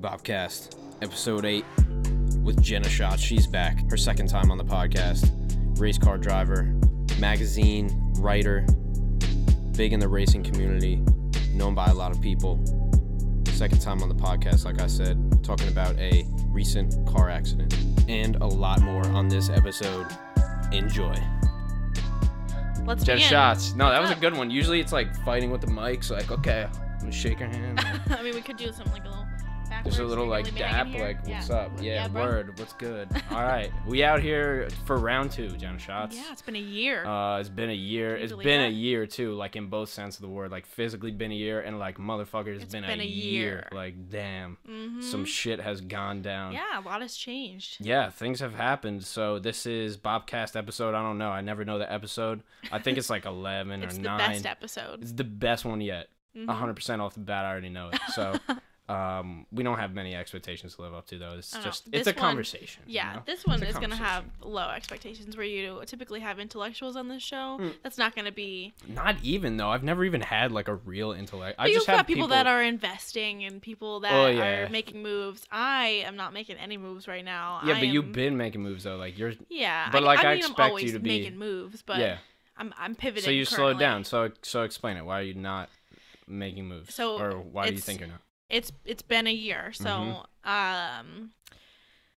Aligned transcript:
Bobcast, 0.00 0.76
episode 1.02 1.44
8 1.44 1.64
with 2.44 2.62
Jenna 2.62 2.88
Schott. 2.88 3.18
She's 3.18 3.48
back. 3.48 3.90
Her 3.90 3.96
second 3.96 4.28
time 4.28 4.52
on 4.52 4.56
the 4.58 4.64
podcast. 4.64 5.32
Race 5.80 5.98
car 5.98 6.18
driver, 6.18 6.72
magazine 7.18 7.90
writer, 8.18 8.64
big 9.76 9.92
in 9.92 9.98
the 9.98 10.08
racing 10.08 10.44
community, 10.44 11.02
known 11.52 11.74
by 11.74 11.86
a 11.86 11.94
lot 11.94 12.12
of 12.12 12.20
people. 12.20 12.64
Second 13.46 13.80
time 13.80 14.02
on 14.02 14.08
the 14.08 14.14
podcast, 14.14 14.64
like 14.64 14.80
I 14.80 14.86
said, 14.86 15.42
talking 15.42 15.66
about 15.66 15.98
a 15.98 16.24
recent 16.46 16.94
car 17.08 17.28
accident 17.28 17.76
and 18.08 18.36
a 18.36 18.46
lot 18.46 18.80
more 18.82 19.04
on 19.08 19.28
this 19.28 19.50
episode. 19.50 20.06
Enjoy. 20.70 21.14
Let's 22.84 23.02
Jen 23.02 23.16
begin. 23.16 23.28
shots. 23.28 23.74
No, 23.74 23.90
that 23.90 24.00
was 24.00 24.10
a 24.10 24.14
good 24.14 24.36
one. 24.36 24.48
Usually 24.48 24.78
it's 24.78 24.92
like 24.92 25.12
fighting 25.24 25.50
with 25.50 25.60
the 25.60 25.66
mics, 25.66 26.10
like, 26.10 26.30
okay, 26.30 26.68
I'm 26.72 26.98
gonna 27.00 27.12
shake 27.12 27.40
her 27.40 27.48
hand. 27.48 27.80
I 28.10 28.22
mean, 28.22 28.34
we 28.34 28.40
could 28.40 28.56
do 28.56 28.72
something 28.72 28.92
like 28.92 29.04
a 29.04 29.08
little. 29.08 29.27
Backwards, 29.78 29.96
Just 29.96 30.04
a 30.04 30.08
little 30.08 30.26
like 30.26 30.54
dap, 30.56 30.88
like 30.92 31.24
what's 31.26 31.48
yeah. 31.48 31.54
up? 31.56 31.70
Yeah, 31.80 32.08
bro. 32.08 32.22
word, 32.22 32.58
what's 32.58 32.72
good? 32.72 33.08
All 33.30 33.42
right, 33.42 33.70
we 33.86 34.02
out 34.02 34.20
here 34.20 34.68
for 34.86 34.96
round 34.96 35.30
two, 35.30 35.48
Jenna 35.50 35.78
Shots. 35.78 36.16
Yeah, 36.16 36.32
it's 36.32 36.42
been 36.42 36.56
a 36.56 36.60
year. 36.60 37.04
Uh, 37.06 37.38
it's 37.38 37.48
been 37.48 37.70
a 37.70 37.74
year. 37.74 38.16
It's 38.16 38.32
It's 38.32 38.42
been 38.42 38.60
a 38.62 38.68
year 38.68 39.06
too, 39.06 39.34
like 39.34 39.54
in 39.56 39.68
both 39.68 39.88
sense 39.90 40.16
of 40.16 40.22
the 40.22 40.28
word. 40.28 40.50
Like 40.50 40.66
physically 40.66 41.12
been 41.12 41.30
a 41.30 41.34
year, 41.36 41.60
and 41.60 41.78
like 41.78 41.96
motherfucker, 41.98 42.48
it's 42.48 42.64
It's 42.64 42.72
been, 42.72 42.82
been 42.84 43.00
a, 43.00 43.04
a 43.04 43.06
year. 43.06 43.42
year. 43.42 43.68
Like 43.72 44.10
damn, 44.10 44.56
hmm 44.66 45.00
some 45.00 45.24
shit 45.24 45.60
has 45.60 45.80
gone 45.80 46.22
down. 46.22 46.52
yeah, 46.52 46.78
a 46.78 46.82
lot 46.82 47.00
has 47.00 47.14
changed. 47.16 47.76
Yeah, 47.80 48.10
things 48.10 48.40
have 48.40 48.54
happened. 48.54 49.04
So 49.04 49.38
this 49.38 49.64
is 49.64 49.96
Bobcast 49.96 50.56
episode. 50.56 50.94
I 50.96 51.02
don't 51.02 51.18
know. 51.18 51.30
I 51.30 51.40
never 51.40 51.64
know 51.64 51.78
the 51.78 51.90
episode. 51.92 52.42
I 52.72 52.80
think 52.80 52.98
it's 52.98 53.10
like 53.10 53.24
eleven 53.26 53.82
It's 53.84 53.94
or 53.94 54.02
the 54.02 54.08
best 54.08 54.44
episode. 54.44 55.02
It's 55.02 55.12
the 55.12 55.24
best 55.24 55.64
one 55.64 55.80
yet. 55.80 56.08
A 56.34 56.38
Mhm. 56.40 56.48
hundred 56.54 56.74
percent 56.74 57.00
off 57.00 57.14
the 57.14 57.20
bat. 57.20 57.44
I 57.44 57.50
already 57.50 57.68
know 57.68 57.90
it. 57.90 58.00
So. 58.12 58.34
Um, 58.88 59.46
we 59.52 59.62
don't 59.62 59.78
have 59.78 59.92
many 59.92 60.14
expectations 60.14 60.76
to 60.76 60.82
live 60.82 60.94
up 60.94 61.06
to, 61.08 61.18
though. 61.18 61.34
It's 61.36 61.50
just 61.62 61.88
it's 61.92 62.06
a 62.08 62.12
one- 62.12 62.18
conversation. 62.18 62.82
you 62.86 62.94
Yeah, 62.94 63.14
know? 63.16 63.22
this 63.26 63.44
one 63.44 63.62
is 63.62 63.76
gonna 63.76 63.96
have 63.96 64.24
low 64.40 64.70
expectations. 64.70 65.36
Where 65.36 65.44
you 65.44 65.82
typically 65.86 66.20
have 66.20 66.38
intellectuals 66.38 66.96
on 66.96 67.08
this 67.08 67.22
show, 67.22 67.58
Mm. 67.60 67.74
that's 67.82 67.98
not 67.98 68.16
gonna 68.16 68.32
be. 68.32 68.72
Not 68.86 69.16
even 69.22 69.58
though 69.58 69.68
I've 69.68 69.84
never 69.84 70.04
even 70.04 70.22
had 70.22 70.52
like 70.52 70.68
a 70.68 70.74
real 70.76 71.12
intellect. 71.12 71.56
I 71.58 71.64
But 71.64 71.72
just 71.74 71.86
you've 71.86 71.86
have 71.88 71.98
got 71.98 72.06
people, 72.06 72.28
that 72.28 72.46
are 72.46 72.62
investing 72.62 73.44
and 73.44 73.60
people 73.60 74.00
that 74.00 74.12
Oh, 74.12 74.26
yeah. 74.28 74.66
are 74.66 74.68
making 74.70 75.02
moves. 75.02 75.46
I 75.52 76.02
am 76.06 76.16
not 76.16 76.32
making 76.32 76.56
any 76.56 76.76
moves 76.78 77.06
right 77.06 77.24
now. 77.24 77.60
Yeah, 77.64 77.74
I 77.74 77.80
but 77.80 77.88
you've 77.88 78.12
been 78.12 78.36
making 78.38 78.62
moves 78.62 78.84
though. 78.84 78.96
Like 78.96 79.18
you're 79.18 79.34
Yeah, 79.50 79.90
but, 79.92 80.02
I, 80.02 80.06
like, 80.06 80.18
I 80.20 80.22
I, 80.22 80.28
mean, 80.30 80.38
expect 80.38 80.60
I'm 80.60 80.64
you 80.66 80.70
always 80.70 80.92
to 80.92 80.98
be- 80.98 81.08
making 81.20 81.38
moves, 81.38 81.82
but 81.82 81.98
yeah. 81.98 82.18
I'm 82.56 82.72
I'm 82.78 82.94
pivoting. 82.94 83.24
So 83.24 83.30
you 83.30 83.44
slowed 83.44 83.78
down. 83.78 84.04
So 84.04 84.30
so 84.42 84.62
explain 84.62 84.96
it. 84.96 85.04
Why 85.04 85.20
are 85.20 85.22
you 85.24 85.34
not 85.34 85.68
making 86.26 86.66
moves? 86.66 86.94
So, 86.94 87.18
or 87.20 87.32
why 87.38 87.68
do 87.68 87.74
you 87.74 87.80
think 87.80 88.00
you're 88.00 88.08
not? 88.08 88.20
It's 88.48 88.72
it's 88.84 89.02
been 89.02 89.26
a 89.26 89.32
year. 89.32 89.72
So 89.72 90.24
Mhm. 90.44 90.48
um 90.48 91.30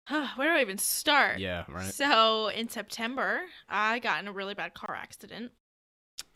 where 0.36 0.52
do 0.54 0.58
i 0.58 0.62
even 0.62 0.78
start? 0.78 1.40
Yeah, 1.40 1.66
right. 1.70 1.84
so 1.94 2.48
in 2.48 2.68
september 2.70 3.42
i 3.68 4.00
got 4.00 4.22
in 4.22 4.28
a 4.28 4.32
really 4.32 4.54
bad 4.56 4.74
car 4.74 4.96
accident. 4.96 5.52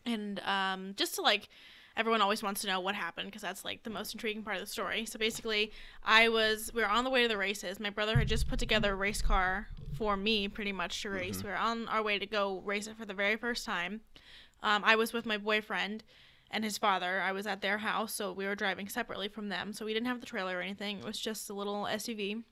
And 0.06 0.40
um 0.44 0.94
just 0.96 1.14
to 1.16 1.22
like 1.22 1.48
everyone 1.96 2.20
always 2.20 2.42
wants 2.42 2.60
to 2.60 2.66
know 2.66 2.80
what 2.80 2.94
happened 2.96 3.28
because 3.28 3.42
that's 3.42 3.64
like 3.64 3.84
the 3.84 3.90
most 3.90 4.12
intriguing 4.14 4.42
part 4.42 4.56
of 4.56 4.62
the 4.62 4.66
story. 4.68 5.06
So 5.06 5.18
basically 5.18 5.72
i 6.04 6.28
was 6.28 6.70
we 6.74 6.82
were 6.82 6.88
on 6.88 7.04
the 7.04 7.10
way 7.10 7.22
to 7.22 7.28
the 7.28 7.36
races. 7.36 7.78
My 7.80 7.90
brother 7.90 8.16
had 8.18 8.28
just 8.28 8.48
put 8.48 8.58
together 8.58 8.92
a 8.92 8.96
race 8.96 9.22
car 9.22 9.68
for 9.96 10.16
me 10.16 10.48
pretty 10.48 10.72
much 10.72 11.02
to 11.02 11.10
race. 11.10 11.38
Mhm. 11.38 11.44
we 11.44 11.50
were 11.50 11.56
on 11.56 11.88
our 11.88 12.02
way 12.02 12.18
to 12.18 12.26
go 12.26 12.60
race 12.64 12.86
it 12.86 12.96
for 12.96 13.06
the 13.06 13.14
very 13.14 13.36
first 13.36 13.64
time. 13.64 14.00
Um, 14.62 14.82
i 14.84 14.96
was 14.96 15.12
with 15.12 15.26
my 15.26 15.36
boyfriend 15.38 16.02
and 16.54 16.64
his 16.64 16.78
father. 16.78 17.20
I 17.20 17.32
was 17.32 17.46
at 17.46 17.60
their 17.60 17.78
house, 17.78 18.14
so 18.14 18.32
we 18.32 18.46
were 18.46 18.54
driving 18.54 18.88
separately 18.88 19.28
from 19.28 19.48
them. 19.48 19.72
So 19.72 19.84
we 19.84 19.92
didn't 19.92 20.06
have 20.06 20.20
the 20.20 20.26
trailer 20.26 20.58
or 20.58 20.62
anything. 20.62 21.00
It 21.00 21.04
was 21.04 21.18
just 21.18 21.50
a 21.50 21.54
little 21.54 21.84
SUV. 21.84 22.44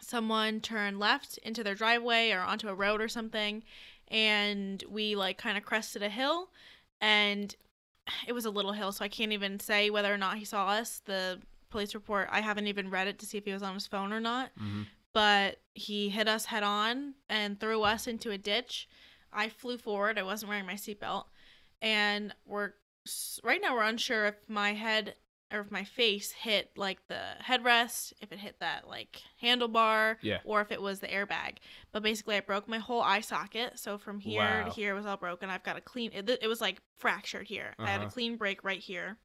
Someone 0.00 0.60
turned 0.60 0.98
left 0.98 1.38
into 1.38 1.62
their 1.62 1.74
driveway 1.74 2.30
or 2.30 2.40
onto 2.40 2.68
a 2.68 2.74
road 2.74 3.02
or 3.02 3.08
something, 3.08 3.62
and 4.08 4.82
we 4.88 5.14
like 5.16 5.36
kind 5.36 5.58
of 5.58 5.64
crested 5.64 6.02
a 6.02 6.08
hill, 6.08 6.48
and 7.00 7.54
it 8.26 8.32
was 8.32 8.46
a 8.46 8.50
little 8.50 8.72
hill, 8.72 8.92
so 8.92 9.04
I 9.04 9.08
can't 9.08 9.32
even 9.32 9.60
say 9.60 9.90
whether 9.90 10.12
or 10.12 10.16
not 10.16 10.38
he 10.38 10.44
saw 10.44 10.68
us. 10.68 11.02
The 11.04 11.40
police 11.68 11.94
report, 11.94 12.28
I 12.32 12.40
haven't 12.40 12.66
even 12.66 12.90
read 12.90 13.08
it 13.08 13.18
to 13.18 13.26
see 13.26 13.36
if 13.36 13.44
he 13.44 13.52
was 13.52 13.62
on 13.62 13.74
his 13.74 13.86
phone 13.86 14.12
or 14.12 14.20
not 14.20 14.50
hmm 14.58 14.82
but 15.12 15.58
he 15.74 16.08
hit 16.08 16.28
us 16.28 16.44
head 16.46 16.62
on 16.62 17.14
and 17.28 17.58
threw 17.58 17.82
us 17.82 18.06
into 18.06 18.30
a 18.30 18.38
ditch. 18.38 18.88
I 19.32 19.48
flew 19.48 19.78
forward. 19.78 20.18
I 20.18 20.22
wasn't 20.22 20.50
wearing 20.50 20.66
my 20.66 20.74
seatbelt, 20.74 21.24
and 21.80 22.34
we're 22.46 22.72
right 23.42 23.60
now 23.62 23.74
we're 23.74 23.82
unsure 23.84 24.26
if 24.26 24.34
my 24.48 24.74
head 24.74 25.14
or 25.52 25.60
if 25.60 25.70
my 25.72 25.82
face 25.82 26.30
hit 26.30 26.70
like 26.76 26.98
the 27.08 27.20
headrest, 27.44 28.12
if 28.20 28.30
it 28.30 28.38
hit 28.38 28.60
that 28.60 28.86
like 28.88 29.20
handlebar, 29.42 30.16
Yeah. 30.22 30.38
or 30.44 30.60
if 30.60 30.70
it 30.70 30.80
was 30.80 31.00
the 31.00 31.08
airbag. 31.08 31.56
But 31.90 32.04
basically, 32.04 32.36
I 32.36 32.40
broke 32.40 32.68
my 32.68 32.78
whole 32.78 33.00
eye 33.02 33.20
socket. 33.20 33.76
So 33.78 33.98
from 33.98 34.20
here 34.20 34.40
Wow. 34.40 34.64
to 34.66 34.70
here 34.70 34.92
it 34.92 34.94
was 34.96 35.06
all 35.06 35.16
broken. 35.16 35.50
I've 35.50 35.64
got 35.64 35.76
a 35.76 35.80
clean. 35.80 36.12
It, 36.14 36.28
it 36.40 36.46
was 36.46 36.60
like 36.60 36.80
fractured 36.98 37.48
here. 37.48 37.74
I 37.80 37.88
had 37.90 38.00
a 38.00 38.04
Uh-huh. 38.04 38.12
clean 38.12 38.36
break 38.36 38.62
right 38.62 38.78
here. 38.78 39.18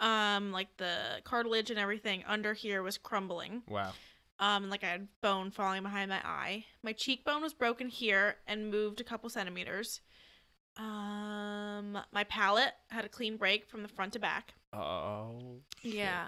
Um, 0.00 0.52
like 0.52 0.76
the 0.76 1.22
cartilage 1.24 1.70
and 1.70 1.78
everything 1.78 2.22
under 2.26 2.52
here 2.54 2.82
was 2.84 2.98
crumbling 2.98 3.62
Wow. 3.66 3.92
um 4.38 4.70
like 4.70 4.84
I 4.84 4.88
had 4.90 5.08
bone 5.22 5.50
falling 5.50 5.82
behind 5.82 6.10
my 6.10 6.20
eye. 6.24 6.66
My 6.84 6.92
cheekbone 6.92 7.42
was 7.42 7.52
broken 7.54 7.88
here 7.88 8.36
and 8.46 8.70
moved 8.70 9.00
a 9.00 9.04
couple 9.04 9.28
centimeters. 9.30 10.00
Um 10.78 11.98
my 12.12 12.24
palate 12.24 12.72
had 12.90 13.04
a 13.04 13.08
clean 13.08 13.36
break 13.36 13.66
from 13.68 13.82
the 13.82 13.88
front 13.88 14.12
to 14.14 14.18
back. 14.18 14.54
Oh. 14.72 15.38
shit. 15.82 15.94
Yeah. 15.94 16.26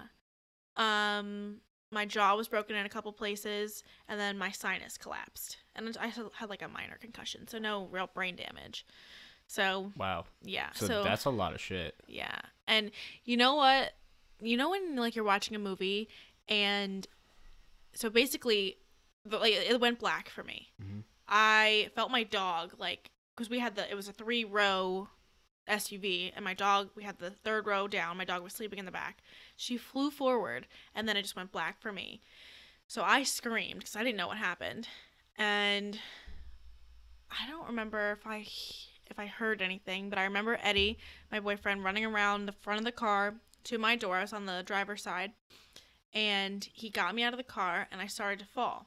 Um 0.76 1.56
my 1.92 2.04
jaw 2.06 2.36
was 2.36 2.46
broken 2.48 2.76
in 2.76 2.86
a 2.86 2.88
couple 2.88 3.12
places 3.12 3.82
and 4.08 4.18
then 4.20 4.38
my 4.38 4.50
sinus 4.50 4.96
collapsed. 4.96 5.56
And 5.74 5.96
I 6.00 6.08
had 6.08 6.48
like 6.48 6.62
a 6.62 6.68
minor 6.68 6.96
concussion, 7.00 7.48
so 7.48 7.58
no 7.58 7.86
real 7.90 8.08
brain 8.14 8.36
damage. 8.36 8.86
So, 9.48 9.90
Wow. 9.96 10.26
yeah. 10.42 10.70
So, 10.74 10.86
so 10.86 11.02
that's 11.04 11.24
a 11.24 11.30
lot 11.30 11.52
of 11.54 11.60
shit. 11.60 11.96
yeah. 12.06 12.38
And 12.68 12.92
you 13.24 13.36
know 13.36 13.54
what? 13.56 13.94
You 14.40 14.56
know 14.56 14.70
when 14.70 14.94
like 14.96 15.16
you're 15.16 15.24
watching 15.24 15.56
a 15.56 15.58
movie 15.58 16.08
and 16.48 17.06
so 17.94 18.08
basically 18.10 18.76
like 19.28 19.52
it 19.52 19.80
went 19.80 19.98
black 19.98 20.28
for 20.28 20.44
me. 20.44 20.68
Mhm. 20.82 21.02
I 21.28 21.90
felt 21.96 22.10
my 22.12 22.22
dog 22.24 22.74
like 22.78 23.10
cuz 23.40 23.48
we 23.48 23.58
had 23.58 23.74
the 23.74 23.90
it 23.90 23.94
was 23.94 24.06
a 24.06 24.12
3 24.12 24.44
row 24.44 25.08
SUV 25.66 26.30
and 26.36 26.44
my 26.44 26.52
dog 26.52 26.90
we 26.94 27.04
had 27.04 27.18
the 27.18 27.30
third 27.30 27.66
row 27.66 27.88
down. 27.88 28.18
My 28.18 28.26
dog 28.26 28.42
was 28.42 28.52
sleeping 28.52 28.78
in 28.78 28.84
the 28.84 28.90
back. 28.90 29.22
She 29.56 29.78
flew 29.78 30.10
forward 30.10 30.66
and 30.94 31.08
then 31.08 31.16
it 31.16 31.22
just 31.22 31.36
went 31.36 31.52
black 31.52 31.80
for 31.80 31.90
me. 31.90 32.20
So 32.86 33.02
I 33.02 33.22
screamed 33.22 33.84
cuz 33.84 33.96
I 33.96 34.04
didn't 34.04 34.18
know 34.18 34.28
what 34.28 34.36
happened. 34.36 34.88
And 35.36 35.98
I 37.30 37.48
don't 37.48 37.66
remember 37.66 38.12
if 38.12 38.26
I 38.26 38.46
if 39.06 39.18
I 39.18 39.26
heard 39.26 39.62
anything, 39.62 40.10
but 40.10 40.18
I 40.18 40.24
remember 40.24 40.58
Eddie, 40.62 40.98
my 41.32 41.40
boyfriend, 41.40 41.82
running 41.82 42.04
around 42.04 42.44
the 42.44 42.52
front 42.52 42.78
of 42.78 42.84
the 42.84 42.92
car 42.92 43.40
to 43.64 43.78
my 43.78 43.96
door. 43.96 44.18
I 44.18 44.22
was 44.22 44.32
on 44.32 44.46
the 44.46 44.62
driver's 44.64 45.02
side, 45.02 45.32
and 46.12 46.68
he 46.72 46.90
got 46.90 47.14
me 47.14 47.24
out 47.24 47.32
of 47.32 47.38
the 47.38 47.42
car, 47.42 47.88
and 47.90 48.00
I 48.00 48.06
started 48.06 48.38
to 48.38 48.44
fall. 48.44 48.86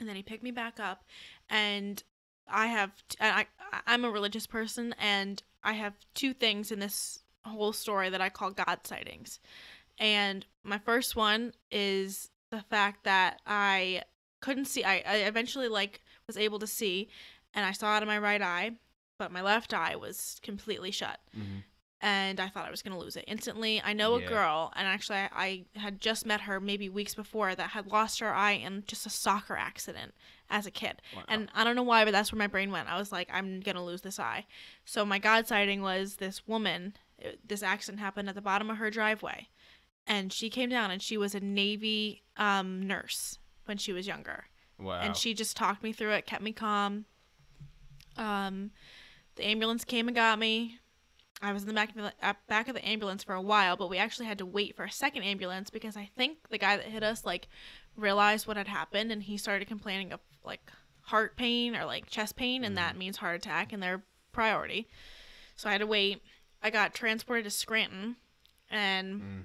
And 0.00 0.08
then 0.08 0.16
he 0.16 0.24
picked 0.24 0.42
me 0.42 0.50
back 0.50 0.80
up, 0.80 1.04
and 1.48 2.02
I 2.48 2.66
have 2.66 2.92
I, 3.20 3.46
I'm 3.86 4.04
a 4.04 4.10
religious 4.10 4.46
person, 4.46 4.94
and 4.98 5.42
I 5.62 5.72
have 5.72 5.94
two 6.14 6.32
things 6.34 6.70
in 6.70 6.78
this 6.78 7.20
whole 7.44 7.72
story 7.72 8.08
that 8.10 8.20
I 8.20 8.28
call 8.28 8.50
God 8.50 8.80
sightings. 8.84 9.40
And 9.98 10.46
my 10.62 10.78
first 10.78 11.16
one 11.16 11.52
is 11.70 12.30
the 12.50 12.62
fact 12.62 13.04
that 13.04 13.40
I 13.46 14.02
couldn't 14.40 14.66
see. 14.66 14.84
I, 14.84 15.02
I 15.06 15.16
eventually 15.18 15.68
like 15.68 16.00
was 16.26 16.36
able 16.36 16.58
to 16.58 16.66
see, 16.66 17.08
and 17.54 17.64
I 17.64 17.72
saw 17.72 17.88
out 17.88 18.02
of 18.02 18.08
my 18.08 18.18
right 18.18 18.42
eye, 18.42 18.72
but 19.18 19.32
my 19.32 19.42
left 19.42 19.74
eye 19.74 19.96
was 19.96 20.40
completely 20.42 20.90
shut 20.90 21.20
hmm 21.34 21.58
and 22.02 22.40
I 22.40 22.48
thought 22.48 22.66
I 22.66 22.70
was 22.70 22.82
going 22.82 22.92
to 22.94 23.02
lose 23.02 23.16
it 23.16 23.24
instantly. 23.28 23.80
I 23.84 23.92
know 23.92 24.18
Yeah. 24.18 24.26
a 24.26 24.28
girl, 24.28 24.72
and 24.76 24.86
actually, 24.86 25.18
I, 25.18 25.30
I 25.32 25.64
had 25.78 26.00
just 26.00 26.26
met 26.26 26.42
her 26.42 26.60
maybe 26.60 26.88
weeks 26.88 27.14
before 27.14 27.54
that 27.54 27.70
had 27.70 27.86
lost 27.92 28.18
her 28.20 28.34
eye 28.34 28.52
in 28.52 28.82
just 28.86 29.06
a 29.06 29.10
soccer 29.10 29.56
accident 29.56 30.12
as 30.50 30.66
a 30.66 30.70
kid. 30.70 31.00
Wow. 31.16 31.22
And 31.28 31.48
I 31.54 31.62
don't 31.64 31.76
know 31.76 31.82
why, 31.84 32.04
but 32.04 32.10
that's 32.10 32.32
where 32.32 32.38
my 32.38 32.48
brain 32.48 32.70
went. 32.72 32.88
I 32.90 32.98
was 32.98 33.12
like, 33.12 33.28
I'm 33.32 33.60
going 33.60 33.76
to 33.76 33.82
lose 33.82 34.02
this 34.02 34.18
eye. 34.18 34.44
So 34.84 35.04
my 35.06 35.18
God 35.18 35.46
sighting 35.46 35.80
was 35.80 36.16
this 36.16 36.46
woman. 36.46 36.94
it- 37.18 37.48
This 37.48 37.62
accident 37.62 38.00
happened 38.00 38.28
at 38.28 38.34
the 38.34 38.42
bottom 38.42 38.68
of 38.68 38.76
her 38.78 38.90
driveway. 38.90 39.48
And 40.06 40.32
she 40.32 40.50
came 40.50 40.68
down, 40.68 40.90
and 40.90 41.00
she 41.00 41.16
was 41.16 41.34
a 41.34 41.40
Navy 41.40 42.24
um, 42.36 42.84
nurse 42.86 43.38
when 43.66 43.78
she 43.78 43.92
was 43.92 44.08
younger 44.08 44.46
wow. 44.76 44.98
and 45.00 45.16
she 45.16 45.32
just 45.34 45.56
talked 45.56 45.84
me 45.84 45.92
through 45.92 46.10
it, 46.10 46.26
kept 46.26 46.42
me 46.42 46.50
calm. 46.52 47.04
Um, 48.16 48.72
the 49.36 49.46
ambulance 49.46 49.84
came 49.84 50.08
and 50.08 50.14
got 50.14 50.38
me. 50.40 50.78
I 51.42 51.52
was 51.52 51.62
in 51.62 51.68
the 51.68 51.74
back 51.74 51.88
of 51.90 51.96
the 51.96 52.12
uh, 52.22 52.34
back 52.48 52.68
of 52.68 52.74
the 52.74 52.86
ambulance 52.88 53.24
for 53.24 53.34
a 53.34 53.42
while, 53.42 53.76
but 53.76 53.90
we 53.90 53.98
actually 53.98 54.26
had 54.26 54.38
to 54.38 54.46
wait 54.46 54.76
for 54.76 54.84
a 54.84 54.90
second 54.92 55.24
ambulance 55.24 55.70
because 55.70 55.96
I 55.96 56.08
think 56.16 56.38
the 56.50 56.58
guy 56.58 56.76
that 56.76 56.86
hit 56.86 57.02
us 57.02 57.24
like 57.24 57.48
realized 57.96 58.46
what 58.46 58.56
had 58.56 58.68
happened 58.68 59.10
and 59.10 59.22
he 59.24 59.36
started 59.36 59.66
complaining 59.66 60.12
of 60.12 60.20
like 60.44 60.70
heart 61.06 61.36
pain 61.36 61.74
or 61.74 61.84
like 61.84 62.08
chest 62.08 62.36
pain, 62.36 62.62
and 62.64 62.76
that 62.78 62.96
means 62.96 63.16
heart 63.16 63.36
attack, 63.36 63.72
and 63.72 63.82
their 63.82 64.04
priority. 64.30 64.88
So 65.56 65.68
I 65.68 65.72
had 65.72 65.80
to 65.80 65.86
wait. 65.86 66.22
I 66.62 66.70
got 66.70 66.94
transported 66.94 67.44
to 67.44 67.50
Scranton, 67.50 68.16
and 68.70 69.20
Mm. 69.20 69.44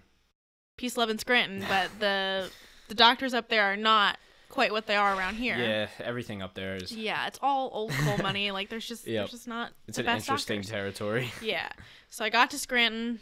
peace, 0.78 0.98
love, 0.98 1.10
and 1.10 1.20
Scranton, 1.20 1.66
but 1.68 2.00
the 2.00 2.52
the 2.90 2.96
doctors 2.96 3.34
up 3.34 3.50
there 3.50 3.64
are 3.64 3.76
not 3.76 4.20
quite 4.50 4.72
what 4.72 4.88
they 4.88 4.96
are 4.96 5.16
around 5.18 5.36
here. 5.36 5.58
Yeah, 5.58 5.88
everything 6.04 6.42
up 6.42 6.54
there 6.54 6.76
is. 6.76 6.92
Yeah, 6.92 7.28
it's 7.28 7.40
all 7.42 7.70
old 7.74 7.92
coal 7.92 8.18
money. 8.22 8.52
Like 8.52 8.70
there's 8.70 8.88
just 8.88 9.06
Yep. 9.08 9.14
there's 9.22 9.32
just 9.32 9.48
not 9.48 9.72
It's 9.88 9.98
the 9.98 10.02
an 10.04 10.06
best 10.08 10.28
interesting 10.28 10.62
doctors. 10.62 10.72
territory. 10.72 11.32
Yeah. 11.42 11.70
So 12.10 12.24
I 12.26 12.30
got 12.30 12.50
to 12.52 12.58
Scranton. 12.60 13.20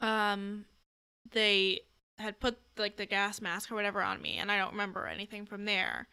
Um, 0.00 0.64
they 1.32 1.80
had 2.18 2.40
put 2.40 2.58
like 2.76 2.96
the 2.96 3.06
gas 3.06 3.40
mask 3.40 3.70
or 3.70 3.74
whatever 3.74 4.02
on 4.02 4.20
me, 4.22 4.36
and 4.38 4.50
I 4.50 4.58
don't 4.58 4.72
remember 4.72 5.06
anything 5.06 5.46
from 5.46 5.64
there. 5.64 6.08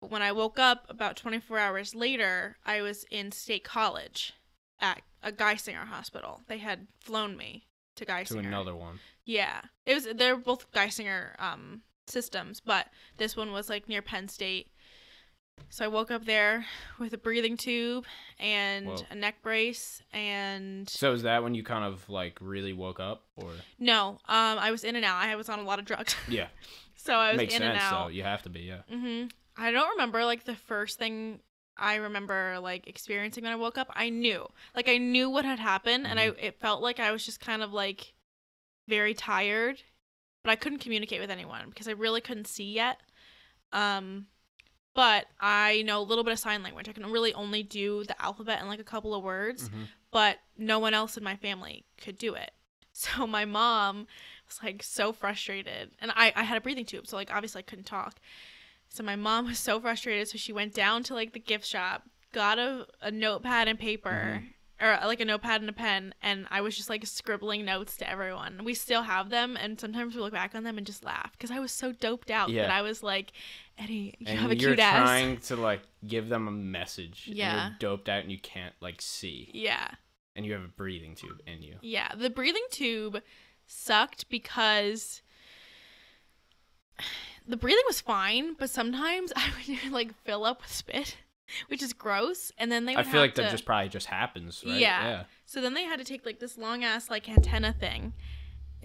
But 0.00 0.10
when 0.10 0.22
I 0.22 0.32
woke 0.32 0.58
up 0.58 0.86
about 0.88 1.16
24 1.16 1.58
hours 1.58 1.94
later, 1.94 2.56
I 2.66 2.82
was 2.82 3.04
in 3.10 3.32
State 3.32 3.64
College 3.64 4.34
at 4.80 5.02
a 5.22 5.32
Geisinger 5.32 5.86
hospital. 5.86 6.42
They 6.48 6.58
had 6.58 6.86
flown 7.00 7.36
me 7.36 7.66
to 7.96 8.04
Geisinger. 8.04 8.28
to 8.28 8.38
another 8.48 8.74
one. 8.76 9.00
Yeah, 9.24 9.60
it 9.86 9.94
was. 9.94 10.06
They're 10.14 10.36
both 10.36 10.70
Geisinger 10.72 11.40
um 11.40 11.82
systems, 12.06 12.60
but 12.60 12.88
this 13.16 13.36
one 13.36 13.52
was 13.52 13.68
like 13.68 13.88
near 13.88 14.02
Penn 14.02 14.28
State. 14.28 14.68
So 15.70 15.84
I 15.84 15.88
woke 15.88 16.10
up 16.10 16.26
there 16.26 16.66
with 16.98 17.12
a 17.14 17.18
breathing 17.18 17.56
tube 17.56 18.04
and 18.38 18.86
Whoa. 18.86 19.06
a 19.10 19.14
neck 19.14 19.36
brace, 19.42 20.02
and 20.12 20.88
So 20.88 21.12
is 21.12 21.22
that 21.22 21.42
when 21.42 21.54
you 21.54 21.64
kind 21.64 21.84
of 21.84 22.08
like 22.10 22.38
really 22.40 22.72
woke 22.74 23.00
up, 23.00 23.22
or 23.36 23.50
no, 23.78 24.10
um, 24.28 24.58
I 24.58 24.70
was 24.70 24.84
in 24.84 24.96
and 24.96 25.04
out. 25.04 25.16
I 25.16 25.34
was 25.34 25.48
on 25.48 25.58
a 25.58 25.62
lot 25.62 25.78
of 25.78 25.84
drugs, 25.86 26.14
yeah, 26.28 26.48
so 26.94 27.14
I 27.14 27.30
was 27.32 27.38
makes 27.38 27.54
in 27.54 27.60
sense. 27.60 27.80
and 27.80 27.90
So 27.90 27.96
out. 27.96 28.12
you 28.14 28.22
have 28.22 28.42
to 28.42 28.50
be, 28.50 28.60
yeah. 28.60 28.82
hmm 28.90 29.24
I 29.56 29.70
don't 29.70 29.88
remember 29.90 30.24
like 30.26 30.44
the 30.44 30.54
first 30.54 30.98
thing 30.98 31.40
I 31.78 31.96
remember 31.96 32.58
like 32.60 32.86
experiencing 32.86 33.42
when 33.44 33.52
I 33.52 33.56
woke 33.56 33.78
up. 33.78 33.88
I 33.94 34.10
knew, 34.10 34.46
like, 34.74 34.88
I 34.90 34.98
knew 34.98 35.30
what 35.30 35.46
had 35.46 35.58
happened, 35.58 36.06
and 36.06 36.20
I 36.20 36.26
it 36.38 36.60
felt 36.60 36.82
like 36.82 37.00
I 37.00 37.12
was 37.12 37.24
just 37.24 37.40
kind 37.40 37.62
of 37.62 37.72
like 37.72 38.12
very 38.88 39.14
tired, 39.14 39.82
but 40.46 40.52
I 40.52 40.56
couldn't 40.56 40.78
communicate 40.78 41.20
with 41.20 41.30
anyone 41.30 41.68
because 41.70 41.88
I 41.88 41.92
really 41.92 42.20
couldn't 42.20 42.46
see 42.46 42.72
yet. 42.72 43.00
Um, 43.72 44.26
but 44.94 45.26
I 45.40 45.82
know 45.82 46.00
a 46.00 46.04
little 46.04 46.22
bit 46.24 46.32
of 46.32 46.38
sign 46.38 46.62
language. 46.62 46.88
I 46.88 46.92
can 46.92 47.04
really 47.10 47.34
only 47.34 47.62
do 47.64 48.04
the 48.04 48.20
alphabet 48.22 48.60
and 48.60 48.68
like 48.68 48.78
a 48.80 48.84
couple 48.84 49.12
of 49.14 49.22
words 49.24 49.68
Mhm. 49.68 49.88
but 50.12 50.38
no 50.56 50.78
one 50.78 50.94
else 50.94 51.16
in 51.16 51.24
my 51.24 51.34
family 51.36 51.84
could 51.98 52.16
do 52.18 52.34
it. 52.34 52.52
So 52.92 53.26
my 53.26 53.44
mom 53.44 54.06
was 54.46 54.58
like 54.62 54.82
so 54.82 55.12
frustrated. 55.12 55.90
And 56.00 56.10
I, 56.14 56.32
I 56.34 56.44
had 56.44 56.56
a 56.56 56.60
breathing 56.62 56.86
tube, 56.86 57.06
so 57.06 57.16
like 57.16 57.30
obviously 57.34 57.58
I 57.58 57.62
couldn't 57.62 57.84
talk. 57.84 58.14
So 58.88 59.02
my 59.02 59.16
mom 59.16 59.46
was 59.46 59.58
so 59.58 59.78
frustrated, 59.80 60.28
so 60.28 60.38
she 60.38 60.52
went 60.52 60.72
down 60.72 61.02
to 61.02 61.14
like 61.14 61.32
the 61.34 61.40
gift 61.40 61.66
shop, 61.66 62.04
got 62.32 62.58
a, 62.58 62.86
a 63.02 63.10
notepad 63.10 63.66
and 63.68 63.78
paper. 63.78 64.44
Or 64.78 64.92
uh, 64.92 65.06
like 65.06 65.20
a 65.20 65.24
notepad 65.24 65.62
and 65.62 65.70
a 65.70 65.72
pen, 65.72 66.12
and 66.20 66.46
I 66.50 66.60
was 66.60 66.76
just 66.76 66.90
like 66.90 67.06
scribbling 67.06 67.64
notes 67.64 67.96
to 67.96 68.10
everyone. 68.10 68.60
We 68.62 68.74
still 68.74 69.02
have 69.02 69.30
them, 69.30 69.56
and 69.56 69.80
sometimes 69.80 70.14
we 70.14 70.20
look 70.20 70.34
back 70.34 70.54
on 70.54 70.64
them 70.64 70.76
and 70.76 70.86
just 70.86 71.02
laugh 71.02 71.32
because 71.32 71.50
I 71.50 71.60
was 71.60 71.72
so 71.72 71.92
doped 71.92 72.30
out 72.30 72.50
Yeah. 72.50 72.62
that 72.62 72.70
I 72.72 72.82
was 72.82 73.02
like, 73.02 73.32
Eddie, 73.78 74.14
you 74.18 74.26
And 74.28 74.38
have 74.38 74.50
a 74.50 74.54
cute 74.54 74.62
ass. 74.62 74.62
you're 74.68 74.74
cute 74.76 74.80
ass. 74.86 75.02
trying 75.02 75.36
to 75.38 75.56
like 75.56 75.80
give 76.06 76.28
them 76.28 76.46
a 76.46 76.50
message. 76.50 77.24
and 77.26 77.36
Yeah. 77.36 77.68
you're 77.68 77.76
doped 77.78 78.10
out 78.10 78.20
and 78.22 78.30
you 78.30 78.38
can't 78.38 78.74
like 78.82 79.00
see, 79.00 79.50
Yeah. 79.54 79.88
and 80.34 80.44
you 80.44 80.52
have 80.52 80.62
a 80.64 80.68
breathing 80.68 81.14
tube 81.14 81.40
in 81.46 81.62
you. 81.62 81.76
Yeah, 81.80 82.14
the 82.14 82.28
breathing 82.28 82.66
tube 82.70 83.22
sucked 83.66 84.28
because 84.28 85.22
the 87.48 87.56
breathing 87.56 87.84
was 87.86 88.00
fine, 88.02 88.54
but 88.58 88.68
sometimes 88.70 89.32
I 89.36 89.50
would 89.84 89.92
like 89.92 90.14
fill 90.24 90.44
up 90.44 90.60
with 90.62 90.72
spit, 90.72 91.16
which 91.68 91.82
is 91.82 91.92
gross. 91.92 92.52
And 92.58 92.70
then 92.70 92.84
they 92.86 92.96
I 92.96 93.02
feel 93.02 93.20
like 93.20 93.34
that 93.36 93.50
just 93.50 93.64
probably 93.64 93.88
just 93.88 94.06
happens, 94.06 94.62
right? 94.66 94.74
Yeah. 94.74 95.08
yeah, 95.08 95.24
So 95.44 95.60
then 95.60 95.74
they 95.74 95.84
had 95.84 95.98
to 95.98 96.04
take 96.04 96.24
like 96.26 96.40
this 96.40 96.56
long 96.58 96.84
ass 96.84 97.10
like 97.10 97.28
antenna 97.28 97.72
thing. 97.72 98.12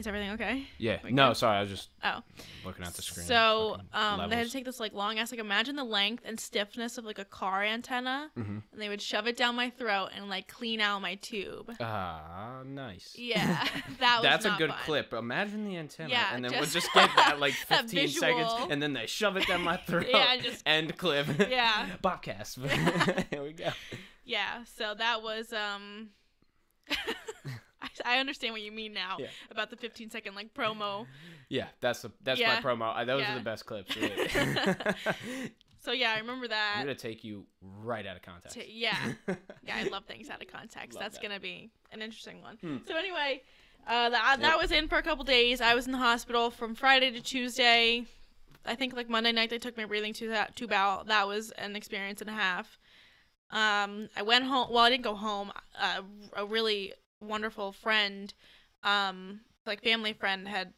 Is 0.01 0.07
everything 0.07 0.31
okay? 0.31 0.65
yeah. 0.77 0.97
Like 1.03 1.13
no, 1.13 1.33
sorry, 1.33 1.57
I 1.57 1.61
was 1.61 1.69
just 1.69 1.89
Oh. 2.03 2.21
looking 2.65 2.83
at 2.83 2.93
the 2.95 3.01
screen. 3.01 3.25
So 3.27 3.77
um, 3.93 4.29
they 4.29 4.35
had 4.35 4.47
to 4.47 4.51
take 4.51 4.65
this 4.65 4.79
like 4.79 4.93
long 4.93 5.19
ass 5.19 5.31
like 5.31 5.39
imagine 5.39 5.75
the 5.75 5.83
length 5.83 6.23
and 6.25 6.39
stiffness 6.39 6.97
of 6.97 7.05
like 7.05 7.19
a 7.19 7.25
car 7.25 7.63
antenna, 7.63 8.31
Mhm. 8.37 8.63
and 8.71 8.81
they 8.81 8.89
would 8.89 9.01
shove 9.01 9.27
it 9.27 9.37
down 9.37 9.55
my 9.55 9.69
throat 9.69 10.09
and 10.15 10.27
like 10.29 10.47
clean 10.47 10.81
out 10.81 11.01
my 11.01 11.15
tube. 11.15 11.71
Ah, 11.79 12.61
nice. 12.65 13.15
Yeah, 13.17 13.67
that 13.99 14.15
was 14.21 14.23
That's 14.23 14.45
a 14.45 14.55
good 14.57 14.71
fun. 14.71 14.79
clip. 14.85 15.13
Imagine 15.13 15.65
the 15.65 15.77
antenna, 15.77 16.09
Yeah, 16.09 16.33
and 16.33 16.43
then 16.43 16.51
we'll 16.51 16.61
just- 16.61 16.73
just 16.73 16.93
get 16.93 17.09
that 17.15 17.39
like 17.39 17.53
that 17.69 17.81
15 17.89 18.07
seconds, 18.09 18.51
and 18.71 18.81
then 18.81 18.93
they 18.93 19.05
shove 19.05 19.37
it 19.37 19.47
down 19.47 19.61
my 19.61 19.77
throat. 19.77 20.07
Yeah, 20.09 20.33
and 20.33 20.41
just- 20.41 20.63
end 20.65 20.97
clip. 20.97 21.27
Yeah. 21.49 21.87
Bobcast. 22.03 22.57
Here 23.29 23.43
we 23.43 23.53
go. 23.53 23.69
Yeah, 24.25 24.63
so 24.75 24.93
that 24.95 25.21
was 25.21 25.53
um 25.53 26.09
I, 28.05 28.15
I 28.15 28.19
understand 28.19 28.53
what 28.53 28.61
you 28.61 28.71
mean 28.71 28.93
now 28.93 29.17
Yeah. 29.19 29.27
about 29.49 29.69
the 29.69 29.75
15 29.77 30.09
second 30.09 30.35
like 30.35 30.53
promo. 30.53 31.05
Yeah, 31.49 31.67
that's 31.81 32.01
the 32.01 32.11
that's 32.23 32.39
Yeah. 32.39 32.55
my 32.55 32.61
promo. 32.61 32.95
Uh, 32.95 33.05
Those 33.05 33.21
Yeah. 33.21 33.35
are 33.35 33.37
the 33.39 33.43
best 33.43 33.65
clips. 33.65 33.95
Really. 33.95 34.27
So 35.83 35.91
yeah, 35.93 36.13
I 36.15 36.19
remember 36.19 36.47
that. 36.47 36.73
I'm 36.77 36.83
gonna 36.85 36.93
take 36.95 37.23
you 37.23 37.45
right 37.83 38.05
out 38.05 38.15
of 38.15 38.21
context. 38.21 38.55
T- 38.55 38.67
yeah. 38.71 38.95
Yeah, 39.65 39.77
I 39.77 39.83
love 39.83 40.05
things 40.05 40.29
out 40.29 40.41
of 40.41 40.47
context. 40.47 40.93
Love 40.93 41.01
That's 41.03 41.17
that. 41.17 41.21
going 41.27 41.33
to 41.35 41.41
be 41.41 41.69
an 41.91 42.01
interesting 42.01 42.41
one. 42.41 42.57
Hmm. 42.57 42.77
So 42.87 42.95
anyway, 42.95 43.41
uh 43.87 44.09
that, 44.09 44.37
that 44.41 44.59
was 44.59 44.71
in 44.71 44.87
for 44.87 44.97
a 44.97 45.01
couple 45.03 45.23
days. 45.23 45.59
I 45.59 45.73
was 45.73 45.85
in 45.87 45.91
the 45.91 45.97
hospital 45.97 46.51
from 46.51 46.75
Friday 46.75 47.09
to 47.11 47.21
Tuesday. 47.21 48.05
I 48.63 48.75
think 48.75 48.95
like 48.95 49.09
Monday 49.09 49.31
night 49.31 49.49
they 49.49 49.57
took 49.57 49.75
my 49.75 49.85
breathing 49.85 50.13
tube 50.13 50.33
out, 50.33 50.55
tube 50.55 50.71
out. 50.71 51.07
That 51.07 51.27
was 51.27 51.49
an 51.51 51.75
experience 51.75 52.21
and 52.21 52.29
a 52.29 52.33
half. 52.33 52.77
Um, 53.49 54.07
I 54.15 54.21
went 54.21 54.45
home. 54.45 54.67
Well, 54.71 54.83
I 54.83 54.89
didn't 54.91 55.03
go 55.03 55.15
home. 55.15 55.51
Uh, 55.79 56.01
a 56.37 56.45
really 56.45 56.93
wonderful 57.21 57.71
friend, 57.71 58.33
um, 58.83 59.41
like 59.65 59.83
family 59.83 60.13
friend, 60.13 60.47
had 60.47 60.73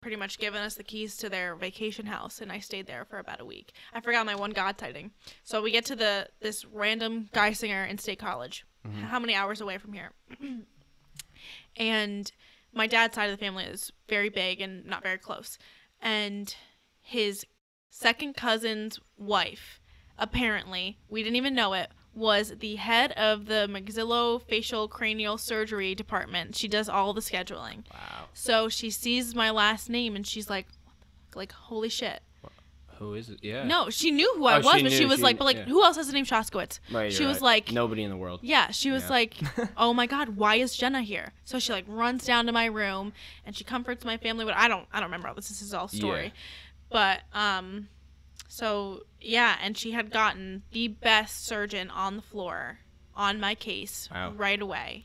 pretty 0.00 0.16
much 0.16 0.38
given 0.38 0.62
us 0.62 0.74
the 0.74 0.84
keys 0.84 1.16
to 1.16 1.28
their 1.28 1.56
vacation 1.56 2.06
house, 2.06 2.40
and 2.40 2.52
I 2.52 2.60
stayed 2.60 2.86
there 2.86 3.04
for 3.04 3.18
about 3.18 3.40
a 3.40 3.44
week. 3.44 3.72
I 3.92 4.00
forgot 4.00 4.26
my 4.26 4.36
one 4.36 4.52
God 4.52 4.78
sighting. 4.78 5.10
So 5.42 5.60
we 5.60 5.72
get 5.72 5.84
to 5.86 5.96
the 5.96 6.28
this 6.40 6.64
random 6.64 7.28
Geisinger 7.32 7.88
in 7.88 7.98
State 7.98 8.18
College. 8.20 8.64
Mhm. 8.86 9.02
How 9.08 9.18
many 9.18 9.34
hours 9.34 9.60
away 9.60 9.78
from 9.78 9.92
here? 9.92 10.12
and 11.76 12.30
my 12.72 12.86
dad's 12.86 13.14
side 13.14 13.30
of 13.30 13.38
the 13.38 13.44
family 13.44 13.64
is 13.64 13.92
very 14.08 14.28
big 14.28 14.60
and 14.60 14.84
not 14.84 15.02
very 15.02 15.18
close. 15.18 15.58
And 16.00 16.54
his 17.00 17.44
second 17.90 18.34
cousin's 18.36 19.00
wife, 19.16 19.80
apparently, 20.18 20.98
we 21.08 21.22
didn't 21.22 21.36
even 21.36 21.54
know 21.54 21.72
it, 21.72 21.90
was 22.18 22.54
the 22.58 22.76
head 22.76 23.12
of 23.12 23.46
the 23.46 23.66
maxillofacial 23.70 24.88
cranial 24.90 25.38
surgery 25.38 25.94
department. 25.94 26.56
She 26.56 26.68
does 26.68 26.88
all 26.88 27.12
the 27.14 27.20
scheduling. 27.20 27.84
Wow. 27.92 28.26
So 28.34 28.68
she 28.68 28.90
sees 28.90 29.34
my 29.34 29.50
last 29.50 29.88
name 29.88 30.16
and 30.16 30.26
she's 30.26 30.50
like, 30.50 30.66
what 30.84 30.94
the 31.00 31.06
fuck? 31.30 31.36
like 31.36 31.52
holy 31.52 31.88
shit. 31.88 32.20
Who 32.98 33.14
is 33.14 33.30
it? 33.30 33.38
Yeah. 33.42 33.62
No, 33.62 33.90
she 33.90 34.10
knew 34.10 34.34
who 34.36 34.44
I 34.46 34.56
Oh, 34.56 34.60
was, 34.62 34.74
she 34.78 34.82
but 34.82 34.90
she 34.92 35.04
was 35.06 35.18
she- 35.18 35.22
like, 35.22 35.38
but 35.38 35.44
like, 35.44 35.56
yeah. 35.58 35.64
who 35.66 35.84
else 35.84 35.96
has 35.96 36.08
the 36.08 36.12
name 36.12 36.24
Shoskowitz? 36.24 36.80
Right, 36.90 37.12
she 37.12 37.24
was 37.26 37.36
right. 37.36 37.42
like, 37.66 37.70
nobody 37.72 38.02
in 38.02 38.10
the 38.10 38.16
world. 38.16 38.40
Yeah, 38.42 38.72
she 38.72 38.90
was 38.90 39.04
Yeah. 39.04 39.08
like, 39.10 39.34
"Oh 39.76 39.94
my 39.94 40.06
god, 40.06 40.30
why 40.30 40.56
is 40.56 40.76
Jenna 40.76 41.02
here?" 41.02 41.32
So 41.44 41.60
she 41.60 41.72
like 41.72 41.84
runs 41.86 42.24
down 42.24 42.46
to 42.46 42.52
my 42.52 42.64
room 42.66 43.12
and 43.46 43.54
she 43.54 43.62
comforts 43.62 44.04
my 44.04 44.16
family. 44.16 44.44
But 44.44 44.56
I 44.56 44.66
don't, 44.66 44.84
I 44.92 44.98
don't 44.98 45.10
remember 45.10 45.28
all 45.28 45.34
this. 45.34 45.48
This 45.48 45.62
is 45.62 45.72
all 45.72 45.86
story. 45.86 46.24
Yeah. 46.24 46.30
But 46.90 47.38
um, 47.38 47.86
so 48.48 49.04
yeah, 49.20 49.56
and 49.62 49.76
she 49.76 49.92
had 49.92 50.10
gotten 50.10 50.62
the 50.72 50.88
best 50.88 51.44
surgeon 51.46 51.90
on 51.90 52.16
the 52.16 52.22
floor 52.22 52.78
on 53.14 53.38
my 53.40 53.54
case 53.54 54.08
Wow. 54.12 54.32
right 54.36 54.60
away. 54.60 55.04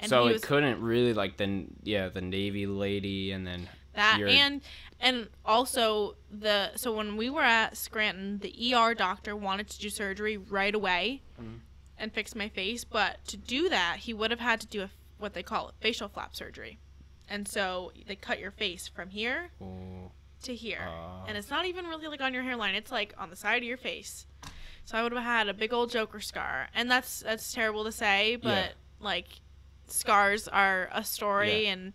And 0.00 0.08
so 0.10 0.26
it 0.28 0.32
was 0.34 0.44
couldn't 0.44 0.80
really 0.80 1.12
like 1.14 1.36
the 1.36 1.66
yeah 1.82 2.08
the 2.08 2.20
Navy 2.20 2.66
lady 2.66 3.32
and 3.32 3.46
then 3.46 3.68
that 3.94 4.18
your- 4.18 4.28
and 4.28 4.60
and 5.00 5.28
also 5.44 6.16
the 6.30 6.76
so 6.76 6.92
when 6.94 7.16
we 7.16 7.28
were 7.30 7.42
at 7.42 7.76
Scranton, 7.76 8.38
the 8.38 8.74
ER 8.74 8.94
doctor 8.94 9.34
wanted 9.34 9.68
to 9.70 9.78
do 9.78 9.88
surgery 9.90 10.36
right 10.36 10.74
away 10.74 11.22
Mhm. 11.40 11.60
and 11.98 12.12
fix 12.12 12.34
my 12.34 12.48
face, 12.50 12.84
but 12.84 13.24
to 13.26 13.36
do 13.38 13.68
that, 13.70 14.00
he 14.00 14.12
would 14.14 14.30
have 14.30 14.40
had 14.40 14.60
to 14.60 14.66
do 14.66 14.82
a 14.82 14.90
what 15.18 15.32
they 15.32 15.42
call 15.42 15.72
facial 15.80 16.08
flap 16.08 16.36
surgery. 16.36 16.78
And 17.28 17.48
so 17.48 17.90
they 18.06 18.16
cut 18.16 18.38
your 18.38 18.50
face 18.50 18.86
from 18.86 19.08
here 19.10 19.50
oh, 19.62 20.12
to 20.46 20.54
here. 20.54 20.86
uh, 20.88 21.24
and 21.28 21.36
it's 21.36 21.50
not 21.50 21.66
even 21.66 21.86
really 21.86 22.08
like 22.08 22.20
on 22.20 22.32
your 22.34 22.42
hairline, 22.42 22.74
it's 22.74 22.90
like 22.90 23.14
on 23.18 23.30
the 23.30 23.36
side 23.36 23.58
of 23.58 23.68
your 23.68 23.76
face. 23.76 24.26
So 24.84 24.96
I 24.96 25.02
would 25.02 25.12
have 25.12 25.22
had 25.22 25.48
a 25.48 25.54
big 25.54 25.72
old 25.72 25.90
joker 25.90 26.20
scar. 26.20 26.68
And 26.74 26.90
that's 26.90 27.20
that's 27.20 27.52
terrible 27.52 27.84
to 27.84 27.92
say, 27.92 28.36
but 28.36 28.48
Yeah. 28.50 28.68
like 29.00 29.26
scars 29.88 30.48
are 30.48 30.88
a 30.92 31.04
story 31.04 31.66
and 31.68 31.92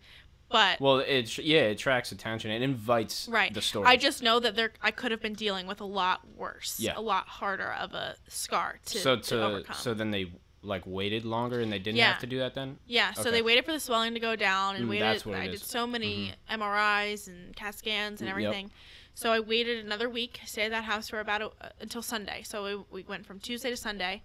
but 0.49 0.79
well 0.79 0.99
it 0.99 1.37
yeah 1.39 1.61
it 1.63 1.71
attracts 1.73 2.11
attention 2.13 2.49
it 2.51 2.61
invites 2.61 3.27
Right. 3.27 3.53
the 3.53 3.61
story 3.61 3.85
I 3.85 3.97
just 3.97 4.23
know 4.23 4.39
that 4.39 4.55
there 4.55 4.71
I 4.81 4.91
could 4.91 5.11
have 5.11 5.21
been 5.21 5.33
dealing 5.33 5.67
with 5.67 5.81
a 5.81 5.85
lot 5.85 6.21
worse, 6.37 6.79
Yeah. 6.79 6.93
a 6.95 7.01
lot 7.01 7.27
harder 7.27 7.69
of 7.71 7.93
a 7.93 8.15
scar 8.29 8.79
to, 8.85 8.97
so 8.97 9.15
to, 9.17 9.21
to 9.23 9.43
overcome. 9.43 9.75
so 9.75 9.93
then 9.93 10.11
they 10.11 10.31
like 10.63 10.83
waited 10.85 11.25
longer 11.25 11.59
and 11.59 11.71
they 11.71 11.79
didn't 11.79 11.97
Yeah. 11.97 12.11
have 12.11 12.21
to 12.21 12.27
do 12.27 12.37
that 12.39 12.53
then 12.53 12.77
yeah, 12.85 13.13
so 13.13 13.21
okay. 13.21 13.31
they 13.31 13.41
waited 13.41 13.65
for 13.65 13.71
the 13.71 13.79
swelling 13.79 14.13
to 14.13 14.19
go 14.19 14.35
down 14.35 14.75
and 14.75 14.85
Mm, 14.85 14.89
waited. 14.89 15.03
that's 15.03 15.25
what 15.25 15.35
I 15.37 15.43
it 15.43 15.47
did 15.47 15.53
is. 15.55 15.61
Mm-hmm. 15.61 15.69
so 15.69 15.87
many 15.87 16.33
MRIs 16.49 17.27
and 17.27 17.55
CAT 17.55 17.73
scans 17.75 18.21
and 18.21 18.29
everything. 18.29 18.65
Yep. 18.65 18.73
So 19.15 19.31
I 19.31 19.39
waited 19.39 19.83
another 19.83 20.09
week, 20.09 20.39
stayed 20.45 20.65
at 20.65 20.71
that 20.71 20.83
house 20.85 21.09
for 21.09 21.19
about 21.19 21.41
a, 21.41 21.51
until 21.81 22.01
Sunday. 22.01 22.43
So 22.43 22.63
we, 22.91 23.01
we 23.01 23.07
went 23.07 23.25
from 23.25 23.39
Tuesday 23.39 23.69
to 23.71 23.77
Sunday 23.77 24.21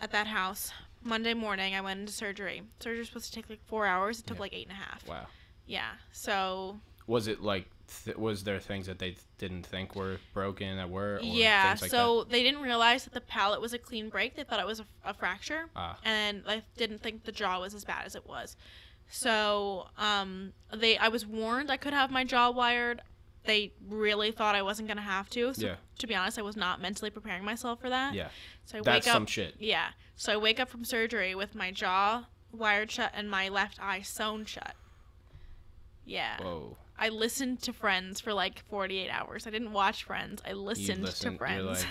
at 0.00 0.12
that 0.12 0.26
house. 0.28 0.70
Monday 1.02 1.34
morning, 1.34 1.74
I 1.74 1.80
went 1.80 2.00
into 2.00 2.12
surgery. 2.12 2.62
Surgery 2.80 2.98
was 3.00 3.08
supposed 3.08 3.26
to 3.26 3.32
take 3.32 3.50
like 3.50 3.64
four 3.66 3.86
hours. 3.86 4.20
It 4.20 4.26
took 4.26 4.36
Yeah. 4.36 4.40
like 4.42 4.54
eight 4.54 4.68
and 4.68 4.72
a 4.72 4.80
half. 4.80 5.06
wow 5.08 5.26
Yeah. 5.66 5.90
So 6.12 6.78
Was 7.06 7.26
it 7.26 7.42
like 7.42 7.66
th- 8.04 8.16
was 8.16 8.44
there 8.44 8.58
things 8.58 8.86
that 8.86 8.98
they 8.98 9.16
didn't 9.38 9.66
think 9.66 9.94
were 9.94 10.18
broken 10.32 10.76
that 10.76 10.90
were? 10.90 11.16
Or 11.16 11.20
yeah. 11.22 11.76
like 11.80 11.90
so 11.90 12.24
they 12.24 12.42
didn't 12.42 12.62
realize 12.62 13.04
that 13.04 13.14
the 13.14 13.20
palate 13.20 13.60
was 13.60 13.72
a 13.72 13.78
clean 13.78 14.08
break. 14.08 14.36
They 14.36 14.44
thought 14.44 14.60
it 14.60 14.66
was 14.66 14.80
a, 14.80 14.86
a 15.04 15.14
fracture. 15.14 15.66
Ah, 15.76 15.98
and 16.04 16.42
I 16.46 16.62
didn't 16.76 17.02
think 17.02 17.24
the 17.24 17.32
jaw 17.32 17.60
was 17.60 17.74
as 17.74 17.84
bad 17.84 18.06
as 18.06 18.14
it 18.14 18.26
was. 18.26 18.56
So 19.08 19.88
um, 19.98 20.52
they 20.72 20.96
I 20.98 21.08
was 21.08 21.26
warned 21.26 21.70
I 21.70 21.76
could 21.76 21.92
have 21.92 22.10
my 22.10 22.24
jaw 22.24 22.50
wired. 22.50 23.02
They 23.44 23.72
really 23.88 24.30
thought 24.30 24.54
I 24.54 24.62
wasn't 24.62 24.88
gonna 24.88 25.02
have 25.02 25.28
to. 25.30 25.52
So 25.52 25.66
Yeah. 25.66 25.74
to 25.98 26.06
be 26.06 26.14
honest, 26.14 26.38
I 26.38 26.42
was 26.42 26.56
not 26.56 26.80
mentally 26.80 27.10
preparing 27.10 27.44
myself 27.44 27.80
for 27.80 27.90
that. 27.90 28.14
yeah. 28.14 28.28
So 28.64 28.78
I 28.78 28.80
That's 28.80 29.06
wake 29.06 29.14
up. 29.14 29.16
some 29.18 29.26
shit. 29.26 29.54
Yeah. 29.58 29.88
So 30.16 30.32
I 30.32 30.36
wake 30.36 30.58
up 30.58 30.70
from 30.70 30.84
surgery 30.84 31.34
with 31.34 31.54
my 31.54 31.70
jaw 31.70 32.24
wired 32.52 32.90
shut 32.90 33.12
and 33.14 33.30
my 33.30 33.48
left 33.48 33.78
eye 33.82 34.00
sewn 34.00 34.46
shut. 34.46 34.74
Yeah. 36.06 36.42
Whoa. 36.42 36.76
I 36.98 37.08
listened 37.08 37.60
to 37.62 37.72
Friends 37.72 38.20
for 38.20 38.32
like 38.32 38.62
48 38.70 39.10
hours. 39.10 39.46
I 39.46 39.50
didn't 39.50 39.72
watch 39.72 40.04
Friends. 40.04 40.40
I 40.46 40.50
You 40.50 40.56
listened 40.56 41.06
to 41.06 41.30
Friends. 41.36 41.84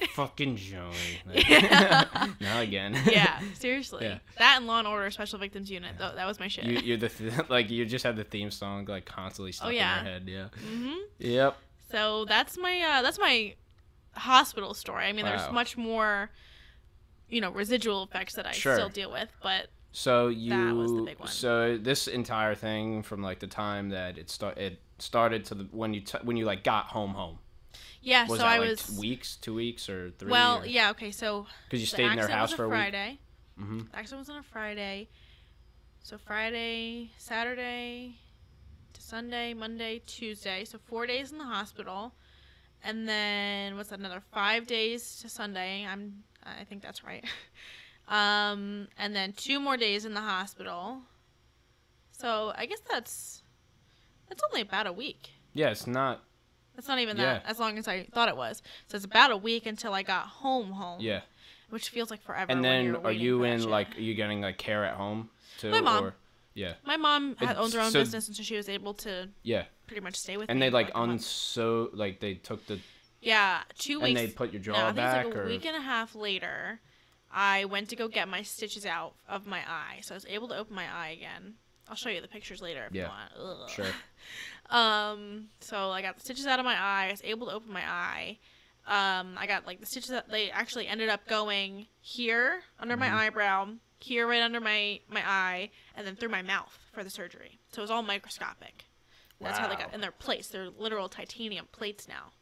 Like, 0.00 0.10
fucking 0.10 0.56
Joey. 0.56 0.92
Yeah. 1.34 2.04
Not 2.40 2.62
again. 2.62 2.96
yeah, 3.10 3.40
seriously. 3.54 4.04
Yeah. 4.06 4.18
That 4.38 4.56
and 4.58 4.66
Law 4.66 4.78
and 4.80 4.88
Order 4.88 5.10
Special 5.10 5.38
Victims 5.38 5.70
Unit. 5.70 5.96
That, 5.98 6.16
that 6.16 6.26
was 6.26 6.38
my 6.40 6.48
shit. 6.48 6.64
You, 6.64 6.78
you're 6.80 6.96
the 6.96 7.08
th- 7.08 7.48
like 7.48 7.70
you 7.70 7.84
just 7.86 8.04
had 8.04 8.16
the 8.16 8.24
theme 8.24 8.50
song 8.50 8.84
like 8.86 9.04
constantly 9.06 9.52
stuck 9.52 9.68
Oh, 9.68 9.70
yeah. 9.70 10.00
in 10.00 10.04
your 10.04 10.12
head. 10.14 10.22
Yeah. 10.28 10.68
hmm 10.68 10.94
Yep. 11.18 11.56
So 11.90 12.24
that's 12.26 12.56
my 12.58 12.80
uh, 12.80 13.02
that's 13.02 13.18
my 13.18 13.54
hospital 14.14 14.74
story. 14.74 15.04
I 15.06 15.12
mean, 15.12 15.24
Wow. 15.24 15.36
there's 15.38 15.52
much 15.52 15.76
more, 15.76 16.30
you 17.28 17.40
know, 17.40 17.50
residual 17.50 18.02
effects 18.04 18.34
that 18.34 18.46
I 18.46 18.52
Sure. 18.52 18.74
still 18.74 18.88
deal 18.88 19.10
with, 19.12 19.28
but 19.42 19.68
So 19.92 20.28
you 20.28 20.50
That 20.50 20.74
was 20.74 20.92
the 20.92 21.02
big 21.02 21.18
one. 21.18 21.28
so 21.28 21.78
this 21.78 22.08
entire 22.08 22.54
thing 22.54 23.02
from 23.02 23.22
like 23.22 23.40
the 23.40 23.46
time 23.46 23.90
that 23.90 24.18
it 24.18 24.30
start 24.30 24.58
it 24.58 24.80
started 24.98 25.44
to 25.46 25.54
the 25.54 25.64
when 25.70 25.94
you 25.94 26.00
t- 26.00 26.18
when 26.22 26.36
you 26.36 26.44
like 26.44 26.62
got 26.62 26.86
home 26.86 27.14
home 27.14 27.38
yeah. 28.02 28.26
was 28.26 28.40
so 28.40 28.46
I 28.46 28.58
like 28.58 28.70
was 28.70 28.98
weeks 28.98 29.36
two 29.36 29.54
weeks 29.54 29.88
or 29.88 30.10
three 30.18 30.30
well, 30.30 30.64
yeah. 30.66 30.90
Okay, 30.90 31.10
so 31.10 31.46
because 31.64 31.80
you 31.80 31.86
stayed 31.86 32.10
in 32.10 32.16
their 32.16 32.28
house 32.28 32.52
for 32.52 32.64
a 32.64 32.68
week 32.68 32.76
Friday. 32.76 33.18
mm-hmm. 33.60 33.78
The 33.78 33.98
accident 33.98 34.20
was 34.20 34.30
on 34.30 34.38
a 34.38 34.42
Friday. 34.42 35.08
So 36.02 36.16
Friday, 36.16 37.10
Saturday 37.18 38.16
to 38.94 39.02
Sunday, 39.02 39.52
Monday, 39.52 40.00
Tuesday. 40.06 40.64
So 40.64 40.78
four 40.78 41.06
days 41.06 41.32
in 41.32 41.38
the 41.38 41.44
hospital. 41.44 42.14
And 42.84 43.08
then 43.08 43.76
what's 43.76 43.90
that, 43.90 43.98
another 43.98 44.22
five 44.32 44.66
days 44.66 45.18
to 45.22 45.28
Sunday. 45.28 45.86
I'm 45.86 46.22
I 46.44 46.64
think 46.64 46.82
that's 46.82 47.04
right. 47.04 47.24
um 48.08 48.88
and 48.98 49.14
then 49.14 49.32
two 49.32 49.60
more 49.60 49.76
days 49.76 50.04
in 50.04 50.14
the 50.14 50.20
hospital. 50.20 51.02
So 52.12 52.52
I 52.56 52.66
guess 52.66 52.80
that's 52.90 53.42
that's 54.28 54.42
only 54.50 54.60
about 54.62 54.86
a 54.86 54.92
week. 54.92 55.30
yeah 55.54 55.70
it's 55.70 55.86
not 55.86 56.22
That's 56.74 56.88
not 56.88 56.98
even 57.00 57.16
Yeah. 57.16 57.34
that 57.34 57.46
as 57.46 57.58
long 57.58 57.78
as 57.78 57.88
I 57.88 58.04
thought 58.12 58.28
it 58.28 58.36
was. 58.36 58.62
So 58.86 58.96
it's 58.96 59.04
about 59.04 59.30
a 59.30 59.36
week 59.36 59.66
until 59.66 59.94
I 59.94 60.02
got 60.02 60.26
home 60.26 60.72
home. 60.72 61.00
yeah 61.00 61.20
Which 61.70 61.88
feels 61.90 62.10
like 62.10 62.22
forever. 62.22 62.50
and 62.50 62.64
then 62.64 62.84
you're 62.86 63.10
you 63.10 63.44
in 63.44 63.68
like 63.68 63.96
are 63.96 64.00
you 64.00 64.14
getting 64.14 64.40
like 64.40 64.58
care 64.58 64.84
at 64.84 64.94
home 64.94 65.30
too 65.58 65.70
My 65.70 65.80
mom. 65.80 66.04
or 66.04 66.14
yeah 66.54 66.74
My 66.84 66.96
mom 66.96 67.36
had, 67.36 67.56
owns 67.56 67.74
her 67.74 67.80
own 67.80 67.90
so- 67.92 68.00
business, 68.00 68.26
and 68.28 68.36
so 68.36 68.42
she 68.42 68.56
was 68.56 68.68
able 68.68 68.94
to 68.94 69.28
yeah 69.42 69.64
pretty 69.86 70.00
much 70.02 70.16
stay 70.16 70.36
with 70.36 70.48
me. 70.48 70.52
and 70.52 70.60
they 70.62 70.70
like 70.70 70.92
unso 70.94 71.88
like 71.94 72.20
they 72.20 72.34
took 72.34 72.66
the 72.66 72.78
yeah 73.22 73.60
two 73.78 73.98
weeks. 74.00 74.08
and 74.08 74.16
they 74.16 74.32
put 74.32 74.52
your 74.52 74.60
no, 74.60 74.72
jaw 74.72 74.84
think 74.86 74.96
back 74.96 75.26
it's 75.26 75.34
like 75.34 75.36
a 75.36 75.40
or 75.40 75.46
week 75.46 75.64
and 75.66 75.76
a 75.76 75.80
half 75.80 76.14
later. 76.14 76.80
I 77.30 77.64
went 77.66 77.88
to 77.90 77.96
go 77.96 78.08
get 78.08 78.28
my 78.28 78.42
stitches 78.42 78.86
out 78.86 79.14
of 79.28 79.46
my 79.46 79.58
eye, 79.60 80.00
so 80.02 80.14
I 80.14 80.16
was 80.16 80.26
able 80.28 80.48
to 80.48 80.56
open 80.56 80.74
my 80.74 80.86
eye 80.92 81.08
again. 81.10 81.54
I'll 81.88 81.96
show 81.96 82.10
you 82.10 82.20
the 82.20 82.28
pictures 82.28 82.60
later 82.62 82.86
if 82.88 82.94
Yeah. 82.94 83.04
you 83.04 83.08
want. 83.08 83.32
Ugh. 83.62 83.70
sure 83.70 83.86
Um, 84.70 85.48
so 85.60 85.90
I 85.90 86.02
got 86.02 86.16
the 86.16 86.20
stitches 86.20 86.46
out 86.46 86.58
of 86.58 86.64
my 86.64 86.74
eye. 86.74 87.06
I 87.08 87.10
was 87.10 87.22
able 87.24 87.46
to 87.46 87.54
open 87.54 87.72
my 87.72 87.82
eye. 87.88 88.38
Um, 88.86 89.36
I 89.38 89.46
got 89.46 89.66
like 89.66 89.80
the 89.80 89.86
stitches 89.86 90.10
that 90.10 90.28
they 90.30 90.50
actually 90.50 90.86
ended 90.86 91.08
up 91.08 91.26
going 91.28 91.86
here 92.00 92.62
under 92.78 92.96
Mhm. 92.96 93.00
my 93.00 93.14
eyebrow, 93.26 93.68
here 94.00 94.26
right 94.26 94.42
under 94.42 94.60
my 94.60 95.00
my 95.08 95.22
eye, 95.26 95.70
and 95.94 96.06
then 96.06 96.16
through 96.16 96.28
my 96.30 96.42
mouth 96.42 96.78
for 96.92 97.02
the 97.04 97.10
surgery. 97.10 97.58
So 97.72 97.80
it 97.80 97.84
was 97.84 97.90
all 97.90 98.02
microscopic. 98.02 98.84
That's 99.40 99.58
how 99.58 99.68
they 99.68 99.76
got, 99.76 99.92
and 99.94 100.02
they're 100.02 100.10
plates. 100.10 100.48
They're 100.48 100.68
literal 100.70 101.08
titanium 101.08 101.68
plates 101.70 102.08
now. 102.08 102.32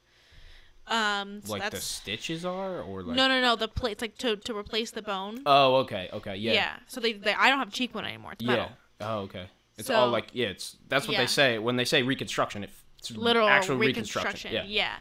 Um, 0.89 1.41
so 1.45 1.53
like 1.53 1.71
the 1.71 1.81
stitches 1.81 2.45
are 2.45 2.81
or 2.83 3.03
like 3.03 3.17
no, 3.17 3.27
no, 3.29 3.41
no. 3.41 3.57
The 3.57 3.69
plates 3.69 4.03
like 4.03 4.17
to 4.19 4.37
to 4.37 4.57
replace 4.57 4.93
the 4.93 5.03
bone. 5.03 5.43
oh 5.47 5.77
okay 5.77 6.09
okay 6.13 6.37
yeah 6.37 6.53
yeah. 6.53 6.77
So 6.87 7.01
they, 7.01 7.13
they 7.15 7.35
I 7.35 7.49
don't 7.51 7.59
have 7.59 7.73
cheekbone 7.73 8.05
anymore. 8.05 8.33
It's 8.33 8.45
metal. 8.45 8.71
Yeah. 9.01 9.09
Oh, 9.09 9.19
okay. 9.21 9.49
It's 9.77 9.89
So- 9.89 9.95
all 9.97 10.09
like 10.11 10.29
yeah. 10.33 10.47
It's 10.49 10.77
that's 10.89 11.07
what 11.09 11.15
Yeah. 11.15 11.23
they 11.23 11.27
say 11.27 11.59
when 11.59 11.77
they 11.77 11.85
say 11.85 12.03
reconstruction. 12.03 12.63
It, 12.65 12.71
it's 12.99 13.11
literal 13.11 13.49
actual 13.49 13.77
reconstruction. 13.77 14.51
reconstruction. 14.53 14.71
Yeah. 14.71 14.97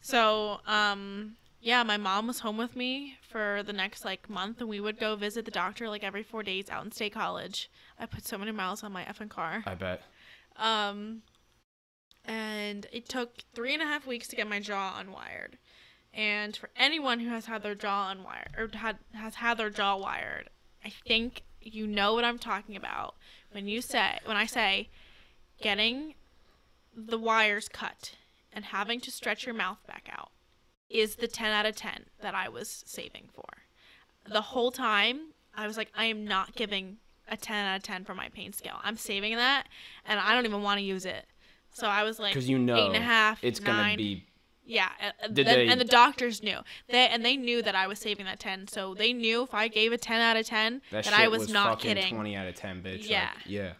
So, 0.00 0.60
um, 0.66 1.36
yeah, 1.60 1.82
my 1.82 1.96
mom 1.96 2.28
was 2.28 2.40
home 2.40 2.56
with 2.56 2.76
me 2.76 3.16
for 3.28 3.62
the 3.64 3.72
next 3.72 4.04
like 4.04 4.30
month, 4.30 4.60
and 4.60 4.68
we 4.70 4.80
would 4.80 4.98
go 5.00 5.16
visit 5.16 5.44
the 5.44 5.50
doctor 5.50 5.88
like 5.88 6.04
every 6.04 6.22
four 6.22 6.42
days 6.42 6.70
out 6.70 6.84
in 6.84 6.92
State 6.92 7.12
College. 7.14 7.68
I 7.98 8.06
put 8.06 8.24
so 8.24 8.38
many 8.38 8.52
miles 8.52 8.82
on 8.84 8.92
my 8.92 9.02
effing 9.04 9.28
car. 9.28 9.62
I 9.66 9.74
bet. 9.74 10.02
Um, 10.56 11.22
and 12.28 12.86
it 12.92 13.08
took 13.08 13.38
three 13.54 13.72
and 13.72 13.82
a 13.82 13.86
half 13.86 14.06
weeks 14.06 14.28
to 14.28 14.36
get 14.36 14.46
my 14.46 14.60
jaw 14.60 15.02
unwired. 15.02 15.54
And 16.12 16.54
for 16.54 16.68
anyone 16.76 17.20
who 17.20 17.30
has 17.30 17.46
had 17.46 17.62
their 17.62 17.74
jaw 17.74 18.12
unwired 18.14 18.56
or 18.56 18.76
had 18.76 18.98
has 19.14 19.36
had 19.36 19.58
their 19.58 19.70
jaw 19.70 19.96
wired, 19.96 20.50
I 20.84 20.92
think 21.06 21.42
you 21.60 21.86
know 21.86 22.14
what 22.14 22.24
I'm 22.24 22.38
talking 22.38 22.76
about 22.76 23.14
when 23.50 23.66
you 23.66 23.80
say 23.80 24.18
when 24.24 24.36
I 24.36 24.46
say 24.46 24.90
getting 25.60 26.14
the 26.94 27.18
wires 27.18 27.68
cut 27.68 28.16
and 28.52 28.66
having 28.66 29.00
to 29.00 29.10
stretch 29.10 29.46
your 29.46 29.54
mouth 29.54 29.78
back 29.86 30.08
out 30.10 30.30
is 30.90 31.16
the 31.16 31.28
10 31.28 31.50
out 31.50 31.66
of 31.66 31.76
10 31.76 32.06
that 32.20 32.34
I 32.34 32.48
was 32.48 32.82
saving 32.86 33.28
for. 33.32 33.44
The 34.30 34.40
whole 34.40 34.70
time 34.70 35.32
I 35.54 35.66
was 35.66 35.76
like 35.76 35.92
I 35.96 36.04
am 36.06 36.26
not 36.26 36.54
giving 36.54 36.98
a 37.28 37.36
10 37.36 37.66
out 37.66 37.76
of 37.76 37.82
10 37.82 38.04
for 38.04 38.14
my 38.14 38.28
pain 38.28 38.52
scale. 38.52 38.80
I'm 38.82 38.96
saving 38.96 39.36
that 39.36 39.64
and 40.04 40.20
I 40.20 40.34
don't 40.34 40.46
even 40.46 40.62
want 40.62 40.78
to 40.78 40.84
use 40.84 41.04
it. 41.04 41.26
So 41.72 41.86
I 41.86 42.02
was 42.02 42.18
like 42.18 42.32
Because 42.34 42.48
you 42.48 42.58
know 42.58 42.76
eight 42.76 42.86
and 42.86 42.96
a 42.96 43.00
half, 43.00 43.42
it's 43.42 43.60
gonna 43.60 43.96
be 43.96 44.24
Yeah, 44.64 44.88
uh, 45.00 45.28
Did 45.28 45.46
and, 45.46 45.56
they- 45.56 45.68
and 45.68 45.80
the 45.80 45.84
doctors 45.84 46.42
knew. 46.42 46.58
They 46.88 47.08
and 47.08 47.24
they 47.24 47.36
knew 47.36 47.62
that 47.62 47.74
I 47.74 47.86
was 47.86 47.98
saving 47.98 48.26
that 48.26 48.38
ten. 48.40 48.68
So 48.68 48.94
they 48.94 49.12
knew 49.12 49.42
if 49.42 49.54
I 49.54 49.68
gave 49.68 49.92
a 49.92 49.98
ten 49.98 50.20
out 50.20 50.36
of 50.36 50.46
ten 50.46 50.82
that, 50.90 51.04
that, 51.04 51.14
shit 51.14 51.20
I 51.20 51.28
was, 51.28 51.48
not 51.50 51.78
fucking 51.80 51.94
kidding. 51.96 52.14
Twenty 52.14 52.36
out 52.36 52.46
of 52.46 52.54
ten, 52.54 52.82
bitch. 52.82 53.00
like, 53.00 53.10
Yeah. 53.10 53.30
yeah. 53.46 53.72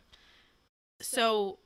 So 1.01 1.59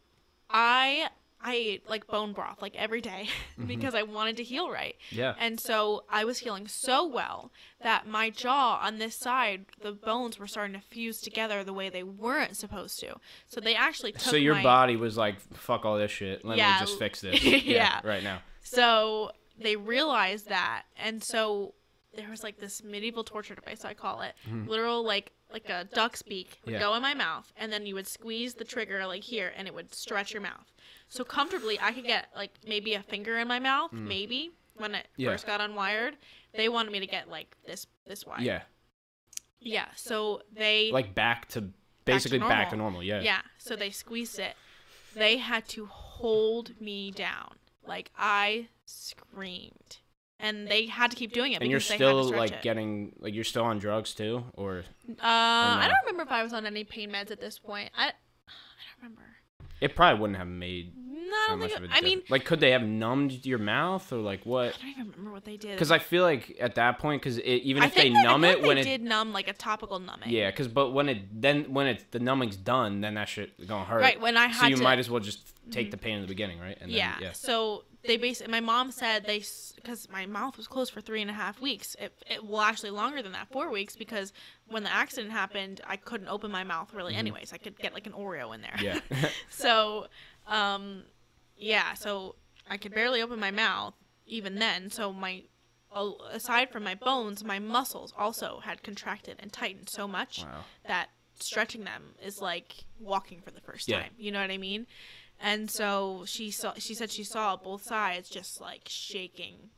I 0.50 1.09
I 1.44 1.54
ate 1.54 1.88
like 1.90 2.06
bone 2.06 2.32
broth 2.32 2.62
like 2.62 2.76
every 2.76 3.00
day 3.00 3.28
Mm-hmm. 3.58 3.66
because 3.66 3.94
I 3.94 4.02
wanted 4.02 4.37
to 4.38 4.42
heal 4.44 4.70
right. 4.70 4.94
Yeah. 5.11 5.34
And 5.38 5.61
so 5.61 6.04
I 6.11 6.25
was 6.25 6.38
healing 6.38 6.66
so 6.68 7.06
well 7.06 7.50
that 7.82 8.06
my 8.06 8.30
jaw 8.30 8.80
on 8.82 8.99
this 8.99 9.14
side, 9.16 9.66
the 9.82 9.92
bones 9.92 10.38
were 10.38 10.46
starting 10.46 10.75
to 10.75 10.80
fuse 10.80 11.20
together 11.20 11.62
the 11.64 11.72
way 11.72 11.88
they 11.90 12.02
weren't 12.02 12.56
supposed 12.56 12.99
to. 13.00 13.16
So 13.49 13.61
they 13.61 13.75
actually 13.75 14.12
took 14.12 14.22
So 14.22 14.37
your 14.37 14.54
my, 14.54 14.62
body 14.62 14.96
was 14.96 15.16
like, 15.16 15.40
"Fuck 15.54 15.84
all 15.84 15.99
this 15.99 16.11
shit. 16.11 16.44
Let 16.44 16.56
Yeah, 16.58 16.75
me 16.75 16.87
just 16.87 16.99
fix 16.99 17.20
this." 17.20 17.42
yeah. 17.64 18.00
Right 18.04 18.22
now. 18.22 18.40
So 18.62 19.32
they 19.61 19.76
realized 19.76 20.49
that, 20.49 20.84
and 20.96 21.22
so 21.22 21.75
there 22.14 22.28
was 22.30 22.42
like 22.42 22.58
this 22.58 22.82
medieval 22.82 23.25
torture 23.25 23.54
device, 23.54 23.84
I 23.84 23.94
call 23.94 24.20
it, 24.22 24.34
literal 24.66 25.04
like 25.04 25.32
like 25.52 25.68
a 25.68 25.85
duck's 25.85 26.23
beak 26.23 26.61
would 26.64 26.73
Yeah. 26.75 26.80
go 26.80 26.94
in 26.94 27.02
my 27.02 27.14
mouth, 27.14 27.52
and 27.56 27.73
then 27.73 27.87
you 27.87 27.94
would 27.94 28.06
squeeze 28.06 28.54
the 28.54 28.64
trigger 28.64 29.06
like 29.06 29.25
here, 29.25 29.52
and 29.56 29.68
it 29.68 29.75
would 29.75 29.94
stretch 29.94 30.32
your 30.32 30.42
mouth. 30.42 30.73
So 31.09 31.25
comfortably, 31.25 31.78
I 31.80 31.92
could 31.92 32.06
get 32.06 32.28
like 32.35 32.52
maybe 32.66 32.94
a 32.94 33.02
finger 33.02 33.38
in 33.38 33.47
my 33.49 33.59
mouth, 33.59 33.92
mm. 33.92 34.00
maybe 34.06 34.52
when 34.75 34.94
it 34.94 35.09
Yeah. 35.16 35.30
first 35.30 35.47
got 35.47 35.61
unwired. 35.61 36.14
They 36.54 36.68
wanted 36.68 36.92
me 36.92 37.00
to 37.00 37.06
get 37.06 37.28
like 37.28 37.54
this 37.66 37.87
this 38.06 38.26
wide. 38.26 38.40
Yeah. 38.42 38.62
Yeah. 39.61 39.88
So 39.94 40.42
they 40.52 40.90
Like 40.90 41.14
back 41.14 41.49
to 41.50 41.71
basically 42.04 42.38
back 42.40 42.71
to 42.71 42.76
normal. 42.76 43.00
normal. 43.00 43.02
Yeah. 43.04 43.21
yeah. 43.21 43.42
So 43.59 43.76
they 43.76 43.90
squeezed 43.90 44.38
it. 44.38 44.56
They 45.14 45.37
had 45.37 45.68
to 45.68 45.87
hold 45.87 46.80
me 46.80 47.11
down. 47.11 47.56
Like 47.87 48.11
I 48.16 48.68
screamed. 48.87 49.99
And 50.42 50.66
they 50.68 50.87
had 50.87 51.11
to 51.12 51.16
keep 51.16 51.32
doing 51.32 51.52
it 51.52 51.62
And 51.62 51.70
you're 51.70 51.78
because 51.80 51.99
they 51.99 52.04
had 52.04 52.12
to 52.12 52.25
still 52.25 52.37
like 52.37 52.50
it. 52.50 52.62
getting 52.62 53.12
like 53.20 53.32
you're 53.32 53.44
still 53.44 53.64
on 53.64 53.78
drugs 53.78 54.12
too, 54.12 54.44
or 54.54 54.78
uh, 55.08 55.12
I 55.22 55.87
no? 55.87 55.94
don't 55.94 56.04
remember 56.04 56.25
if 56.25 56.32
I 56.32 56.42
was 56.42 56.52
on 56.52 56.66
any 56.66 56.82
pain 56.84 57.11
meds 57.12 57.30
at 57.30 57.40
this 57.40 57.58
point. 57.61 57.90
I 57.96 58.06
I 58.06 58.08
don't 58.08 58.12
remember. 59.02 59.22
It 59.80 59.96
probably 59.96 60.20
wouldn't 60.20 60.38
have 60.38 60.46
made 60.46 60.92
No, 60.96 61.20
I 61.20 61.46
don't 61.49 61.58
much 61.61 61.68
think. 61.70 61.78
of 61.84 61.90
a 61.90 61.94
It, 61.94 61.99
I 61.99 62.00
mean, 62.02 62.22
like, 62.28 62.44
could 62.44 62.61
they 62.61 62.70
have 62.70 62.82
numbed 62.84 63.44
your 63.44 63.58
mouth 63.58 64.12
or 64.12 64.18
like 64.18 64.44
what? 64.46 64.68
I 64.68 64.70
don't 64.82 64.90
even 64.90 65.11
remember 65.11 65.32
what 65.32 65.44
they 65.44 65.56
did. 65.56 65.72
Because 65.72 65.90
I 65.90 65.99
feel 65.99 66.22
like 66.22 66.56
at 66.61 66.75
that 66.76 66.99
point, 67.00 67.20
because 67.20 67.40
even 67.40 67.82
I 67.82 67.87
if 67.87 67.94
they 67.94 68.02
think 68.02 68.14
that- 68.14 68.26
I 68.26 68.30
numb 68.30 68.42
feel 68.42 68.50
it 68.50 68.58
like 68.58 68.66
when 68.66 68.76
they 68.76 68.82
it, 68.82 68.84
did 68.84 69.02
numb 69.02 69.32
like 69.32 69.49
a 69.49 69.52
topical 69.52 69.99
numbing. 69.99 70.30
yeah, 70.30 70.50
because 70.50 70.68
but 70.68 70.90
when 70.90 71.08
it 71.08 71.18
then 71.40 71.72
when 71.72 71.87
it's 71.88 72.04
the 72.12 72.20
numbing's 72.20 72.56
done, 72.56 73.00
then 73.00 73.14
that 73.14 73.28
shit 73.28 73.66
gonna 73.66 73.84
hurt. 73.84 74.00
Right, 74.02 74.20
when 74.20 74.37
I 74.37 74.46
had 74.46 74.61
so 74.62 74.66
you 74.66 74.76
to- 74.76 74.82
might 74.82 74.99
as 75.00 75.08
well 75.11 75.20
just 75.20 75.51
take 75.71 75.90
the 75.90 75.97
pain 75.97 76.16
in 76.16 76.23
the 76.23 76.28
beginning, 76.28 76.59
right? 76.59 76.76
And 76.81 76.90
yeah. 76.90 77.14
Then, 77.14 77.23
yeah. 77.23 77.33
So 77.33 77.85
they 78.04 78.16
basically, 78.16 78.50
my 78.50 78.61
mom 78.61 78.90
said 78.90 79.25
they, 79.26 79.42
because 79.76 80.09
my 80.11 80.26
mouth 80.26 80.57
was 80.57 80.66
closed 80.66 80.92
for 80.92 81.00
three 81.00 81.23
and 81.23 81.31
a 81.31 81.35
half 81.35 81.61
weeks. 81.61 81.95
It, 81.99 82.12
it 82.28 82.45
well, 82.45 82.61
actually 82.61 82.90
longer 82.90 83.23
than 83.23 83.33
that, 83.33 83.49
four 83.49 83.71
weeks, 83.71 83.97
because 83.97 84.33
when 84.66 84.83
the 84.83 84.92
accident 84.92 85.33
happened, 85.33 85.81
I 85.87 85.97
couldn't 85.97 86.28
open 86.28 86.50
my 86.50 86.64
mouth 86.64 86.92
really, 86.95 87.14
anyways. 87.14 87.52
I 87.52 87.59
could 87.59 87.78
get 87.78 87.95
like 87.95 88.07
an 88.07 88.12
Oreo 88.12 88.54
in 88.54 88.62
there. 88.62 88.73
Mm-hmm. 88.76 89.14
Yeah. 89.14 89.28
so, 89.50 90.07
um, 90.47 91.04
yeah. 91.57 91.95
So 91.95 92.35
I 92.69 92.76
could 92.76 92.95
barely 92.95 93.23
open 93.23 93.38
my 93.38 93.50
mouth 93.50 93.95
even 94.26 94.57
then. 94.57 94.90
So 94.90 95.12
my, 95.12 95.45
aside 96.31 96.71
from 96.71 96.85
my 96.85 96.95
bones, 96.95 97.45
my 97.45 97.59
muscles 97.59 98.12
also 98.16 98.61
had 98.64 98.83
contracted 98.83 99.37
and 99.38 99.52
tightened 99.52 99.88
so 99.88 100.09
much 100.09 100.42
wow. 100.42 100.64
that 100.87 101.11
stretching 101.38 101.85
them 101.85 102.14
is 102.25 102.40
like 102.40 102.85
walking 102.99 103.40
for 103.40 103.50
the 103.50 103.61
first 103.61 103.88
Yeah. 103.88 104.00
time. 104.02 104.12
You 104.19 104.33
know 104.33 104.40
what 104.40 104.50
I 104.50 104.59
mean? 104.59 104.87
And 105.41 105.71
so 105.71 106.25
she 106.27 106.51
saw. 106.51 106.75
She 106.79 106.95
said 106.95 107.11
she 107.11 107.25
saw 107.25 107.57
both 107.57 107.83
sides 107.83 108.29
just 108.29 108.61
like 108.61 108.83
shaking, 108.87 109.71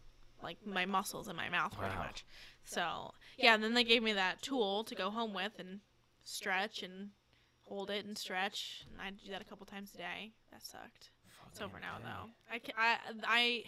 like 0.43 0.59
my 0.67 0.85
muscles 0.85 1.29
in 1.29 1.37
my 1.37 1.49
mouth 1.49 1.77
pretty 1.79 1.95
Wow. 1.97 2.05
much. 2.05 2.25
So 2.65 3.13
yeah, 3.39 3.55
and 3.55 3.63
then 3.65 3.75
they 3.75 3.85
gave 3.85 4.03
me 4.03 4.13
that 4.13 4.43
tool 4.43 4.85
to 4.85 4.95
go 4.95 5.11
home 5.11 5.33
with 5.35 5.59
and 5.59 5.81
stretch 6.23 6.83
and 6.83 7.11
hold 7.65 7.91
it 7.91 8.05
and 8.05 8.17
stretch. 8.19 8.85
And 8.93 9.01
I 9.01 9.11
do 9.11 9.31
that 9.31 9.41
a 9.41 9.45
couple 9.45 9.67
times 9.67 9.93
a 9.95 9.99
day. 9.99 10.33
That 10.53 10.63
sucked. 10.65 11.11
It's 11.51 11.61
over 11.63 11.79
now 11.81 11.97
though. 12.03 12.31
I, 12.51 12.61
I 12.77 12.97
I 13.27 13.63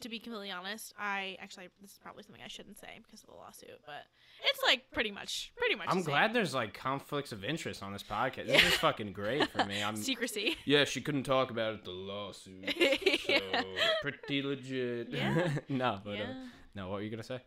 to 0.00 0.08
be 0.08 0.18
completely 0.18 0.50
honest, 0.50 0.92
I 0.98 1.36
actually 1.40 1.68
this 1.80 1.92
is 1.92 1.98
probably 2.02 2.22
something 2.22 2.42
I 2.44 2.48
shouldn't 2.48 2.78
say 2.78 2.98
because 3.04 3.22
of 3.22 3.28
the 3.28 3.34
lawsuit, 3.34 3.80
but 3.86 4.02
it's 4.44 4.60
like 4.66 4.84
pretty 4.92 5.10
much 5.10 5.52
pretty 5.56 5.74
much. 5.74 5.86
I'm 5.88 5.98
the 5.98 6.04
same. 6.04 6.12
glad 6.12 6.32
there's 6.34 6.54
like 6.54 6.74
conflicts 6.74 7.32
of 7.32 7.44
interest 7.44 7.82
on 7.82 7.92
this 7.92 8.02
podcast. 8.02 8.46
This 8.46 8.64
is 8.64 8.74
fucking 8.74 9.12
great 9.12 9.48
for 9.50 9.64
me. 9.64 9.82
I'm 9.84 9.96
secrecy. 9.96 10.56
yeah, 10.64 10.84
she 10.84 11.00
couldn't 11.00 11.24
talk 11.24 11.50
about 11.50 11.74
it. 11.74 11.84
The 11.84 11.90
lawsuit. 11.90 12.74
So 13.26 13.32
Yeah. 13.32 13.62
pretty 14.02 14.42
legit. 14.42 15.08
Yeah. 15.10 15.50
no, 15.68 16.00
but 16.04 16.10
uh, 16.10 16.14
Yeah. 16.14 16.32
no. 16.74 16.88
What 16.88 16.94
were 16.96 17.02
you 17.02 17.10
gonna 17.10 17.22
say? 17.22 17.40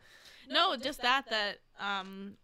No, 0.50 0.76
just 0.78 1.02
that 1.02 1.26
that 1.30 1.58
um 1.80 2.36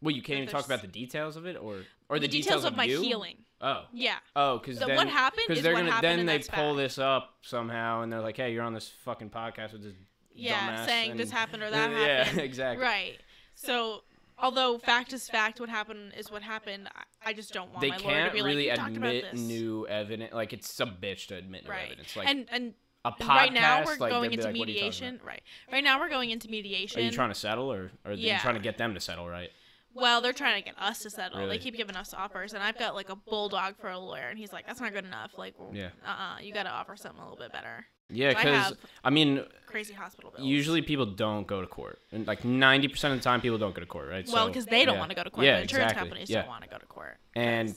Well, 0.00 0.14
you 0.14 0.22
can't 0.22 0.40
even 0.40 0.52
talk 0.52 0.66
about 0.66 0.82
the 0.82 0.88
details 0.88 1.36
of 1.36 1.46
it, 1.46 1.56
or 1.56 1.80
or 2.08 2.18
the, 2.18 2.26
the, 2.26 2.28
details, 2.28 2.64
of, 2.64 2.76
my 2.76 2.84
you? 2.84 3.00
healing. 3.02 3.38
Oh, 3.60 3.84
Yeah. 3.92 4.16
oh, 4.34 4.58
because 4.58 4.78
The- 4.78 4.86
then 4.86 4.96
what 4.96 5.08
happened 5.08 5.44
Because 5.48 5.62
they're 5.62 5.72
gonna 5.74 5.98
then 6.02 6.26
they 6.26 6.38
pull 6.40 6.74
fact. 6.74 6.76
this 6.76 6.98
up 6.98 7.36
somehow, 7.42 8.02
and 8.02 8.12
they're 8.12 8.20
like, 8.20 8.36
"Hey, 8.36 8.52
you're 8.52 8.62
on 8.62 8.74
this 8.74 8.88
fucking 9.04 9.30
podcast 9.30 9.72
with 9.72 9.82
this." 9.82 9.94
Yeah, 10.34 10.76
dumbass," 10.82 10.86
saying 10.86 11.10
and- 11.12 11.20
this 11.20 11.30
happened 11.30 11.62
or 11.62 11.70
that 11.70 11.90
yeah, 11.90 11.96
happened. 12.24 12.36
Yeah, 12.38 12.44
exactly. 12.44 12.84
Right. 12.84 13.18
So 13.54 14.02
although 14.38 14.76
fact 14.78 15.14
is 15.14 15.28
fact, 15.30 15.58
what 15.60 15.70
happened 15.70 16.12
is 16.18 16.30
what 16.30 16.42
happened. 16.42 16.88
I, 16.94 17.30
I 17.30 17.32
just 17.32 17.54
don't 17.54 17.70
want 17.70 17.80
They 17.80 17.88
my 17.88 17.96
lawyer 17.96 18.04
to 18.04 18.12
can't 18.20 18.32
be 18.34 18.42
really 18.42 18.68
like, 18.68 18.76
"You 18.78 18.82
talked 18.84 18.96
about 18.98 19.14
admit 19.14 19.32
this." 19.32 19.40
new 19.40 19.86
evidence. 19.88 20.34
Like 20.34 20.52
it's 20.52 20.78
a 20.80 20.86
bitch 20.86 21.28
to 21.28 21.36
admit 21.36 21.64
new 21.64 21.70
Right. 21.70 21.86
evidence. 21.86 22.14
Like 22.14 22.28
and 22.28 22.46
and 22.50 22.74
a 23.06 23.12
podcast. 23.12 23.28
right 23.28 23.52
now 23.54 23.84
we're 23.86 23.96
like, 23.96 24.10
going 24.10 24.32
into 24.32 24.46
like, 24.48 24.56
"What 24.58 24.68
are 24.68 24.70
you 24.72 24.76
talking 24.78 24.90
mediation. 24.90 25.20
Right. 25.24 25.42
Right 25.72 25.82
now 25.84 25.98
we're 25.98 26.10
going 26.10 26.28
into 26.30 26.50
mediation. 26.50 26.98
about?" 26.98 27.02
Are 27.02 27.06
you 27.06 27.12
trying 27.12 27.30
to 27.30 27.34
settle, 27.34 27.72
or, 27.72 27.90
or 28.04 28.10
are 28.10 28.14
you 28.14 28.36
trying 28.40 28.56
to 28.56 28.60
get 28.60 28.76
them 28.76 28.92
to 28.92 29.00
settle? 29.00 29.26
Right. 29.26 29.50
Well, 29.96 30.20
they're 30.20 30.32
trying 30.32 30.62
to 30.62 30.64
get 30.64 30.78
us 30.80 31.00
to 31.00 31.10
settle. 31.10 31.38
Really? 31.40 31.56
They 31.56 31.62
keep 31.62 31.76
giving 31.76 31.96
us 31.96 32.12
offers, 32.12 32.52
and 32.52 32.62
I've 32.62 32.78
got 32.78 32.94
like 32.94 33.08
a 33.08 33.16
bulldog 33.16 33.76
for 33.80 33.88
a 33.88 33.98
lawyer, 33.98 34.28
and 34.28 34.38
he's 34.38 34.52
like, 34.52 34.66
"That's 34.66 34.80
not 34.80 34.92
good 34.92 35.04
enough. 35.04 35.32
Like, 35.38 35.54
Yeah. 35.72 35.88
uh, 36.06 36.08
uh 36.10 36.38
you 36.40 36.52
got 36.52 36.64
to 36.64 36.70
offer 36.70 36.96
something 36.96 37.20
a 37.20 37.24
little 37.24 37.38
bit 37.38 37.52
better." 37.52 37.86
Yeah, 38.08 38.28
because 38.28 38.44
have 38.44 38.78
I 39.02 39.10
mean, 39.10 39.44
Crazy 39.66 39.92
hospital 39.94 40.30
bills. 40.30 40.46
usually 40.46 40.80
people 40.80 41.06
don't 41.06 41.46
go 41.46 41.60
to 41.60 41.66
court, 41.66 41.98
and 42.12 42.26
like 42.26 42.44
ninety 42.44 42.88
percent 42.88 43.14
of 43.14 43.20
the 43.20 43.24
time, 43.24 43.40
people 43.40 43.58
don't 43.58 43.74
go 43.74 43.80
to 43.80 43.86
court, 43.86 44.08
right? 44.08 44.26
well, 44.28 44.44
So, 44.44 44.48
because 44.48 44.66
they 44.66 44.84
don't 44.84 44.94
yeah. 44.94 45.00
want 45.00 45.10
to 45.10 45.16
go 45.16 45.24
to 45.24 45.30
court. 45.30 45.44
Yeah, 45.44 45.56
the 45.56 45.62
insurance 45.62 45.92
exactly. 45.92 46.08
companies 46.08 46.30
yeah. 46.30 46.42
don't 46.42 46.48
want 46.48 46.62
to 46.62 46.68
go 46.68 46.78
to 46.78 46.86
court. 46.86 47.16
And 47.34 47.74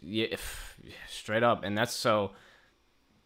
yeah, 0.00 0.26
if, 0.30 0.76
straight 1.08 1.42
up, 1.42 1.64
and 1.64 1.76
that's 1.76 1.94
so. 1.94 2.32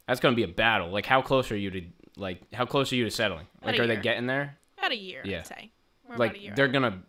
That's 0.08 0.20
gonna 0.20 0.36
be 0.36 0.42
a 0.42 0.48
battle. 0.48 0.90
Like, 0.90 1.06
how 1.06 1.22
close 1.22 1.50
are 1.52 1.56
you 1.56 1.70
to 1.70 1.82
like? 2.16 2.52
How 2.52 2.66
close 2.66 2.92
are 2.92 2.96
you 2.96 3.04
to 3.04 3.10
settling? 3.10 3.46
Like, 3.64 3.78
are 3.78 3.86
they 3.86 3.96
getting 3.96 4.26
there? 4.26 4.58
about 4.82 4.92
a 4.92 4.96
year, 4.96 5.22
Yeah. 5.24 5.38
I'd 5.38 5.46
say. 5.46 5.70
We're 6.04 6.14
year 6.14 6.18
Like, 6.18 6.56
they're 6.56 6.66
out. 6.66 6.72
gonna 6.72 7.02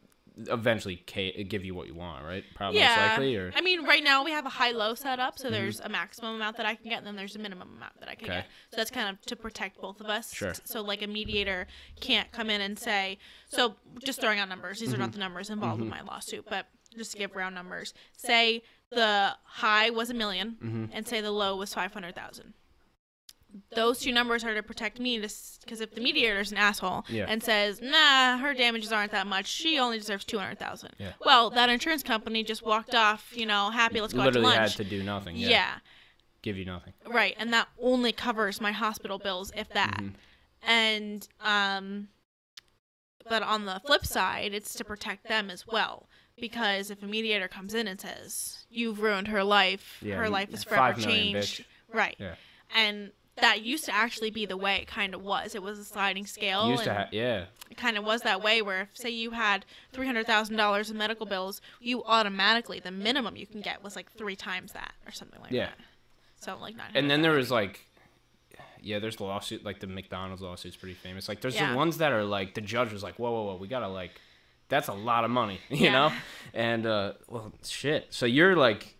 eventually 0.48 0.96
give 1.48 1.64
you 1.64 1.76
what 1.76 1.88
you 1.88 1.94
want, 1.96 2.24
right? 2.26 2.44
Probably 2.56 2.80
yeah. 2.80 2.96
most 2.96 3.08
likely, 3.10 3.36
or 3.36 3.52
I 3.56 3.62
mean, 3.62 3.84
right 3.86 4.04
now 4.04 4.24
we 4.24 4.32
have 4.32 4.46
a 4.46 4.50
high-low 4.50 4.96
set 4.96 5.20
up, 5.20 5.38
so 5.38 5.50
there's 5.50 5.80
a 5.80 5.90
maximum 5.90 6.36
amount 6.36 6.58
that 6.58 6.66
I 6.66 6.76
can 6.76 6.90
get, 6.90 6.98
and 7.00 7.08
then 7.08 7.16
there's 7.16 7.36
a 7.36 7.40
minimum 7.40 7.70
amount 7.78 8.00
that 8.00 8.10
I 8.10 8.16
can 8.16 8.26
Okay. 8.26 8.36
get. 8.40 8.46
So 8.72 8.78
that's 8.78 8.92
kind 8.92 9.10
of 9.10 9.22
to 9.28 9.36
protect 9.36 9.80
both 9.80 10.00
of 10.02 10.08
us. 10.08 10.34
Sure. 10.34 10.54
So 10.64 10.82
like 10.82 11.02
a 11.02 11.08
mediator 11.08 11.68
can't 12.02 12.32
come 12.32 12.50
in 12.50 12.62
and 12.62 12.78
say, 12.80 13.18
so 13.48 13.76
just 14.04 14.20
throwing 14.22 14.40
out 14.40 14.50
numbers. 14.50 14.80
These 14.80 14.90
are 14.90 14.94
Mm-hmm. 14.94 15.02
not 15.02 15.12
the 15.14 15.20
numbers 15.20 15.50
involved 15.50 15.82
in 15.82 15.90
my 15.90 16.02
lawsuit, 16.02 16.46
but 16.50 16.68
just 16.98 17.12
to 17.14 17.18
give 17.18 17.36
round 17.36 17.54
numbers. 17.56 17.94
Say 18.18 18.64
the 18.90 19.36
high 19.44 19.90
was 19.90 20.10
a 20.10 20.14
1000000 20.14 20.58
Mm-hmm. 20.60 20.86
and 20.94 21.08
say 21.08 21.22
the 21.22 21.32
low 21.32 21.56
was 21.56 21.74
five 21.74 21.94
hundred 21.94 22.16
thousand. 22.16 22.54
Those 23.76 24.00
two 24.00 24.12
numbers 24.12 24.44
are 24.44 24.54
to 24.56 24.64
protect 24.64 25.00
me, 25.00 25.20
because 25.20 25.80
if 25.82 25.94
the 25.94 26.02
mediator's 26.02 26.52
an 26.52 26.58
asshole 26.58 27.06
Yeah. 27.10 27.26
and 27.28 27.44
says, 27.44 27.82
"Nah, 27.82 28.38
her 28.38 28.54
damages 28.54 28.92
aren't 28.92 29.12
that 29.12 29.28
much. 29.28 29.48
She 29.48 29.78
only 29.80 30.00
deserves 30.00 30.26
two 30.26 30.40
hundred 30.40 30.60
thousand. 30.60 30.92
Yeah. 30.98 31.14
Well, 31.24 31.50
that 31.52 31.70
insurance 31.70 32.02
company 32.04 32.44
just 32.44 32.64
walked 32.66 32.96
off, 32.96 33.32
you 33.36 33.46
know, 33.46 33.70
happy. 33.70 34.02
Let's 34.02 34.14
go 34.14 34.22
out 34.22 34.34
to 34.34 34.40
literally 34.40 34.56
had 34.58 34.72
to 34.72 34.84
do 34.84 35.04
nothing. 35.04 35.36
Yeah. 35.36 35.50
yeah. 35.50 35.74
Give 36.42 36.58
you 36.58 36.66
nothing. 36.66 36.94
right, 37.06 37.36
and 37.38 37.54
that 37.54 37.68
only 37.80 38.12
covers 38.12 38.60
my 38.60 38.72
hospital 38.72 39.18
bills, 39.20 39.52
if 39.56 39.70
that. 39.70 39.98
Mhm. 40.02 40.14
And 40.64 41.28
um, 41.42 42.08
but 43.30 43.44
on 43.44 43.66
the 43.66 43.82
flip 43.86 44.06
side, 44.06 44.54
it's 44.54 44.74
to 44.76 44.84
protect 44.84 45.28
them 45.28 45.50
as 45.50 45.66
well. 45.68 46.10
Because 46.36 46.90
if 46.90 47.04
a 47.04 47.06
mediator 47.06 47.48
comes 47.48 47.74
in 47.74 47.88
and 47.88 48.02
says, 48.02 48.66
"You've 48.70 49.00
ruined 49.00 49.28
her 49.28 49.44
life. 49.44 50.00
Yeah, 50.02 50.16
her 50.16 50.30
life 50.30 50.54
is 50.54 50.64
forever 50.64 51.00
changed," 51.00 51.64
right? 51.94 52.16
Yeah. 52.20 52.36
And 52.76 53.12
that 53.38 53.64
used 53.64 53.86
to 53.86 53.94
actually 53.94 54.30
be 54.30 54.46
the 54.46 54.58
way 54.58 54.76
it 54.78 54.88
kind 54.88 55.16
of 55.16 55.24
was. 55.24 55.56
It 55.56 55.64
was 55.64 55.80
a 55.80 55.84
sliding 55.84 56.26
scale. 56.26 56.70
Used 56.70 56.84
to 56.84 56.94
have, 56.94 57.08
yeah. 57.12 57.46
it 57.70 57.78
kind 57.78 57.98
of 57.98 58.04
was 58.04 58.22
that 58.22 58.44
way 58.44 58.62
where 58.62 58.82
if 58.82 58.90
say 58.98 59.10
you 59.10 59.32
had 59.32 59.66
$300,000 59.94 60.92
in 60.92 60.98
medical 60.98 61.26
bills, 61.26 61.62
you 61.80 62.04
automatically 62.04 62.80
the 62.80 62.92
minimum 62.92 63.36
you 63.36 63.48
can 63.48 63.62
get 63.62 63.84
was 63.84 63.96
like 63.96 64.12
3 64.12 64.36
times 64.36 64.74
that 64.74 64.94
or 65.08 65.12
something 65.12 65.42
like 65.42 65.52
Yeah. 65.52 65.66
that. 65.68 65.78
So 66.42 66.58
like 66.60 66.76
900. 66.76 66.98
And 67.00 67.10
then 67.10 67.22
there 67.22 67.32
was 67.32 67.50
like, 67.50 67.80
yeah, 68.82 69.00
there's 69.00 69.16
the 69.16 69.24
lawsuit, 69.24 69.64
like 69.64 69.80
the 69.80 69.88
McDonald's 69.88 70.42
lawsuit's 70.42 70.76
pretty 70.76 70.94
famous. 70.96 71.28
Like, 71.30 71.42
there's 71.42 71.56
Yeah. 71.56 71.72
the 71.72 71.78
ones 71.78 71.98
that 72.00 72.12
are 72.12 72.24
like 72.24 72.54
the 72.54 72.62
judge 72.62 72.92
was 72.92 73.02
like, 73.02 73.16
whoa, 73.16 73.32
whoa, 73.32 73.44
whoa, 73.46 73.56
we 73.56 73.68
gotta 73.68 73.88
like, 73.88 74.12
that's 74.70 74.90
a 74.90 74.94
lot 74.94 75.24
of 75.24 75.32
money, 75.32 75.60
you 75.70 75.86
Yeah. 75.86 75.92
know? 75.92 76.12
And 76.54 76.86
uh, 76.86 77.14
well, 77.28 77.52
shit. 77.66 78.08
So 78.14 78.26
you're 78.26 78.56
like, 78.56 78.96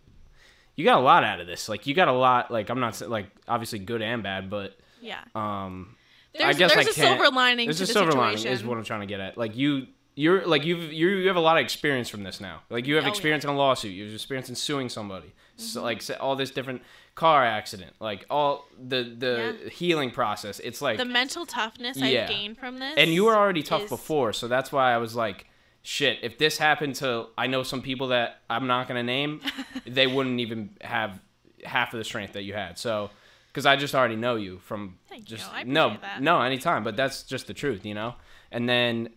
you 0.76 0.84
got 0.84 0.98
a 0.98 1.02
lot 1.02 1.24
out 1.24 1.40
of 1.40 1.46
this. 1.46 1.68
Like, 1.68 1.86
you 1.86 1.94
got 1.94 2.08
a 2.08 2.12
lot. 2.12 2.50
Like, 2.50 2.68
I'm 2.70 2.80
not 2.80 3.00
like 3.08 3.26
obviously 3.48 3.78
good 3.78 4.02
and 4.02 4.22
bad, 4.22 4.50
but 4.50 4.76
yeah. 5.00 5.20
um, 5.34 5.96
There's, 6.32 6.56
guess 6.58 6.74
there's 6.74 6.86
I 6.86 6.90
a 6.90 6.92
silver 6.94 7.28
lining 7.30 7.66
there's 7.68 7.80
a 7.80 7.86
the 7.86 7.92
silver 7.92 8.12
situation. 8.12 8.36
lining 8.38 8.52
is 8.52 8.64
what 8.64 8.78
I'm 8.78 8.84
trying 8.84 9.00
to 9.00 9.06
get 9.06 9.20
at. 9.20 9.36
Like 9.38 9.56
you. 9.56 9.86
You're 10.16 10.46
like 10.46 10.64
you've 10.64 10.92
you 10.92 11.08
you 11.08 11.26
have 11.26 11.34
a 11.34 11.40
lot 11.40 11.56
of 11.58 11.64
experience 11.64 12.08
from 12.08 12.22
this 12.22 12.40
now. 12.40 12.62
Like 12.70 12.86
you 12.86 12.94
have 12.94 13.02
Oh, 13.02 13.08
yeah. 13.08 13.10
experience 13.10 13.42
in 13.42 13.50
a 13.50 13.56
lawsuit. 13.56 13.90
You 13.90 14.04
have 14.04 14.14
experience 14.14 14.48
in 14.48 14.54
suing 14.54 14.88
somebody. 14.88 15.32
So 15.56 15.80
Mm-hmm. 15.80 15.84
like 15.84 16.20
all 16.20 16.36
this 16.36 16.52
different 16.52 16.82
car 17.16 17.44
accident. 17.44 17.94
Like 17.98 18.24
all 18.30 18.68
the 18.80 19.02
the 19.18 19.56
Yeah. 19.64 19.68
healing 19.70 20.12
process. 20.12 20.60
It's 20.60 20.80
like 20.80 20.98
the 20.98 21.04
mental 21.04 21.46
toughness 21.46 21.96
Yeah. 21.96 22.22
I've 22.22 22.28
gained 22.28 22.58
from 22.58 22.78
this. 22.78 22.94
and 22.96 23.12
you 23.12 23.24
were 23.24 23.34
already 23.34 23.64
tough 23.64 23.82
is- 23.86 23.90
before, 23.90 24.32
so 24.32 24.46
that's 24.46 24.70
why 24.70 24.94
I 24.94 24.98
was 24.98 25.16
like, 25.16 25.46
shit. 25.84 26.18
If 26.22 26.38
this 26.38 26.58
happened 26.58 26.96
to 26.96 27.26
I 27.38 27.46
know 27.46 27.62
some 27.62 27.80
people 27.80 28.08
that 28.08 28.40
I'm 28.50 28.66
not 28.66 28.88
gonna 28.88 29.04
name, 29.04 29.40
they 29.86 30.08
wouldn't 30.08 30.40
even 30.40 30.70
have 30.80 31.20
half 31.64 31.94
of 31.94 31.98
the 31.98 32.04
strength 32.04 32.32
that 32.32 32.42
you 32.42 32.54
had. 32.54 32.78
So. 32.78 33.10
Because 33.48 33.66
I 33.66 33.76
just 33.76 33.94
already 33.94 34.16
know 34.16 34.34
you 34.34 34.58
from 34.58 34.98
Thank 35.08 35.30
you. 35.30 35.36
just 35.36 35.48
I 35.54 35.62
no 35.62 35.96
that. 36.00 36.20
no 36.20 36.40
anytime, 36.42 36.82
but 36.82 36.96
that's 36.96 37.22
just 37.22 37.46
the 37.46 37.54
truth, 37.54 37.86
you 37.86 37.94
know. 37.94 38.16
And 38.50 38.68
then 38.68 39.10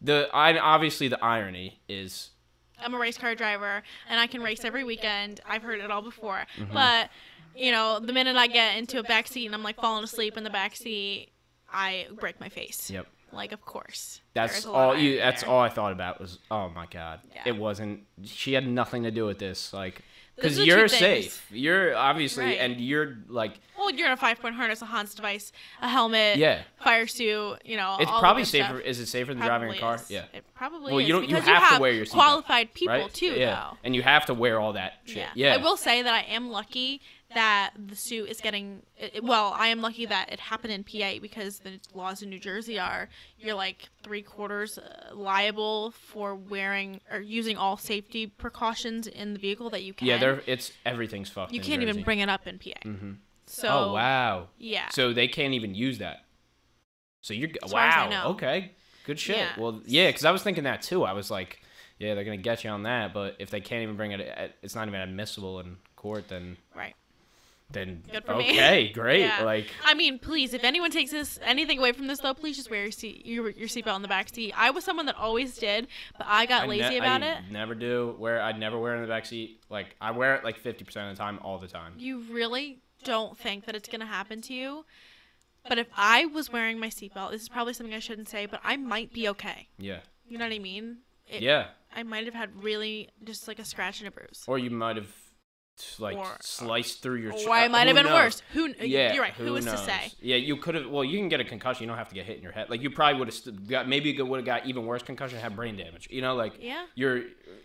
the 0.00 0.30
I 0.32 0.56
obviously 0.56 1.08
the 1.08 1.22
irony 1.22 1.78
is 1.86 2.30
I'm 2.78 2.94
a 2.94 2.98
race 2.98 3.18
car 3.18 3.34
driver 3.34 3.82
and 4.08 4.20
I 4.20 4.26
can 4.26 4.42
race 4.42 4.64
every 4.64 4.84
weekend. 4.84 5.40
I've 5.46 5.62
heard 5.62 5.80
it 5.80 5.90
all 5.90 6.02
before. 6.02 6.46
Mm-hmm. 6.58 6.72
But, 6.72 7.10
you 7.56 7.72
know, 7.72 8.00
the 8.00 8.12
minute 8.12 8.36
I 8.36 8.46
get 8.46 8.76
into 8.76 8.98
a 8.98 9.02
back 9.02 9.26
seat 9.26 9.46
and 9.46 9.54
I'm 9.54 9.62
like 9.62 9.76
falling 9.76 10.04
asleep 10.04 10.36
in 10.36 10.44
the 10.44 10.50
back 10.50 10.76
seat, 10.76 11.30
I 11.72 12.06
break 12.18 12.40
my 12.40 12.48
face. 12.48 12.90
Yep. 12.90 13.06
Like, 13.34 13.52
of 13.52 13.64
course. 13.64 14.20
That's 14.34 14.52
there's 14.52 14.64
a 14.66 14.70
lot 14.72 14.88
all 14.88 14.96
you. 14.98 15.18
That's 15.18 15.42
there. 15.42 15.50
all 15.50 15.60
I 15.60 15.68
thought 15.68 15.92
about 15.92 16.20
was, 16.20 16.38
oh 16.50 16.68
my 16.70 16.86
god, 16.86 17.20
Yeah. 17.34 17.42
it 17.46 17.56
wasn't. 17.56 18.00
She 18.24 18.52
had 18.54 18.66
nothing 18.66 19.02
to 19.04 19.10
do 19.10 19.24
with 19.26 19.38
this, 19.38 19.72
like, 19.72 20.02
because 20.36 20.56
Those 20.56 20.66
are 20.68 20.70
the 20.72 20.78
you're 20.78 20.88
safe. 20.88 21.46
You're 21.52 21.94
obviously, 21.96 22.44
Right. 22.44 22.58
and 22.58 22.80
you're 22.80 23.18
like, 23.28 23.60
Well, 23.78 23.90
you're 23.92 24.06
in 24.06 24.12
a 24.12 24.16
five 24.16 24.40
point 24.40 24.56
harness, 24.56 24.82
a 24.82 24.86
Hans 24.86 25.14
device, 25.14 25.52
a 25.80 25.88
helmet, 25.88 26.38
yeah. 26.38 26.62
fire 26.82 27.06
suit, 27.06 27.58
you 27.64 27.76
know. 27.76 27.98
It's 28.00 28.10
probably 28.10 28.42
safer. 28.44 28.78
stuff. 28.78 28.80
Is 28.80 28.98
it 28.98 29.06
safer 29.06 29.32
than 29.32 29.44
driving 29.44 29.70
a 29.70 29.78
car? 29.78 29.94
is. 29.94 30.10
Yeah. 30.10 30.24
It 30.32 30.44
probably 30.54 30.90
Well, 30.92 30.98
is. 30.98 31.06
you 31.06 31.14
don't- 31.14 31.28
you 31.28 31.36
have 31.36 31.44
to 31.44 31.54
have 31.54 31.80
wear 31.80 31.92
your 31.92 32.04
seatbelt, 32.04 32.10
qualified 32.12 32.74
people 32.74 32.96
right? 32.96 33.14
too, 33.14 33.26
yeah. 33.36 33.54
though. 33.70 33.78
And 33.84 33.94
you 33.94 34.02
have 34.02 34.26
to 34.26 34.34
wear 34.34 34.58
all 34.58 34.72
that 34.72 34.94
shit. 35.04 35.18
Yeah. 35.18 35.30
Yeah. 35.36 35.54
I 35.54 35.56
will 35.58 35.76
say 35.76 36.02
that 36.02 36.12
I 36.12 36.22
am 36.22 36.50
lucky 36.50 37.00
that 37.34 37.72
the 37.76 37.96
suit 37.96 38.28
is 38.28 38.40
getting. 38.40 38.82
Well, 39.22 39.54
I 39.56 39.68
am 39.68 39.80
lucky 39.80 40.06
that 40.06 40.32
it 40.32 40.40
happened 40.40 40.72
in 40.72 40.84
PA 40.84 41.20
because 41.20 41.60
the 41.60 41.78
laws 41.92 42.22
in 42.22 42.30
New 42.30 42.38
Jersey 42.38 42.78
are 42.78 43.08
you're 43.38 43.54
like 43.54 43.88
three 44.02 44.22
quarters 44.22 44.78
uh, 44.78 45.14
liable 45.14 45.90
for 45.90 46.34
wearing 46.34 47.00
or 47.10 47.20
using 47.20 47.56
all 47.56 47.76
safety 47.76 48.26
precautions 48.26 49.06
in 49.06 49.32
the 49.32 49.38
vehicle 49.38 49.70
that 49.70 49.82
you 49.82 49.92
can. 49.92 50.08
Yeah, 50.08 50.18
they're 50.18 50.42
it's 50.46 50.72
everything's 50.86 51.30
fucked. 51.30 51.52
You 51.52 51.60
can't 51.60 51.82
even 51.82 52.02
bring 52.02 52.20
it 52.20 52.28
up 52.28 52.46
in 52.46 52.58
PA. 52.58 52.80
Mhm. 52.84 53.16
So. 53.46 53.68
oh 53.68 53.92
wow. 53.92 54.48
Yeah. 54.58 54.88
So 54.90 55.12
they 55.12 55.28
can't 55.28 55.54
even 55.54 55.74
use 55.74 55.98
that. 55.98 56.24
So 57.20 57.34
you're 57.34 57.50
As 57.62 57.72
far 57.72 57.86
as 57.86 57.94
I 57.94 58.08
wow. 58.08 58.28
Okay. 58.30 58.72
Good 59.04 59.18
shit. 59.18 59.36
Yeah. 59.36 59.50
Well, 59.58 59.82
yeah, 59.86 60.08
because 60.08 60.24
I 60.24 60.30
was 60.30 60.42
thinking 60.42 60.64
that 60.64 60.82
too. 60.82 61.04
I 61.04 61.12
was 61.12 61.30
like, 61.30 61.60
yeah, 61.98 62.14
they're 62.14 62.24
gonna 62.24 62.36
get 62.38 62.64
you 62.64 62.70
on 62.70 62.84
that, 62.84 63.12
but 63.12 63.36
if 63.38 63.50
they 63.50 63.60
can't 63.60 63.82
even 63.82 63.96
bring 63.96 64.12
it, 64.12 64.54
it's 64.62 64.74
not 64.74 64.88
even 64.88 65.00
admissible 65.00 65.60
in 65.60 65.76
court, 65.96 66.28
then 66.28 66.56
Right. 66.74 66.94
Then 67.70 68.02
Good 68.10 68.24
for 68.24 68.36
me. 68.36 68.50
okay, 68.50 68.88
great. 68.94 69.20
Yeah. 69.22 69.42
Like 69.42 69.66
I 69.84 69.94
mean, 69.94 70.18
please, 70.18 70.54
if 70.54 70.62
anyone 70.64 70.90
takes 70.90 71.10
this 71.10 71.38
anything 71.42 71.78
away 71.78 71.92
from 71.92 72.06
this 72.06 72.20
though, 72.20 72.34
please 72.34 72.56
just 72.56 72.70
wear 72.70 72.82
your 72.82 72.90
seat 72.92 73.24
your, 73.26 73.50
your 73.50 73.68
seatbelt 73.68 73.96
in 73.96 74.02
the 74.02 74.08
back 74.08 74.28
seat. 74.28 74.52
I 74.56 74.70
was 74.70 74.84
someone 74.84 75.06
that 75.06 75.16
always 75.16 75.56
did, 75.56 75.88
but 76.18 76.26
I 76.28 76.46
got 76.46 76.64
I 76.64 76.66
lazy 76.66 76.90
ne- 76.90 76.98
about 76.98 77.22
I 77.22 77.32
it. 77.32 77.38
Never 77.50 77.74
do. 77.74 78.14
Wear. 78.18 78.40
I'd 78.40 78.58
never 78.58 78.78
wear 78.78 78.92
it 78.94 78.96
in 78.96 79.02
the 79.02 79.08
back 79.08 79.26
seat. 79.26 79.60
Like 79.70 79.96
I 80.00 80.10
wear 80.12 80.34
it 80.36 80.44
like 80.44 80.58
fifty 80.58 80.84
percent 80.84 81.10
of 81.10 81.16
the 81.16 81.22
time, 81.22 81.38
all 81.42 81.58
the 81.58 81.68
time. 81.68 81.94
You 81.98 82.20
really 82.30 82.78
don't 83.02 83.36
think 83.36 83.64
that 83.66 83.74
it's 83.74 83.88
gonna 83.88 84.06
happen 84.06 84.40
to 84.42 84.54
you. 84.54 84.84
But 85.68 85.78
if 85.78 85.86
I 85.96 86.26
was 86.26 86.52
wearing 86.52 86.78
my 86.78 86.88
seatbelt, 86.88 87.30
this 87.30 87.42
is 87.42 87.48
probably 87.48 87.72
something 87.72 87.94
I 87.94 87.98
shouldn't 87.98 88.28
say, 88.28 88.44
but 88.46 88.60
I 88.62 88.76
might 88.76 89.12
be 89.14 89.28
okay. 89.28 89.68
Yeah. 89.78 90.00
You 90.28 90.36
know 90.36 90.44
what 90.44 90.52
I 90.54 90.58
mean? 90.58 90.98
It, 91.26 91.40
yeah. 91.42 91.68
I 91.96 92.02
might 92.02 92.26
have 92.26 92.34
had 92.34 92.62
really 92.62 93.08
just 93.24 93.48
like 93.48 93.58
a 93.58 93.64
scratch 93.64 94.00
and 94.00 94.08
a 94.08 94.10
bruise. 94.10 94.44
Or 94.46 94.58
you 94.58 94.68
might 94.70 94.96
have 94.96 95.08
like 95.98 96.16
Or- 96.16 96.36
sliced 96.40 97.02
through 97.02 97.16
your. 97.16 97.32
ch- 97.32 97.46
Or 97.46 97.50
I 97.54 97.66
uh, 97.66 97.68
might 97.68 97.86
have 97.86 97.96
been 97.96 98.06
knows? 98.06 98.12
worse. 98.14 98.42
Who? 98.52 98.72
Yeah, 98.80 99.12
you're 99.12 99.22
right. 99.22 99.32
Who 99.34 99.56
is 99.56 99.64
knows? 99.64 99.80
to 99.80 99.86
say? 99.86 100.12
Yeah, 100.20 100.36
you 100.36 100.56
could 100.56 100.74
have. 100.76 100.86
Well, 100.88 101.04
you 101.04 101.18
can 101.18 101.28
get 101.28 101.40
a 101.40 101.44
concussion. 101.44 101.82
You 101.84 101.88
don't 101.88 101.98
have 101.98 102.08
to 102.10 102.14
get 102.14 102.26
hit 102.26 102.36
in 102.36 102.42
your 102.42 102.52
head. 102.52 102.70
Like 102.70 102.82
you 102.82 102.90
probably 102.90 103.18
would 103.18 103.28
have 103.28 103.34
st- 103.34 103.68
got. 103.68 103.88
Maybe 103.88 104.10
you 104.10 104.24
would 104.24 104.38
have 104.38 104.46
got 104.46 104.66
even 104.66 104.86
worse 104.86 105.02
concussion, 105.02 105.38
had 105.38 105.56
brain 105.56 105.76
damage. 105.76 106.08
You 106.10 106.22
know, 106.22 106.34
like 106.34 106.54
Yeah, 106.60 106.86
your 106.94 107.22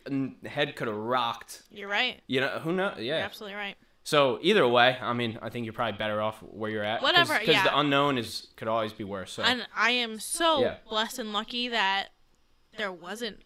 uh, 0.10 0.48
head 0.48 0.76
could 0.76 0.88
have 0.88 0.98
rocked. 0.98 1.64
you're 1.72 1.90
right. 1.90 2.20
You 2.28 2.42
know, 2.42 2.60
who 2.60 2.74
knows? 2.74 2.96
You're 2.98 3.06
Yeah. 3.18 3.26
absolutely 3.26 3.56
right. 3.56 3.76
So 4.04 4.40
either 4.42 4.68
way, 4.68 4.98
I 5.00 5.14
mean, 5.14 5.38
I 5.42 5.50
think 5.50 5.66
you're 5.66 5.74
probably 5.74 5.98
better 6.00 6.20
off 6.20 6.38
where 6.42 6.72
you're 6.72 6.84
at. 6.84 7.04
Whatever, 7.04 7.38
Because 7.38 7.54
yeah. 7.56 7.64
the 7.64 7.78
unknown 7.78 8.18
is 8.18 8.48
could 8.56 8.68
always 8.68 8.92
be 8.92 9.04
worse. 9.04 9.34
So 9.34 9.44
And 9.44 9.68
I 9.76 9.92
am 9.92 10.20
so 10.20 10.62
Yeah. 10.62 10.78
blessed 10.90 11.20
and 11.20 11.32
lucky 11.32 11.68
that 11.68 12.08
there 12.78 12.92
wasn't 12.92 13.44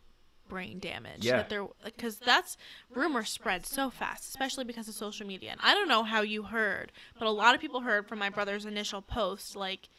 brain 0.53 0.77
damage. 0.79 1.25
Yeah. 1.25 1.37
That 1.37 1.49
there, 1.49 1.65
because 1.83 2.17
that's 2.17 2.57
rumor 2.93 3.23
spread 3.23 3.65
so 3.65 3.89
fast, 3.89 4.23
especially 4.29 4.63
because 4.63 4.87
of 4.87 4.93
social 4.93 5.25
media. 5.25 5.51
And 5.51 5.59
I 5.63 5.73
don't 5.73 5.87
know 5.89 6.03
how 6.03 6.21
you 6.21 6.43
heard, 6.43 6.91
but 7.17 7.27
a 7.27 7.31
lot 7.31 7.55
of 7.55 7.61
people 7.61 7.81
heard 7.81 8.07
from 8.07 8.19
my 8.19 8.29
brother's 8.29 8.65
initial 8.65 9.01
post. 9.01 9.55
Like, 9.55 9.89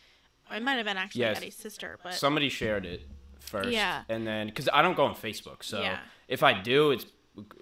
it 0.54 0.62
might 0.62 0.74
have 0.74 0.86
been 0.86 0.96
actually 0.96 1.22
Yes. 1.22 1.38
Eddie's 1.38 1.56
sister, 1.56 1.98
but 2.04 2.14
somebody 2.14 2.48
shared 2.48 2.86
it 2.86 3.02
first. 3.40 3.70
Yeah. 3.70 4.02
And 4.08 4.26
then 4.26 4.46
because 4.46 4.68
I 4.72 4.80
don't 4.82 4.96
go 4.96 5.04
on 5.04 5.14
Facebook, 5.16 5.64
so 5.64 5.80
Yeah. 5.82 5.98
if 6.28 6.42
I 6.42 6.52
do, 6.60 6.92
it's 6.92 7.06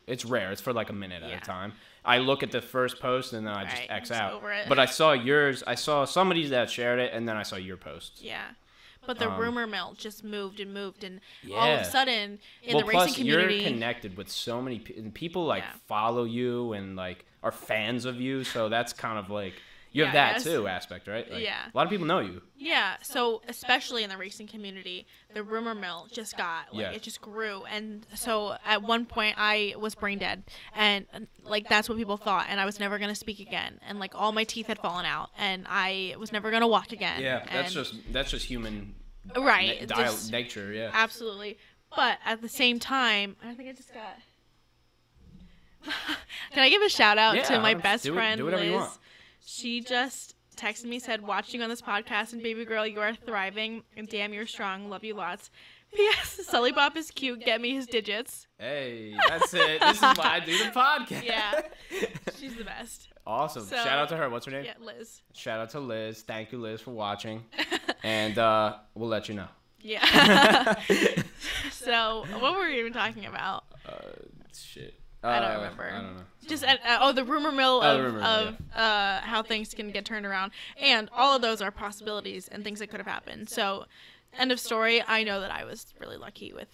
it's 0.06 0.26
rare. 0.26 0.52
It's 0.52 0.60
for 0.60 0.74
like 0.74 0.90
a 0.90 0.92
minute 0.92 1.22
at 1.22 1.30
Yeah. 1.30 1.38
a 1.38 1.40
time. 1.40 1.72
I 2.04 2.18
look 2.18 2.42
at 2.42 2.50
the 2.50 2.60
first 2.60 3.00
post 3.00 3.32
and 3.32 3.46
then 3.46 3.54
I 3.54 3.64
just 3.64 3.76
Right, 3.78 3.90
X 3.90 4.08
just 4.10 4.20
out. 4.20 4.34
over 4.34 4.52
it. 4.52 4.68
But 4.68 4.78
I 4.78 4.84
saw 4.84 5.12
yours. 5.12 5.62
I 5.66 5.76
saw 5.76 6.04
somebody 6.04 6.46
that 6.48 6.68
shared 6.68 6.98
it, 6.98 7.10
and 7.14 7.26
then 7.26 7.38
I 7.38 7.42
saw 7.42 7.56
your 7.56 7.78
post. 7.78 8.20
yeah. 8.20 8.48
But 9.06 9.18
the 9.18 9.30
Um, 9.30 9.40
rumor 9.40 9.66
mill 9.66 9.94
just 9.96 10.22
moved 10.22 10.60
and 10.60 10.72
moved, 10.72 11.02
and 11.04 11.20
all 11.52 11.72
of 11.74 11.80
a 11.80 11.84
sudden, 11.84 12.38
in 12.62 12.74
well, 12.74 12.84
the 12.84 12.86
racing 12.86 12.98
plus 12.98 13.16
community, 13.16 13.54
you're 13.56 13.64
connected 13.64 14.16
with 14.16 14.28
so 14.30 14.62
many 14.62 14.78
people 14.78 15.44
like 15.44 15.64
Yeah. 15.64 15.72
follow 15.86 16.24
you 16.24 16.72
and 16.72 16.94
like 16.94 17.26
are 17.42 17.50
fans 17.52 18.04
of 18.04 18.20
you, 18.20 18.44
so 18.44 18.68
that's 18.68 18.92
kind 18.92 19.18
of 19.18 19.28
like 19.28 19.54
you 19.92 20.04
have 20.04 20.14
Yeah, 20.14 20.26
I 20.26 20.32
that 20.38 20.42
too 20.42 20.66
aspect, 20.66 21.06
right? 21.06 21.30
Like, 21.30 21.42
Yeah. 21.42 21.66
A 21.72 21.76
lot 21.76 21.84
of 21.84 21.90
people 21.90 22.06
know 22.06 22.20
you. 22.20 22.42
Yeah, 22.56 22.96
so 23.02 23.42
especially 23.48 24.02
in 24.04 24.08
the 24.10 24.16
racing 24.16 24.46
community, 24.46 25.06
the 25.34 25.42
rumor 25.42 25.74
mill 25.74 26.08
just 26.10 26.36
got 26.36 26.72
like 26.74 26.80
Yeah. 26.82 26.90
it 26.92 27.02
just 27.02 27.20
grew, 27.20 27.64
and 27.64 28.06
so 28.14 28.56
at 28.64 28.82
one 28.82 29.04
point 29.06 29.36
I 29.38 29.74
was 29.78 29.94
brain 29.94 30.18
dead, 30.18 30.44
and 30.74 31.06
like 31.42 31.68
that's 31.68 31.88
what 31.88 31.98
people 31.98 32.16
thought, 32.16 32.46
and 32.48 32.60
I 32.60 32.64
was 32.64 32.80
never 32.80 32.98
gonna 32.98 33.14
speak 33.14 33.38
again, 33.40 33.78
and 33.86 33.98
like 33.98 34.14
all 34.14 34.32
my 34.32 34.44
teeth 34.44 34.66
had 34.68 34.78
fallen 34.78 35.04
out, 35.06 35.30
and 35.38 35.66
I 35.68 36.14
was 36.18 36.32
never 36.32 36.50
gonna 36.50 36.68
walk 36.68 36.92
again. 36.92 37.20
Yeah, 37.20 37.44
that's 37.52 37.72
just 37.74 37.94
that's 38.12 38.30
just 38.30 38.46
human 38.46 38.94
right. 39.36 39.80
na- 39.88 39.94
dial- 39.96 40.12
just- 40.12 40.32
nature. 40.32 40.72
Yeah. 40.72 40.90
absolutely, 40.92 41.58
but 41.94 42.18
at 42.24 42.40
the 42.42 42.48
same 42.48 42.78
time, 42.78 43.36
I 43.44 43.54
think 43.54 43.68
I 43.68 43.72
just 43.72 43.92
got. 43.92 44.16
Can 46.52 46.62
I 46.62 46.68
give 46.68 46.82
a 46.82 46.88
shout 46.88 47.18
out 47.18 47.34
Yeah, 47.34 47.42
to 47.44 47.60
my 47.60 47.74
best 47.74 48.04
Do 48.04 48.12
it- 48.12 48.14
friend 48.14 48.38
do 48.38 48.44
whatever 48.44 48.62
Liz? 48.62 48.70
you 48.70 48.76
want. 48.78 48.92
She 49.44 49.80
just 49.80 50.34
texted 50.56 50.84
me 50.84 50.98
said 50.98 51.22
watching 51.22 51.62
on 51.62 51.68
this 51.70 51.80
podcast 51.82 52.32
and 52.32 52.42
baby 52.42 52.64
girl 52.64 52.86
you 52.86 53.00
are 53.00 53.14
thriving 53.14 53.82
and 53.96 54.06
damn 54.08 54.32
you're 54.32 54.46
strong 54.46 54.88
love 54.90 55.02
you 55.04 55.14
lots. 55.14 55.50
P.S. 55.94 56.46
Sully 56.46 56.72
Bop 56.72 56.96
is 56.96 57.10
cute. 57.10 57.44
Get 57.44 57.60
me 57.60 57.74
his 57.74 57.86
digits. 57.86 58.46
Hey, 58.58 59.14
that's 59.28 59.52
it. 59.52 59.78
This 59.78 59.96
is 59.96 60.02
why 60.02 60.16
I 60.24 60.40
do 60.40 60.56
the 60.56 60.70
podcast. 60.70 61.22
Yeah. 61.22 61.60
She's 62.38 62.56
the 62.56 62.64
best. 62.64 63.08
awesome. 63.26 63.64
So- 63.64 63.76
Shout 63.76 63.98
out 63.98 64.08
to 64.08 64.16
her. 64.16 64.30
What's 64.30 64.46
her 64.46 64.52
name? 64.52 64.64
Yeah, 64.64 64.72
Liz. 64.80 65.20
Shout 65.34 65.60
out 65.60 65.68
to 65.70 65.80
Liz. 65.80 66.22
Thank 66.22 66.50
you, 66.50 66.58
Liz, 66.58 66.80
for 66.80 66.92
watching. 66.92 67.44
and 68.02 68.38
uh, 68.38 68.76
we'll 68.94 69.10
let 69.10 69.28
you 69.28 69.34
know. 69.34 69.48
yeah. 69.82 70.76
so 71.70 72.24
what 72.38 72.54
were 72.54 72.68
we 72.68 72.78
even 72.78 72.92
talking 72.94 73.26
about? 73.26 73.64
Uh, 73.86 73.98
shit. 74.56 74.94
I 75.22 75.40
don't 75.40 75.50
Uh, 75.52 75.54
remember. 75.56 75.84
I 75.90 76.00
don't 76.02 76.16
know. 76.16 76.22
Just 76.46 76.64
uh, 76.64 76.76
uh, 76.84 76.98
oh 77.00 77.12
the 77.12 77.24
rumor 77.24 77.52
mill 77.52 77.80
Oh, 77.82 77.90
of, 77.92 77.96
the 77.98 78.02
rumor 78.04 78.18
mill, 78.20 78.26
of 78.28 78.56
uh, 78.74 79.20
how 79.20 79.42
things 79.42 79.72
can 79.74 79.90
get 79.90 80.04
turned 80.04 80.26
around, 80.26 80.52
and 80.76 81.08
all 81.12 81.36
of 81.36 81.42
those 81.42 81.62
are 81.62 81.70
possibilities 81.70 82.48
and 82.48 82.64
things 82.64 82.80
that 82.80 82.88
could 82.88 82.98
have 82.98 83.06
happened. 83.06 83.48
So, 83.48 83.84
end 84.36 84.50
of 84.50 84.58
story. 84.58 85.02
I 85.06 85.22
know 85.22 85.40
that 85.40 85.50
I 85.52 85.64
was 85.64 85.86
really 86.00 86.16
lucky 86.16 86.52
with 86.52 86.68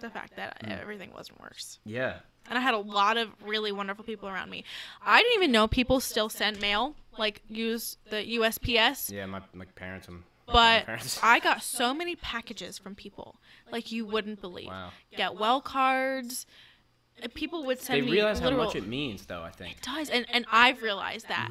the 0.00 0.10
fact 0.10 0.34
that 0.36 0.56
Hmm. 0.64 0.72
everything 0.72 1.12
wasn't 1.12 1.40
worse. 1.40 1.78
Yeah. 1.84 2.20
and 2.48 2.58
I 2.58 2.62
had 2.62 2.74
a 2.74 2.78
lot 2.78 3.16
of 3.16 3.28
really 3.44 3.70
wonderful 3.70 4.02
people 4.02 4.28
around 4.28 4.50
me. 4.50 4.64
I 5.04 5.20
didn't 5.22 5.34
even 5.34 5.52
know 5.52 5.68
people 5.68 6.00
still 6.00 6.28
sent 6.28 6.60
mail, 6.60 6.96
like 7.16 7.42
use 7.48 7.96
the 8.08 8.24
USPS. 8.38 9.12
Yeah, 9.12 9.26
my, 9.26 9.40
my 9.52 9.66
parents 9.66 10.08
and 10.08 10.24
my 10.48 10.82
But. 10.84 11.18
I 11.22 11.38
got 11.38 11.62
so 11.62 11.94
many 11.94 12.16
packages 12.16 12.76
from 12.78 12.94
people, 12.96 13.36
like 13.70 13.92
you 13.92 14.04
wouldn't 14.04 14.40
believe. 14.40 14.66
Wow. 14.68 14.90
Get 15.16 15.36
well 15.36 15.60
cards. 15.60 16.44
People 17.28 17.64
would 17.66 17.78
They 17.78 17.82
send 17.84 18.00
me 18.02 18.06
They 18.06 18.12
realize 18.12 18.38
how 18.40 18.50
much 18.50 18.74
it 18.76 18.86
means, 18.86 19.26
though, 19.26 19.42
I 19.42 19.50
think. 19.50 19.76
It 19.78 19.82
does, 19.82 20.10
and 20.10 20.26
and 20.30 20.46
I've 20.50 20.82
realized 20.82 21.28
that. 21.28 21.50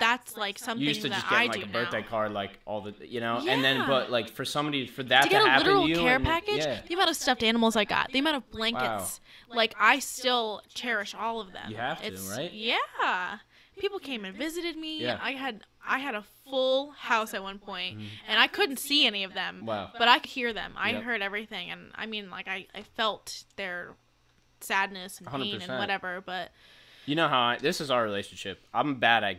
That's 0.00 0.36
like 0.36 0.58
something 0.58 0.82
You 0.82 0.88
used 0.88 1.02
to 1.02 1.08
that 1.10 1.20
just 1.22 1.32
I 1.32 1.46
get 1.46 1.56
like 1.56 1.64
a 1.66 1.68
birthday 1.68 2.00
now. 2.00 2.06
card, 2.08 2.32
like 2.32 2.58
all 2.66 2.80
the, 2.80 2.94
you 3.06 3.20
know, 3.20 3.44
and 3.46 3.62
then, 3.62 3.86
but 3.86 4.10
like 4.10 4.28
for 4.30 4.44
somebody, 4.44 4.86
for 4.86 5.02
that 5.04 5.22
to 5.22 5.28
to, 5.28 5.32
get 5.34 5.42
a 5.44 5.48
happen 5.48 5.66
literal 5.66 5.82
to 5.84 5.88
you. 5.88 5.96
care 5.96 6.16
and- 6.16 6.24
package, 6.24 6.58
Yeah. 6.64 6.80
the 6.86 6.94
amount 6.94 7.10
of 7.10 7.16
stuffed 7.16 7.42
animals 7.44 7.76
I 7.76 7.84
got, 7.84 8.10
the 8.10 8.18
amount 8.18 8.36
of 8.36 8.50
blankets, 8.50 9.20
like 9.48 9.74
I 9.78 9.98
still 10.00 10.62
cherish 10.74 11.14
all 11.14 11.40
of 11.40 11.52
them. 11.52 11.70
You 11.70 11.76
have 11.76 12.00
to, 12.00 12.06
It's- 12.06 12.28
right? 12.36 12.52
Yeah. 12.52 13.38
People 13.78 13.98
came 13.98 14.24
and 14.24 14.34
visited 14.36 14.76
me. 14.76 15.02
Yeah. 15.02 15.18
I 15.22 15.32
had 15.32 15.62
I 15.86 15.98
had 16.00 16.14
a 16.16 16.24
full 16.44 16.90
house 16.92 17.32
at 17.34 17.42
one 17.42 17.58
point, 17.60 18.00
and 18.26 18.40
I 18.40 18.46
couldn't 18.48 18.78
see 18.78 19.06
any 19.06 19.22
of 19.22 19.34
them. 19.34 19.58
Mm-hmm. 19.58 19.66
Wow. 19.66 19.90
But 19.96 20.08
I 20.08 20.18
could 20.18 20.30
hear 20.30 20.52
them. 20.52 20.72
I 20.76 20.90
Yep. 20.92 21.02
heard 21.02 21.22
everything, 21.22 21.70
and 21.70 21.92
I 21.94 22.06
mean, 22.06 22.28
like 22.30 22.48
I, 22.48 22.66
I 22.74 22.82
felt 22.96 23.44
their 23.56 23.94
sadness 24.60 25.18
and 25.18 25.26
pain 25.28 25.54
and 25.54 25.62
100%. 25.62 25.78
whatever. 25.78 26.22
But 26.24 26.50
You 27.06 27.14
know 27.16 27.28
how 27.28 27.40
I, 27.40 27.56
this 27.58 27.80
is 27.80 27.90
our 27.90 28.02
relationship. 28.02 28.60
I'm 28.74 28.96
bad 28.96 29.24
at 29.24 29.36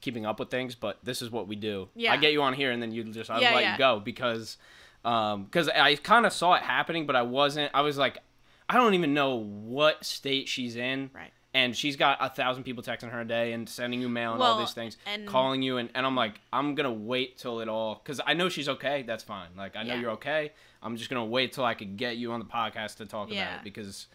keeping 0.00 0.26
up 0.26 0.38
with 0.38 0.50
things, 0.50 0.74
but 0.74 0.98
this 1.02 1.22
is 1.22 1.30
what 1.30 1.48
we 1.48 1.56
do. 1.56 1.88
Yeah. 1.94 2.12
I 2.12 2.16
get 2.18 2.32
you 2.32 2.42
on 2.42 2.52
here, 2.54 2.70
and 2.70 2.82
then 2.82 2.92
you 2.92 3.04
just 3.04 3.30
I 3.30 3.40
Yeah, 3.40 3.54
let 3.54 3.62
yeah. 3.62 3.72
you 3.72 3.78
go 3.78 4.00
because, 4.00 4.58
um, 5.04 5.44
because 5.44 5.68
I 5.68 5.94
kind 5.96 6.26
of 6.26 6.32
saw 6.32 6.54
it 6.54 6.62
happening, 6.62 7.06
but 7.06 7.16
I 7.16 7.22
wasn't. 7.22 7.70
I 7.74 7.80
was 7.82 7.96
like, 7.96 8.18
I 8.68 8.74
don't 8.76 8.94
even 8.94 9.14
know 9.14 9.36
what 9.36 10.04
state 10.04 10.46
she's 10.48 10.76
in. 10.76 11.10
Right. 11.14 11.30
And 11.54 11.74
she's 11.74 11.96
got 11.96 12.18
a 12.20 12.28
thousand 12.28 12.64
people 12.64 12.82
texting 12.82 13.10
her 13.10 13.22
a 13.22 13.24
day 13.24 13.52
and 13.54 13.66
sending 13.66 14.02
you 14.02 14.08
mail 14.10 14.34
and 14.34 14.42
all 14.42 14.58
these 14.58 14.74
things, 14.74 14.98
and- 15.06 15.26
calling 15.26 15.62
you, 15.62 15.78
and, 15.78 15.88
and 15.94 16.04
I'm 16.04 16.14
like, 16.14 16.38
I'm 16.52 16.74
gonna 16.74 16.92
wait 16.92 17.38
till 17.38 17.60
it 17.60 17.68
all, 17.68 17.96
cause 18.04 18.20
I 18.24 18.34
know 18.34 18.50
she's 18.50 18.68
okay. 18.68 19.02
That's 19.02 19.24
fine. 19.24 19.48
Like 19.56 19.74
I 19.74 19.82
know 19.82 19.94
Yeah. 19.94 20.00
you're 20.00 20.10
okay. 20.12 20.52
I'm 20.82 20.96
just 20.98 21.08
gonna 21.08 21.24
wait 21.24 21.54
till 21.54 21.64
I 21.64 21.72
could 21.72 21.96
get 21.96 22.18
you 22.18 22.32
on 22.32 22.40
the 22.40 22.44
podcast 22.46 22.96
to 22.96 23.06
talk 23.06 23.28
about 23.32 23.38
it 23.56 23.64
because, 23.64 24.06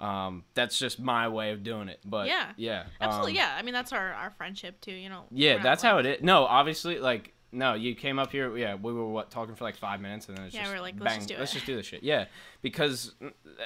um, 0.00 0.44
that's 0.54 0.78
just 0.78 1.00
my 1.00 1.28
way 1.28 1.50
of 1.52 1.62
doing 1.62 1.88
it. 1.88 2.00
But 2.04 2.28
Yeah. 2.28 2.52
yeah, 2.56 2.84
absolutely, 3.00 3.32
um, 3.32 3.36
yeah. 3.36 3.56
I 3.58 3.62
mean, 3.62 3.74
that's 3.74 3.92
our 3.92 4.12
our 4.14 4.30
friendship 4.30 4.80
too. 4.80 4.92
You 4.92 5.08
know. 5.08 5.24
yeah, 5.30 5.58
that's 5.62 5.82
like- 5.82 5.90
how 5.92 5.98
it 5.98 6.06
is. 6.06 6.22
No, 6.22 6.44
obviously, 6.44 6.98
like 6.98 7.34
No, 7.50 7.72
you 7.72 7.94
came 7.94 8.18
up 8.18 8.30
here. 8.30 8.54
Yeah, 8.58 8.74
we 8.74 8.92
were 8.92 9.08
what 9.08 9.30
talking 9.30 9.54
for 9.54 9.64
like 9.64 9.76
five 9.76 10.02
minutes, 10.02 10.28
and 10.28 10.36
then 10.36 10.44
it's 10.44 10.54
Yeah, 10.54 10.60
just 10.64 10.70
we 10.72 10.76
were 10.76 10.82
like, 10.82 10.96
let's 11.00 11.04
bang, 11.14 11.18
just 11.20 11.28
do 11.28 11.34
it. 11.34 11.40
let's 11.40 11.52
just 11.54 11.64
do 11.66 11.76
this 11.76 11.86
shit. 11.86 12.02
Yeah, 12.02 12.26
because 12.60 13.14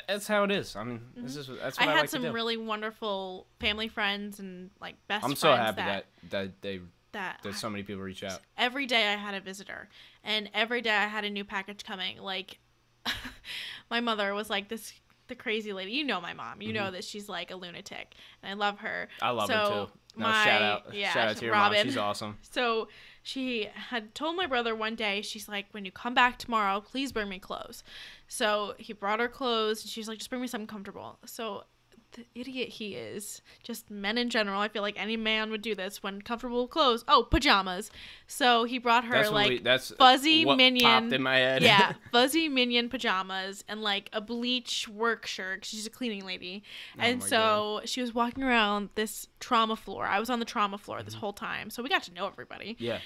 that's 0.06 0.28
how 0.28 0.44
it 0.44 0.52
is. 0.52 0.76
I 0.76 0.84
mean, 0.84 1.00
this 1.16 1.34
is 1.36 1.48
that's 1.48 1.78
what 1.80 1.88
I 1.88 1.90
I, 1.90 1.94
had 1.94 2.00
like 2.02 2.08
some 2.08 2.22
to 2.22 2.28
do. 2.28 2.32
really 2.34 2.56
wonderful 2.56 3.48
family 3.58 3.88
friends 3.88 4.38
and 4.38 4.70
like 4.80 4.94
best 5.08 5.24
I'm 5.24 5.30
friends 5.30 5.40
so 5.40 5.56
happy 5.56 5.76
that, 5.82 6.06
that 6.30 6.30
that 6.30 6.62
they 6.62 6.80
that 7.10 7.40
that 7.42 7.54
so 7.56 7.68
many 7.68 7.82
people 7.82 8.02
reach 8.04 8.22
out. 8.22 8.38
every 8.56 8.86
day 8.86 9.12
I 9.12 9.16
had 9.16 9.34
a 9.34 9.40
visitor, 9.40 9.88
and 10.22 10.48
every 10.54 10.80
day 10.80 10.94
I 10.94 11.06
had 11.08 11.24
a 11.24 11.30
new 11.30 11.44
package 11.44 11.82
coming. 11.84 12.18
Like, 12.18 12.60
my 13.90 14.00
mother 14.00 14.32
was 14.32 14.48
like 14.48 14.68
this 14.68 14.92
the 15.28 15.34
crazy 15.34 15.72
lady. 15.72 15.92
You 15.92 16.04
know 16.04 16.20
my 16.20 16.34
mom. 16.34 16.60
You 16.62 16.72
know 16.72 16.90
that 16.90 17.04
she's 17.04 17.28
like 17.28 17.50
a 17.50 17.56
lunatic, 17.56 18.14
and 18.42 18.50
I 18.50 18.54
love 18.54 18.78
her. 18.78 19.08
Mm-hmm. 19.16 19.24
I 19.24 19.30
love 19.30 19.48
her 19.48 19.54
So, 19.64 19.84
too. 19.86 19.98
No, 20.20 20.26
my- 20.26 20.44
shout 20.44 20.62
out, 20.62 20.94
yeah, 20.94 21.12
shout 21.12 21.28
out 21.28 21.36
to 21.38 21.44
your 21.46 21.54
Robin. 21.54 21.78
mom. 21.78 21.86
She's 21.86 21.96
awesome. 21.96 22.38
So 22.50 22.88
she 23.22 23.68
had 23.72 24.14
told 24.14 24.36
my 24.36 24.46
brother 24.46 24.74
one 24.74 24.94
day, 24.94 25.22
she's 25.22 25.48
like, 25.48 25.66
when 25.70 25.84
you 25.84 25.92
come 25.92 26.12
back 26.12 26.38
tomorrow, 26.38 26.80
please 26.80 27.12
bring 27.12 27.28
me 27.28 27.38
clothes. 27.38 27.82
So 28.28 28.74
he 28.78 28.92
brought 28.92 29.20
her 29.20 29.28
clothes, 29.28 29.82
and 29.82 29.90
she's 29.90 30.08
like, 30.08 30.18
just 30.18 30.28
bring 30.28 30.42
me 30.42 30.48
something 30.48 30.66
comfortable. 30.66 31.18
So 31.24 31.64
the 32.12 32.24
idiot 32.34 32.68
he 32.68 32.94
is, 32.94 33.40
just 33.62 33.90
men 33.90 34.18
in 34.18 34.28
general, 34.30 34.60
I 34.60 34.68
feel 34.68 34.82
like 34.82 35.00
any 35.00 35.16
man 35.16 35.50
would 35.50 35.62
do 35.62 35.74
this 35.74 36.02
when 36.02 36.22
comfortable 36.22 36.68
clothes. 36.68 37.04
Oh, 37.08 37.22
pajamas. 37.30 37.90
So 38.26 38.64
he 38.64 38.78
brought 38.78 39.04
her 39.04 39.14
That's 39.14 39.30
like 39.30 39.48
we, 39.48 39.58
that's 39.60 39.90
fuzzy 39.92 40.44
minion- 40.44 41.12
in 41.12 41.22
my 41.22 41.36
head. 41.36 41.62
yeah, 41.62 41.94
fuzzy 42.12 42.48
minion 42.48 42.88
pajamas 42.88 43.64
and 43.68 43.82
like 43.82 44.10
a 44.12 44.20
bleach 44.20 44.88
work 44.88 45.26
shirt. 45.26 45.64
She's 45.64 45.86
a 45.86 45.90
cleaning 45.90 46.24
lady. 46.26 46.62
and 46.98 47.20
Oh 47.20 47.24
my 47.24 47.28
so 47.28 47.80
she 47.86 48.00
was 48.00 48.14
walking 48.14 48.42
around 48.44 48.90
this 48.94 49.28
trauma 49.40 49.76
floor. 49.76 50.06
I 50.06 50.20
was 50.20 50.28
on 50.30 50.38
the 50.38 50.44
trauma 50.44 50.78
floor 50.78 50.98
Mm-hmm. 50.98 51.04
this 51.06 51.14
whole 51.14 51.32
time. 51.32 51.70
So 51.70 51.82
we 51.82 51.88
got 51.88 52.02
to 52.04 52.12
know 52.14 52.26
everybody. 52.26 52.76
yeah. 52.78 52.98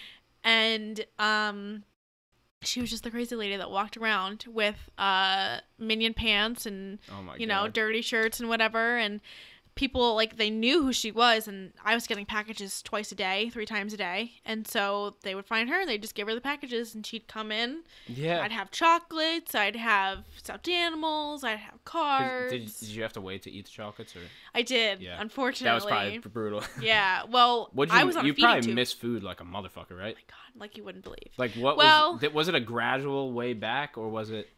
And 0.44 1.04
um 1.18 1.84
she 2.66 2.80
was 2.80 2.90
just 2.90 3.04
the 3.04 3.10
crazy 3.10 3.34
lady 3.36 3.56
that 3.56 3.70
walked 3.70 3.96
around 3.96 4.44
with 4.46 4.90
uh 4.98 5.58
minion 5.78 6.14
pants 6.14 6.66
and 6.66 6.98
Oh 7.10 7.34
you 7.38 7.46
god. 7.46 7.54
know, 7.64 7.68
dirty 7.68 8.02
shirts 8.02 8.40
and 8.40 8.48
whatever 8.48 8.96
and 8.96 9.20
people 9.74 10.14
like 10.14 10.38
they 10.38 10.48
knew 10.48 10.82
who 10.82 10.90
she 10.90 11.12
was 11.12 11.46
and 11.46 11.70
I 11.84 11.94
was 11.94 12.06
getting 12.06 12.24
packages 12.24 12.80
twice 12.80 13.12
a 13.12 13.14
day, 13.14 13.50
three 13.50 13.66
times 13.66 13.92
a 13.92 13.98
day. 13.98 14.32
And 14.46 14.66
so 14.66 15.16
they 15.22 15.34
would 15.34 15.44
find 15.44 15.68
her, 15.68 15.78
and 15.82 15.86
they'd 15.86 16.00
just 16.00 16.14
give 16.14 16.28
her 16.28 16.34
the 16.34 16.40
packages 16.40 16.94
and 16.94 17.04
she'd 17.04 17.28
come 17.28 17.52
in 17.52 17.82
yeah. 18.06 18.40
I'd 18.40 18.52
have 18.52 18.70
chocolates. 18.70 19.54
I'd 19.54 19.76
have 19.76 20.24
stuffed 20.34 20.66
animals. 20.68 21.44
I'd 21.44 21.58
have 21.58 21.84
cards. 21.84 22.52
Did, 22.52 22.72
did 22.80 22.88
you 22.88 23.02
have 23.02 23.12
to 23.12 23.20
wait 23.20 23.42
to 23.42 23.50
eat 23.50 23.66
the 23.66 23.70
chocolates 23.70 24.16
or 24.16 24.20
I 24.54 24.62
did. 24.62 25.02
Yeah. 25.02 25.20
Unfortunately. 25.20 25.66
that 25.66 25.74
was 25.74 25.84
probably 25.84 26.18
brutal? 26.20 26.62
yeah. 26.80 27.24
Well, 27.28 27.68
What 27.74 27.90
you 27.90 27.94
I 27.96 28.04
was 28.04 28.16
on 28.16 28.24
you 28.24 28.32
probably 28.32 28.62
tube. 28.62 28.74
miss 28.76 28.94
food 28.94 29.22
like 29.22 29.42
a 29.42 29.44
motherfucker, 29.44 29.98
right? 29.98 30.16
Oh 30.18 30.34
like 30.58 30.76
you 30.76 30.84
wouldn't 30.84 31.04
believe. 31.04 31.32
Like 31.36 31.52
what 31.54 31.76
Well- 31.76 32.18
was 32.20 32.32
was 32.32 32.48
it 32.48 32.54
a 32.54 32.60
gradual 32.60 33.32
way 33.32 33.52
back 33.54 33.96
or 33.98 34.08
was 34.08 34.30
it 34.30 34.48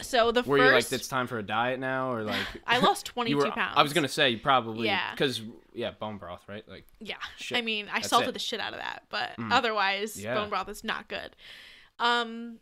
So 0.00 0.30
the 0.32 0.42
were 0.42 0.58
you 0.58 0.70
like 0.70 0.90
it's 0.92 1.08
time 1.08 1.26
for 1.26 1.38
a 1.38 1.42
diet 1.42 1.80
now 1.80 2.12
or 2.12 2.22
like 2.22 2.40
I 2.66 2.78
lost 2.78 3.06
22 3.14 3.50
pounds. 3.50 3.74
I 3.76 3.82
was 3.82 3.92
gonna 3.92 4.08
say 4.08 4.30
you 4.30 4.38
probably 4.38 4.86
Yeah. 4.86 5.10
because 5.12 5.40
yeah 5.74 5.90
bone 5.90 6.18
broth 6.18 6.42
right 6.48 6.66
like 6.68 6.86
Yeah. 7.00 7.16
Shit. 7.36 7.58
I 7.58 7.62
mean, 7.62 7.88
I 7.92 8.00
salted 8.02 8.28
it. 8.30 8.32
the 8.32 8.38
shit 8.38 8.60
out 8.60 8.72
of 8.72 8.78
that, 8.78 9.04
but 9.10 9.36
Mm. 9.38 9.52
otherwise, 9.52 10.20
Yeah. 10.22 10.34
bone 10.34 10.48
broth 10.50 10.68
is 10.68 10.84
not 10.84 11.08
good. 11.08 11.34
Um, 11.98 12.58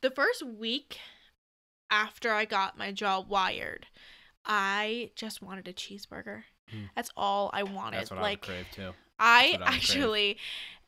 the 0.00 0.10
first 0.10 0.42
week 0.44 0.98
after 1.90 2.32
I 2.32 2.44
got 2.44 2.76
my 2.78 2.90
jaw 2.92 3.20
wired, 3.20 3.86
I 4.44 5.10
just 5.14 5.42
wanted 5.42 5.68
a 5.68 5.72
cheeseburger. 5.72 6.44
Mm. 6.74 6.88
That's 6.96 7.10
all 7.16 7.50
I 7.52 7.62
wanted. 7.62 8.00
that's 8.00 8.10
what 8.10 8.20
like 8.20 8.48
I 8.48 8.52
would 8.52 8.64
crave 8.64 8.66
too. 8.72 8.92
I 9.18 9.56
That's 9.58 9.62
I 9.62 9.74
would 9.76 9.82
crave. 10.02 10.36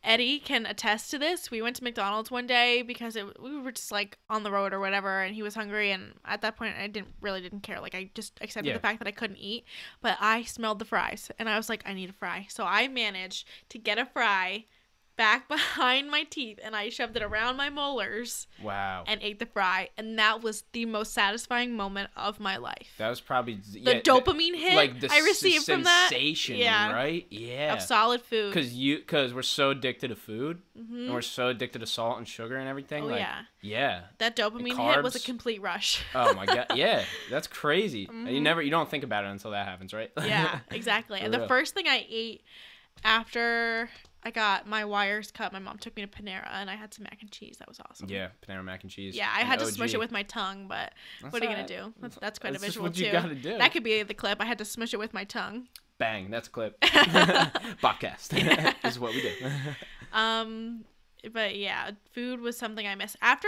Eddie 0.07 0.39
can 0.39 0.65
attest 0.65 1.11
to 1.11 1.19
this. 1.19 1.51
We 1.51 1.61
went 1.61 1.75
to 1.75 1.83
McDonald's 1.83 2.31
one 2.31 2.47
day 2.47 2.81
because 2.81 3.17
it, 3.17 3.41
we 3.41 3.59
were 3.59 3.73
just 3.73 3.91
like 3.91 4.17
on 4.29 4.43
the 4.43 4.51
road 4.51 4.73
or 4.73 4.79
whatever, 4.79 5.21
and 5.21 5.35
he 5.35 5.43
was 5.43 5.53
hungry. 5.53 5.91
And 5.91 6.13
at 6.23 6.41
that 6.41 6.55
point, 6.55 6.75
I 6.79 6.87
didn't 6.87 7.13
really 7.19 7.41
didn't 7.41 7.61
care. 7.61 7.81
Like 7.81 7.93
I 7.93 8.09
just 8.15 8.39
accepted 8.41 8.69
Yeah. 8.69 8.73
the 8.75 8.79
fact 8.79 8.99
that 8.99 9.07
I 9.07 9.11
couldn't 9.11 9.37
eat. 9.37 9.65
But 10.01 10.17
I 10.21 10.43
smelled 10.43 10.79
the 10.79 10.85
fries, 10.85 11.29
and 11.37 11.49
I 11.49 11.57
was 11.57 11.67
like, 11.67 11.83
I 11.85 11.93
need 11.93 12.09
a 12.09 12.13
fry. 12.13 12.47
So 12.49 12.63
I 12.63 12.87
managed 12.87 13.47
to 13.69 13.77
get 13.77 13.97
a 13.99 14.05
fry 14.05 14.65
back 15.17 15.47
behind 15.49 16.09
my 16.09 16.23
teeth, 16.23 16.59
and 16.63 16.75
I 16.75 16.89
shoved 16.89 17.17
it 17.17 17.23
around 17.23 17.57
my 17.57 17.69
molars 17.69 18.47
Wow. 18.61 19.03
and 19.07 19.19
ate 19.21 19.39
the 19.39 19.45
fry. 19.47 19.89
And 19.97 20.17
that 20.19 20.41
was 20.41 20.63
the 20.71 20.85
most 20.85 21.13
satisfying 21.13 21.75
moment 21.75 22.09
of 22.15 22.39
my 22.39 22.57
life. 22.57 22.87
that 22.97 23.09
was 23.09 23.19
probably 23.19 23.55
the 23.55 24.01
dopamine 24.01 24.55
hit 24.55 24.75
like 24.75 24.99
the 24.99 25.09
I 25.11 25.19
received 25.19 25.65
from 25.65 25.83
that 25.83 26.07
sensation, 26.09 26.57
Yeah. 26.57 26.93
right? 26.93 27.25
Yeah. 27.29 27.73
of 27.73 27.81
solid 27.81 28.21
food. 28.21 28.53
Because 28.53 28.73
you, 28.73 28.97
because 28.97 29.33
we're 29.33 29.41
so 29.41 29.71
addicted 29.71 30.09
to 30.09 30.15
food, 30.15 30.61
Mhm. 30.77 31.05
and 31.05 31.13
we're 31.13 31.21
so 31.21 31.47
addicted 31.49 31.79
to 31.79 31.87
salt 31.87 32.17
and 32.19 32.27
sugar 32.27 32.55
and 32.55 32.69
everything. 32.69 33.03
Oh 33.03 33.07
like, 33.07 33.19
yeah. 33.19 33.41
yeah. 33.61 34.01
That 34.19 34.35
dopamine 34.35 34.77
hit 34.93 35.03
was 35.03 35.15
a 35.15 35.19
complete 35.19 35.61
rush. 35.61 36.03
Oh 36.15 36.33
my 36.35 36.45
god, 36.45 36.67
yeah, 36.75 37.03
that's 37.29 37.47
crazy. 37.47 38.01
You 38.01 38.07
Mhm. 38.09 38.41
never, 38.41 38.61
you 38.61 38.69
don't 38.71 38.89
think 38.89 39.03
about 39.03 39.25
it 39.25 39.29
until 39.29 39.51
that 39.51 39.65
happens, 39.67 39.93
right? 39.93 40.11
yeah, 40.23 40.59
exactly. 40.71 41.19
For 41.19 41.25
and 41.25 41.33
the 41.33 41.47
first 41.47 41.73
thing 41.73 41.87
I 41.87 42.05
ate 42.09 42.43
after 43.03 43.89
I 44.27 44.31
got 44.31 44.67
my 44.67 44.83
wires 44.83 45.31
cut, 45.31 45.53
my 45.53 45.59
mom 45.59 45.77
took 45.77 45.95
me 45.95 46.05
to 46.05 46.07
Panera 46.09 46.49
and 46.51 46.69
I 46.69 46.75
had 46.75 46.93
some 46.93 47.03
mac 47.05 47.21
and 47.21 47.31
cheese. 47.31 47.55
That 47.59 47.67
was 47.69 47.79
awesome. 47.89 48.09
yeah, 48.09 48.27
Panera 48.45 48.61
mac 48.61 48.83
and 48.83 48.91
cheese. 48.91 49.15
Yeah, 49.15 49.29
I 49.33 49.41
had 49.45 49.59
to 49.59 49.65
OG. 49.65 49.71
smush 49.71 49.93
it 49.93 49.99
with 49.99 50.11
my 50.11 50.23
tongue, 50.23 50.67
but 50.67 50.93
That's 51.21 51.31
what 51.31 51.41
are 51.41 51.45
you 51.45 51.51
gonna 51.55 51.65
do? 51.65 51.93
That's, 52.01 52.17
that's 52.17 52.37
quite 52.39 52.51
That's 52.51 52.63
a 52.63 52.67
visual 52.67 52.87
what 52.87 52.97
you 52.97 53.05
too. 53.05 53.11
gotta 53.13 53.35
do. 53.35 53.57
That 53.57 53.71
could 53.71 53.83
be 53.85 54.03
the 54.03 54.13
clip. 54.13 54.41
I 54.41 54.45
had 54.45 54.57
to 54.57 54.65
smush 54.65 54.93
it 54.93 54.97
with 54.97 55.13
my 55.13 55.23
tongue. 55.23 55.69
Bang, 55.97 56.29
that's 56.29 56.49
a 56.49 56.51
clip. 56.51 56.77
Podcast. 56.81 58.27
this 58.27 58.75
is 58.95 58.99
what 58.99 59.13
we 59.13 59.21
do. 59.21 59.31
Um, 60.11 60.83
but 61.31 61.55
yeah, 61.55 61.91
food 62.11 62.41
was 62.41 62.57
something 62.57 62.85
I 62.85 62.95
missed 62.95 63.15
after 63.21 63.47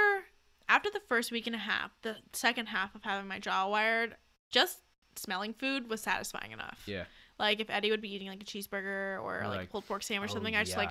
after 0.69 0.89
the 0.89 1.01
first 1.09 1.31
week 1.31 1.45
and 1.45 1.55
a 1.55 1.59
half. 1.59 1.91
The 2.03 2.15
second 2.31 2.67
half 2.67 2.95
of 2.95 3.03
having 3.03 3.27
my 3.27 3.39
jaw 3.39 3.67
wired, 3.67 4.15
just 4.49 4.79
smelling 5.15 5.53
food 5.53 5.89
was 5.89 5.99
satisfying 6.01 6.51
enough. 6.53 6.83
yeah. 6.85 7.03
Like 7.39 7.60
if 7.62 7.69
Eddie 7.69 7.89
would 7.91 8.02
be 8.02 8.13
eating 8.13 8.28
like 8.28 8.41
a 8.41 8.45
cheeseburger 8.45 9.21
or 9.23 9.41
like, 9.45 9.58
Like, 9.58 9.69
pulled 9.69 9.88
pork 9.88 10.04
sandwich 10.04 10.30
or 10.30 10.34
Oh, 10.34 10.36
something, 10.36 10.56
I 10.56 10.63
just 10.63 10.78
like 10.78 10.89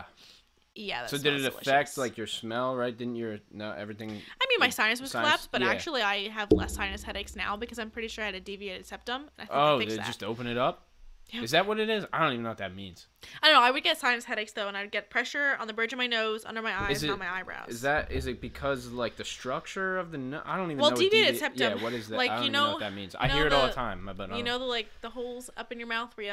yeah. 0.75 0.87
yeah. 0.87 1.01
That 1.03 1.11
So 1.11 1.19
did 1.19 1.35
it 1.35 1.41
smells 1.41 1.55
affect 1.57 1.99
like 1.99 2.17
your 2.17 2.27
smell? 2.27 2.75
Right? 2.75 2.97
Didn't 2.97 3.17
your 3.17 3.39
no 3.53 3.71
everything? 3.73 4.11
I 4.11 4.13
mean, 4.15 4.59
my 4.59 4.71
sinus 4.71 5.01
was 5.01 5.11
sinus- 5.11 5.27
collapsed, 5.27 5.49
but 5.53 5.61
yeah. 5.61 5.69
actually, 5.69 6.03
I 6.03 6.29
have 6.29 6.51
less 6.53 6.75
sinus 6.75 7.03
headaches 7.03 7.37
now 7.37 7.57
because 7.57 7.79
I'm 7.79 7.91
pretty 7.91 8.09
sure 8.09 8.25
I 8.25 8.27
had 8.29 8.35
a 8.35 8.41
deviated 8.41 8.87
septum. 8.87 9.29
I 9.39 9.43
think 9.43 9.51
Oh, 9.53 9.77
I 9.77 9.85
they 9.85 9.97
that. 9.97 10.07
just 10.07 10.25
open 10.25 10.47
it 10.47 10.57
up. 10.59 10.88
Yeah. 11.31 11.43
Is 11.43 11.51
that 11.51 11.67
what 11.67 11.79
it 11.79 11.91
is? 11.91 12.07
I 12.13 12.21
don't 12.25 12.33
even 12.33 12.43
know 12.45 12.49
what 12.49 12.59
that 12.59 12.75
means. 12.75 13.07
I 13.43 13.49
don't 13.49 13.57
know. 13.57 13.63
I 13.63 13.71
would 13.71 13.83
get 13.85 13.99
sinus 13.99 14.25
headaches 14.25 14.53
though, 14.53 14.67
and 14.69 14.77
I'd 14.77 14.91
get 14.91 15.11
pressure 15.11 15.57
on 15.61 15.67
the 15.67 15.75
bridge 15.75 15.93
of 15.93 15.99
my 15.99 16.07
nose, 16.07 16.45
under 16.47 16.63
my 16.63 16.75
eyes, 16.75 16.99
Is 16.99 17.03
and 17.03 17.13
on 17.13 17.19
my 17.19 17.31
eyebrows. 17.31 17.69
Is 17.69 17.83
that 17.83 18.11
is 18.11 18.27
it 18.27 18.41
because 18.41 18.89
like 18.89 19.17
the 19.17 19.25
structure 19.25 19.99
of 19.99 20.11
the? 20.11 20.19
No- 20.19 20.43
I 20.45 20.57
don't 20.57 20.71
even 20.71 20.79
Well, 20.79 20.91
know. 20.91 20.97
what 20.97 21.01
deviated 21.03 21.35
devi- 21.35 21.39
septum, 21.39 21.79
Yeah, 21.79 21.85
what 21.85 21.93
is 21.93 22.09
that? 22.09 22.17
like, 22.17 22.31
I 22.31 22.37
don't 22.37 22.45
you 22.47 22.51
know, 22.51 22.65
know- 22.67 22.71
what 22.73 22.81
that 22.81 22.95
means. 22.95 23.15
I 23.15 23.29
hear 23.29 23.47
it 23.47 23.53
all 23.53 23.67
the- 23.67 23.73
time, 23.75 24.09
but 24.17 24.35
you 24.37 24.43
know 24.43 24.59
the 24.59 24.65
like 24.65 24.89
the 25.03 25.11
holes 25.11 25.51
up 25.57 25.71
in 25.71 25.79
your 25.79 25.89
mouth 25.89 26.17
where 26.17 26.27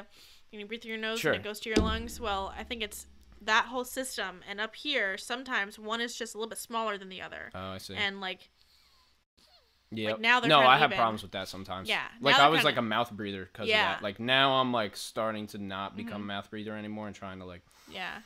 you, 0.51 0.59
you 0.59 0.65
breathe 0.65 0.81
through 0.81 0.91
your 0.91 0.97
nose 1.01 1.19
Sure. 1.19 1.33
and 1.33 1.41
it 1.41 1.43
goes 1.43 1.59
to 1.61 1.69
your 1.69 1.77
lungs. 1.77 2.19
Well, 2.19 2.53
I 2.57 2.63
think 2.63 2.81
it's 2.81 3.07
that 3.41 3.65
whole 3.65 3.83
system, 3.85 4.41
and 4.49 4.61
up 4.61 4.75
here 4.75 5.17
sometimes 5.17 5.77
one 5.77 5.99
is 6.01 6.15
just 6.15 6.33
a 6.33 6.37
little 6.37 6.49
bit 6.49 6.57
smaller 6.57 6.97
than 6.97 7.09
the 7.09 7.21
other, 7.21 7.51
Oh, 7.53 7.71
I 7.73 7.77
see. 7.79 7.93
and 7.95 8.21
like 8.21 8.49
Yeah. 9.97 10.15
now 10.19 10.39
they're 10.39 10.49
no, 10.49 10.59
I 10.59 10.77
have 10.77 10.89
even. 10.91 10.97
problems 10.97 11.21
with 11.23 11.31
that 11.31 11.47
sometimes. 11.47 11.87
Yeah, 11.89 12.03
Like 12.21 12.35
I 12.39 12.47
was 12.47 12.59
kinda- 12.59 12.65
like 12.65 12.77
a 12.77 12.81
mouth 12.81 13.11
breather 13.11 13.45
because 13.45 13.67
Yeah. 13.67 13.93
of 13.93 13.97
that. 13.99 14.03
Like 14.03 14.19
now 14.19 14.53
I'm 14.61 14.71
like 14.71 14.95
starting 14.95 15.47
to 15.47 15.57
not 15.57 15.95
become 15.95 16.21
Mhm. 16.21 16.25
a 16.25 16.27
mouth 16.27 16.49
breather 16.49 16.75
anymore 16.75 17.07
and 17.07 17.15
trying 17.15 17.39
to 17.39 17.45
like. 17.45 17.61
yeah. 17.89 18.21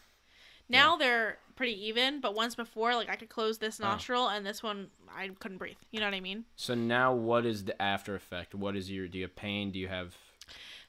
Now 0.71 0.97
they're 0.97 1.39
pretty 1.55 1.87
even, 1.87 2.21
but 2.21 2.35
once 2.35 2.53
before, 2.53 2.93
like 2.95 3.09
I 3.09 3.15
could 3.15 3.29
close 3.29 3.57
this 3.57 3.79
Oh. 3.81 3.85
nostril 3.85 4.27
and 4.29 4.45
this 4.45 4.61
one 4.61 4.91
I 5.11 5.29
couldn't 5.29 5.57
breathe. 5.57 5.77
You 5.91 5.99
know 5.99 6.05
what 6.05 6.13
I 6.13 6.19
mean? 6.19 6.45
So 6.55 6.75
now, 6.75 7.11
what 7.13 7.43
is 7.45 7.65
the 7.65 7.79
after 7.81 8.13
effect? 8.15 8.53
What 8.53 8.75
is 8.75 8.91
your? 8.91 9.07
Do 9.07 9.17
you 9.17 9.23
have 9.23 9.35
pain? 9.35 9.71
Do 9.71 9.79
you 9.79 9.87
have? 9.87 10.15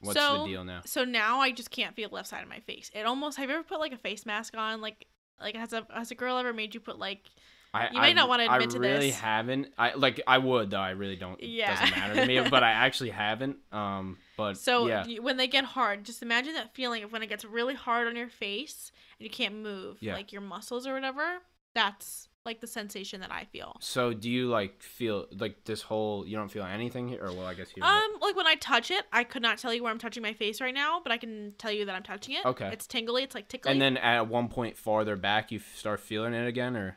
What's 0.01 0.19
So- 0.21 0.45
the 0.45 0.51
deal 0.51 0.65
now? 0.65 0.83
So 0.85 1.05
now 1.05 1.41
I 1.41 1.51
just 1.51 1.71
can't 1.71 1.95
feel 1.97 2.09
the 2.11 2.15
left 2.17 2.29
side 2.29 2.43
of 2.43 2.49
my 2.49 2.61
face. 2.61 2.91
It 2.95 3.07
almost. 3.07 3.39
Have 3.39 3.49
you 3.49 3.55
ever 3.55 3.65
put 3.65 3.81
like 3.81 3.93
a 3.93 3.99
face 3.99 4.27
mask 4.27 4.55
on? 4.57 4.81
Like, 4.83 5.07
like 5.41 5.57
has 5.57 5.73
a 5.73 5.87
has 5.95 6.11
a 6.11 6.15
girl 6.15 6.37
ever 6.37 6.53
made 6.53 6.75
you 6.75 6.81
put 6.81 6.99
like? 6.99 7.31
I, 7.73 7.89
You 7.93 8.01
may 8.01 8.09
I, 8.09 8.13
not 8.15 8.29
wanna 8.29 8.45
admit 8.45 8.63
I 8.63 8.67
to 8.67 8.79
really 8.79 8.89
this. 8.89 8.91
I 8.91 8.99
really 8.99 9.11
haven't. 9.13 9.67
I 9.79 9.95
like. 9.95 10.21
I 10.27 10.39
would 10.39 10.71
though. 10.71 10.79
I 10.81 10.91
really 10.91 11.17
don't. 11.17 11.41
Yeah. 11.43 11.73
It 11.73 11.81
doesn't 11.81 11.97
matter 11.99 12.15
to 12.15 12.27
me. 12.27 12.41
but 12.51 12.63
I 12.65 12.71
actually 12.73 13.11
haven't. 13.11 13.59
Um. 13.73 14.19
But 14.37 14.57
So 14.57 14.87
yeah. 14.89 15.05
when 15.21 15.37
they 15.37 15.47
get 15.47 15.65
hard, 15.65 16.05
just 16.05 16.23
imagine 16.23 16.55
that 16.55 16.75
feeling 16.75 17.05
of 17.05 17.13
when 17.13 17.23
it 17.23 17.29
gets 17.29 17.45
really 17.45 17.75
hard 17.75 18.07
on 18.09 18.17
your 18.17 18.29
face 18.29 18.91
and 19.19 19.25
you 19.25 19.31
can't 19.31 19.55
move, 19.57 19.99
Yeah. 20.01 20.15
like 20.15 20.33
your 20.33 20.43
muscles 20.43 20.87
or 20.87 20.95
whatever. 20.95 21.39
That's 21.75 22.27
like 22.47 22.61
the 22.63 22.67
sensation 22.67 23.21
that 23.21 23.31
I 23.31 23.45
feel. 23.45 23.77
So 23.81 24.13
do 24.15 24.31
you 24.31 24.49
like 24.49 24.83
feel 24.83 25.27
like 25.39 25.65
this 25.65 25.83
whole? 25.83 26.27
You 26.27 26.37
don't 26.37 26.49
feel 26.51 26.65
anything 26.65 27.07
here, 27.07 27.23
or 27.23 27.33
well, 27.33 27.47
I 27.47 27.55
guess 27.55 27.69
here. 27.69 27.83
but- 27.83 27.89
Um, 27.93 28.11
like 28.21 28.35
when 28.35 28.47
I 28.47 28.55
touch 28.57 28.91
it, 28.91 29.05
I 29.13 29.25
could 29.25 29.43
not 29.43 29.59
tell 29.59 29.73
you 29.75 29.83
where 29.85 29.93
I'm 29.93 29.99
touching 29.99 30.23
my 30.23 30.33
face 30.33 30.61
right 30.61 30.75
now, 30.75 31.01
but 31.03 31.13
I 31.13 31.19
can 31.19 31.53
tell 31.59 31.71
you 31.71 31.85
that 31.85 31.95
I'm 31.95 32.03
touching 32.03 32.35
it. 32.35 32.45
Okay. 32.47 32.71
It's 32.73 32.87
tingly. 32.87 33.23
It's 33.23 33.35
like 33.35 33.47
tickly. 33.49 33.71
and 33.71 33.81
then 33.81 33.97
at 33.99 34.27
one 34.27 34.49
point 34.49 34.77
farther 34.77 35.15
back, 35.17 35.53
you 35.53 35.61
start 35.77 36.01
feeling 36.01 36.33
it 36.35 36.47
again, 36.49 36.77
or 36.77 36.97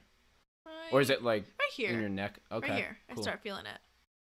or 0.91 1.01
is 1.01 1.09
it 1.09 1.23
like 1.23 1.43
right 1.59 1.71
here? 1.75 1.91
in 1.91 1.99
your 1.99 2.09
neck? 2.09 2.39
Okay. 2.51 2.69
Right 2.69 2.77
here. 2.77 2.97
I 3.09 3.21
start 3.21 3.41
feeling 3.41 3.65
it. 3.65 3.79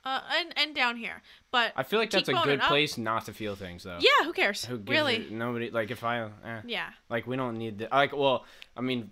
Uh, 0.04 0.20
and 0.38 0.52
and 0.56 0.74
down 0.74 0.96
here, 0.96 1.22
but 1.50 1.72
I 1.76 1.82
feel 1.82 1.98
like 1.98 2.10
that's 2.10 2.28
a 2.28 2.34
good 2.34 2.60
place 2.60 2.98
not 2.98 3.24
to 3.26 3.32
feel 3.32 3.56
things 3.56 3.84
though. 3.84 3.98
yeah, 4.00 4.24
who 4.24 4.32
cares? 4.32 4.64
Who 4.64 4.76
gives 4.78 4.90
really? 4.90 5.28
a- 5.28 5.30
nobody 5.30 5.70
like 5.70 5.90
if 5.90 6.04
I 6.04 6.22
eh, 6.44 6.60
Yeah. 6.66 6.90
like 7.08 7.26
we 7.26 7.36
don't 7.36 7.56
need 7.56 7.78
the 7.78 7.88
like 7.90 8.14
well 8.14 8.44
I 8.76 8.80
mean 8.82 9.10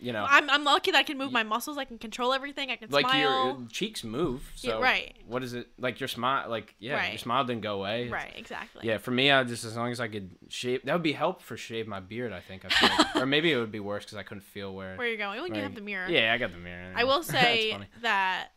you 0.00 0.12
know, 0.12 0.26
I'm 0.28 0.48
I'm 0.50 0.64
lucky 0.64 0.90
that 0.92 0.98
I 0.98 1.02
can 1.02 1.18
move 1.18 1.32
my 1.32 1.42
muscles. 1.42 1.78
I 1.78 1.84
can 1.84 1.98
control 1.98 2.32
everything. 2.32 2.70
I 2.70 2.76
can 2.76 2.88
smile. 2.88 3.02
like 3.02 3.14
your 3.14 3.66
cheeks 3.70 4.04
move. 4.04 4.48
Yeah, 4.58 4.74
right. 4.74 5.16
What 5.26 5.42
is 5.42 5.54
it 5.54 5.68
like? 5.78 5.98
Your 5.98 6.08
smile, 6.08 6.48
like 6.48 6.74
yeah, 6.78 6.94
right. 6.94 7.12
your 7.12 7.18
smile 7.18 7.44
didn't 7.44 7.62
go 7.62 7.76
away. 7.76 8.08
Right. 8.08 8.32
Exactly. 8.36 8.86
Yeah, 8.86 8.98
for 8.98 9.10
me, 9.10 9.30
I 9.30 9.42
just 9.44 9.64
as 9.64 9.76
long 9.76 9.90
as 9.90 10.00
I 10.00 10.08
could 10.08 10.30
shave, 10.48 10.82
that 10.84 10.92
would 10.92 11.02
be 11.02 11.12
help 11.12 11.42
for 11.42 11.56
shave 11.56 11.86
my 11.88 12.00
beard. 12.00 12.32
I 12.32 12.40
think, 12.40 12.64
I 12.64 12.68
feel 12.68 12.88
like. 12.96 13.16
or 13.22 13.26
maybe 13.26 13.50
it 13.50 13.56
would 13.56 13.72
be 13.72 13.80
worse 13.80 14.04
because 14.04 14.18
I 14.18 14.22
couldn't 14.22 14.44
feel 14.44 14.74
where. 14.74 14.96
Where 14.96 15.08
you're 15.08 15.16
going? 15.16 15.42
We 15.42 15.50
can 15.50 15.62
have 15.62 15.74
the 15.74 15.80
mirror. 15.80 16.08
Yeah, 16.08 16.32
I 16.32 16.38
got 16.38 16.52
the 16.52 16.58
mirror. 16.58 16.92
I 16.94 17.04
will 17.04 17.22
That's 17.22 17.30
say 17.30 17.72
funny. 17.72 17.86
that 18.02 18.48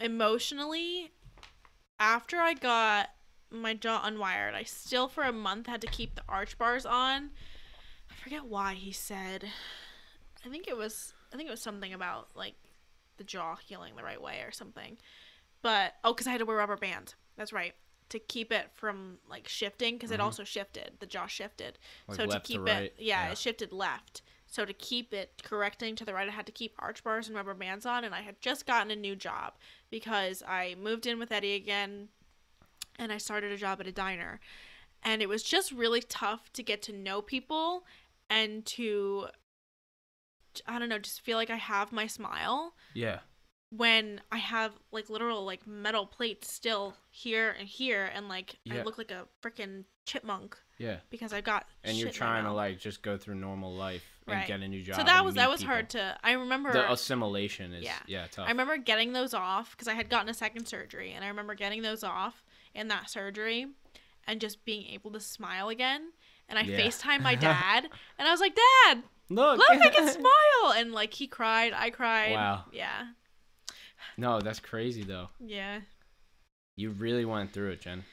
emotionally, 0.00 1.12
after 1.98 2.38
I 2.38 2.54
got 2.54 3.10
my 3.50 3.74
jaw 3.74 4.02
unwired, 4.02 4.54
I 4.54 4.64
still 4.64 5.08
for 5.08 5.22
a 5.22 5.32
month 5.32 5.66
had 5.66 5.80
to 5.82 5.86
keep 5.86 6.14
the 6.14 6.22
arch 6.28 6.58
bars 6.58 6.84
on. 6.86 7.30
I 8.10 8.14
forget 8.22 8.44
why 8.44 8.74
he 8.74 8.92
said. 8.92 9.44
I 10.44 10.48
think 10.48 10.68
it 10.68 10.76
was. 10.76 11.14
I 11.32 11.36
think 11.36 11.48
it 11.48 11.52
was 11.52 11.62
something 11.62 11.92
about 11.92 12.28
like 12.34 12.54
the 13.16 13.24
jaw 13.24 13.56
healing 13.56 13.94
the 13.96 14.02
right 14.04 14.20
way 14.20 14.40
or 14.46 14.52
something. 14.52 14.98
But 15.62 15.94
oh, 16.04 16.12
because 16.12 16.26
I 16.26 16.30
had 16.30 16.38
to 16.40 16.44
wear 16.46 16.58
rubber 16.58 16.76
bands. 16.76 17.14
That's 17.36 17.52
right. 17.52 17.74
To 18.10 18.18
keep 18.18 18.52
it 18.52 18.70
from 18.74 19.18
like 19.28 19.48
shifting, 19.48 19.94
because 19.94 20.10
it 20.10 20.20
Mhm. 20.20 20.24
also 20.24 20.44
shifted. 20.44 20.92
The 21.00 21.06
jaw 21.06 21.26
shifted. 21.26 21.78
Like 22.06 22.16
so 22.16 22.24
to 22.24 22.30
left 22.30 22.46
to 22.46 22.52
keep 22.52 22.60
right, 22.62 22.82
it, 22.84 22.96
yeah, 22.98 23.26
yeah. 23.26 23.32
it 23.32 23.38
shifted 23.38 23.72
left. 23.72 24.22
So 24.54 24.64
to 24.64 24.72
keep 24.72 25.12
it 25.12 25.42
correcting 25.42 25.96
to 25.96 26.04
the 26.04 26.14
right, 26.14 26.28
I 26.28 26.30
had 26.30 26.46
to 26.46 26.52
keep 26.52 26.76
arch 26.78 27.02
bars 27.02 27.26
and 27.26 27.34
rubber 27.34 27.54
bands 27.54 27.84
on, 27.84 28.04
and 28.04 28.14
I 28.14 28.20
had 28.20 28.40
just 28.40 28.66
gotten 28.66 28.92
a 28.92 28.94
new 28.96 29.16
job 29.16 29.54
because 29.90 30.44
I 30.46 30.76
moved 30.80 31.08
in 31.08 31.18
with 31.18 31.32
Eddie 31.32 31.54
again, 31.54 32.06
and 32.96 33.10
I 33.10 33.18
started 33.18 33.50
a 33.50 33.56
job 33.56 33.80
at 33.80 33.88
a 33.88 33.92
diner, 33.92 34.38
and 35.02 35.20
it 35.20 35.28
was 35.28 35.42
just 35.42 35.72
really 35.72 36.02
tough 36.02 36.52
to 36.52 36.62
get 36.62 36.82
to 36.82 36.92
know 36.92 37.20
people 37.20 37.82
and 38.30 38.64
to, 38.66 39.26
I 40.68 40.78
don't 40.78 40.88
know, 40.88 41.00
just 41.00 41.22
feel 41.22 41.36
like 41.36 41.50
I 41.50 41.56
have 41.56 41.90
my 41.90 42.06
smile 42.06 42.76
Yeah. 42.94 43.18
when 43.70 44.20
I 44.30 44.38
have 44.38 44.74
like 44.92 45.10
literal 45.10 45.44
like 45.44 45.66
metal 45.66 46.06
plates 46.06 46.52
still 46.52 46.94
here 47.10 47.56
and 47.58 47.66
here, 47.66 48.08
and 48.14 48.28
like 48.28 48.60
I 48.70 48.82
look 48.84 48.98
like 48.98 49.10
a 49.10 49.26
freaking 49.42 49.82
chipmunk 50.06 50.56
Yeah. 50.78 50.96
because 51.10 51.32
I 51.32 51.40
got 51.40 51.68
And 51.84 51.96
you're 51.96 52.08
shit 52.08 52.16
in 52.16 52.26
my 52.26 52.32
trying 52.32 52.44
to 52.44 52.52
like 52.52 52.78
just 52.80 53.02
go 53.02 53.16
through 53.16 53.36
normal 53.36 53.74
life 53.74 54.04
and 54.26 54.36
Right. 54.36 54.46
get 54.46 54.60
a 54.60 54.68
new 54.68 54.82
job. 54.82 54.96
So 54.96 55.04
that 55.04 55.24
was 55.24 55.34
that 55.36 55.48
was 55.50 55.60
people. 55.60 55.74
hard 55.74 55.90
to. 55.90 56.16
I 56.24 56.32
remember. 56.32 56.72
The 56.72 56.90
assimilation 56.90 57.72
is 57.72 57.84
yeah, 57.84 57.98
Yeah. 58.06 58.26
tough. 58.30 58.46
I 58.46 58.50
remember 58.50 58.76
getting 58.76 59.12
those 59.12 59.34
off 59.34 59.70
because 59.72 59.86
I 59.88 59.94
had 59.94 60.08
gotten 60.10 60.28
a 60.28 60.34
second 60.34 60.66
surgery, 60.66 61.12
and 61.12 61.24
I 61.24 61.28
remember 61.28 61.54
getting 61.54 61.82
those 61.82 62.02
off 62.02 62.42
in 62.74 62.88
that 62.88 63.08
surgery, 63.10 63.66
and 64.26 64.40
just 64.40 64.64
being 64.64 64.86
able 64.88 65.10
to 65.12 65.20
smile 65.20 65.68
again. 65.68 66.12
And 66.48 66.58
I 66.58 66.62
Yeah. 66.62 66.80
Facetime 66.80 67.20
my 67.22 67.34
dad, 67.50 67.88
and 68.18 68.26
I 68.28 68.30
was 68.30 68.40
like, 68.40 68.54
"Dad, 68.54 69.02
Look, 69.30 69.58
look, 69.58 69.70
I 69.70 69.88
can 69.90 70.08
smile!" 70.12 70.72
And 70.76 70.92
like 70.92 71.14
he 71.14 71.26
cried, 71.26 71.72
I 71.72 71.90
cried. 71.90 72.32
Wow. 72.32 72.64
Yeah, 72.72 73.08
no, 74.16 74.40
that's 74.40 74.60
crazy 74.60 75.02
though. 75.04 75.28
yeah, 75.38 75.80
You 76.76 76.90
really 76.90 77.24
went 77.24 77.52
through 77.52 77.70
it, 77.70 77.80
Jen. 77.82 78.04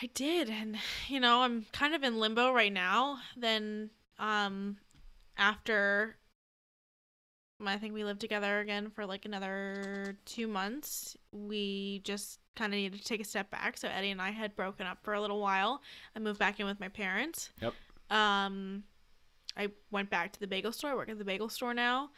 I 0.00 0.06
did, 0.14 0.48
and 0.48 0.76
you 1.08 1.20
know, 1.20 1.42
I'm 1.42 1.66
kind 1.72 1.94
of 1.94 2.02
in 2.02 2.18
limbo 2.18 2.52
right 2.52 2.72
now. 2.72 3.18
Then, 3.36 3.90
um, 4.18 4.76
after. 5.36 6.16
I 7.66 7.76
think 7.76 7.92
we 7.92 8.04
lived 8.04 8.20
together 8.20 8.60
again 8.60 8.88
for 8.88 9.04
like 9.04 9.24
another 9.24 10.16
two 10.24 10.46
months. 10.46 11.16
We 11.32 12.00
just 12.04 12.38
kind 12.54 12.72
of 12.72 12.76
needed 12.78 13.00
to 13.00 13.04
take 13.04 13.20
a 13.20 13.24
step 13.24 13.50
back. 13.50 13.76
So 13.76 13.88
Eddie 13.88 14.12
and 14.12 14.22
I 14.22 14.30
had 14.30 14.54
broken 14.54 14.86
up 14.86 14.98
for 15.02 15.14
a 15.14 15.20
little 15.20 15.40
while. 15.40 15.82
I 16.14 16.20
moved 16.20 16.38
back 16.38 16.60
in 16.60 16.66
with 16.66 16.78
my 16.78 16.86
parents. 16.86 17.50
Yep. 17.60 17.74
Um, 18.10 18.84
I 19.56 19.70
went 19.90 20.08
back 20.08 20.32
to 20.34 20.40
the 20.40 20.46
bagel 20.46 20.70
store. 20.70 20.90
I 20.92 20.94
work 20.94 21.08
at 21.08 21.18
the 21.18 21.24
bagel 21.24 21.48
store 21.48 21.74
now, 21.74 22.10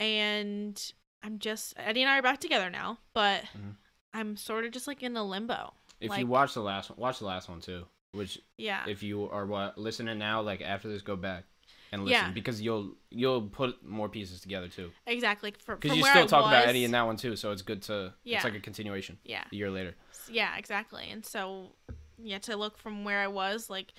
and 0.00 0.92
I'm 1.22 1.38
just 1.38 1.74
Eddie 1.76 2.02
and 2.02 2.10
I 2.10 2.18
are 2.18 2.22
back 2.22 2.40
together 2.40 2.68
now. 2.68 2.98
But 3.14 3.42
Mhm. 3.56 3.76
I'm 4.12 4.36
sort 4.36 4.64
of 4.64 4.72
just 4.72 4.88
like 4.88 5.04
in 5.04 5.16
a 5.16 5.22
limbo. 5.24 5.74
If 6.02 6.10
Like- 6.10 6.20
you 6.20 6.26
watch 6.26 6.54
the 6.54 6.60
last 6.62 6.90
one, 6.90 6.98
watch 6.98 7.18
the 7.20 7.26
last 7.26 7.48
one 7.48 7.60
too. 7.60 7.86
Which 8.12 8.38
Yeah. 8.58 8.84
if 8.86 9.02
you 9.02 9.28
are 9.30 9.46
what 9.46 9.78
listening 9.78 10.18
now, 10.18 10.42
like 10.42 10.60
after 10.60 10.88
this, 10.88 11.00
go 11.00 11.16
back 11.16 11.44
and 11.92 12.04
listen 12.04 12.26
Yeah. 12.26 12.30
because 12.32 12.60
you'll 12.60 12.94
you'll 13.10 13.48
put 13.48 13.82
more 13.84 14.08
pieces 14.08 14.40
together 14.40 14.68
too. 14.68 14.92
exactly. 15.06 15.50
Because 15.52 15.96
you 15.96 16.04
still 16.04 16.24
I 16.24 16.26
talk 16.26 16.46
about 16.46 16.66
Eddie 16.66 16.84
in 16.84 16.90
that 16.90 17.02
one 17.06 17.16
too, 17.16 17.36
so 17.36 17.52
it's 17.52 17.62
good 17.62 17.82
to 17.82 18.12
Yeah. 18.24 18.36
it's 18.36 18.44
like 18.44 18.54
a 18.54 18.60
continuation 18.60 19.18
Yeah. 19.24 19.44
a 19.50 19.54
year 19.54 19.70
later. 19.70 19.96
Yeah, 20.28 20.56
exactly. 20.56 21.08
And 21.10 21.24
so, 21.24 21.74
yeah, 22.18 22.38
to 22.40 22.56
look 22.56 22.76
from 22.78 23.04
where 23.04 23.20
I 23.20 23.26
was, 23.28 23.68
like, 23.70 23.92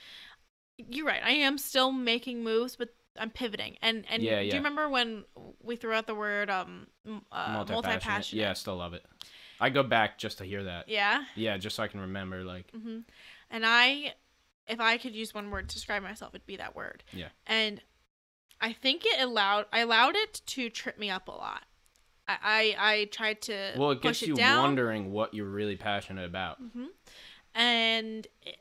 you're 0.77 1.05
right. 1.05 1.21
I 1.23 1.31
am 1.31 1.57
still 1.57 1.91
making 1.91 2.43
moves, 2.43 2.75
but 2.75 2.89
I'm 3.17 3.29
pivoting. 3.29 3.77
And 3.81 4.05
and 4.09 4.21
Yeah, 4.23 4.39
do 4.41 4.45
you 4.47 4.53
remember 4.53 4.89
when 4.89 5.25
we 5.61 5.75
threw 5.75 5.93
out 5.93 6.07
the 6.07 6.15
word 6.15 6.49
um 6.49 6.87
uh, 7.31 7.65
multi 7.69 7.97
passionate? 7.99 8.33
Yeah, 8.41 8.51
I 8.51 8.53
still 8.53 8.75
love 8.77 8.93
it. 8.93 9.05
I 9.59 9.69
go 9.69 9.83
back 9.83 10.17
just 10.17 10.39
to 10.39 10.43
hear 10.45 10.63
that. 10.65 10.89
Yeah. 10.89 11.23
Yeah, 11.35 11.57
just 11.57 11.75
so 11.75 11.83
I 11.83 11.87
can 11.87 11.99
remember 12.01 12.43
like 12.43 12.69
hmm 12.71 12.99
And 13.51 13.65
I, 13.65 14.13
if 14.67 14.79
I 14.79 14.97
could 14.97 15.15
use 15.15 15.33
one 15.33 15.51
word 15.51 15.69
to 15.69 15.75
describe 15.75 16.03
myself, 16.03 16.33
it'd 16.35 16.45
be 16.47 16.57
that 16.57 16.75
word. 16.75 17.03
Yeah. 17.13 17.29
And 17.47 17.81
I 18.61 18.73
think 18.73 19.03
it 19.05 19.21
allowed 19.21 19.65
I 19.73 19.79
allowed 19.79 20.15
it 20.15 20.41
to 20.47 20.69
trip 20.69 20.97
me 20.97 21.09
up 21.09 21.27
a 21.27 21.31
lot. 21.31 21.63
I 22.27 22.37
I, 22.43 22.75
I 22.77 23.05
tried 23.05 23.41
to 23.43 23.73
well, 23.77 23.91
it 23.91 23.95
push 24.01 24.19
gets 24.19 24.23
it 24.23 24.27
you 24.29 24.35
down. 24.35 24.61
wondering 24.63 25.11
what 25.11 25.33
you're 25.33 25.49
really 25.49 25.75
passionate 25.75 26.25
about. 26.25 26.61
Mm-hmm. 26.63 26.85
And, 27.55 28.27
it- 28.41 28.57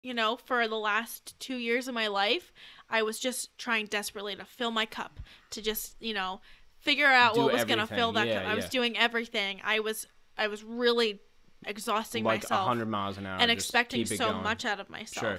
you 0.00 0.14
know, 0.14 0.36
for 0.36 0.66
the 0.68 0.76
last 0.76 1.38
two 1.40 1.56
years 1.56 1.88
of 1.88 1.94
my 1.94 2.06
life, 2.06 2.52
I 2.88 3.02
was 3.02 3.18
just 3.18 3.58
trying 3.58 3.86
desperately 3.86 4.36
to 4.36 4.44
fill 4.44 4.70
my 4.70 4.86
cup, 4.86 5.18
to 5.50 5.60
just, 5.60 5.96
you 6.00 6.14
know, 6.14 6.40
figure 6.80 7.06
out 7.06 7.34
Do 7.34 7.42
what 7.42 7.52
was 7.52 7.64
going 7.64 7.78
to 7.78 7.86
fill 7.86 8.12
that 8.12 8.26
Yeah, 8.26 8.42
cup. 8.42 8.52
I 8.52 8.54
was 8.54 8.64
yeah. 8.66 8.70
doing 8.70 8.96
everything. 8.98 9.60
I 9.64 9.80
was, 9.80 10.06
I 10.36 10.48
was 10.48 10.62
really 10.64 11.20
exhausting 11.66 12.22
myself. 12.24 12.42
like 12.44 12.50
myself 12.50 12.68
hundred 12.68 12.86
miles 12.88 13.18
an 13.18 13.26
hour, 13.26 13.38
and 13.40 13.50
expecting 13.50 14.06
so 14.06 14.30
going. 14.30 14.42
much 14.42 14.64
out 14.64 14.78
of 14.80 14.88
myself. 14.88 15.20
Sure. 15.26 15.38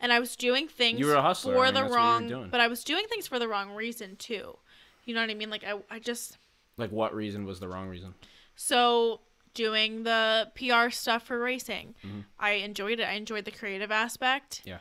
And 0.00 0.12
I 0.12 0.20
was 0.20 0.36
doing 0.36 0.68
things 0.68 1.00
You 1.00 1.06
were 1.06 1.14
a 1.14 1.22
hustler, 1.22 1.54
for 1.54 1.62
I 1.62 1.64
mean, 1.66 1.74
the 1.74 1.80
that's 1.80 1.90
what 1.90 1.96
you 2.28 2.34
were 2.34 2.40
wrong, 2.40 2.48
but 2.50 2.60
I 2.60 2.68
was 2.68 2.84
doing 2.84 3.04
things 3.08 3.26
for 3.26 3.38
the 3.38 3.48
wrong 3.48 3.70
reason 3.74 4.16
too. 4.16 4.58
You 5.06 5.14
know 5.14 5.20
what 5.20 5.30
I 5.30 5.34
mean? 5.34 5.50
Like 5.50 5.64
I, 5.64 5.74
I 5.90 5.98
just 5.98 6.38
Like 6.76 6.92
what 6.92 7.14
reason 7.14 7.46
was 7.46 7.60
the 7.60 7.68
wrong 7.68 7.88
reason? 7.88 8.14
so 8.54 9.20
doing 9.54 10.02
the 10.02 10.50
PR 10.54 10.90
stuff 10.90 11.22
for 11.26 11.38
racing, 11.38 11.94
mm-hmm. 12.06 12.20
I 12.38 12.52
enjoyed 12.52 13.00
it. 13.00 13.04
I 13.08 13.12
enjoyed 13.12 13.46
the 13.46 13.50
creative 13.50 13.90
aspect. 13.90 14.60
Yeah. 14.66 14.78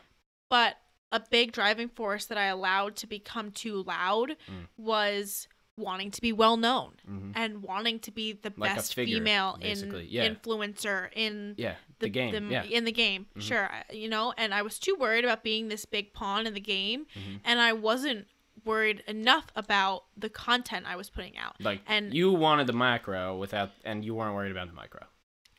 But 0.49 0.75
a 1.13 1.21
big 1.31 1.53
driving 1.53 1.87
force 1.87 2.25
that 2.25 2.37
I 2.37 2.45
allowed 2.47 2.97
to 2.97 3.07
become 3.07 3.51
too 3.51 3.83
loud 3.83 4.31
Mm. 4.51 4.67
was 4.77 5.47
wanting 5.77 6.09
to 6.11 6.21
be 6.21 6.31
well 6.31 6.55
known 6.57 6.93
hmm 7.05 7.31
and 7.35 7.61
wanting 7.61 7.99
to 7.99 8.11
be 8.11 8.31
the 8.33 8.51
Like 8.55 8.75
best 8.75 8.93
figure, 8.95 9.17
female 9.17 9.57
in. 9.61 10.05
Yeah. 10.07 10.29
influencer 10.29 11.09
in 11.13 11.55
Yeah, 11.57 11.75
the, 11.99 12.07
game. 12.09 12.49
yeah, 12.51 12.63
in 12.63 12.85
the 12.85 12.91
game 12.93 13.27
Mhm. 13.35 13.41
sure 13.41 13.69
you 13.91 14.07
know 14.07 14.33
and 14.37 14.53
i 14.53 14.61
was 14.61 14.79
too 14.79 14.95
worried 14.95 15.25
about 15.25 15.43
being 15.43 15.67
this 15.67 15.83
big 15.85 16.13
pawn 16.13 16.47
in 16.47 16.53
the 16.53 16.61
game 16.61 17.07
Mhm. 17.13 17.39
and 17.43 17.59
i 17.59 17.73
wasn't 17.73 18.27
worried 18.63 19.03
enough 19.07 19.47
about 19.55 20.05
the 20.15 20.29
content 20.29 20.85
i 20.87 20.95
was 20.95 21.09
putting 21.09 21.37
out 21.37 21.59
like 21.59 21.81
and- 21.87 22.13
you 22.13 22.31
wanted 22.31 22.67
the 22.67 22.73
macro 22.73 23.37
without, 23.37 23.71
and 23.83 24.05
you 24.05 24.15
weren't 24.15 24.33
worried 24.33 24.51
about 24.51 24.67
the 24.67 24.73
micro. 24.73 25.03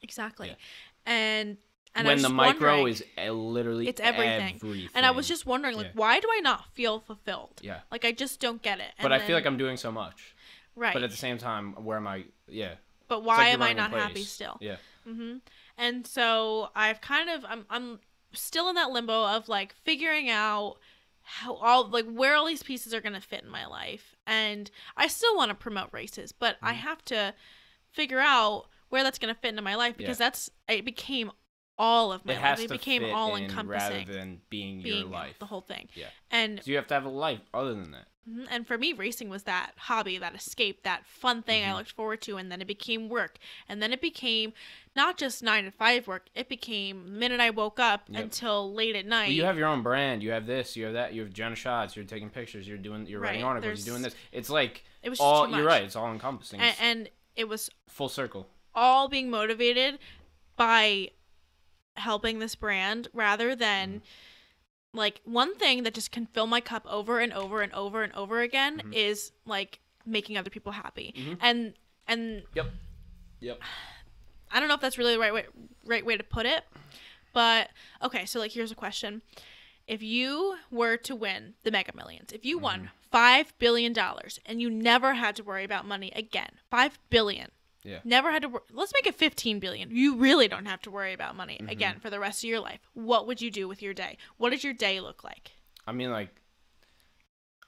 exactly 0.03 0.57
and 1.05 1.59
and 1.97 2.07
when 2.07 2.23
the 2.23 2.29
micro 2.29 2.87
is 2.87 3.03
uh, 3.19 3.31
literally 3.31 3.89
It's 3.89 4.01
everything. 4.01 4.57
everything. 4.57 4.89
and 4.95 5.05
i 5.07 5.11
was 5.11 5.27
just 5.27 5.47
wondering 5.47 5.77
like 5.77 5.87
Yeah. 5.87 5.93
why 5.95 6.21
do 6.21 6.29
i 6.31 6.41
not 6.41 6.67
feel 6.75 7.01
fulfilled 7.01 7.61
yeah. 7.63 7.81
like 7.91 8.05
i 8.05 8.13
just 8.13 8.39
don't 8.41 8.63
get 8.63 8.79
it 8.81 8.93
But 8.99 9.13
And 9.13 9.15
I 9.15 9.27
feel 9.27 9.35
like 9.37 9.47
I'm 9.47 9.57
doing 9.59 9.77
so 9.77 9.91
much. 9.91 10.35
right 10.77 10.93
But 10.95 11.03
at 11.03 11.11
the 11.11 11.17
same 11.17 11.39
time, 11.39 11.73
where 11.85 11.97
am 11.97 12.07
I? 12.07 12.25
Yeah. 12.49 12.75
but 13.09 13.25
why 13.25 13.37
like 13.37 13.55
am 13.55 13.63
i 13.63 13.73
not 13.73 13.91
happy 13.93 14.23
still 14.25 14.59
Yeah. 14.61 14.77
Mm-hmm. 15.09 15.37
And 15.79 16.07
so 16.07 16.71
I've 16.75 17.01
kind 17.01 17.29
of 17.31 17.45
I'm 17.45 17.65
I'm 17.71 18.01
still 18.33 18.69
in 18.69 18.75
that 18.77 18.91
limbo 18.91 19.25
of 19.37 19.49
like 19.49 19.75
figuring 19.85 20.29
out 20.31 20.77
how 21.23 21.55
all 21.57 21.89
like 21.89 22.07
where 22.11 22.35
all 22.35 22.47
these 22.47 22.63
pieces 22.63 22.93
are 22.95 23.01
gonna 23.01 23.21
fit 23.21 23.43
in 23.45 23.51
my 23.51 23.67
life. 23.67 24.17
And 24.27 24.71
I 24.97 25.07
still 25.09 25.37
want 25.37 25.51
to 25.51 25.55
promote 25.55 25.89
races, 25.93 26.33
but 26.33 26.57
I 26.63 26.73
Mhm. 26.73 26.77
have 26.79 27.05
to 27.07 27.35
figure 27.93 28.21
out 28.21 28.67
where 28.89 29.03
that's 29.03 29.19
gonna 29.19 29.35
fit 29.35 29.51
into 29.51 29.63
my 29.63 29.75
life 29.77 29.97
because 29.97 30.19
that's 30.19 30.51
it 30.69 30.85
became 30.85 31.31
all 31.79 32.13
of 32.13 32.25
my 32.25 32.35
it 32.35 32.41
life. 32.41 32.59
It 32.61 32.69
to 32.69 32.75
became 32.75 33.03
fit 33.03 33.13
all 33.13 33.37
in 33.37 33.45
encompassing. 33.45 34.07
rather 34.07 34.13
than 34.13 34.41
being, 34.51 34.83
being 34.83 35.01
your 35.01 35.07
life. 35.09 35.39
the 35.39 35.47
whole 35.47 35.61
thing. 35.61 35.89
Yeah. 35.95 36.07
And 36.31 36.63
So 36.65 36.71
you 36.71 36.77
have 36.77 36.87
to 36.89 36.95
have 36.95 37.05
a 37.05 37.09
life 37.11 37.41
other 37.53 37.75
than 37.75 37.91
that. 37.93 38.07
Mhm. 38.29 38.47
And 38.51 38.67
for 38.67 38.77
me, 38.77 38.93
racing 38.93 39.29
was 39.29 39.45
that 39.45 39.73
hobby, 39.77 40.19
that 40.19 40.35
escape, 40.35 40.83
that 40.83 41.07
fun 41.07 41.43
thing 41.43 41.63
I 41.65 41.69
Mhm. 41.69 41.77
looked 41.77 41.93
forward 41.93 42.21
to. 42.23 42.39
And 42.39 42.51
then 42.51 42.61
it 42.61 42.67
became 42.67 43.09
work. 43.09 43.39
And 43.69 43.81
then 43.81 43.93
it 43.93 44.01
became 44.01 44.53
not 44.97 45.17
just 45.17 45.43
nine 45.45 45.65
to 45.65 45.71
five 45.71 46.09
work, 46.09 46.27
it 46.35 46.49
became 46.49 47.05
the 47.05 47.11
minute 47.13 47.39
I 47.41 47.51
woke 47.51 47.79
up 47.79 48.07
Yep. 48.09 48.23
until 48.25 48.73
late 48.73 48.97
at 48.97 49.07
night. 49.07 49.27
Well, 49.27 49.33
you 49.33 49.45
have 49.45 49.57
your 49.59 49.69
own 49.69 49.83
brand. 49.83 50.25
You 50.25 50.33
have 50.33 50.47
this. 50.47 50.77
You 50.77 50.87
have 50.87 50.95
that. 50.95 51.15
You 51.15 51.21
have 51.23 51.33
Jenna 51.33 51.55
shots. 51.55 51.95
You're 51.95 52.05
taking 52.05 52.31
pictures. 52.31 52.67
You're 52.67 52.79
doing. 52.79 53.07
You're 53.07 53.21
writing 53.21 53.43
Right, 53.43 53.49
articles. 53.49 53.87
You're 53.87 53.93
doing 53.95 54.03
this. 54.03 54.17
It's 54.33 54.51
like 54.51 54.85
it 55.05 55.11
was 55.11 55.21
all. 55.21 55.45
too 55.45 55.51
much. 55.53 55.59
You're 55.59 55.67
right. 55.69 55.85
It's 55.85 55.95
all 55.95 56.11
encompassing. 56.11 56.59
And, 56.61 56.77
and 56.81 57.11
it 57.37 57.49
was 57.49 57.71
full 57.87 58.09
circle. 58.09 58.49
all 58.75 59.09
being 59.09 59.31
motivated 59.31 59.99
by 60.57 61.11
helping 61.97 62.39
this 62.39 62.55
brand 62.55 63.09
rather 63.13 63.55
than 63.57 64.03
like 64.93 65.21
one 65.25 65.55
thing 65.57 65.83
that 65.83 65.95
just 65.95 66.11
can 66.11 66.27
fill 66.27 66.47
my 66.47 66.61
cup 66.61 66.87
over 66.89 67.19
and 67.21 67.33
over 67.33 67.61
and 67.63 67.73
over 67.75 68.03
and 68.03 68.13
over 68.15 68.41
again 68.41 68.81
Mhm. 68.85 68.95
is 68.95 69.33
like 69.45 69.81
making 70.07 70.39
other 70.39 70.51
people 70.51 70.73
happy. 70.73 71.13
Mhm. 71.17 71.39
And 71.41 71.75
and 72.09 72.43
Yep. 72.55 72.67
Yep. 73.41 73.61
I 74.51 74.61
don't 74.61 74.69
know 74.69 74.75
if 74.75 74.81
that's 74.81 74.97
really 74.97 75.13
the 75.15 75.19
right 75.19 75.35
way 75.35 75.45
right 75.85 76.05
way 76.07 76.17
to 76.17 76.23
put 76.25 76.47
it, 76.47 76.65
but 77.33 77.71
okay. 78.03 78.25
So 78.27 78.39
like, 78.39 78.53
here's 78.53 78.71
a 78.73 78.77
question: 78.77 79.23
If 79.87 80.03
you 80.03 80.57
were 80.71 80.97
to 80.99 81.15
win 81.17 81.55
the 81.65 81.71
Mega 81.71 81.93
Millions, 81.95 82.33
if 82.33 82.45
you 82.45 82.57
Mm-hmm. 82.57 82.65
won 82.65 82.91
five 83.11 83.53
billion 83.59 83.93
dollars 83.93 84.39
and 84.47 84.61
you 84.63 84.71
never 84.71 85.15
had 85.15 85.37
to 85.37 85.43
worry 85.45 85.65
about 85.65 85.85
money 85.87 86.13
again, 86.15 86.53
five 86.71 86.99
billion, 87.11 87.51
Yeah. 87.87 88.01
never 88.05 88.31
had 88.31 88.43
to. 88.43 88.49
Wor- 88.49 88.63
Let's 88.73 88.93
make 88.93 89.07
it 89.07 89.15
fifteen 89.15 89.61
billion. 89.61 89.91
You 89.91 90.17
really 90.17 90.49
don't 90.49 90.67
have 90.67 90.83
to 90.83 90.91
worry 90.91 91.13
about 91.13 91.37
money 91.37 91.57
Mm-hmm. 91.61 91.69
again 91.71 92.01
for 92.01 92.11
the 92.11 92.19
rest 92.19 92.43
of 92.45 92.49
your 92.51 92.61
life. 92.61 92.81
What 92.95 93.27
would 93.27 93.41
you 93.41 93.51
do 93.51 93.69
with 93.69 93.81
your 93.81 93.95
day? 93.95 94.19
What 94.39 94.51
does 94.51 94.65
your 94.65 94.75
day 94.75 95.01
look 95.01 95.23
like? 95.25 95.53
I 95.87 95.93
mean, 95.93 96.11
like, 96.11 96.31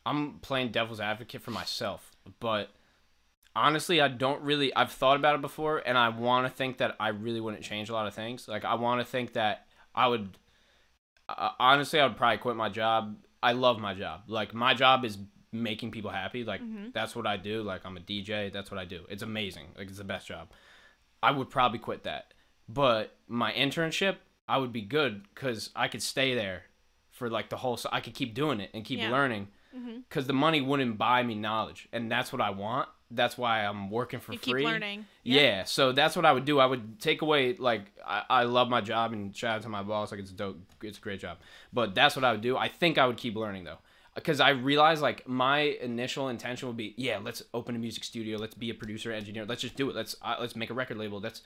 I'm 0.04 0.38
playing 0.40 0.72
devil's 0.72 1.00
advocate 1.00 1.42
for 1.42 1.50
myself, 1.52 2.10
but 2.40 2.70
honestly, 3.54 4.00
I 4.00 4.08
don't 4.08 4.42
really. 4.42 4.74
I've 4.74 4.92
thought 4.92 5.16
about 5.16 5.34
it 5.34 5.40
before, 5.40 5.78
and 5.84 5.96
I 5.98 6.08
want 6.08 6.46
to 6.46 6.52
think 6.52 6.78
that 6.78 6.96
I 6.98 7.08
really 7.08 7.40
wouldn't 7.40 7.62
change 7.62 7.88
a 7.90 7.92
lot 7.92 8.06
of 8.06 8.14
things. 8.14 8.48
Like, 8.48 8.64
I 8.64 8.74
want 8.74 9.00
to 9.00 9.06
think 9.06 9.34
that 9.34 9.66
I 9.94 10.08
would. 10.08 10.36
Uh, 11.28 11.50
honestly, 11.58 12.00
I 12.00 12.06
would 12.06 12.16
probably 12.16 12.38
quit 12.38 12.56
my 12.56 12.70
job. 12.70 13.16
I 13.42 13.52
love 13.52 13.78
my 13.78 13.94
job. 13.94 14.22
Like, 14.26 14.54
my 14.54 14.74
job 14.74 15.04
is 15.04 15.18
making 15.52 15.90
people 15.90 16.10
happy. 16.10 16.44
Like, 16.44 16.60
Mhm. 16.62 16.92
that's 16.92 17.16
what 17.16 17.26
I 17.26 17.36
do. 17.36 17.62
Like, 17.62 17.84
I'm 17.86 17.96
a 17.96 18.00
DJ. 18.00 18.50
That's 18.50 18.70
what 18.70 18.78
I 18.78 18.84
do. 18.84 19.04
It's 19.08 19.22
amazing. 19.22 19.68
Like, 19.76 19.88
it's 19.88 19.98
the 19.98 20.04
best 20.04 20.26
job. 20.28 20.50
I 21.22 21.30
would 21.30 21.50
probably 21.50 21.78
quit 21.78 22.02
that. 22.04 22.34
But 22.68 23.16
my 23.26 23.52
internship, 23.52 24.16
I 24.48 24.58
would 24.58 24.72
be 24.72 24.82
good 24.82 25.22
because 25.34 25.70
I 25.74 25.88
could 25.88 26.02
stay 26.02 26.34
there 26.34 26.64
for 27.10 27.28
like 27.30 27.48
the 27.48 27.56
whole. 27.56 27.76
So 27.76 27.88
I 27.92 28.00
could 28.00 28.14
keep 28.14 28.34
doing 28.34 28.60
it 28.60 28.70
and 28.74 28.84
keep 28.84 28.98
Yeah. 29.00 29.10
learning 29.10 29.48
Mm-hmm. 29.76 29.98
because 30.08 30.26
the 30.26 30.32
money 30.32 30.60
wouldn't 30.60 30.96
buy 30.98 31.22
me 31.22 31.34
knowledge, 31.34 31.88
and 31.92 32.10
that's 32.10 32.32
what 32.32 32.40
I 32.40 32.50
want. 32.50 32.88
That's 33.10 33.36
why 33.38 33.64
I'm 33.64 33.90
working 33.90 34.20
for 34.20 34.32
You 34.32 34.38
keep 34.38 34.52
free. 34.52 34.64
learning. 34.64 35.06
Yeah. 35.22 35.64
so 35.64 35.92
that's 35.92 36.14
what 36.16 36.24
I 36.26 36.32
would 36.32 36.44
do. 36.44 36.58
I 36.58 36.66
would 36.66 37.00
take 37.00 37.20
away 37.22 37.54
like 37.54 37.82
I, 38.06 38.22
I 38.30 38.42
love 38.44 38.68
my 38.68 38.80
job 38.82 39.12
and 39.12 39.34
shout 39.36 39.56
out 39.56 39.62
to 39.62 39.68
my 39.68 39.82
boss. 39.82 40.10
Like 40.10 40.20
it's 40.20 40.30
dope, 40.30 40.58
it's 40.82 40.98
a 40.98 41.00
great 41.00 41.20
job. 41.20 41.38
But 41.72 41.94
that's 41.94 42.16
what 42.16 42.24
I 42.24 42.32
would 42.32 42.40
do. 42.42 42.56
I 42.56 42.68
think 42.68 42.96
I 42.98 43.06
would 43.06 43.16
keep 43.16 43.34
learning 43.36 43.64
though, 43.64 43.78
because 44.18 44.40
I 44.40 44.50
realized 44.50 45.00
like 45.02 45.26
my 45.28 45.58
initial 45.60 46.28
intention 46.28 46.68
would 46.68 46.76
be 46.76 46.94
yeah, 46.96 47.18
let's 47.22 47.42
open 47.54 47.76
a 47.76 47.78
music 47.78 48.04
studio, 48.04 48.38
let's 48.38 48.54
be 48.54 48.70
a 48.70 48.74
producer, 48.74 49.12
engineer, 49.12 49.44
let's 49.46 49.62
just 49.62 49.76
do 49.76 49.88
it. 49.90 49.96
Let's 49.96 50.16
uh, 50.22 50.36
let's 50.40 50.56
make 50.56 50.70
a 50.70 50.74
record 50.74 50.96
label. 50.98 51.20
That's 51.20 51.42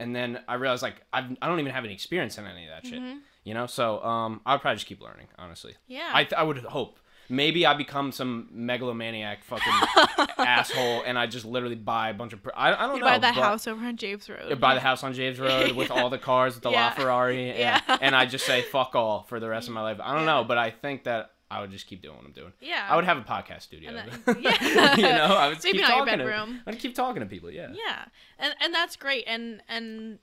and 0.00 0.14
then 0.14 0.40
I 0.48 0.54
realized 0.54 0.82
like 0.82 1.02
I've, 1.12 1.24
I 1.42 1.48
don't 1.48 1.58
even 1.60 1.72
have 1.72 1.84
any 1.84 1.94
experience 1.94 2.38
in 2.38 2.46
any 2.46 2.64
of 2.64 2.70
that 2.70 2.86
shit. 2.86 3.00
Mhm. 3.00 3.18
You 3.44 3.54
know, 3.54 3.66
so 3.66 4.02
um, 4.04 4.40
I'd 4.46 4.60
probably 4.60 4.76
just 4.76 4.86
keep 4.86 5.00
learning. 5.00 5.26
Honestly, 5.38 5.74
Yeah. 5.86 6.10
I 6.12 6.26
I 6.36 6.42
would 6.42 6.58
hope. 6.58 6.98
Maybe 7.30 7.66
I 7.66 7.74
become 7.74 8.10
some 8.10 8.48
megalomaniac 8.52 9.44
fucking 9.44 9.72
asshole, 10.38 11.02
and 11.04 11.18
I 11.18 11.26
just 11.26 11.44
literally 11.44 11.74
buy 11.74 12.08
a 12.08 12.14
bunch 12.14 12.32
of. 12.32 12.42
Pr- 12.42 12.50
I, 12.56 12.72
I 12.72 12.86
don't 12.86 12.94
you 12.96 13.00
know. 13.00 13.06
buy 13.06 13.18
but- 13.18 13.34
house 13.34 13.66
over 13.66 13.84
on 13.86 13.96
James 13.96 14.28
Road. 14.30 14.58
Buy 14.60 14.72
the 14.74 14.80
house 14.80 15.02
on 15.04 15.12
James 15.12 15.38
Road 15.46 15.72
with 15.72 15.90
all 15.90 16.08
the 16.08 16.16
cars, 16.18 16.54
with 16.54 16.62
the 16.62 16.70
Yeah. 16.70 16.92
LaFerrari, 16.94 17.48
yeah. 17.58 17.80
Yeah. 17.86 17.98
and 18.00 18.16
I 18.16 18.24
just 18.24 18.46
say 18.46 18.62
fuck 18.62 18.94
all 18.94 19.24
for 19.24 19.40
the 19.40 19.48
rest 19.48 19.68
of 19.68 19.74
my 19.74 19.82
life. 19.82 19.98
I 20.02 20.12
don't 20.14 20.20
Yeah. 20.24 20.36
know, 20.40 20.44
but 20.44 20.56
I 20.56 20.70
think 20.70 21.04
that 21.04 21.32
I 21.50 21.60
would 21.62 21.70
just 21.70 21.86
keep 21.86 22.02
doing 22.02 22.16
what 22.16 22.26
I'm 22.26 22.32
doing. 22.32 22.52
Yeah. 22.60 22.86
I 22.90 22.96
would 22.96 23.04
have 23.06 23.16
a 23.18 23.22
podcast 23.22 23.62
studio. 23.62 23.92
Then- 23.92 24.36
yeah. 24.40 24.96
you 24.96 25.02
know, 25.02 25.34
I 25.36 25.48
would 25.48 25.62
Maybe 25.64 25.78
keep 25.78 25.80
not 25.82 25.96
your 25.96 25.98
talking 26.06 26.18
bedroom. 26.18 26.60
to. 26.64 26.70
I'd 26.70 26.78
keep 26.78 26.94
talking 26.94 27.20
to 27.20 27.26
people. 27.26 27.50
Yeah. 27.50 27.68
Yeah, 27.72 28.04
and 28.38 28.54
and 28.60 28.74
that's 28.74 28.96
great. 28.96 29.24
And 29.26 29.62
and 29.68 30.18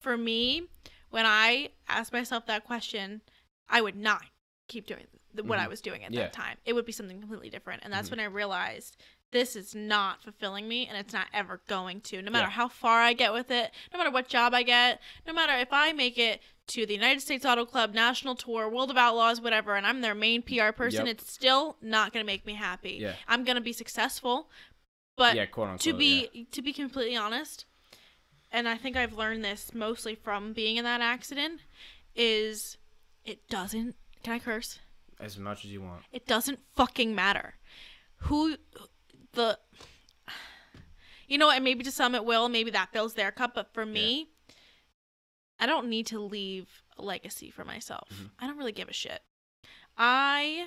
for 0.00 0.16
me, 0.16 0.64
when 1.10 1.26
I 1.26 1.70
asked 1.88 2.12
myself 2.12 2.46
that 2.46 2.64
question, 2.64 3.20
I 3.68 3.80
would 3.82 3.96
not 3.96 4.22
keep 4.68 4.86
doing 4.86 5.06
what 5.42 5.58
I 5.58 5.66
Mhm. 5.66 5.68
was 5.68 5.80
doing 5.82 6.02
at 6.04 6.12
Yeah. 6.12 6.22
that 6.22 6.32
time. 6.32 6.56
It 6.64 6.72
would 6.72 6.86
be 6.86 6.92
something 6.92 7.20
completely 7.20 7.50
different. 7.50 7.82
And 7.84 7.92
that's 7.92 8.08
Mhm. 8.08 8.12
when 8.12 8.20
I 8.20 8.24
realized 8.24 8.96
this 9.32 9.56
is 9.56 9.74
not 9.74 10.22
fulfilling 10.22 10.68
me, 10.68 10.86
and 10.86 10.96
it's 10.96 11.12
not 11.12 11.26
ever 11.32 11.60
going 11.68 12.00
to. 12.02 12.22
No 12.22 12.30
matter 12.30 12.46
Yeah. 12.46 12.50
how 12.52 12.68
far 12.68 13.00
I 13.02 13.12
get 13.12 13.32
with 13.32 13.50
it, 13.50 13.70
no 13.92 13.98
matter 13.98 14.10
what 14.10 14.28
job 14.28 14.54
I 14.54 14.62
get, 14.62 15.00
no 15.26 15.32
matter 15.32 15.52
if 15.54 15.72
I 15.72 15.92
make 15.92 16.16
it 16.16 16.40
to 16.68 16.86
the 16.86 16.94
United 16.94 17.20
States 17.20 17.44
Auto 17.44 17.64
Club 17.64 17.92
national 17.94 18.34
tour, 18.34 18.68
World 18.68 18.90
of 18.90 18.96
Outlaws, 18.96 19.40
whatever, 19.40 19.74
and 19.76 19.86
I'm 19.86 20.00
their 20.00 20.14
main 20.14 20.42
PR 20.42 20.70
person, 20.72 21.06
Yep. 21.06 21.16
it's 21.16 21.32
still 21.32 21.76
not 21.80 22.12
going 22.12 22.24
to 22.24 22.26
make 22.26 22.46
me 22.46 22.54
happy. 22.54 22.98
Yeah. 23.00 23.14
I'm 23.28 23.44
going 23.44 23.56
to 23.56 23.60
be 23.62 23.72
successful, 23.72 24.50
but 25.16 25.34
yeah, 25.36 25.46
quote 25.46 25.68
unquote. 25.68 25.80
to 25.80 25.92
be 25.92 26.28
yeah. 26.32 26.44
to 26.52 26.62
be 26.62 26.72
completely 26.72 27.16
honest 27.16 27.64
and 28.52 28.68
i 28.68 28.76
think 28.76 28.96
i've 28.96 29.12
learned 29.14 29.42
this 29.44 29.72
mostly 29.74 30.14
from 30.14 30.52
being 30.52 30.76
in 30.76 30.84
that 30.84 31.00
accident 31.00 31.60
is 32.14 32.76
it 33.24 33.48
doesn't 33.48 33.96
can 34.22 34.34
i 34.34 34.38
curse 34.38 34.78
as 35.18 35.38
much 35.38 35.64
as 35.64 35.70
you 35.72 35.80
want. 35.80 36.02
it 36.12 36.26
doesn't 36.26 36.58
fucking 36.74 37.14
matter 37.14 37.54
who 38.18 38.56
the 39.36 39.58
you 41.28 41.38
know 41.38 41.50
and 41.50 41.62
maybe 41.64 41.84
to 41.84 41.92
some 41.92 42.14
it 42.14 42.24
will 42.24 42.48
maybe 42.48 42.70
that 42.72 42.92
fills 42.92 43.14
their 43.14 43.30
cup 43.30 43.54
but 43.54 43.72
for 43.72 43.86
me 43.86 44.28
i 45.60 45.66
don't 45.66 45.88
need 45.88 46.06
to 46.06 46.18
leave 46.20 46.82
a 46.98 47.02
legacy 47.02 47.50
for 47.50 47.64
myself 47.64 48.08
Mhm. 48.12 48.30
i 48.40 48.46
don't 48.46 48.58
really 48.58 48.72
give 48.72 48.88
a 48.88 48.92
shit 48.92 49.22
i 49.96 50.66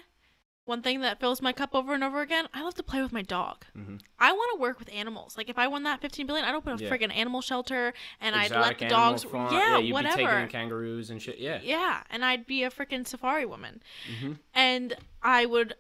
one 0.66 0.82
thing 0.84 1.02
that 1.02 1.20
fills 1.20 1.42
my 1.42 1.52
cup 1.52 1.74
over 1.74 1.94
and 1.94 2.04
over 2.04 2.22
again 2.22 2.48
i 2.54 2.62
love 2.62 2.76
to 2.76 2.84
play 2.84 3.02
with 3.02 3.12
my 3.12 3.22
dog 3.22 3.66
hmm 3.74 3.98
I 4.22 4.34
want 4.34 4.52
to 4.58 4.60
work 4.62 4.80
with 4.80 4.90
animals. 4.94 5.38
Like 5.38 5.48
if 5.48 5.58
I 5.58 5.68
won 5.70 5.84
that 5.84 6.02
15 6.02 6.28
billion, 6.28 6.44
I'd 6.46 6.54
open 6.54 6.74
a 6.74 6.76
Yeah. 6.78 6.90
friggin' 6.90 7.16
animal 7.16 7.40
shelter 7.40 7.94
and 8.20 8.36
I'd 8.36 8.52
let 8.52 8.78
the 8.78 8.88
dogs. 8.90 9.24
farm. 9.24 9.54
Yeah, 9.54 9.78
you'd 9.78 9.94
whatever. 9.94 10.46
kangaroos 10.48 11.10
and 11.10 11.22
shit. 11.22 11.38
Yeah. 11.40 11.62
yeah, 11.64 12.04
and 12.10 12.26
I'd 12.26 12.46
be 12.46 12.64
a 12.64 12.70
freaking 12.70 13.08
safari 13.08 13.46
woman, 13.46 13.82
hmm 14.20 14.34
and 14.54 14.98
I 15.24 15.46
would. 15.46 15.76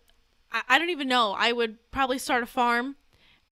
I, 0.51 0.61
I 0.69 0.79
don't 0.79 0.89
even 0.89 1.07
know. 1.07 1.33
I 1.37 1.51
would 1.51 1.77
probably 1.91 2.17
start 2.17 2.43
a 2.43 2.45
farm, 2.45 2.95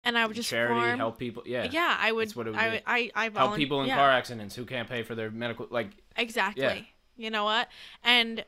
and 0.03 0.17
I 0.17 0.25
would 0.25 0.35
just 0.35 0.49
Charity, 0.49 0.73
farm. 0.73 0.97
help 0.97 1.19
people. 1.19 1.43
Yeah. 1.45 1.69
Yeah, 1.71 1.97
I 1.99 2.11
would. 2.11 2.27
That's 2.29 2.35
what 2.35 2.47
it 2.47 2.51
would 2.51 2.59
I 2.59 2.69
would. 2.69 2.83
I 2.85 3.11
I 3.15 3.29
Help 3.29 3.55
people 3.55 3.81
in 3.81 3.87
yeah, 3.87 3.95
car 3.95 4.11
accidents 4.11 4.55
who 4.55 4.65
can't 4.65 4.87
pay 4.89 5.03
for 5.03 5.15
their 5.15 5.29
medical. 5.31 5.67
Like, 5.69 5.91
Exactly. 6.15 6.91
You 7.15 7.29
know 7.31 7.43
what? 7.45 7.67
And 8.03 8.45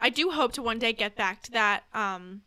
I 0.00 0.10
do 0.10 0.30
hope 0.30 0.52
to 0.52 0.62
one 0.62 0.78
day 0.78 0.92
get 0.92 1.16
back 1.16 1.42
to 1.44 1.52
that. 1.52 1.84
Um, 1.94 2.42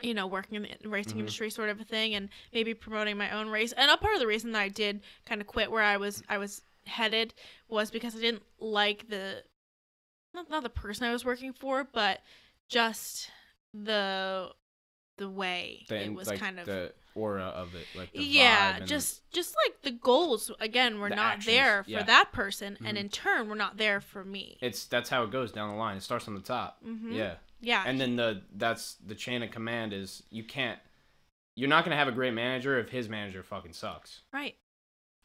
you 0.00 0.14
know, 0.14 0.26
working 0.28 0.64
in 0.64 0.68
the 0.80 0.88
racing 0.88 1.16
Mhm. 1.16 1.20
industry 1.20 1.50
sort 1.50 1.68
of 1.70 1.80
a 1.80 1.84
thing, 1.84 2.14
and 2.14 2.28
maybe 2.52 2.72
promoting 2.72 3.16
my 3.18 3.30
own 3.30 3.48
race. 3.48 3.72
And 3.72 3.90
a 3.90 3.96
part 3.96 4.14
of 4.14 4.20
the 4.20 4.28
reason 4.28 4.52
that 4.52 4.60
I 4.60 4.68
did 4.68 5.00
kind 5.26 5.40
of 5.40 5.48
quit 5.48 5.72
where 5.72 5.82
I 5.82 5.96
was, 5.96 6.22
I 6.28 6.38
was 6.38 6.62
headed, 6.86 7.34
was 7.68 7.90
because 7.90 8.14
I 8.14 8.20
didn't 8.20 8.44
like 8.60 9.08
the, 9.08 9.42
not, 10.32 10.48
not 10.50 10.62
the 10.62 10.68
person 10.70 11.04
I 11.04 11.12
was 11.12 11.24
working 11.24 11.52
for, 11.52 11.82
but 11.82 12.20
just 12.68 13.28
the, 13.74 14.50
the 15.16 15.28
way 15.28 15.84
the, 15.88 16.04
it 16.04 16.14
was 16.14 16.28
like 16.28 16.38
kind 16.40 16.58
of 16.58 16.66
the 16.66 16.92
aura 17.14 17.42
of 17.46 17.74
it. 17.74 17.86
Like, 17.96 18.12
the 18.12 18.22
yeah 18.22 18.76
and- 18.76 18.86
just 18.86 19.28
just 19.32 19.54
like 19.66 19.82
the 19.82 19.90
goals 19.90 20.50
again 20.60 21.00
were 21.00 21.08
The 21.08 21.16
not 21.16 21.26
actions, 21.38 21.46
there 21.46 21.82
for 21.84 21.90
yeah. 21.90 22.02
that 22.04 22.30
person 22.32 22.76
and 22.84 22.96
Mhm. 22.96 23.00
in 23.00 23.08
turn 23.08 23.48
were 23.48 23.56
not 23.56 23.76
there 23.76 24.00
for 24.00 24.24
me 24.24 24.58
It's 24.60 24.84
that's 24.86 25.08
how 25.10 25.24
it 25.24 25.30
goes 25.32 25.50
down 25.52 25.70
the 25.70 25.76
line. 25.76 25.96
It 25.96 26.02
starts 26.02 26.28
on 26.28 26.34
the 26.34 26.40
top. 26.40 26.78
Mhm. 26.84 27.14
Yeah. 27.14 27.34
yeah 27.60 27.82
and 27.86 28.00
then 28.00 28.14
the 28.16 28.42
that's 28.54 28.94
the 29.04 29.14
chain 29.16 29.42
of 29.42 29.50
command 29.50 29.92
is 29.92 30.22
you 30.30 30.44
can't 30.44 30.78
you're 31.56 31.68
not 31.68 31.82
gonna 31.84 31.96
have 31.96 32.06
a 32.08 32.12
great 32.12 32.34
manager 32.34 32.78
if 32.78 32.88
his 32.90 33.08
manager 33.08 33.42
fucking 33.42 33.72
sucks 33.72 34.20
right 34.32 34.54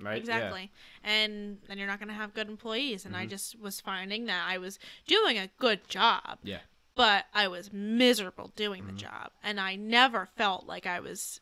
right 0.01 0.17
exactly 0.17 0.71
and 1.03 1.59
then 1.67 1.77
you're 1.77 1.85
not 1.87 1.99
going 1.99 2.07
to 2.09 2.13
have 2.15 2.33
good 2.33 2.49
employees 2.49 3.05
and 3.05 3.15
i 3.15 3.25
Mhm. 3.27 3.29
just 3.29 3.59
was 3.59 3.79
finding 3.79 4.25
that 4.25 4.47
i 4.49 4.57
was 4.57 4.79
doing 5.05 5.37
a 5.37 5.47
good 5.59 5.87
job 5.87 6.39
yeah 6.43 6.61
but 6.95 7.25
i 7.33 7.47
was 7.47 7.71
miserable 7.73 8.51
doing 8.55 8.85
the 8.87 8.93
job 8.93 9.31
and 9.43 9.59
i 9.59 9.75
never 9.75 10.27
felt 10.37 10.65
like 10.65 10.85
i 10.85 10.99
was 10.99 11.39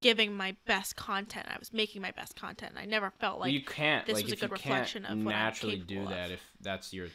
giving 0.00 0.32
my 0.36 0.54
best 0.64 0.94
content. 0.94 1.44
I 1.50 1.58
was 1.58 1.72
making 1.72 2.00
my 2.02 2.12
best 2.12 2.36
content. 2.36 2.74
I 2.78 2.84
never 2.84 3.10
felt 3.18 3.40
like 3.40 3.52
you 3.52 3.64
can't 3.64 4.06
this 4.06 4.14
like 4.14 4.26
was 4.26 4.32
a 4.34 4.36
good 4.36 4.52
reflection 4.52 5.04
of 5.04 5.18
what 5.24 5.34
I'm 5.34 5.40
naturally 5.40 5.78
do 5.78 6.06
that 6.06 6.26
of. 6.26 6.32
if 6.34 6.40
that's 6.60 6.92
your 6.92 7.08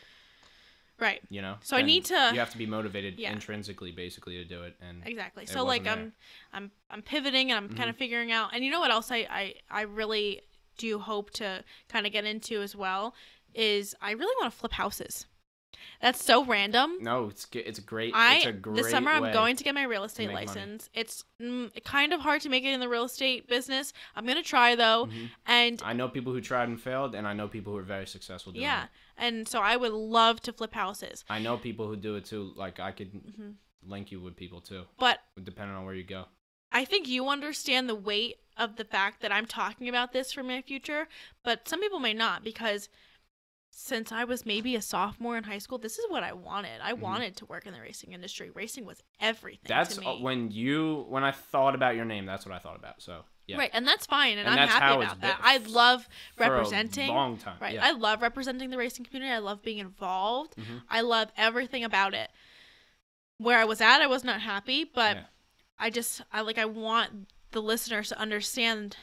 right. 0.99 1.21
you 1.29 1.41
know 1.41 1.55
So 1.61 1.77
I 1.77 1.81
need 1.81 2.03
to- 2.05 2.31
you 2.33 2.39
have 2.39 2.49
to 2.51 2.57
be 2.57 2.65
motivated 2.65 3.17
Yeah. 3.19 3.31
intrinsically 3.31 3.91
basically 3.93 4.35
to 4.35 4.43
do 4.43 4.63
it 4.63 4.75
and 4.81 5.01
exactly. 5.05 5.45
so 5.45 5.63
like 5.63 5.87
i'm 5.87 6.11
i'm 6.51 6.71
i'm 6.89 7.01
pivoting 7.01 7.51
and 7.51 7.57
i'm 7.57 7.69
kind 7.69 7.87
Mhm. 7.87 7.91
of 7.91 7.95
figuring 7.97 8.31
out 8.33 8.49
and 8.53 8.65
you 8.65 8.71
know 8.71 8.79
what 8.81 8.91
else 8.91 9.11
i 9.11 9.19
i, 9.29 9.53
I 9.71 9.81
really 9.83 10.41
do 10.77 10.99
hope 10.99 11.31
to 11.31 11.63
kind 11.87 12.05
of 12.05 12.11
get 12.11 12.25
into 12.25 12.61
as 12.61 12.75
well 12.75 13.15
is 13.53 13.95
i 14.01 14.11
really 14.11 14.35
want 14.41 14.51
to 14.51 14.57
flip 14.59 14.73
houses 14.73 15.25
that's 16.01 16.23
so 16.23 16.43
random 16.45 16.97
no 16.99 17.27
it's 17.27 17.47
it's 17.53 17.79
a 17.79 17.81
great 17.81 18.13
I 18.15 18.35
it's 18.35 18.45
a 18.45 18.51
great 18.51 18.75
this 18.83 18.91
summer. 18.91 19.11
I'm 19.11 19.31
going 19.33 19.55
to 19.55 19.63
get 19.63 19.73
my 19.75 19.83
real 19.83 20.03
estate 20.03 20.27
make 20.27 20.33
money. 20.35 20.47
license. 20.47 20.89
It's 20.93 21.23
mm, 21.41 21.71
kind 21.83 22.13
of 22.13 22.21
hard 22.21 22.41
to 22.41 22.49
make 22.49 22.63
it 22.63 22.73
in 22.73 22.79
the 22.79 22.89
real 22.89 23.05
estate 23.05 23.47
business. 23.47 23.93
I'm 24.15 24.25
gonna 24.25 24.43
try 24.43 24.75
though, 24.75 25.07
Mhm. 25.07 25.29
and 25.45 25.81
I 25.83 25.93
know 25.93 26.07
people 26.09 26.33
who 26.33 26.41
tried 26.41 26.69
and 26.69 26.79
failed 26.81 27.15
and 27.15 27.27
I 27.27 27.33
know 27.33 27.47
people 27.47 27.73
who 27.73 27.79
are 27.79 27.83
very 27.83 28.07
successful 28.07 28.51
doing 28.51 28.63
yeah, 28.63 28.83
it. 28.85 28.89
and 29.17 29.47
so 29.47 29.59
I 29.59 29.75
would 29.75 29.91
love 29.93 30.41
to 30.41 30.53
flip 30.53 30.73
houses. 30.73 31.23
I 31.29 31.39
know 31.39 31.57
people 31.57 31.87
who 31.87 31.95
do 31.95 32.15
it 32.15 32.25
too 32.25 32.51
like 32.55 32.79
I 32.79 32.91
could 32.91 33.11
hmm 33.35 33.51
link 33.85 34.11
you 34.13 34.21
with 34.21 34.37
people 34.37 34.61
too 34.61 34.83
But 34.97 35.19
depending 35.43 35.75
on 35.75 35.83
where 35.85 35.93
you 35.93 36.05
go 36.05 36.25
I 36.71 36.85
think 36.85 37.07
you 37.07 37.27
understand 37.29 37.87
the 37.89 37.95
weight 37.95 38.37
of 38.57 38.77
the 38.77 38.85
fact 38.85 39.21
that 39.21 39.31
I'm 39.31 39.45
talking 39.45 39.87
about 39.89 40.11
this 40.13 40.31
for 40.31 40.41
my 40.41 40.61
future, 40.61 41.07
but 41.43 41.67
some 41.67 41.81
people 41.81 41.99
may 41.99 42.13
not 42.13 42.43
because 42.43 42.89
since 43.75 44.11
I 44.11 44.23
was 44.23 44.45
maybe 44.45 44.75
a 44.75 44.81
sophomore 44.83 45.35
in 45.35 45.45
high 45.45 45.57
school, 45.57 45.79
this 45.79 45.97
is 45.97 46.05
what 46.07 46.23
I 46.23 46.31
wanted. 46.31 46.79
I 46.81 46.93
Mhm. 46.93 46.99
wanted 46.99 47.35
to 47.37 47.45
work 47.45 47.65
in 47.65 47.73
the 47.73 47.81
racing 47.81 48.13
industry. 48.13 48.51
Racing 48.51 48.85
was 48.85 49.01
everything 49.19 49.65
That's 49.67 49.95
to 49.95 50.01
me. 50.01 50.21
when 50.21 50.51
you 50.51 51.05
when 51.09 51.23
I 51.23 51.31
thought 51.31 51.73
about 51.73 51.95
your 51.95 52.05
name. 52.05 52.25
That's 52.27 52.45
what 52.45 52.53
I 52.53 52.59
thought 52.59 52.75
about. 52.75 53.01
So 53.01 53.25
yeah, 53.47 53.57
Right, 53.57 53.71
and 53.73 53.85
that's 53.87 54.05
fine, 54.05 54.37
and, 54.37 54.47
And 54.47 54.59
I'm 54.59 54.67
happy 54.69 55.03
about 55.03 55.19
that. 55.21 55.39
I 55.43 55.57
love 55.57 56.07
representing. 56.37 57.09
long 57.09 57.37
time. 57.37 57.57
Right, 57.59 57.73
Yeah. 57.73 57.85
I 57.85 57.91
love 57.91 58.21
representing 58.21 58.69
the 58.69 58.77
racing 58.77 59.05
community. 59.05 59.33
I 59.33 59.39
love 59.39 59.61
being 59.63 59.79
involved. 59.79 60.55
Mhm. 60.55 60.83
I 60.89 61.01
love 61.01 61.31
everything 61.35 61.83
about 61.83 62.13
it. 62.13 62.29
Where 63.39 63.57
I 63.57 63.65
was 63.65 63.81
at, 63.81 64.01
I 64.01 64.07
was 64.07 64.23
not 64.23 64.39
happy, 64.41 64.83
but 64.83 65.17
Yeah. 65.17 65.23
I 65.79 65.89
just 65.89 66.21
I 66.31 66.41
like 66.41 66.57
I 66.59 66.65
want 66.65 67.27
the 67.51 67.61
listeners 67.61 68.09
to 68.09 68.19
understand 68.19 68.97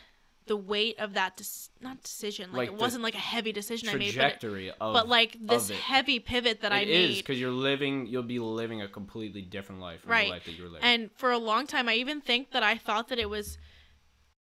the 0.46 0.56
weight 0.56 0.98
of 0.98 1.14
that 1.14 1.36
dis- 1.36 1.70
not 1.80 2.02
decision. 2.02 2.50
Like, 2.50 2.58
Like 2.58 2.68
it 2.68 2.74
wasn't 2.74 3.02
like 3.04 3.14
a 3.14 3.18
heavy 3.18 3.52
decision 3.52 3.88
I 3.88 3.94
made, 3.94 4.16
but 4.16 4.42
it, 4.42 4.74
of 4.80 4.94
but 4.94 5.08
like 5.08 5.36
this 5.40 5.70
heavy 5.70 6.18
pivot 6.18 6.62
that 6.62 6.72
I 6.72 6.80
it 6.80 6.88
made. 6.88 7.10
is 7.10 7.16
because 7.18 7.38
you're 7.38 7.50
living. 7.50 8.06
You'll 8.06 8.22
be 8.22 8.38
living 8.38 8.82
a 8.82 8.88
completely 8.88 9.42
different 9.42 9.80
life 9.80 10.00
from 10.02 10.10
Right. 10.10 10.26
the 10.26 10.30
life 10.32 10.44
that 10.46 10.52
you 10.52 10.64
were 10.64 10.68
living. 10.70 10.84
And 10.84 11.10
for 11.14 11.30
a 11.30 11.38
long 11.38 11.66
time, 11.66 11.88
I 11.88 11.94
even 11.94 12.20
think 12.20 12.50
that 12.52 12.62
I 12.62 12.76
thought 12.76 13.08
that 13.08 13.18
it 13.18 13.28
was 13.30 13.58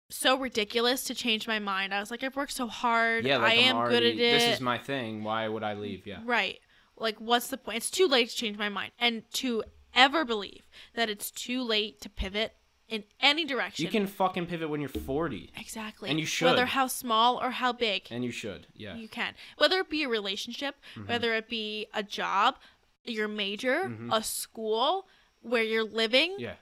so 0.10 0.38
ridiculous 0.40 1.04
to 1.06 1.14
change 1.16 1.48
my 1.48 1.60
mind. 1.60 1.94
I 1.94 2.00
was 2.00 2.10
like, 2.12 2.24
I've 2.24 2.36
worked 2.36 2.54
so 2.54 2.68
hard. 2.68 3.26
yeah, 3.26 3.38
like 3.38 3.52
I 3.52 3.56
am 3.56 3.76
am 3.76 3.78
already, 3.78 3.96
good 3.96 4.04
at 4.06 4.14
it. 4.14 4.40
This 4.40 4.56
is 4.56 4.62
my 4.62 4.78
thing. 4.78 5.24
Why 5.24 5.48
would 5.48 5.64
I 5.64 5.74
leave? 5.76 6.08
Yeah. 6.08 6.20
Right. 6.26 6.60
Like, 6.98 7.18
what's 7.20 7.48
the 7.48 7.58
point? 7.58 7.78
It's 7.78 7.92
too 7.92 8.08
late 8.08 8.30
to 8.30 8.36
change 8.36 8.58
my 8.58 8.70
mind. 8.70 8.92
And 9.00 9.24
to 9.34 9.64
ever 9.94 10.26
believe 10.26 10.64
that 10.96 11.10
it's 11.10 11.30
too 11.32 11.62
late 11.64 12.02
to 12.02 12.10
pivot 12.10 12.54
in 12.90 13.04
any 13.22 13.46
direction. 13.46 13.86
You 13.86 13.92
can 13.92 14.08
fucking 14.08 14.48
pivot 14.48 14.70
when 14.70 14.82
you're 14.82 14.90
40, 14.90 15.52
Exactly. 15.58 16.10
And 16.10 16.20
you 16.20 16.26
should. 16.26 16.46
Whether 16.46 16.66
how 16.66 16.88
small 16.88 17.40
or 17.42 17.52
how 17.52 17.72
big, 17.72 18.08
and 18.12 18.24
you 18.24 18.32
should. 18.32 18.68
Yeah. 18.76 18.96
you 18.96 19.08
can. 19.08 19.34
Whether 19.58 19.80
it 19.80 19.90
be 19.90 20.04
a 20.04 20.10
relationship, 20.10 20.76
Mhm. 20.96 21.08
whether 21.08 21.34
it 21.36 21.48
be 21.48 21.88
a 21.94 22.04
job, 22.04 22.58
your 23.06 23.28
major, 23.28 23.86
Mhm. 23.86 24.10
a 24.16 24.24
school, 24.24 25.08
where 25.42 25.64
you're 25.64 25.84
living. 25.84 26.36
Yeah. 26.40 26.56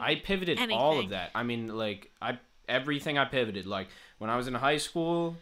I 0.00 0.14
pivoted 0.14 0.58
all 0.70 0.98
of 0.98 1.10
that. 1.10 1.30
I 1.34 1.42
mean, 1.42 1.68
like 1.76 2.10
I 2.22 2.38
everything 2.68 3.18
I 3.18 3.26
pivoted. 3.26 3.66
Like 3.66 3.88
when 4.18 4.30
I 4.30 4.36
was 4.36 4.46
in 4.48 4.54
high 4.54 4.78
school, 4.78 5.36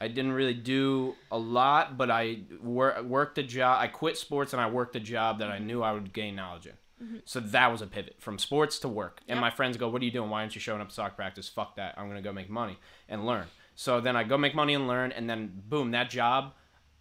I 0.00 0.08
didn't 0.08 0.32
really 0.32 0.54
do 0.54 1.14
a 1.30 1.38
lot, 1.38 1.96
but 1.96 2.10
I 2.10 2.40
wor- 2.60 3.00
worked 3.02 3.38
a 3.38 3.42
job. 3.44 3.80
I 3.80 3.86
quit 3.86 4.18
sports 4.18 4.52
and 4.52 4.60
I 4.60 4.68
worked 4.68 4.96
a 4.96 5.00
job 5.00 5.38
that 5.38 5.50
I 5.50 5.58
knew 5.58 5.82
I 5.82 5.92
would 5.92 6.12
gain 6.12 6.34
knowledge 6.34 6.66
in. 6.66 6.72
Mhm. 7.02 7.22
So 7.24 7.40
that 7.40 7.70
was 7.70 7.82
a 7.82 7.86
pivot 7.86 8.16
from 8.18 8.38
sports 8.38 8.78
to 8.80 8.88
work. 8.88 9.20
And 9.28 9.36
Yep. 9.36 9.40
my 9.40 9.50
friends 9.50 9.76
go, 9.76 9.88
"What 9.88 10.00
are 10.02 10.04
you 10.04 10.10
doing? 10.10 10.30
Why 10.30 10.40
aren't 10.40 10.54
you 10.54 10.60
showing 10.60 10.80
up 10.80 10.88
to 10.88 10.94
soccer 10.94 11.14
practice? 11.14 11.48
Fuck 11.48 11.76
that. 11.76 11.94
I'm 11.98 12.08
gonna 12.08 12.22
go 12.22 12.32
make 12.32 12.48
money 12.48 12.78
and 13.08 13.26
learn." 13.26 13.48
So 13.74 14.00
then 14.00 14.16
I 14.16 14.24
go 14.24 14.38
make 14.38 14.54
money 14.54 14.72
and 14.74 14.88
learn, 14.88 15.12
and 15.12 15.28
then 15.28 15.62
boom, 15.68 15.90
that 15.90 16.08
job, 16.08 16.54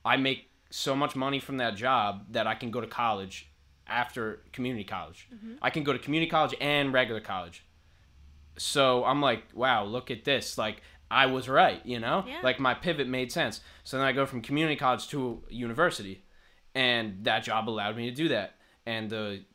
I 0.03 0.17
make 0.17 0.51
so 0.69 0.95
much 0.95 1.15
money 1.15 1.39
from 1.39 1.57
that 1.57 1.75
job 1.75 2.25
that 2.31 2.45
I 2.47 2.55
can 2.55 2.71
go 2.71 2.81
to 2.81 2.87
college 2.87 3.49
after 3.87 4.41
community 4.51 4.83
college. 4.83 5.27
Mm-hmm. 5.33 5.55
I 5.61 5.69
can 5.69 5.83
go 5.83 5.93
to 5.93 5.99
community 5.99 6.29
college 6.29 6.53
and 6.59 6.91
regular 6.91 7.21
college. 7.21 7.63
So 8.57 9.05
I'm 9.05 9.21
like, 9.21 9.43
wow, 9.53 9.83
look 9.85 10.11
at 10.11 10.25
this. 10.25 10.57
Like 10.57 10.81
I 11.11 11.27
was 11.27 11.47
right, 11.47 11.85
you 11.85 11.99
know? 11.99 12.25
Yeah. 12.27 12.39
Like 12.43 12.59
my 12.59 12.73
pivot 12.73 13.07
made 13.07 13.31
sense. 13.31 13.61
So 13.83 13.97
then 13.97 14.05
I 14.05 14.11
go 14.11 14.25
from 14.25 14.41
community 14.41 14.75
college 14.75 15.07
to 15.09 15.43
university 15.49 16.23
and 16.73 17.23
that 17.23 17.43
job 17.43 17.69
allowed 17.69 17.95
me 17.95 18.09
to 18.09 18.15
do 18.15 18.27
that. 18.29 18.55
And 18.85 19.09
the 19.09 19.45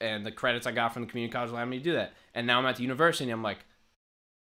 and 0.00 0.24
the 0.24 0.32
credits 0.32 0.66
I 0.66 0.72
got 0.72 0.92
from 0.92 1.02
the 1.02 1.08
community 1.08 1.32
college 1.32 1.50
allowed 1.50 1.66
me 1.66 1.78
to 1.78 1.84
do 1.84 1.92
that. 1.94 2.12
And 2.34 2.46
now 2.46 2.58
I'm 2.58 2.66
at 2.66 2.76
the 2.76 2.82
university 2.82 3.24
and 3.24 3.32
I'm 3.32 3.42
like, 3.42 3.58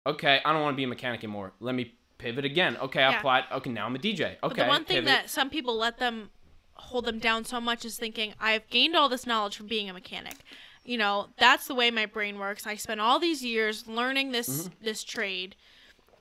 okay, 0.06 0.41
I 0.43 0.54
don't 0.54 0.62
want 0.62 0.74
to 0.74 0.78
be 0.78 0.84
a 0.84 0.88
mechanic 0.88 1.24
anymore. 1.24 1.54
Let 1.60 1.76
me 1.76 1.93
pivot 2.18 2.45
again. 2.45 2.78
Okay, 2.78 3.01
I 3.04 3.12
Yeah. 3.12 3.18
applied. 3.20 3.45
Okay, 3.51 3.70
now 3.70 3.86
I'm 3.86 3.95
a 3.95 3.99
DJ. 3.99 4.24
Okay, 4.26 4.38
But 4.41 4.56
the 4.58 4.64
one 4.66 4.86
thing 4.86 4.95
pivot. 4.97 5.08
that 5.08 5.30
some 5.30 5.49
people 5.49 5.76
let 5.78 5.97
them 5.97 6.30
hold 6.76 7.06
them 7.06 7.20
down 7.20 7.45
so 7.45 7.62
much 7.62 7.86
is 7.86 7.97
thinking, 7.97 8.34
I've 8.39 8.68
gained 8.70 8.95
all 8.95 9.08
this 9.10 9.26
knowledge 9.26 9.56
from 9.56 9.68
being 9.68 9.89
a 9.89 9.93
mechanic. 9.93 10.36
You 10.84 10.97
know, 10.97 11.30
that's 11.38 11.68
the 11.68 11.76
way 11.76 11.91
my 11.91 12.06
brain 12.06 12.39
works. 12.39 12.68
I 12.68 12.76
spent 12.76 12.99
all 12.99 13.20
these 13.20 13.43
years 13.43 13.88
learning 13.88 14.32
this 14.32 14.49
Mm-hmm. 14.68 14.84
this 14.84 15.04
trade. 15.04 15.56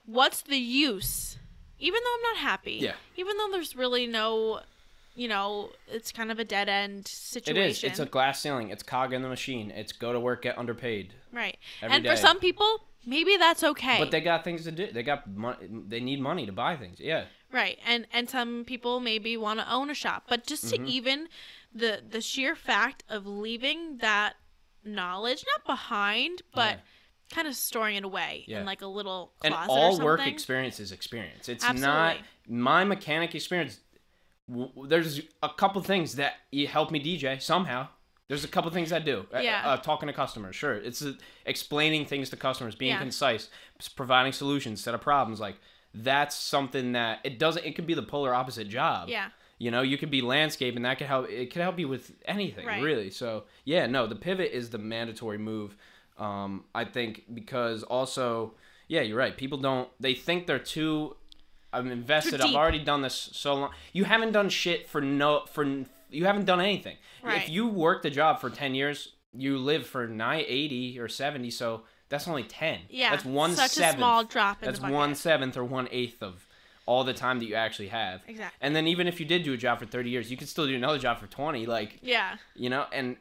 What's 0.04 0.42
the 0.42 0.58
use? 0.58 1.38
Even 1.78 2.00
though 2.04 2.14
I'm 2.14 2.34
not 2.34 2.42
happy. 2.42 2.74
Yeah. 2.80 2.94
Even 3.16 3.36
though 3.38 3.48
there's 3.50 3.74
really 3.74 4.06
no 4.06 4.60
you 5.14 5.28
know, 5.28 5.70
it's 5.88 6.10
kind 6.12 6.30
of 6.30 6.38
a 6.38 6.44
dead 6.44 6.68
end 6.68 7.06
situation. 7.06 7.62
is. 7.70 7.84
It's 7.84 7.98
a 7.98 8.06
glass 8.06 8.40
ceiling. 8.40 8.70
It's 8.70 8.82
cog 8.82 9.12
in 9.12 9.22
the 9.22 9.28
machine. 9.28 9.70
It's 9.70 9.92
go 9.92 10.12
to 10.12 10.20
work, 10.20 10.42
get 10.42 10.56
underpaid. 10.58 11.14
right. 11.32 11.56
and 11.82 12.02
day. 12.04 12.10
for 12.10 12.16
some 12.16 12.38
people, 12.38 12.80
maybe 13.06 13.36
that's 13.36 13.62
okay. 13.62 13.98
But 13.98 14.10
they 14.10 14.20
got 14.20 14.44
things 14.44 14.64
to 14.64 14.72
do. 14.72 14.90
They 14.90 15.02
got 15.02 15.28
money. 15.28 15.58
They 15.88 16.00
need 16.00 16.20
money 16.20 16.46
to 16.46 16.52
buy 16.52 16.76
things. 16.76 16.98
Yeah. 17.00 17.24
Right. 17.52 17.78
And 17.86 18.06
and 18.12 18.30
some 18.30 18.64
people 18.64 19.00
maybe 19.00 19.36
want 19.36 19.60
to 19.60 19.70
own 19.70 19.90
a 19.90 19.94
shop, 19.94 20.24
but 20.28 20.46
just 20.46 20.64
Mm-hmm. 20.64 20.84
to 20.86 20.90
even 20.90 21.28
the 21.74 22.02
the 22.08 22.20
sheer 22.20 22.54
fact 22.54 23.04
of 23.08 23.26
leaving 23.26 23.98
that 23.98 24.34
knowledge 24.84 25.44
not 25.56 25.66
behind, 25.66 26.42
but 26.54 26.80
kind 27.30 27.46
of 27.48 27.54
storing 27.54 27.96
it 27.96 28.04
away 28.04 28.44
Yeah. 28.46 28.60
in 28.60 28.66
like 28.66 28.82
a 28.82 28.86
little 28.86 29.32
and 29.44 29.54
all 29.54 30.00
or 30.00 30.04
work 30.04 30.26
experience 30.26 30.80
is 30.80 30.92
experience. 30.92 31.48
It's 31.48 31.64
Absolutely. 31.64 31.86
not 31.86 32.16
my 32.48 32.84
mechanic 32.84 33.34
experience. 33.34 33.80
There's 34.88 35.20
a 35.42 35.48
couple 35.48 35.82
things 35.82 36.16
that 36.16 36.34
you 36.50 36.66
help 36.66 36.90
me 36.90 37.00
DJ 37.02 37.40
somehow. 37.40 37.88
There's 38.28 38.44
a 38.44 38.48
couple 38.48 38.70
things 38.70 38.92
I 38.92 38.98
do. 38.98 39.26
Uh, 39.34 39.40
Yeah. 39.40 39.62
Uh, 39.64 39.76
talking 39.76 40.06
to 40.06 40.12
customers, 40.12 40.56
sure. 40.56 40.74
It's 40.74 41.02
uh, 41.02 41.12
explaining 41.44 42.06
things 42.06 42.30
to 42.30 42.36
customers, 42.36 42.74
being 42.74 42.92
Yeah. 42.92 42.98
concise, 42.98 43.48
providing 43.96 44.32
solutions 44.32 44.78
instead 44.78 44.94
of 44.94 45.00
problems. 45.00 45.40
Like 45.40 45.56
that's 45.94 46.34
something 46.36 46.92
that 46.92 47.20
it 47.24 47.38
doesn't. 47.38 47.64
It 47.66 47.74
could 47.76 47.86
be 47.86 47.94
the 47.94 48.02
polar 48.02 48.34
opposite 48.34 48.68
job. 48.68 49.08
Yeah. 49.08 49.28
You 49.58 49.70
know, 49.70 49.82
you 49.82 49.96
could 49.98 50.10
be 50.10 50.22
landscape, 50.22 50.74
and 50.76 50.84
that 50.84 50.98
could 50.98 51.06
help. 51.06 51.28
It 51.28 51.52
could 51.52 51.62
help 51.62 51.78
you 51.78 51.88
with 51.88 52.12
anything, 52.24 52.66
Right. 52.66 52.82
really. 52.82 53.10
So 53.10 53.44
yeah, 53.64 53.86
no, 53.86 54.06
the 54.06 54.16
pivot 54.16 54.50
is 54.52 54.70
the 54.70 54.78
mandatory 54.78 55.38
move. 55.38 55.76
Um, 56.18 56.64
I 56.74 56.84
think 56.84 57.24
because 57.34 57.82
also, 57.84 58.54
yeah, 58.88 59.02
you're 59.02 59.18
right. 59.18 59.36
People 59.36 59.58
don't. 59.58 59.88
They 60.00 60.14
think 60.14 60.46
they're 60.46 60.58
too. 60.58 61.16
I'm 61.72 61.90
invested. 61.90 62.40
I've 62.40 62.54
already 62.54 62.78
done 62.84 63.02
this 63.02 63.30
so 63.32 63.54
long. 63.54 63.70
You 63.92 64.04
haven't 64.04 64.32
done 64.32 64.48
shit 64.48 64.88
for 64.88 65.00
no 65.00 65.44
for. 65.52 65.64
You 66.10 66.26
haven't 66.26 66.44
done 66.44 66.60
anything. 66.60 66.96
Right. 67.22 67.42
If 67.42 67.48
you 67.48 67.66
worked 67.66 68.04
a 68.04 68.10
job 68.10 68.40
for 68.40 68.50
ten 68.50 68.74
years, 68.74 69.12
you 69.32 69.56
live 69.58 69.86
for 69.86 70.06
nine 70.06 70.44
eighty 70.46 70.98
or 70.98 71.08
seventy. 71.08 71.50
So 71.50 71.82
that's 72.08 72.28
only 72.28 72.42
ten. 72.42 72.80
Yeah. 72.90 73.10
That's 73.10 73.24
one 73.24 73.52
Such 73.56 73.70
seventh. 73.70 73.94
a 73.96 73.98
small 73.98 74.24
drop 74.24 74.62
in 74.62 74.66
That's 74.66 74.80
one 74.80 75.14
seventh 75.14 75.56
or 75.56 75.64
one 75.64 75.88
eighth 75.90 76.22
of 76.22 76.46
all 76.84 77.04
the 77.04 77.14
time 77.14 77.38
that 77.38 77.46
you 77.46 77.54
actually 77.54 77.86
have. 77.88 78.20
Exactly. 78.26 78.58
And 78.60 78.74
then 78.74 78.88
even 78.88 79.06
if 79.06 79.20
you 79.20 79.24
did 79.24 79.44
do 79.44 79.52
a 79.52 79.56
job 79.56 79.78
for 79.78 79.86
30 79.86 80.10
years, 80.10 80.32
you 80.32 80.36
could 80.36 80.48
still 80.48 80.66
do 80.66 80.74
another 80.74 80.98
job 80.98 81.20
for 81.20 81.28
20. 81.28 81.64
Like, 81.64 82.00
Yeah. 82.02 82.36
you 82.56 82.68
know, 82.70 82.86
and 82.92 83.16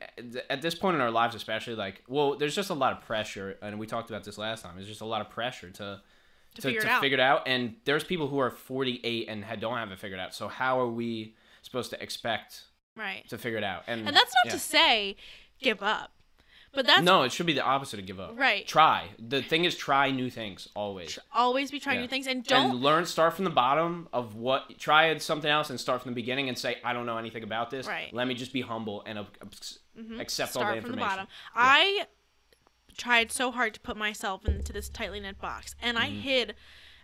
at 0.49 0.63
this 0.63 0.73
point 0.73 0.95
in 0.95 1.01
our 1.01 1.11
lives, 1.11 1.35
especially, 1.35 1.75
like, 1.75 2.01
well, 2.07 2.35
there's 2.35 2.55
just 2.55 2.71
a 2.71 2.73
lot 2.73 2.91
of 2.91 3.01
pressure. 3.05 3.59
And 3.61 3.77
we 3.77 3.85
talked 3.85 4.09
about 4.09 4.23
this 4.23 4.39
last 4.39 4.63
time. 4.63 4.71
There's 4.77 4.87
just 4.87 5.01
a 5.01 5.05
lot 5.05 5.21
of 5.21 5.29
pressure 5.29 5.69
to. 5.69 6.01
To 6.55 6.61
figure 6.63 6.81
it 6.81 6.85
out. 6.87 7.01
figure 7.01 7.17
it 7.17 7.21
out, 7.21 7.47
and 7.47 7.75
there's 7.85 8.03
people 8.03 8.27
who 8.27 8.37
are 8.39 8.49
48 8.51 9.27
and 9.29 9.45
don't 9.59 9.77
have 9.77 9.91
it 9.91 9.99
figured 9.99 10.19
out. 10.19 10.33
So 10.35 10.47
how 10.49 10.79
are 10.81 10.87
we 10.87 11.35
supposed 11.61 11.89
to 11.91 12.03
expect 12.03 12.63
Right. 12.95 13.27
to 13.29 13.37
figure 13.37 13.57
it 13.57 13.63
out? 13.63 13.83
And, 13.87 14.05
And 14.07 14.15
that's 14.15 14.33
not 14.43 14.45
yeah. 14.47 14.51
to 14.51 14.59
say 14.59 15.15
give 15.59 15.81
up. 15.81 16.11
But 16.73 16.87
that's 16.87 17.01
no, 17.01 17.23
it 17.23 17.33
should 17.33 17.45
be 17.45 17.51
the 17.53 17.63
opposite 17.63 17.99
of 17.99 18.05
give 18.05 18.19
up. 18.21 18.31
Right. 18.37 18.65
Try. 18.65 19.09
The 19.19 19.41
thing 19.41 19.65
is, 19.65 19.75
try 19.75 20.09
new 20.11 20.29
things 20.29 20.69
always. 20.73 21.19
always 21.33 21.69
be 21.69 21.81
trying 21.81 21.95
Yeah. 21.97 22.01
new 22.03 22.07
things 22.07 22.27
and 22.27 22.45
don't 22.45 22.71
and 22.71 22.81
learn 22.81 23.05
start 23.05 23.33
from 23.33 23.43
the 23.43 23.49
bottom 23.51 24.07
of 24.13 24.35
what 24.35 24.77
try 24.79 25.17
something 25.17 25.51
else 25.51 25.69
and 25.69 25.77
start 25.79 26.01
from 26.01 26.11
the 26.11 26.15
beginning 26.15 26.47
and 26.47 26.57
say 26.57 26.77
i 26.85 26.93
don't 26.93 27.05
know 27.05 27.17
anything 27.17 27.43
about 27.43 27.71
this 27.71 27.87
Right. 27.87 28.13
let 28.13 28.25
me 28.25 28.35
just 28.35 28.53
be 28.53 28.61
humble 28.61 29.03
and 29.05 29.19
uh, 29.19 29.23
Mhm. 29.99 30.21
accept 30.21 30.55
all 30.55 30.61
start 30.61 30.75
the 30.77 30.81
from 30.81 30.91
the 30.91 30.97
information 30.97 31.09
bottom. 31.09 31.27
I 31.53 32.07
tried 33.01 33.31
so 33.31 33.51
hard 33.51 33.73
to 33.73 33.79
put 33.79 33.97
myself 33.97 34.45
into 34.45 34.71
this 34.71 34.89
tightly 34.89 35.19
knit 35.19 35.39
box, 35.39 35.75
and 35.81 35.97
I 35.97 36.07
Mm-hmm. 36.07 36.19
hid 36.21 36.55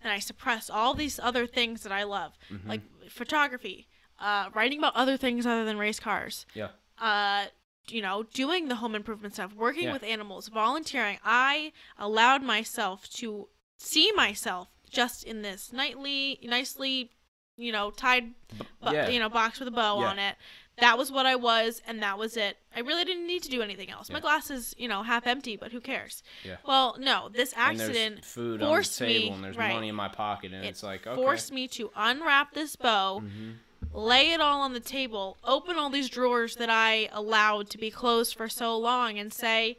and 0.03 0.13
I 0.13 0.19
suppressed 0.19 0.69
all 0.69 0.93
these 0.93 1.19
other 1.19 1.45
things 1.47 1.81
that 1.83 1.91
I 1.91 2.03
love, 2.03 2.33
Mm-hmm. 2.51 2.69
like 2.69 2.81
photography, 3.09 3.87
uh, 4.19 4.49
writing 4.53 4.79
about 4.79 4.95
other 4.95 5.17
things 5.17 5.45
other 5.45 5.65
than 5.65 5.77
race 5.77 5.99
cars, 5.99 6.45
yeah 6.53 6.69
uh, 6.99 7.45
you 7.89 8.01
know, 8.01 8.23
doing 8.33 8.67
the 8.67 8.75
home 8.75 8.95
improvement 8.95 9.33
stuff, 9.35 9.53
working 9.53 9.83
Yeah. 9.85 9.93
with 9.93 10.03
animals, 10.03 10.47
volunteering. 10.49 11.19
I 11.23 11.71
allowed 11.97 12.43
myself 12.43 13.07
to 13.21 13.47
see 13.77 14.11
myself 14.11 14.67
just 14.89 15.23
in 15.23 15.41
this 15.41 15.71
nightly, 15.71 16.39
nicely, 16.43 17.11
you 17.55 17.71
know, 17.71 17.91
tied, 17.91 18.33
bu- 18.81 18.91
yeah. 18.93 19.07
you 19.09 19.19
know, 19.19 19.29
box 19.29 19.59
with 19.59 19.67
a 19.67 19.71
bow 19.71 20.01
Yeah. 20.01 20.07
on 20.09 20.19
it. 20.19 20.35
That 20.79 20.97
was 20.97 21.11
what 21.11 21.25
I 21.25 21.35
was, 21.35 21.81
and 21.87 22.03
that 22.03 22.19
was 22.19 22.37
it. 22.37 22.57
I 22.75 22.81
really 22.81 23.03
didn't 23.03 23.25
need 23.25 23.41
to 23.43 23.49
do 23.49 23.61
anything 23.63 23.89
else. 23.89 24.11
My 24.11 24.19
glass 24.19 24.51
is, 24.51 24.75
you 24.77 24.87
know, 24.87 25.01
half 25.01 25.25
empty, 25.25 25.57
but 25.57 25.71
who 25.71 25.81
cares? 25.81 26.21
Yeah. 26.43 26.57
Well, 26.67 26.95
no, 26.99 27.29
this 27.29 27.51
accident 27.57 28.23
food 28.23 28.61
on 28.61 28.67
the 28.69 28.73
forced 28.75 28.99
table 28.99 29.29
me- 29.29 29.33
and 29.35 29.43
there's 29.43 29.57
right. 29.57 29.73
money 29.73 29.89
in 29.89 29.95
my 29.95 30.07
pocket 30.07 30.53
and 30.53 30.63
It 30.63 30.67
it's 30.69 30.83
like 30.83 31.07
okay 31.07 31.15
forced 31.19 31.51
me 31.51 31.67
to 31.69 31.89
unwrap 31.95 32.53
this 32.53 32.75
bow, 32.75 33.21
Mhm. 33.23 33.55
lay 33.91 34.33
it 34.33 34.39
all 34.39 34.61
on 34.61 34.73
the 34.73 34.79
table, 34.79 35.37
open 35.43 35.77
all 35.77 35.89
these 35.89 36.09
drawers 36.09 36.57
that 36.57 36.69
I 36.69 37.09
allowed 37.11 37.71
to 37.71 37.79
be 37.79 37.89
closed 37.89 38.35
for 38.35 38.47
so 38.47 38.77
long, 38.77 39.17
and 39.17 39.33
say, 39.33 39.77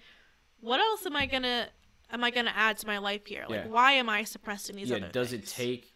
what 0.61 0.81
else 0.81 1.07
am 1.07 1.15
I 1.15 1.27
gonna 1.27 1.69
am 2.11 2.25
I 2.25 2.31
gonna 2.33 2.53
add 2.57 2.77
to 2.79 2.87
my 2.89 2.99
life 2.99 3.27
here? 3.27 3.45
Like, 3.49 3.67
Yeah. 3.67 3.69
why 3.69 3.93
am 3.93 4.09
I 4.09 4.25
suppressing 4.25 4.75
these 4.77 4.91
yeah 4.91 4.99
does 5.13 5.33
it 5.33 5.47
take 5.47 5.93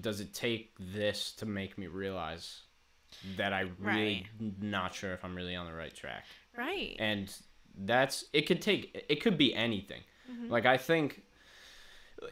does 0.00 0.20
it 0.20 0.32
take 0.32 0.72
this 0.78 1.32
to 1.32 1.44
make 1.44 1.76
me 1.76 1.86
realize 1.86 2.62
that 3.36 3.52
I 3.52 3.66
really 3.78 4.26
not 4.60 4.94
sure 4.94 5.12
if 5.12 5.24
I'm 5.24 5.34
really 5.34 5.54
on 5.56 5.66
the 5.66 5.72
right 5.74 5.94
track? 5.94 6.24
Right. 6.56 6.96
And 6.98 7.32
that's 7.78 8.24
it 8.32 8.42
could 8.42 8.60
take 8.62 9.04
it 9.08 9.22
could 9.22 9.38
be 9.38 9.54
anything. 9.54 10.00
Mm-hmm. 10.30 10.50
Like 10.50 10.66
I 10.66 10.76
think 10.76 11.22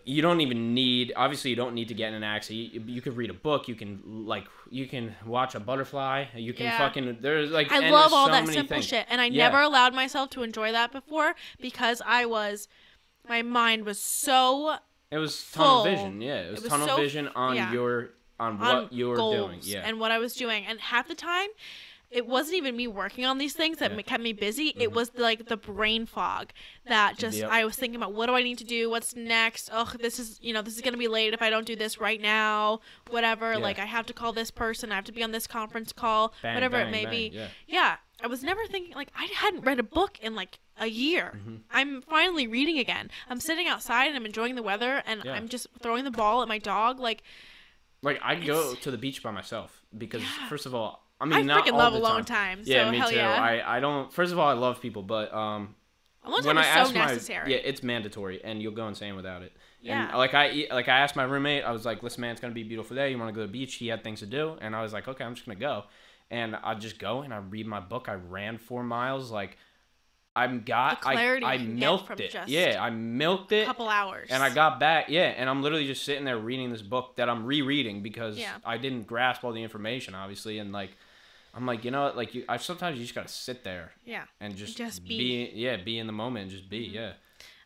you 0.05 0.20
don't 0.20 0.43
even 0.43 0.74
need 0.74 1.14
obviously 1.16 1.49
you 1.49 1.57
don't 1.57 1.74
need 1.74 1.89
to 1.89 1.95
get 1.95 2.09
in 2.09 2.14
an 2.14 2.22
accident 2.22 2.74
you, 2.74 2.82
you 2.86 3.01
could 3.01 3.16
read 3.16 3.30
a 3.30 3.34
book 3.34 3.68
you 3.68 3.74
can 3.74 4.26
like 4.26 4.45
you 4.70 4.86
can 4.86 5.14
watch 5.24 5.55
a 5.55 5.61
butterfly 5.61 6.26
you 6.34 6.53
can 6.53 6.66
Yeah. 6.66 6.76
fucking 6.78 7.18
there's 7.22 7.51
like 7.51 7.72
I 7.72 7.89
love 7.89 8.12
all 8.12 8.26
so 8.26 8.32
that 8.32 8.47
simple 8.49 8.76
things. 8.76 8.84
shit, 8.84 9.07
and 9.09 9.18
I 9.18 9.26
Yeah. 9.26 9.45
never 9.49 9.62
allowed 9.62 9.95
myself 9.95 10.28
to 10.30 10.43
enjoy 10.43 10.72
that 10.72 10.93
before 10.93 11.34
because 11.59 12.03
I 12.05 12.26
was, 12.26 12.68
my 13.26 13.41
mind 13.41 13.86
was 13.86 13.99
so 13.99 14.76
it 15.11 15.16
was 15.16 15.51
tunnel 15.53 15.76
full. 15.76 15.84
vision 15.84 16.20
yeah 16.20 16.41
it 16.41 16.51
was, 16.51 16.61
It 16.61 16.62
was 16.64 16.70
tunnel 16.70 16.89
so- 16.89 16.97
vision 16.97 17.28
on 17.28 17.57
yeah. 17.57 17.72
your 17.72 18.11
on 18.41 18.59
what 18.59 18.74
on 18.74 18.89
you 18.91 19.09
were 19.09 19.16
doing 19.16 19.59
yeah 19.62 19.82
and 19.84 19.99
what 20.01 20.11
I 20.11 20.18
was 20.18 20.34
doing, 20.34 20.64
and 20.66 20.80
half 20.80 21.09
the 21.09 21.14
time. 21.14 21.49
It 22.11 22.26
wasn't 22.26 22.57
even 22.57 22.74
me 22.74 22.86
working 22.86 23.26
on 23.26 23.36
these 23.36 23.53
things 23.53 23.76
that 23.80 23.91
Yeah. 23.95 24.01
kept 24.01 24.22
me 24.22 24.32
busy. 24.32 24.72
Mhm. 24.72 24.80
It 24.80 24.93
was 24.93 25.11
like 25.14 25.45
the 25.49 25.59
brain 25.59 26.07
fog 26.07 26.53
that 26.86 27.18
just 27.18 27.36
Yep. 27.36 27.51
I 27.51 27.66
was 27.66 27.76
thinking 27.76 27.97
about 27.97 28.14
what 28.14 28.28
do 28.28 28.32
I 28.34 28.43
need 28.43 28.57
to 28.59 28.64
do? 28.64 28.89
What's 28.89 29.14
next? 29.14 29.68
Oh, 29.70 29.93
this 30.01 30.18
is 30.18 30.39
you 30.41 30.55
know 30.55 30.62
this 30.62 30.74
is 30.74 30.80
gonna 30.80 30.97
be 30.97 31.07
late 31.07 31.34
if 31.34 31.43
I 31.43 31.51
don't 31.51 31.66
do 31.66 31.76
this 31.76 31.99
right 32.01 32.18
now. 32.18 32.80
Whatever. 33.11 33.53
Yeah. 33.53 33.59
Like 33.59 33.78
I 33.78 33.84
have 33.84 34.07
to 34.07 34.14
call 34.14 34.32
this 34.32 34.51
person. 34.51 34.91
I 34.91 34.95
have 34.95 35.05
to 35.05 35.12
be 35.12 35.22
on 35.22 35.32
this 35.32 35.47
conference 35.47 35.93
call. 35.93 36.32
Bang, 36.41 36.55
whatever 36.55 36.78
bang, 36.78 36.89
it 36.89 36.91
may 36.93 37.05
bang, 37.05 37.12
be. 37.30 37.36
yeah 37.36 37.49
Yeah, 37.66 37.97
I 38.22 38.26
was 38.26 38.43
never 38.43 38.64
thinking 38.66 38.95
like 38.95 39.11
I 39.14 39.26
hadn't 39.26 39.61
read 39.66 39.78
a 39.78 39.82
book 39.82 40.18
in 40.22 40.34
like 40.34 40.61
a 40.80 40.86
year. 40.86 41.39
Mhm. 41.47 41.61
I'm 41.70 42.01
finally 42.01 42.47
reading 42.47 42.78
again. 42.78 43.11
I'm 43.28 43.39
sitting 43.41 43.68
outside 43.68 44.07
and 44.07 44.16
I'm 44.16 44.24
enjoying 44.24 44.55
the 44.55 44.62
weather 44.62 45.03
and. 45.05 45.28
I'm 45.28 45.47
just 45.51 45.66
throwing 45.82 46.05
the 46.05 46.11
ball 46.11 46.41
at 46.41 46.49
my 46.49 46.57
dog. 46.59 46.99
Like 47.01 47.22
like 48.03 48.18
I 48.22 48.34
go 48.36 48.74
to 48.74 48.90
the 48.90 48.99
beach 48.99 49.22
by 49.22 49.30
myself 49.30 49.82
because 49.96 50.22
Yeah. 50.22 50.49
first 50.49 50.66
of 50.66 50.74
all 50.74 51.05
I 51.20 51.24
I, 51.24 51.28
mean 51.28 51.46
not 51.46 51.66
freaking 51.66 51.72
all 51.72 51.78
love 51.78 51.92
the 51.94 51.99
alone 51.99 52.24
time. 52.24 52.59
time. 52.59 52.64
So 52.64 52.70
yeah 52.70 52.90
me 52.90 53.01
too 53.01 53.14
yeah. 53.16 53.30
I 53.32 53.76
I 53.76 53.80
don't 53.80 54.12
first 54.12 54.32
of 54.32 54.38
all 54.38 54.49
I 54.49 54.53
love 54.55 54.80
people 54.80 55.03
but 55.03 55.32
um 55.34 55.74
alone 56.24 56.44
when 56.44 56.57
time 56.57 56.64
I 56.64 56.82
is 56.82 57.26
so 57.26 57.34
my 57.34 57.46
yeah, 57.46 57.57
it's 57.57 57.82
mandatory, 57.82 58.42
and 58.44 58.62
you'll 58.62 58.72
go 58.72 58.86
insane 58.88 59.16
without 59.16 59.42
it. 59.42 59.53
Yeah. 59.80 60.09
And 60.09 60.18
like 60.18 60.34
I 60.34 60.66
like 60.70 60.88
I 60.88 60.99
asked 60.99 61.16
my 61.16 61.24
roommate, 61.24 61.64
I 61.64 61.70
was 61.72 61.84
like, 61.84 62.03
"Listen, 62.03 62.20
man, 62.22 62.32
it's 62.32 62.40
gonna 62.40 62.55
be 62.55 62.62
a 62.62 62.66
beautiful 62.66 62.94
day. 62.96 63.11
You 63.11 63.18
want 63.18 63.30
to 63.30 63.32
go 63.34 63.40
to 63.42 63.46
the 63.46 63.53
beach?" 63.53 63.74
He 63.76 63.88
had 63.88 64.03
things 64.05 64.20
to 64.20 64.26
do, 64.26 64.57
and 64.61 64.74
I 64.74 64.82
was 64.82 64.92
like, 64.92 65.09
"Okay, 65.09 65.24
I'm 65.24 65.34
just 65.34 65.46
gonna 65.46 65.59
go." 65.59 65.84
And 66.30 66.57
I 66.57 66.74
just 66.74 66.99
go 66.99 67.22
and 67.22 67.32
I 67.32 67.38
read 67.38 67.66
my 67.66 67.80
book. 67.80 68.09
I 68.09 68.14
ran 68.14 68.59
four 68.59 68.82
miles. 68.82 69.30
Like 69.30 69.57
I'm 70.39 70.62
got 70.62 71.03
The 71.03 71.09
I 71.09 71.12
clarity 71.14 71.47
I 71.47 71.59
milked 71.59 72.07
from 72.07 72.20
it. 72.20 72.30
just 72.30 72.49
Yeah, 72.49 72.78
I 72.80 72.91
milked 72.91 73.53
it. 73.53 73.62
A 73.62 73.66
couple 73.66 73.89
hours. 73.89 74.28
And 74.30 74.43
I 74.43 74.53
got 74.55 74.78
back, 74.80 75.09
yeah, 75.09 75.34
and 75.36 75.49
I'm 75.51 75.62
literally 75.62 75.86
just 75.86 76.05
sitting 76.05 76.24
there 76.24 76.39
reading 76.39 76.70
this 76.70 76.82
book 76.82 77.16
that 77.16 77.28
I'm 77.28 77.45
rereading 77.45 78.03
because 78.03 78.39
Yeah. 78.39 78.57
I 78.64 78.78
didn't 78.78 79.07
grasp 79.07 79.45
all 79.45 79.53
the 79.53 79.62
information, 79.62 80.14
obviously, 80.14 80.59
and 80.59 80.72
like, 80.72 80.91
I'm 81.55 81.66
like, 81.66 81.84
you 81.84 81.91
know, 81.91 82.05
what, 82.05 82.16
like 82.16 82.34
you, 82.34 82.45
I 82.49 82.57
sometimes 82.59 82.97
you 82.99 83.05
just 83.05 83.14
gotta 83.14 83.28
sit 83.28 83.64
there 83.64 83.93
yeah, 84.05 84.24
and 84.41 84.55
just 84.57 84.76
Just 84.76 85.05
be. 85.05 85.47
Mm-hmm. 85.49 85.59
yeah, 85.59 85.76
be 85.76 85.99
in 85.99 86.07
the 86.07 86.12
moment 86.12 86.43
and 86.45 86.51
just 86.51 86.68
be, 86.70 86.78
yeah. 86.78 87.12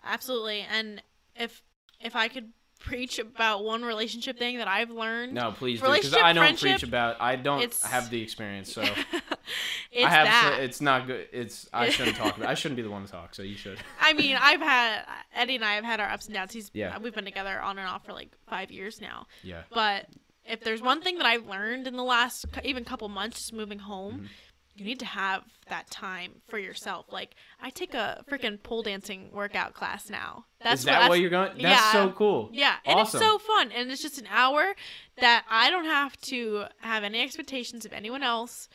absolutely. 0.04 0.60
And 0.70 1.02
if 1.36 1.62
if 2.00 2.16
I 2.16 2.28
could 2.28 2.52
preach 2.82 3.18
about 3.18 3.64
one 3.64 3.82
relationship 3.82 4.38
thing 4.38 4.58
that 4.58 4.68
I've 4.68 4.90
learned, 4.90 5.32
No, 5.34 5.52
please 5.52 5.80
do 5.80 5.86
because 5.92 6.14
I 6.14 6.32
don't 6.32 6.58
preach 6.58 6.82
about. 6.82 7.16
I 7.20 7.36
don't 7.36 7.72
have 7.84 8.10
the 8.10 8.20
experience, 8.22 8.72
so 8.72 8.82
it's 9.92 10.06
I 10.06 10.08
have. 10.10 10.26
that. 10.26 10.54
So, 10.56 10.62
it's 10.62 10.80
not 10.80 11.06
good. 11.06 11.28
It's 11.32 11.68
I 11.72 11.88
shouldn't 11.90 12.16
talk. 12.16 12.36
about 12.36 12.48
I 12.48 12.54
shouldn't 12.54 12.76
be 12.76 12.82
the 12.82 12.90
one 12.90 13.04
to 13.04 13.10
talk. 13.10 13.34
So 13.34 13.42
you 13.42 13.56
should. 13.56 13.78
I 14.00 14.12
mean, 14.12 14.36
I've 14.40 14.60
had 14.60 15.04
Eddie 15.34 15.56
and 15.56 15.64
I 15.64 15.74
have 15.74 15.84
had 15.84 16.00
our 16.00 16.08
ups 16.08 16.26
and 16.26 16.34
downs. 16.34 16.52
He's 16.52 16.70
Yeah. 16.74 16.98
we've 16.98 17.14
been 17.14 17.24
together 17.24 17.60
on 17.60 17.78
and 17.78 17.88
off 17.88 18.04
for 18.04 18.12
like 18.12 18.30
five 18.48 18.70
years 18.70 19.00
now. 19.00 19.26
Yeah. 19.42 19.62
But 19.72 20.06
if 20.44 20.62
there's 20.64 20.82
one 20.82 21.02
thing 21.02 21.18
that 21.18 21.26
I've 21.26 21.46
learned 21.46 21.86
in 21.86 21.96
the 21.96 22.02
last 22.04 22.46
even 22.64 22.84
couple 22.84 23.08
months 23.08 23.38
just 23.38 23.52
moving 23.52 23.78
home, 23.78 24.22
Mhm. 24.22 24.28
You 24.74 24.84
need 24.84 24.98
to 25.00 25.06
have 25.06 25.44
that 25.68 25.90
time 25.90 26.40
for 26.48 26.58
yourself. 26.58 27.06
Like 27.10 27.34
I 27.60 27.70
take 27.70 27.94
a 27.94 28.24
freaking 28.30 28.62
pole 28.62 28.82
dancing 28.82 29.30
workout 29.32 29.74
class 29.74 30.08
now. 30.08 30.46
That's 30.62 30.80
Is 30.80 30.84
that 30.86 31.02
what, 31.02 31.10
what 31.10 31.20
you're 31.20 31.30
going? 31.30 31.52
That's 31.52 31.62
yeah. 31.62 31.92
so 31.92 32.10
cool. 32.10 32.50
Yeah, 32.52 32.76
and 32.84 33.00
it's 33.00 33.12
so 33.12 33.38
fun, 33.38 33.70
and 33.72 33.90
it's 33.90 34.02
just 34.02 34.18
an 34.18 34.28
hour 34.30 34.74
that 35.20 35.44
I 35.50 35.70
don't 35.70 35.84
have 35.84 36.16
to 36.22 36.64
have 36.80 37.04
any 37.04 37.20
expectations 37.22 37.84
of 37.84 37.92
anyone 37.92 38.22
else. 38.22 38.68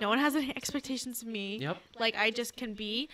No 0.00 0.08
one 0.08 0.18
has 0.18 0.36
any 0.36 0.50
expectations 0.56 1.22
of 1.22 1.28
me. 1.28 1.58
Yep. 1.58 1.78
Like 1.98 2.16
I 2.16 2.30
just 2.30 2.56
can 2.56 2.74
be. 2.74 3.08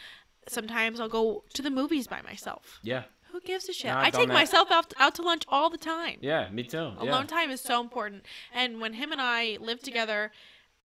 Sometimes 0.47 1.01
I'll 1.01 1.09
go 1.09 1.45
to 1.55 1.63
the 1.63 1.71
movies 1.71 2.07
by 2.07 2.21
myself. 2.23 2.81
Yeah. 2.83 3.05
Who 3.33 3.41
gives 3.41 3.69
a 3.69 3.73
shit? 3.73 3.91
No, 3.91 3.99
I 3.99 4.11
take 4.11 4.29
that. 4.29 4.35
myself 4.35 4.71
out 4.71 4.93
out 4.99 5.15
to 5.17 5.23
lunch 5.23 5.45
all 5.49 5.71
the 5.71 5.79
time. 5.79 6.19
Yeah. 6.21 6.51
Me 6.51 6.63
too. 6.63 6.79
Alone 6.79 7.07
Yeah. 7.07 7.23
time 7.25 7.51
is 7.51 7.61
so 7.61 7.81
important. 7.81 8.27
And 8.53 8.81
when 8.81 8.93
him 8.95 9.11
and 9.11 9.21
I 9.21 9.57
lived 9.61 9.85
together, 9.85 10.31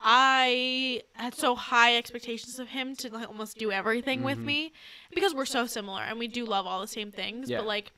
I 0.01 1.03
had 1.15 1.35
so 1.35 1.55
high 1.55 1.97
expectations 1.97 2.59
of 2.59 2.69
him 2.69 2.95
to 2.97 3.13
like 3.13 3.29
almost 3.29 3.59
do 3.59 3.71
everything 3.73 4.23
with 4.23 4.39
Mhm. 4.39 4.45
me 4.45 4.73
because 5.15 5.35
we're 5.35 5.45
so 5.47 5.67
similar 5.67 6.03
and 6.03 6.19
we 6.19 6.29
do 6.29 6.45
love 6.45 6.67
all 6.67 6.81
the 6.81 6.87
same 6.87 7.11
things. 7.11 7.51
Yeah. 7.51 7.59
But 7.59 7.67
like, 7.67 7.93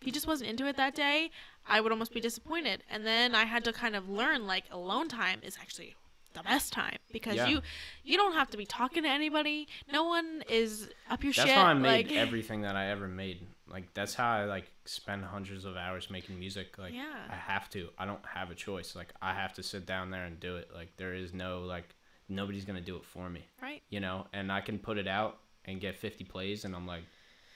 if 0.00 0.04
he 0.04 0.10
just 0.10 0.26
wasn't 0.26 0.50
into 0.50 0.66
it 0.66 0.76
that 0.76 0.94
day, 0.94 1.30
I 1.66 1.80
would 1.80 1.90
almost 1.92 2.12
be 2.12 2.20
disappointed. 2.20 2.82
And 2.90 3.06
then 3.06 3.34
I 3.34 3.44
had 3.44 3.64
to 3.64 3.72
kind 3.72 3.96
of 3.96 4.08
learn 4.08 4.46
like 4.46 4.64
alone 4.70 5.08
time 5.08 5.40
is 5.42 5.56
actually 5.60 5.96
the 6.34 6.42
best 6.42 6.72
time 6.72 6.98
because 7.10 7.36
Yeah. 7.36 7.46
you 7.46 7.62
you 8.04 8.16
don't 8.18 8.34
have 8.34 8.50
to 8.50 8.58
be 8.58 8.66
talking 8.66 9.02
to 9.04 9.08
anybody. 9.08 9.66
No 9.90 10.04
one 10.04 10.44
is 10.48 10.90
up 11.08 11.24
your 11.24 11.32
That's 11.32 11.48
shit. 11.48 11.56
how 11.56 11.64
I 11.66 11.74
made 11.74 12.08
like, 12.08 12.16
everything 12.16 12.60
that 12.62 12.76
I 12.76 12.88
ever 12.90 13.08
made. 13.08 13.46
Like 13.68 13.92
that's 13.94 14.14
how 14.14 14.30
I 14.30 14.44
like 14.44 14.70
spend 14.84 15.24
hundreds 15.24 15.64
of 15.64 15.76
hours 15.76 16.10
making 16.10 16.38
music. 16.38 16.78
Like 16.78 16.94
Yeah. 16.94 17.14
I 17.28 17.34
have 17.34 17.68
to. 17.70 17.88
I 17.98 18.06
don't 18.06 18.24
have 18.24 18.50
a 18.50 18.54
choice. 18.54 18.94
Like 18.94 19.12
I 19.20 19.34
have 19.34 19.54
to 19.54 19.62
sit 19.62 19.86
down 19.86 20.10
there 20.10 20.24
and 20.24 20.38
do 20.38 20.56
it. 20.56 20.70
Like 20.74 20.96
there 20.96 21.14
is 21.14 21.32
no 21.32 21.60
like 21.60 21.94
nobody's 22.28 22.64
gonna 22.64 22.80
do 22.80 22.96
it 22.96 23.04
for 23.04 23.28
me. 23.28 23.44
right. 23.62 23.82
You 23.90 24.00
know, 24.00 24.26
and 24.32 24.50
I 24.52 24.60
can 24.60 24.78
put 24.78 24.98
it 24.98 25.08
out 25.08 25.38
and 25.64 25.80
get 25.80 25.96
50 25.98 26.24
plays, 26.24 26.64
and 26.64 26.76
I'm 26.76 26.86
like, 26.86 27.02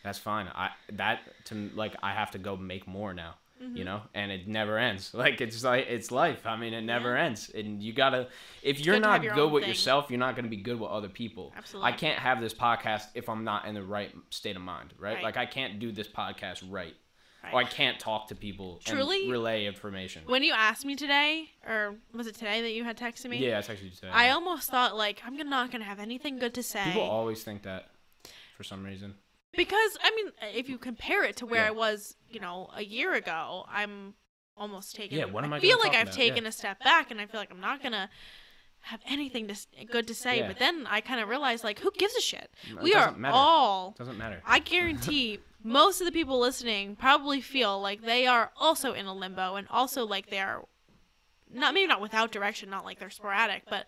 that's 0.02 0.18
fine. 0.18 0.48
I 0.48 0.70
that 0.94 1.20
to 1.46 1.70
like 1.74 1.94
I 2.02 2.12
have 2.12 2.30
to 2.32 2.38
go 2.38 2.56
make 2.56 2.86
more 2.86 3.14
now. 3.14 3.34
Mm-hmm. 3.61 3.76
You 3.76 3.84
know, 3.84 4.00
and 4.14 4.32
it 4.32 4.48
never 4.48 4.78
ends. 4.78 5.12
Like 5.20 5.40
it's 5.42 5.62
like 5.62 5.86
it's 5.88 6.11
life. 6.11 6.46
I 6.46 6.56
mean, 6.56 6.72
it 6.72 6.80
never 6.82 7.16
ends, 7.16 7.50
and 7.54 7.82
you 7.82 7.92
gotta. 7.92 8.28
If 8.62 8.80
you're 8.80 8.94
good 8.96 9.02
not 9.02 9.22
your 9.22 9.34
good 9.34 9.52
with 9.52 9.62
thing. 9.64 9.68
yourself, 9.68 10.06
you're 10.08 10.18
not 10.18 10.34
gonna 10.34 10.48
be 10.48 10.56
good 10.56 10.80
with 10.80 10.90
other 10.90 11.08
people. 11.11 11.52
Absolutely. 11.56 11.92
I 11.92 11.92
can't 11.92 12.18
have 12.18 12.40
this 12.40 12.54
podcast 12.54 13.04
if 13.14 13.28
I'm 13.28 13.44
not 13.44 13.66
in 13.66 13.74
the 13.74 13.82
right 13.82 14.14
state 14.30 14.56
of 14.56 14.62
mind, 14.62 14.94
right? 14.98 15.16
Right. 15.16 15.22
Like 15.24 15.36
I 15.36 15.44
can't 15.46 15.78
do 15.78 15.92
this 15.92 16.08
podcast 16.08 16.62
right. 16.70 16.94
Right. 17.42 17.54
Or 17.54 17.61
I 17.61 17.64
can't 17.64 17.98
talk 17.98 18.28
to 18.28 18.34
people 18.34 18.80
Truly- 18.84 19.22
and 19.22 19.32
relay 19.32 19.64
information. 19.66 20.22
When 20.26 20.42
you 20.42 20.52
asked 20.52 20.84
me 20.84 20.94
today, 20.94 21.48
or 21.66 21.94
was 22.12 22.26
it 22.26 22.34
today 22.34 22.61
that 22.61 22.72
you 22.72 22.84
had 22.84 22.98
texted 22.98 23.30
me? 23.30 23.38
yeah, 23.38 23.58
it's 23.58 23.70
actually 23.70 23.90
today. 23.90 24.11
I 24.12 24.30
almost 24.30 24.70
thought 24.70 24.96
like 24.96 25.22
I'm 25.26 25.36
gonna- 25.38 25.48
not 25.48 25.70
gonna 25.70 25.84
have 25.84 26.00
anything 26.00 26.38
good 26.38 26.52
to 26.54 26.62
say 26.62 26.82
People 26.84 27.02
always 27.02 27.42
think 27.42 27.62
that 27.62 27.90
for 28.56 28.62
some 28.64 28.84
reason. 28.84 29.14
Because 29.57 29.98
I 30.03 30.11
mean, 30.16 30.28
uh, 30.42 30.46
if 30.55 30.68
you 30.68 30.78
compare 30.78 31.24
it 31.24 31.36
to 31.36 31.46
where 31.46 31.62
Yeah. 31.62 31.68
I 31.68 31.72
was, 31.72 32.16
you 32.28 32.40
know, 32.40 32.70
a 32.74 32.82
year 32.84 33.14
ago, 33.14 33.64
I'm 33.68 34.14
almost 34.57 34.94
taking. 34.94 35.18
Yeah, 35.18 35.24
what 35.26 35.44
am 35.44 35.53
I 35.53 35.57
I 35.57 35.61
feel 35.61 35.78
like 35.78 35.94
I've 35.94 36.03
about? 36.09 36.14
taken 36.14 36.42
Yeah. 36.44 36.48
a 36.51 36.53
step 36.53 36.82
back, 36.84 37.11
and 37.11 37.20
I 37.20 37.26
feel 37.26 37.40
like 37.40 37.51
I'm 37.51 37.61
not 37.61 37.82
gonna 37.82 38.11
have 38.84 39.01
anything 39.07 39.46
to 39.48 39.57
good 39.90 40.07
to 40.09 40.14
say. 40.14 40.38
Yeah. 40.38 40.48
But 40.48 40.59
then 40.59 40.86
I 40.88 41.01
kind 41.01 41.20
of 41.20 41.28
realized 41.28 41.64
like, 41.64 41.80
who 41.80 41.90
gives 41.98 42.14
a 42.16 42.20
shit? 42.20 42.51
It 42.68 42.80
we 42.80 42.94
are 42.94 43.12
matter. 43.12 43.34
all. 43.34 43.94
Doesn't 43.98 44.16
matter. 44.18 44.40
I 44.46 44.59
guarantee 44.59 45.40
most 45.62 46.01
of 46.01 46.07
the 46.07 46.12
people 46.12 46.38
listening 46.38 46.96
probably 46.96 47.40
feel 47.42 47.80
like 47.80 48.03
they 48.03 48.26
are 48.26 48.51
also 48.57 48.92
in 48.94 49.05
a 49.07 49.12
limbo 49.14 49.57
and 49.57 49.68
also 49.68 50.07
like 50.07 50.30
they're 50.30 50.62
not 51.53 51.74
maybe 51.74 51.86
not 51.88 52.01
without 52.01 52.30
direction, 52.32 52.70
not 52.70 52.84
like 52.84 52.98
they're 52.98 53.11
sporadic, 53.11 53.64
but 53.68 53.84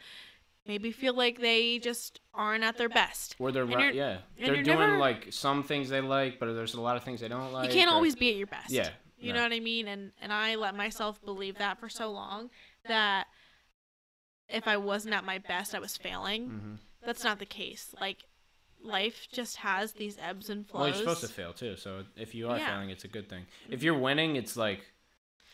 maybe 0.67 0.93
feel 0.93 1.15
like 1.15 1.41
they 1.41 1.79
just 1.79 2.21
aren't 2.35 2.63
at 2.65 2.77
their 2.79 2.89
best. 2.89 3.35
or 3.39 3.51
they're 3.53 3.65
and 3.65 3.75
right, 3.75 3.95
you're- 3.95 3.97
yeah. 3.97 4.19
They're 4.39 4.63
doing 4.63 4.79
never- 4.79 4.99
like 4.99 5.33
some 5.33 5.63
things 5.63 5.89
they 5.89 6.01
like, 6.01 6.39
but 6.39 6.53
there's 6.55 6.75
a 6.75 6.81
lot 6.81 6.97
of 6.97 7.05
things 7.05 7.21
they 7.21 7.29
don't 7.29 7.53
like. 7.53 7.69
you 7.69 7.75
can't 7.75 7.91
or- 7.91 7.95
always 7.95 8.15
be 8.15 8.31
at 8.31 8.37
your 8.37 8.47
best. 8.47 8.71
Yeah. 8.71 8.91
You 9.19 9.33
no. 9.33 9.39
know 9.39 9.43
what 9.45 9.53
I 9.53 9.61
mean? 9.61 9.87
And 9.89 10.13
and 10.21 10.33
I 10.33 10.57
let 10.57 10.75
myself 10.75 11.25
believe 11.25 11.59
that 11.59 11.79
for 11.79 11.89
so 11.89 12.11
long 12.11 12.51
that 12.87 13.27
if 14.49 14.67
I 14.67 14.77
wasn't 14.77 15.15
at 15.15 15.25
my 15.25 15.39
best, 15.39 15.75
I 15.75 15.79
was 15.79 15.97
failing. 15.97 16.49
Mhm. 16.51 16.79
That's 17.07 17.23
not 17.25 17.39
the 17.39 17.47
case. 17.47 17.95
Like 18.01 18.25
life 18.81 19.29
just 19.33 19.57
has 19.59 19.93
these 19.93 20.19
ebbs 20.21 20.51
and 20.51 20.67
flows. 20.69 20.81
Well, 20.81 20.89
you're 20.89 20.99
supposed 20.99 21.21
to 21.21 21.29
fail 21.29 21.53
too. 21.53 21.77
So 21.77 22.05
if 22.17 22.35
you 22.35 22.49
are 22.49 22.59
Yeah. 22.59 22.67
failing, 22.75 22.91
it's 22.91 23.05
a 23.05 23.09
good 23.09 23.29
thing. 23.29 23.47
If 23.71 23.83
you're 23.85 23.97
winning, 23.99 24.35
it's 24.37 24.57
like 24.57 24.81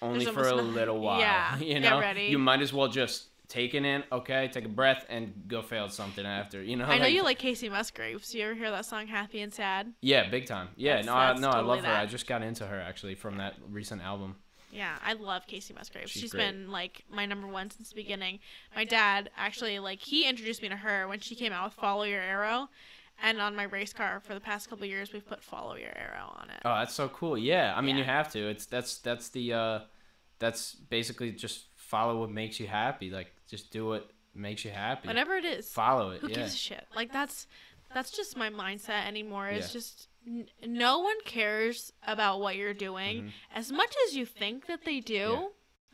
only 0.00 0.24
There's 0.24 0.34
for 0.34 0.48
a 0.48 0.54
little 0.54 0.98
while. 1.06 1.20
Yeah, 1.20 1.58
You 1.60 1.80
know, 1.80 2.00
you 2.12 2.38
might 2.38 2.60
as 2.62 2.72
well 2.72 2.88
just 2.88 3.28
take 3.48 3.74
it 3.74 3.84
in. 3.84 4.04
Okay, 4.12 4.48
take 4.52 4.64
a 4.64 4.68
breath 4.68 5.04
and 5.08 5.32
go 5.48 5.62
fail 5.62 5.88
something 5.88 6.24
after. 6.24 6.62
You 6.62 6.76
know. 6.76 6.84
I 6.84 6.98
know 6.98 7.06
you 7.06 7.22
like 7.22 7.38
Kacey 7.38 7.70
Musgraves. 7.70 8.34
You 8.34 8.44
ever 8.44 8.54
hear 8.54 8.70
that 8.70 8.84
song 8.86 9.06
"Happy 9.06 9.40
and 9.40 9.52
Sad"? 9.52 9.92
Yeah, 10.00 10.28
big 10.28 10.46
time. 10.46 10.68
Yeah, 10.76 10.96
That's- 10.96 11.06
no, 11.06 11.14
I, 11.14 11.26
that's 11.28 11.40
no, 11.40 11.48
I 11.48 11.52
totally 11.52 11.76
love 11.76 11.84
her. 11.84 11.92
I 11.92 12.06
just 12.06 12.26
got 12.26 12.42
into 12.42 12.66
her 12.66 12.80
actually 12.80 13.14
from 13.14 13.38
that 13.38 13.54
recent 13.70 14.02
album. 14.02 14.36
Yeah, 14.70 14.96
I 15.02 15.14
love 15.14 15.46
Kacey 15.46 15.74
Musgraves. 15.74 16.10
She's 16.10 16.22
She's 16.22 16.32
been 16.32 16.70
like 16.70 17.04
my 17.10 17.24
number 17.24 17.46
one 17.46 17.70
since 17.70 17.88
the 17.88 17.94
beginning. 17.94 18.38
My 18.76 18.84
dad 18.84 19.30
actually 19.36 19.78
like 19.78 20.00
he 20.00 20.28
introduced 20.28 20.60
me 20.60 20.68
to 20.68 20.76
her 20.76 21.08
when 21.08 21.20
she 21.20 21.34
came 21.34 21.52
out 21.52 21.64
with 21.64 21.74
"Follow 21.74 22.02
Your 22.04 22.20
Arrow," 22.20 22.68
and 23.22 23.40
on 23.40 23.56
my 23.56 23.62
race 23.62 23.94
car 23.94 24.20
for 24.20 24.34
the 24.34 24.40
past 24.40 24.68
couple 24.68 24.84
years 24.84 25.10
we've 25.12 25.26
put 25.26 25.42
"Follow 25.42 25.76
Your 25.76 25.96
Arrow" 25.96 26.34
on 26.36 26.50
it. 26.50 26.60
Oh, 26.66 26.74
that's 26.74 26.94
so 26.94 27.08
cool. 27.08 27.38
Yeah, 27.38 27.72
I 27.74 27.80
mean, 27.80 27.96
you 27.96 28.04
have 28.04 28.30
to. 28.32 28.50
It's 28.50 28.66
that's 28.66 28.98
that's 28.98 29.30
the 29.30 29.54
uh, 29.54 29.78
that's 30.38 30.74
basically 30.74 31.32
just 31.32 31.64
follow 31.88 32.20
what 32.20 32.30
makes 32.30 32.60
you 32.60 32.66
happy. 32.66 33.10
Like 33.10 33.32
just 33.48 33.70
do 33.70 33.86
what 33.86 34.10
makes 34.34 34.64
you 34.64 34.70
happy. 34.70 35.08
Whatever 35.08 35.34
it 35.36 35.44
is. 35.44 35.70
Follow 35.72 36.10
it. 36.10 36.20
Who 36.20 36.28
yeah. 36.28 36.36
gives 36.36 36.54
a 36.54 36.56
shit? 36.56 36.86
Like 36.94 37.12
that's 37.12 37.46
that's 37.94 38.10
just 38.10 38.36
my 38.36 38.50
mindset 38.50 39.06
anymore. 39.06 39.48
It's 39.48 39.68
Yeah. 39.68 39.72
just 39.80 40.08
n- 40.26 40.48
no 40.66 40.98
one 41.00 41.16
cares 41.24 41.92
about 42.06 42.40
what 42.40 42.56
you're 42.56 42.74
doing 42.74 43.22
Mhm. 43.24 43.30
as 43.54 43.72
much 43.72 43.94
as 44.06 44.14
you 44.16 44.26
think 44.26 44.66
that 44.66 44.84
they 44.84 45.00
do. 45.00 45.14
Yeah. 45.14 45.46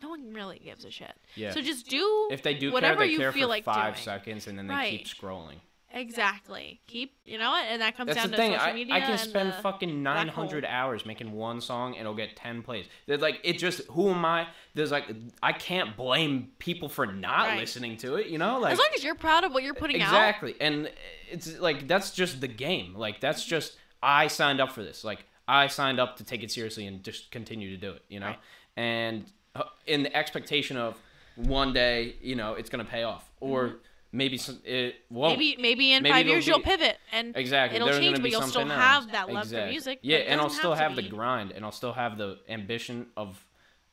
No 0.03 0.09
one 0.11 0.35
really 0.35 0.59
gives 0.59 0.85
a 0.85 0.91
shit. 0.91 1.15
Yeah. 1.37 1.53
So 1.53 1.61
just 1.63 1.89
do 1.89 2.29
if 2.33 2.43
they 2.43 2.55
do 2.55 2.73
whatever 2.73 2.99
care, 2.99 3.07
they 3.07 3.13
you 3.13 3.19
care 3.21 3.33
feel 3.33 3.45
for 3.47 3.49
like 3.51 3.65
five 3.65 3.95
doing. 3.95 4.05
seconds 4.05 4.47
and 4.49 4.59
then 4.59 4.67
they 4.67 4.75
Right. 4.75 4.99
keep 5.05 5.07
scrolling. 5.07 5.61
Exactly. 5.95 6.81
Keep 6.87 7.17
you 7.25 7.39
know 7.39 7.51
what, 7.51 7.65
and 7.69 7.81
that 7.81 7.97
comes 7.97 8.09
That's 8.09 8.21
down 8.21 8.31
the 8.31 8.37
to 8.37 8.43
thing. 8.43 8.53
social 8.53 8.67
I, 8.69 8.73
media. 8.73 8.95
I 8.95 9.01
can 9.01 9.11
and 9.13 9.21
spend 9.21 9.49
the- 9.53 9.63
fucking 9.63 10.03
900 10.03 10.65
hours 10.65 11.07
making 11.07 11.33
one 11.33 11.61
song 11.61 11.93
and 11.93 12.01
it'll 12.01 12.15
get 12.15 12.37
10 12.37 12.63
plays. 12.63 12.87
There's 13.07 13.21
like 13.21 13.41
it 13.45 13.59
just 13.59 13.81
who 13.91 14.11
am 14.11 14.25
I? 14.25 14.49
There's 14.75 14.91
like 14.91 15.05
I 15.43 15.53
can't 15.53 15.97
blame 15.97 16.49
people 16.59 16.89
for 16.89 17.07
not 17.07 17.47
Right. 17.49 17.59
listening 17.61 17.97
to 17.99 18.17
it, 18.17 18.27
you 18.27 18.39
know? 18.39 18.59
Like 18.59 18.73
as 18.73 18.79
long 18.79 18.89
as 18.95 19.03
you're 19.05 19.15
proud 19.15 19.45
of 19.45 19.53
what 19.53 19.63
you're 19.63 19.75
putting 19.75 20.03
out. 20.03 20.09
exactly. 20.09 20.55
And 20.61 20.91
it's 21.31 21.59
like 21.59 21.89
that's 21.89 22.11
just 22.13 22.41
the 22.41 22.49
game. 22.49 22.95
Like 22.95 23.21
that's 23.21 23.45
just 23.45 23.77
I 24.03 24.27
signed 24.27 24.61
up 24.61 24.73
for 24.73 24.83
this. 24.83 25.05
Like 25.05 25.25
I 25.49 25.67
signed 25.69 26.01
up 26.01 26.17
to 26.19 26.25
take 26.25 26.43
it 26.43 26.51
seriously 26.51 26.87
and 26.87 27.03
just 27.03 27.31
continue 27.31 27.71
to 27.71 27.77
do 27.77 27.93
it, 27.93 28.03
you 28.09 28.21
know? 28.21 28.27
Right. 28.29 28.39
And 28.77 29.25
uh, 29.55 29.65
in 29.87 30.03
the 30.03 30.17
expectation 30.17 30.77
of 30.77 30.97
one 31.37 31.73
day, 31.73 32.17
you 32.21 32.35
know, 32.35 32.55
it's 32.55 32.69
going 32.71 32.85
to 32.85 32.91
pay 32.91 33.03
off 33.05 33.29
or 33.41 33.77
maybe 34.15 34.39
some, 34.39 34.61
it 34.65 34.95
won't. 35.11 35.39
Maybe 35.39 35.61
maybe 35.61 35.93
in 35.93 36.03
Maybe 36.03 36.13
five 36.13 36.27
years 36.27 36.47
you'll 36.47 36.61
pivot 36.61 36.97
and 37.13 37.37
Exactly. 37.37 37.77
it'll 37.77 37.89
There's 37.89 37.99
change, 37.99 38.17
but 38.17 38.23
be 38.23 38.31
you'll 38.31 38.43
still 38.43 38.53
something 38.63 38.77
have 38.77 39.03
else. 39.05 39.13
that 39.13 39.29
love 39.29 39.43
for 39.49 39.55
Exactly. 39.55 39.71
music. 39.73 39.99
Yeah, 40.03 40.19
and 40.19 40.41
I'll 40.41 40.47
doesn't 40.47 40.59
still 40.61 40.75
have 40.75 40.97
the 40.97 41.03
grind, 41.03 41.51
and 41.53 41.65
I'll 41.65 41.73
still 41.73 41.93
have 41.93 42.17
the 42.17 42.39
ambition 42.49 43.09
of, 43.17 43.45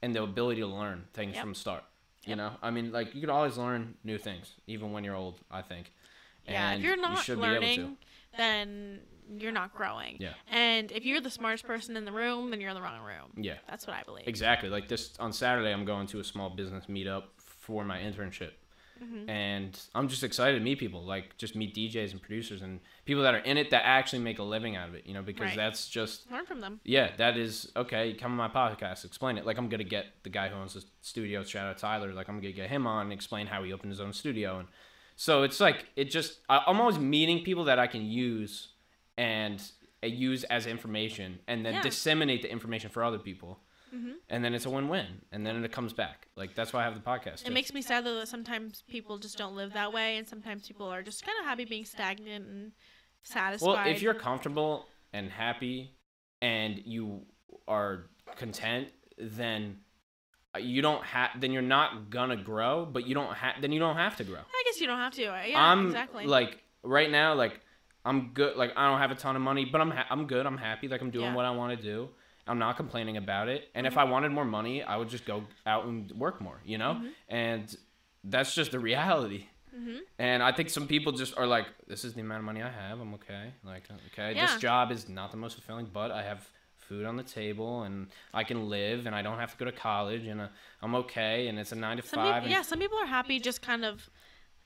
and 0.02 0.16
the 0.16 0.24
ability 0.24 0.62
to 0.62 0.68
learn 0.68 1.06
things 1.14 1.34
Yep. 1.36 1.44
from 1.44 1.54
start. 1.56 1.84
You 2.26 2.30
Yep. 2.30 2.38
know, 2.38 2.52
I 2.62 2.70
mean, 2.72 2.92
like 2.92 3.16
you 3.16 3.22
can 3.22 3.30
always 3.32 3.58
learn 3.58 3.96
new 4.04 4.18
things, 4.20 4.54
even 4.68 4.92
when 4.92 5.04
you're 5.04 5.16
old. 5.16 5.40
I 5.50 5.62
think. 5.64 5.92
Yeah, 6.48 6.74
if 6.74 6.82
you're 6.82 6.98
not 6.98 7.18
be 7.20 7.24
to. 7.34 7.36
learning, 7.36 7.98
then 8.38 9.02
you're 9.38 9.52
not 9.52 9.74
growing. 9.74 10.18
Yeah. 10.20 10.34
And 10.52 10.92
if 10.92 11.06
you're 11.06 11.22
the 11.22 11.30
smartest 11.30 11.66
person 11.66 11.96
in 11.96 12.04
the 12.06 12.12
room, 12.12 12.50
then 12.50 12.60
you're 12.60 12.70
in 12.72 12.76
the 12.76 12.82
wrong 12.82 13.02
room. 13.02 13.32
Yeah. 13.38 13.56
That's 13.70 13.88
what 13.88 13.96
I 13.96 14.04
believe. 14.04 14.28
Exactly. 14.28 14.68
Like 14.70 14.88
this 14.88 15.14
on 15.20 15.34
Saturday, 15.34 15.72
I'm 15.72 15.86
going 15.86 16.08
to 16.08 16.20
a 16.20 16.24
small 16.24 16.50
business 16.50 16.86
meetup 16.88 17.24
for 17.38 17.86
my 17.86 18.00
internship. 18.00 18.52
Mm-hmm. 19.02 19.30
And 19.30 19.80
I'm 19.96 20.08
just 20.08 20.24
excited 20.24 20.60
to 20.60 20.64
meet 20.64 20.78
people, 20.80 21.04
like 21.04 21.36
just 21.38 21.56
meet 21.56 21.74
DJs 21.76 22.12
and 22.12 22.22
producers 22.22 22.62
and 22.62 22.80
people 23.06 23.24
that 23.24 23.34
are 23.34 23.40
in 23.40 23.58
it 23.58 23.72
that 23.72 23.82
actually 23.84 24.20
make 24.20 24.38
a 24.40 24.44
living 24.44 24.76
out 24.76 24.90
of 24.90 24.96
it, 24.96 25.08
you 25.08 25.14
know, 25.14 25.24
because 25.24 25.48
Right. 25.48 25.56
that's 25.56 25.90
just 25.90 26.30
Learn 26.32 26.46
from 26.46 26.60
them. 26.62 26.80
yeah, 26.84 27.12
that 27.18 27.36
is 27.38 27.72
okay. 27.76 28.14
Come 28.14 28.38
on 28.38 28.38
my 28.38 28.48
podcast, 28.48 29.04
explain 29.06 29.38
it. 29.38 29.46
Like 29.46 29.58
I'm 29.58 29.70
gonna 29.70 29.84
get 29.84 30.06
the 30.24 30.30
guy 30.30 30.50
who 30.50 30.56
owns 30.56 30.74
the 30.76 30.84
studio. 31.02 31.44
Shout 31.44 31.66
out 31.68 31.78
Tyler. 31.80 32.14
Like 32.14 32.30
I'm 32.30 32.38
gonna 32.40 32.52
get 32.52 32.70
him 32.70 32.86
on 32.86 33.04
and 33.08 33.14
explain 33.14 33.48
how 33.48 33.64
he 33.64 33.74
opened 33.74 33.92
his 33.92 34.00
own 34.02 34.14
studio. 34.14 34.60
And 34.60 34.68
so 35.16 35.42
it's 35.44 35.60
like 35.60 35.86
it 35.96 36.06
just 36.12 36.40
I'm 36.50 36.80
always 36.80 37.00
meeting 37.00 37.44
people 37.44 37.64
that 37.66 37.80
I 37.80 37.88
can 37.88 38.06
use 38.06 38.70
and 39.18 39.62
uh, 40.04 40.08
use 40.08 40.44
as 40.46 40.66
information, 40.68 41.40
and 41.48 41.66
then 41.66 41.74
Yeah. 41.76 41.82
disseminate 41.82 42.42
the 42.44 42.52
information 42.52 42.90
for 42.90 43.04
other 43.04 43.20
people. 43.20 43.60
Mhm. 43.94 44.14
And 44.30 44.44
then 44.44 44.54
it's 44.54 44.66
a 44.66 44.70
win-win, 44.70 45.22
and 45.32 45.46
then 45.46 45.64
it 45.66 45.72
comes 45.72 45.92
back. 45.94 46.28
Like 46.36 46.56
that's 46.56 46.72
why 46.74 46.82
I 46.82 46.84
have 46.84 46.96
the 46.96 47.02
podcast. 47.02 47.42
It 47.42 47.46
too. 47.48 47.52
makes 47.54 47.74
me 47.74 47.82
sad 47.82 48.06
though 48.06 48.16
that 48.20 48.28
sometimes 48.28 48.84
people 48.90 49.18
just 49.18 49.38
don't 49.38 49.56
live 49.56 49.74
that 49.74 49.92
way, 49.92 50.18
and 50.18 50.28
sometimes 50.28 50.68
people 50.68 50.88
are 50.88 51.02
just 51.04 51.26
kind 51.26 51.38
of 51.40 51.46
happy 51.46 51.66
being 51.66 51.86
stagnant 51.86 52.48
and 52.48 52.72
satisfied. 53.24 53.68
Well, 53.68 53.88
if 53.88 54.02
you're 54.02 54.14
comfortable 54.14 54.88
and 55.14 55.30
happy 55.30 55.96
and 56.42 56.82
you 56.86 57.26
are 57.68 58.08
content, 58.38 58.88
then 59.18 59.78
uh, 60.56 60.60
you 60.60 60.82
don't 60.82 61.04
have 61.04 61.32
then 61.40 61.52
you're 61.52 61.62
not 61.62 62.10
gonna 62.10 62.38
grow, 62.38 62.86
but 62.86 63.06
you 63.06 63.14
don't 63.14 63.34
have 63.36 63.56
then 63.62 63.72
you 63.72 63.80
don't 63.80 63.98
have 63.98 64.16
to 64.18 64.24
grow. 64.24 64.40
I 64.40 64.64
guess 64.66 64.80
you 64.82 64.88
don't 64.88 64.98
have 65.00 65.14
to. 65.16 65.22
Yeah, 65.24 65.54
I'm 65.56 65.88
exactly. 65.88 66.26
like 66.26 66.64
right 66.84 67.10
now 67.12 67.34
like 67.36 67.60
I'm 68.06 68.32
good 68.34 68.56
like 68.58 68.72
I 68.76 68.90
don't 68.90 69.00
have 69.00 69.12
a 69.12 69.16
ton 69.16 69.36
of 69.36 69.42
money, 69.42 69.66
but 69.66 69.82
I'm 69.82 69.92
ha- 69.92 70.08
I'm 70.10 70.28
good. 70.28 70.46
I'm 70.46 70.58
happy 70.58 70.88
like 70.88 71.02
I'm 71.02 71.12
doing 71.12 71.24
Yeah. 71.24 71.28
Mm-hmm. 71.30 71.36
what 71.36 71.46
I 71.46 71.52
want 71.52 71.78
to 71.78 71.84
do. 71.84 72.10
I'm 72.48 72.60
not 72.60 72.76
complaining 72.78 73.18
about 73.18 73.48
it. 73.50 73.70
And 73.76 73.86
if 73.86 73.98
I 73.98 74.04
wanted 74.04 74.32
more 74.32 74.46
money, 74.46 74.84
I 74.84 74.98
would 74.98 75.10
just 75.10 75.26
go 75.26 75.44
out 75.66 75.86
and 75.86 76.12
work 76.14 76.42
more, 76.42 76.60
you 76.66 76.78
know? 76.78 76.96
Mm-hmm. 76.96 77.08
And 77.30 77.76
that's 78.24 78.54
just 78.56 78.72
the 78.72 78.80
reality. 78.80 79.46
hmm 79.74 79.98
And 80.20 80.42
I 80.44 80.52
think 80.52 80.70
some 80.70 80.88
people 80.88 81.12
just 81.12 81.38
are 81.38 81.48
like, 81.48 81.68
this 81.88 82.04
is 82.04 82.14
the 82.14 82.22
amount 82.22 82.40
of 82.40 82.46
money 82.46 82.62
I 82.62 82.70
have. 82.70 83.00
I'm 83.00 83.14
okay. 83.16 83.54
Like, 83.64 83.84
okay, 84.12 84.34
Yeah. 84.36 84.46
this 84.48 84.58
job 84.62 84.92
is 84.92 85.08
not 85.08 85.32
the 85.32 85.38
most 85.38 85.54
fulfilling, 85.56 85.88
but 85.94 86.12
I 86.12 86.24
have 86.24 86.50
food 86.78 87.06
on 87.06 87.16
the 87.16 87.24
table 87.24 87.84
and 87.84 88.08
I 88.34 88.44
can 88.44 88.70
live 88.70 89.06
and 89.06 89.16
I 89.16 89.22
don't 89.22 89.38
have 89.40 89.52
to 89.54 89.58
go 89.58 89.66
to 89.66 89.72
college 89.72 90.26
and 90.26 90.42
uh, 90.42 90.48
I'm 90.82 90.94
okay 90.96 91.48
and 91.48 91.58
it's 91.60 91.72
a 91.72 91.76
nine 91.76 91.98
to 91.98 92.04
Some 92.04 92.18
five. 92.20 92.44
people, 92.44 92.50
yeah, 92.52 92.64
some 92.64 92.80
people 92.80 92.98
are 92.98 93.06
happy 93.06 93.40
just 93.40 93.62
kind 93.62 93.86
of 93.86 94.10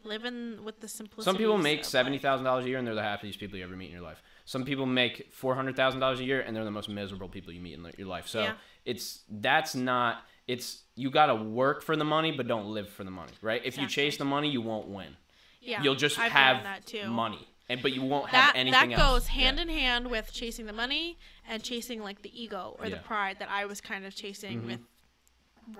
living 0.03 0.63
with 0.63 0.79
the 0.81 0.87
simplicity. 0.87 1.25
some 1.31 1.37
people 1.37 1.57
make 1.57 1.83
seventy 1.83 2.17
thousand 2.17 2.45
dollars 2.45 2.65
a 2.65 2.69
year 2.69 2.77
and 2.77 2.87
they're 2.87 2.95
the 2.95 3.01
happiest 3.03 3.39
people 3.39 3.57
you 3.57 3.63
ever 3.63 3.75
meet 3.75 3.87
in 3.87 3.91
your 3.93 4.01
life. 4.01 4.21
Some 4.45 4.63
people 4.63 4.85
make 4.85 5.31
four 5.33 5.55
hundred 5.55 5.75
thousand 5.75 5.99
dollars 5.99 6.19
a 6.19 6.23
year 6.23 6.41
and 6.41 6.55
they're 6.55 6.63
the 6.63 6.71
most 6.71 6.87
miserable 6.89 7.27
people 7.27 7.51
you 7.51 7.59
meet 7.61 7.73
in 7.73 7.91
your 7.97 8.07
life. 8.07 8.27
So 8.27 8.43
Yeah. 8.43 8.53
it's 8.85 9.21
that's 9.29 9.75
not 9.75 10.23
it's 10.47 10.83
you 10.95 11.09
got 11.09 11.25
to 11.27 11.35
work 11.35 11.81
for 11.81 11.95
the 11.95 12.03
money 12.05 12.31
but 12.31 12.47
don't 12.47 12.67
live 12.67 12.87
for 12.89 13.03
the 13.03 13.11
money, 13.11 13.31
right? 13.41 13.61
If 13.65 13.77
you 13.77 13.87
chase 13.87 14.17
the 14.17 14.25
money, 14.25 14.49
you 14.49 14.61
won't 14.61 14.87
win. 14.87 15.17
Yeah, 15.61 15.81
You'll 15.81 15.95
just 15.95 16.19
I've 16.19 16.31
have 16.31 16.61
that 16.63 16.85
too. 16.85 17.07
money, 17.09 17.47
and 17.69 17.81
but 17.81 17.91
you 17.91 18.03
won't 18.03 18.29
have 18.29 18.53
That 18.53 18.59
anything 18.59 18.91
that 18.91 18.99
else. 18.99 19.21
goes 19.21 19.27
hand 19.29 19.57
Yeah. 19.57 19.63
in 19.63 19.69
hand 19.69 20.11
with 20.11 20.31
chasing 20.31 20.67
the 20.67 20.73
money 20.73 21.17
and 21.49 21.63
chasing 21.63 22.03
like 22.03 22.21
the 22.21 22.29
ego 22.39 22.75
or 22.79 22.87
the 22.87 22.97
pride 22.97 23.37
that 23.39 23.49
I 23.49 23.65
was 23.65 23.81
kind 23.81 24.05
of 24.05 24.13
chasing 24.15 24.61
Mhm. 24.61 24.65
with. 24.67 24.79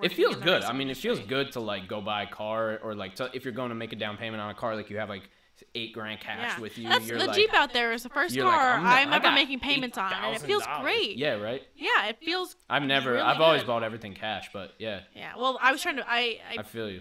It 0.02 0.12
feels 0.12 0.34
good. 0.34 0.64
I 0.64 0.72
mean, 0.72 0.90
it 0.90 0.96
feels 0.96 1.20
good 1.20 1.52
to 1.52 1.60
like 1.60 1.86
go 1.86 2.00
buy 2.00 2.24
a 2.24 2.26
car 2.26 2.80
or 2.82 2.96
like 2.96 3.14
to, 3.16 3.30
if 3.32 3.44
you're 3.44 3.54
going 3.54 3.68
to 3.68 3.76
make 3.76 3.92
a 3.92 3.96
down 3.96 4.16
payment 4.16 4.40
on 4.42 4.50
a 4.50 4.54
car, 4.54 4.74
like 4.74 4.90
you 4.90 4.98
have 4.98 5.08
like 5.08 5.30
eight 5.74 5.92
grand 5.92 6.20
cash 6.20 6.52
Yeah. 6.54 6.60
with 6.60 6.76
you. 6.78 6.88
That's 6.88 7.06
you're 7.06 7.18
the 7.18 7.26
like, 7.26 7.36
Jeep 7.36 7.54
out 7.54 7.72
there 7.72 7.92
is 7.92 8.02
the 8.02 8.08
first 8.08 8.34
you're 8.34 8.44
like, 8.44 8.54
car 8.54 8.72
I'm 8.74 8.82
not- 8.84 8.92
I'm, 8.96 9.12
ever 9.12 9.30
making 9.32 9.60
payments 9.60 9.96
on, 9.98 10.12
and 10.12 10.34
it 10.36 10.42
feels 10.42 10.64
great. 10.80 11.16
Yeah, 11.16 11.34
right. 11.34 11.62
Yeah, 11.74 12.06
it 12.06 12.18
feels. 12.22 12.56
I've 12.68 12.82
never. 12.82 13.12
really 13.12 13.22
I've 13.22 13.40
always 13.40 13.64
bought 13.64 13.82
everything 13.82 14.14
cash, 14.14 14.50
but 14.52 14.72
yeah, 14.78 15.00
Yeah. 15.14 15.32
Well, 15.36 15.58
I 15.62 15.72
was 15.72 15.80
trying 15.82 15.96
to. 15.96 16.04
I 16.08 16.40
I 16.50 16.56
I 16.58 16.62
feel 16.62 16.90
you. 16.90 17.00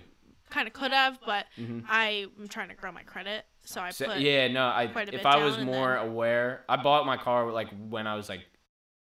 kind 0.49 0.67
of 0.67 0.73
could 0.73 0.91
have, 0.91 1.19
but 1.25 1.45
Mhm. 1.57 1.85
I 1.89 2.27
am 2.39 2.47
trying 2.47 2.69
to 2.69 2.75
grow 2.75 2.91
my 2.91 3.03
credit, 3.03 3.45
so 3.65 3.81
I 3.81 3.89
So- 3.91 4.05
put. 4.05 4.19
yeah, 4.19 4.47
no. 4.47 4.65
I 4.67 4.83
if 4.83 5.25
I 5.25 5.37
was 5.43 5.57
more 5.59 5.95
then- 5.95 6.07
aware, 6.07 6.63
I 6.69 6.75
bought 6.77 7.05
my 7.05 7.17
car 7.17 7.51
like 7.51 7.69
when 7.89 8.07
I 8.07 8.15
was 8.15 8.29
like 8.29 8.45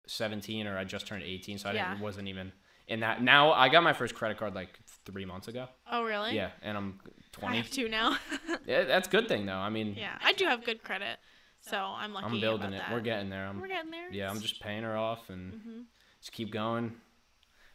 17 0.07 0.67
or 0.67 0.77
I 0.77 0.83
just 0.83 1.07
turned 1.07 1.23
18, 1.23 1.57
so 1.57 1.69
I 1.69 1.73
didn't, 1.73 1.97
Yeah. 1.97 1.99
wasn't 2.01 2.27
even 2.27 2.51
in 2.87 3.01
that. 3.01 3.21
Now 3.21 3.53
I 3.53 3.69
got 3.69 3.83
my 3.83 3.93
first 3.93 4.15
credit 4.15 4.37
card 4.37 4.55
like 4.55 4.79
three 5.05 5.25
months 5.25 5.47
ago. 5.47 5.67
Oh 5.91 6.03
really? 6.03 6.35
Yeah, 6.35 6.51
and 6.61 6.77
I'm 6.77 6.99
20. 7.31 7.53
I 7.57 7.61
have 7.61 7.69
two 7.71 7.89
now. 7.89 8.17
Yeah, 8.65 8.83
that's 8.83 9.07
a 9.07 9.11
good 9.11 9.27
thing 9.27 9.45
though. 9.45 9.53
I 9.53 9.69
mean, 9.69 9.95
yeah, 9.97 10.17
I 10.23 10.33
do 10.33 10.45
have 10.45 10.63
good 10.63 10.83
credit, 10.83 11.17
so 11.61 11.77
I'm 11.77 12.13
lucky. 12.13 12.25
I'm 12.27 12.39
building 12.41 12.67
about 12.67 12.73
it. 12.75 12.77
That. 12.79 12.91
We're 12.93 12.99
getting 13.01 13.29
there. 13.29 13.47
I'm 13.47 13.59
We're 13.59 13.67
getting 13.67 13.89
there. 13.91 14.11
yeah, 14.11 14.29
I'm 14.29 14.39
just 14.41 14.61
paying 14.61 14.83
her 14.83 14.95
off 14.95 15.29
and 15.29 15.53
hmm 15.53 15.81
just 16.19 16.31
keep 16.33 16.51
going. 16.51 16.93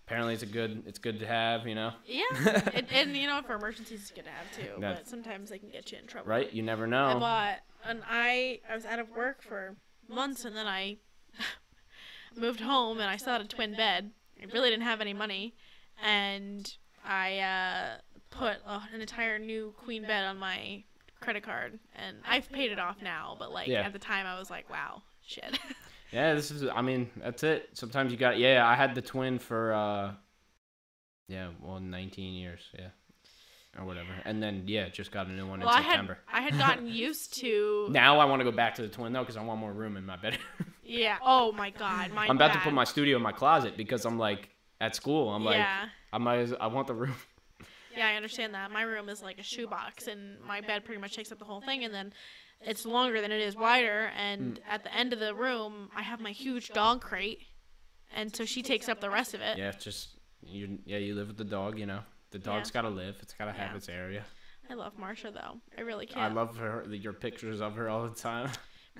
Apparently, 0.06 0.34
it's 0.34 0.42
a 0.42 0.46
good. 0.46 0.82
It's 0.86 0.98
good 0.98 1.18
to 1.20 1.26
have, 1.26 1.66
you 1.66 1.74
know. 1.74 1.92
Yeah, 2.06 2.22
it, 2.74 2.86
and 2.92 3.16
you 3.16 3.26
know 3.26 3.40
for 3.46 3.54
emergencies 3.54 4.02
it's 4.02 4.10
good 4.10 4.24
to 4.26 4.30
have 4.30 4.52
too, 4.54 4.80
Yeah. 4.80 4.94
but 4.94 5.08
sometimes 5.08 5.48
they 5.50 5.58
can 5.58 5.70
get 5.70 5.90
you 5.90 5.98
in 5.98 6.06
trouble. 6.06 6.28
Right? 6.28 6.52
You 6.52 6.62
never 6.62 6.84
I 6.84 6.88
know. 6.90 7.18
bought, 7.18 7.56
and 7.84 8.02
I 8.08 8.60
I 8.70 8.74
was 8.74 8.84
out 8.84 8.98
of 8.98 9.10
work 9.10 9.40
for 9.42 9.76
months, 10.08 10.44
and 10.44 10.54
then 10.54 10.66
I 10.66 10.98
moved 12.36 12.60
home, 12.60 13.00
and 13.00 13.08
I 13.08 13.16
still 13.16 13.32
had 13.32 13.40
a 13.42 13.48
twin 13.48 13.74
bed. 13.74 14.10
I 14.40 14.44
really 14.52 14.68
didn't 14.70 14.84
have 14.84 15.00
any 15.00 15.14
money, 15.14 15.54
and 16.04 16.76
I 17.05 17.38
uh, 17.38 17.96
put 18.30 18.57
uh, 18.66 18.80
an 18.92 19.00
entire 19.00 19.38
new 19.38 19.74
queen 19.84 20.02
bed 20.02 20.24
on 20.24 20.38
my 20.38 20.82
credit 21.20 21.42
card, 21.42 21.78
and 21.96 22.16
I've 22.26 22.50
paid 22.50 22.70
it 22.72 22.78
off 22.78 22.96
now. 23.02 23.36
But 23.38 23.52
like 23.52 23.68
Yeah. 23.68 23.82
at 23.82 23.92
the 23.92 23.98
time, 23.98 24.26
I 24.26 24.38
was 24.38 24.50
like, 24.50 24.68
wow, 24.70 25.02
shit. 25.26 25.59
Yeah, 26.12 26.34
this 26.34 26.52
is. 26.52 26.62
I 26.72 26.80
mean, 26.80 27.11
that's 27.16 27.42
it. 27.42 27.70
Sometimes 27.72 28.12
you 28.12 28.18
got. 28.18 28.38
Yeah, 28.38 28.64
I 28.64 28.76
had 28.76 28.94
the 28.94 29.02
twin 29.02 29.40
for. 29.40 29.72
uh 29.74 30.12
Yeah, 31.26 31.48
well, 31.61 31.80
19 31.80 32.34
years. 32.34 32.61
Yeah, 32.78 32.88
or 33.76 33.84
whatever. 33.84 34.11
And 34.24 34.40
then 34.40 34.62
yeah, 34.66 34.88
just 34.90 35.11
got 35.11 35.26
a 35.26 35.32
new 35.32 35.44
one 35.48 35.59
well, 35.59 35.70
in 35.70 35.74
I 35.74 35.80
had 35.80 35.90
September. 35.92 36.18
I 36.32 36.40
had 36.42 36.57
gotten 36.57 36.86
used 37.09 37.34
to. 37.40 37.88
Now 37.90 38.20
I 38.20 38.26
want 38.26 38.38
to 38.40 38.44
go 38.44 38.52
back 38.52 38.76
to 38.76 38.82
the 38.82 38.88
twin 38.88 39.12
though, 39.12 39.22
because 39.22 39.36
I 39.36 39.42
want 39.42 39.59
more 39.59 39.72
room 39.72 39.96
in 39.96 40.07
my 40.07 40.16
bed. 40.16 40.38
Yeah. 40.86 41.16
Oh 41.24 41.50
my 41.50 41.70
God. 41.70 42.12
Mine 42.12 42.28
I'm 42.30 42.36
about 42.36 42.52
to 42.52 42.59
put 42.61 42.74
my 42.74 42.84
studio 42.84 43.16
in 43.16 43.22
my 43.22 43.32
closet 43.32 43.74
because 43.74 44.05
I'm 44.05 44.18
like 44.18 44.50
at 44.82 44.94
school. 44.94 45.30
I'm 45.34 45.42
like 45.42 45.57
yeah. 45.57 45.86
I 46.14 46.18
might. 46.18 46.38
As, 46.38 46.54
I 46.60 46.68
want 46.68 46.86
the 46.86 46.94
room. 46.94 47.14
Yeah, 47.96 48.08
I 48.08 48.14
understand 48.14 48.54
that. 48.54 48.70
My 48.72 48.82
room 48.82 49.08
is 49.08 49.22
like 49.22 49.38
a 49.38 49.42
shoebox, 49.42 50.06
and 50.08 50.40
my 50.40 50.60
bed 50.60 50.84
pretty 50.84 51.00
much 51.00 51.14
takes 51.14 51.30
up 51.30 51.38
the 51.38 51.44
whole 51.44 51.60
thing, 51.60 51.84
and 51.84 51.92
then 51.94 52.12
it's 52.60 52.84
longer 52.84 53.20
than 53.20 53.30
it 53.32 53.40
is 53.40 53.56
wider. 53.56 54.10
And 54.16 54.58
Hmm. 54.58 54.70
at 54.72 54.82
the 54.84 54.92
end 54.94 55.12
of 55.12 55.20
the 55.20 55.34
room, 55.34 55.90
I 55.94 56.02
have 56.02 56.20
my 56.20 56.32
huge 56.32 56.70
dog 56.70 57.00
crate, 57.02 57.42
and 58.14 58.34
so 58.34 58.44
she 58.44 58.62
takes 58.62 58.88
up 58.88 59.00
the 59.00 59.10
rest 59.10 59.34
of 59.34 59.40
it. 59.40 59.58
Yeah, 59.58 59.68
it's 59.70 59.84
just 59.84 60.08
you. 60.42 60.78
Yeah, 60.84 60.98
you 60.98 61.14
live 61.14 61.28
with 61.28 61.36
the 61.36 61.44
dog. 61.44 61.78
You 61.78 61.86
know, 61.86 62.00
the 62.32 62.38
dog's 62.38 62.70
got 62.70 62.82
to 62.82 62.88
live. 62.90 63.16
It's 63.22 63.34
got 63.34 63.44
to 63.46 63.52
have 63.52 63.70
Yeah. 63.72 63.76
its 63.76 63.88
area. 63.88 64.24
I 64.70 64.74
love 64.74 64.96
Marsha 64.96 65.32
though. 65.32 65.60
I 65.78 65.82
really 65.82 66.06
can. 66.06 66.20
I 66.22 66.28
love 66.28 66.56
her. 66.56 66.84
Your 66.90 67.12
pictures 67.12 67.60
of 67.60 67.76
her 67.76 67.88
all 67.88 68.08
the 68.08 68.14
time. 68.14 68.50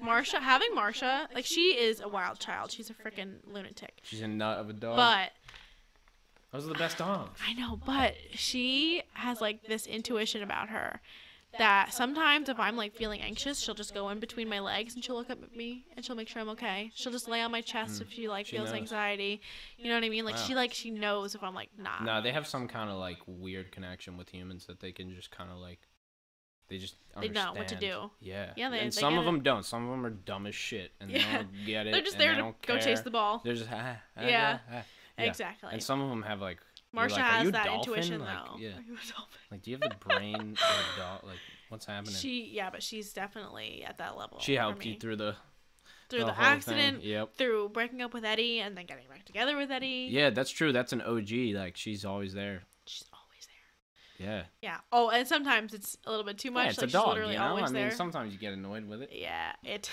Marsha, 0.03 0.41
having 0.41 0.71
Marsha, 0.77 1.33
like 1.35 1.47
she 1.47 1.79
is 1.79 2.01
a 2.01 2.09
wild 2.09 2.39
child. 2.41 2.71
She's 2.71 2.91
a 2.91 2.95
freaking 2.95 3.37
lunatic. 3.47 4.01
She's 4.03 4.23
a 4.23 4.29
nut 4.29 4.59
of 4.59 4.69
a 4.69 4.73
dog. 4.73 4.97
But 4.97 5.31
Those 6.55 6.65
are 6.67 6.69
the 6.73 6.79
best 6.79 6.99
dogs. 6.99 7.41
I 7.47 7.53
know, 7.55 7.81
but 7.85 8.15
she 8.31 9.03
has 9.15 9.41
like 9.41 9.67
this 9.67 9.87
intuition 9.87 10.43
about 10.43 10.69
her 10.69 11.01
that 11.59 11.93
sometimes 11.93 12.49
if 12.49 12.59
I'm 12.59 12.77
like 12.77 12.95
feeling 12.95 13.21
anxious, 13.21 13.59
she'll 13.61 13.75
just 13.75 13.93
go 13.95 14.09
in 14.11 14.19
between 14.21 14.49
my 14.49 14.59
legs 14.61 14.95
and 14.95 15.05
she'll 15.05 15.17
look 15.17 15.31
up 15.31 15.43
at 15.43 15.55
me 15.57 15.85
and 15.97 16.05
she'll 16.05 16.17
make 16.17 16.29
sure 16.29 16.41
I'm 16.43 16.49
okay. 16.51 16.91
She'll 16.95 17.13
just 17.13 17.29
lay 17.29 17.41
on 17.43 17.51
my 17.53 17.61
chest 17.61 18.01
if 18.01 18.13
she 18.13 18.29
like 18.29 18.47
Mm. 18.47 18.49
She 18.51 18.57
feels 18.57 18.71
knows. 18.71 18.77
anxiety. 18.79 19.41
You 19.79 19.89
know 19.89 19.95
what 19.95 20.05
I 20.05 20.09
mean? 20.09 20.25
Like 20.25 20.35
Wow. 20.37 20.43
she 20.43 20.55
like 20.55 20.73
she 20.73 20.91
knows 20.91 21.35
if 21.35 21.43
I'm 21.43 21.55
like 21.55 21.71
not. 21.79 22.05
No, 22.05 22.21
they 22.23 22.33
have 22.33 22.47
some 22.47 22.67
kind 22.69 22.89
of 22.91 22.97
like 22.97 23.19
weird 23.27 23.73
connection 23.73 24.17
with 24.17 24.29
humans 24.29 24.67
that 24.67 24.79
they 24.81 24.93
can 24.93 25.13
just 25.15 25.31
kind 25.31 25.51
of 25.51 25.59
like. 25.59 25.81
They 26.69 26.79
just 26.79 26.97
They 27.21 27.29
know 27.29 27.53
what 27.55 27.69
to 27.69 27.77
do. 27.77 28.11
Yeah. 28.21 28.53
Yeah, 28.57 28.71
they- 28.71 28.79
and 28.79 28.87
they 28.93 28.99
some 29.01 29.19
of 29.19 29.25
it. 29.25 29.27
them 29.27 29.43
don't. 29.43 29.65
Some 29.67 29.85
of 29.85 29.91
them 29.91 30.07
are 30.07 30.11
dumb 30.11 30.47
as 30.47 30.55
shit, 30.55 30.93
and 30.99 31.11
they 31.11 31.19
don't 31.19 31.49
get 31.67 31.87
it. 31.89 31.93
They're 31.93 32.01
just 32.01 32.17
there 32.17 32.35
they 32.35 32.41
to 32.41 32.55
go 32.67 32.79
chase 32.79 33.03
the 33.03 33.11
ball. 33.11 33.43
They're 33.45 33.55
just 33.55 33.69
ah, 33.71 33.97
ah, 34.17 34.23
Yeah. 34.27 34.59
ah, 34.73 34.77
ah. 34.79 34.83
Yeah. 35.19 35.25
Exactly. 35.25 35.71
And 35.73 35.83
some 35.83 36.01
of 36.01 36.11
them 36.11 36.23
have 36.23 36.41
like. 36.41 36.59
Marsha 36.95 37.11
like, 37.13 37.23
has 37.23 37.45
you 37.45 37.51
that 37.53 37.67
dolphin?" 37.67 37.95
intuition 37.95 38.21
like, 38.21 38.29
though. 38.47 38.57
Yeah. 38.59 38.69
Are 38.69 38.83
you 38.87 38.95
a 38.95 39.13
dolphin? 39.13 39.39
Like, 39.51 39.63
do 39.63 39.71
you 39.73 39.79
have 39.81 39.91
the 39.91 39.97
brain 40.09 40.35
of 40.37 40.97
a 40.97 41.01
dog? 41.01 41.25
Like, 41.25 41.39
what's 41.69 41.87
happening? 41.87 42.15
She, 42.15 42.51
yeah, 42.53 42.71
but 42.71 42.83
she's 42.83 43.13
definitely 43.13 43.85
at 43.87 43.99
that 43.99 44.17
level. 44.17 44.39
She 44.41 44.55
helped 44.55 44.85
you 44.87 44.97
through 44.99 45.17
the 45.17 45.35
through 46.09 46.21
the, 46.21 46.33
thing. 46.33 46.35
accident, 46.39 47.03
Yep. 47.03 47.35
through 47.37 47.71
breaking 47.71 48.01
up 48.03 48.15
with 48.15 48.25
Eddie, 48.25 48.61
and 48.61 48.77
then 48.77 48.87
getting 48.87 49.09
back 49.09 49.25
together 49.25 49.57
with 49.57 49.71
Eddie. 49.73 50.09
Yeah, 50.11 50.31
that's 50.31 50.51
true. 50.51 50.73
That's 50.73 50.93
an 50.93 51.01
OG. 51.01 51.31
Like, 51.55 51.77
she's 51.77 52.05
always 52.05 52.35
there. 52.35 52.63
she's 52.87 53.05
always 53.13 53.49
there. 54.19 54.29
Yeah. 54.29 54.43
Yeah. 54.63 54.77
Oh, 54.93 55.11
and 55.11 55.27
sometimes 55.27 55.75
it's 55.75 55.97
a 56.07 56.11
little 56.11 56.25
bit 56.27 56.39
too 56.39 56.51
much. 56.53 56.65
yeah, 56.65 56.71
it's 56.71 56.79
like 56.79 56.91
a 56.91 56.93
dog. 56.93 57.05
she's 57.07 57.09
literally 57.15 57.33
you 57.35 57.39
know, 57.41 57.47
always 57.47 57.65
I 57.65 57.67
mean, 57.67 57.75
there. 57.75 57.91
sometimes 57.91 58.33
you 58.33 58.39
get 58.39 58.53
annoyed 58.53 58.87
with 58.89 59.03
it. 59.03 59.11
Yeah. 59.13 59.53
It. 59.65 59.91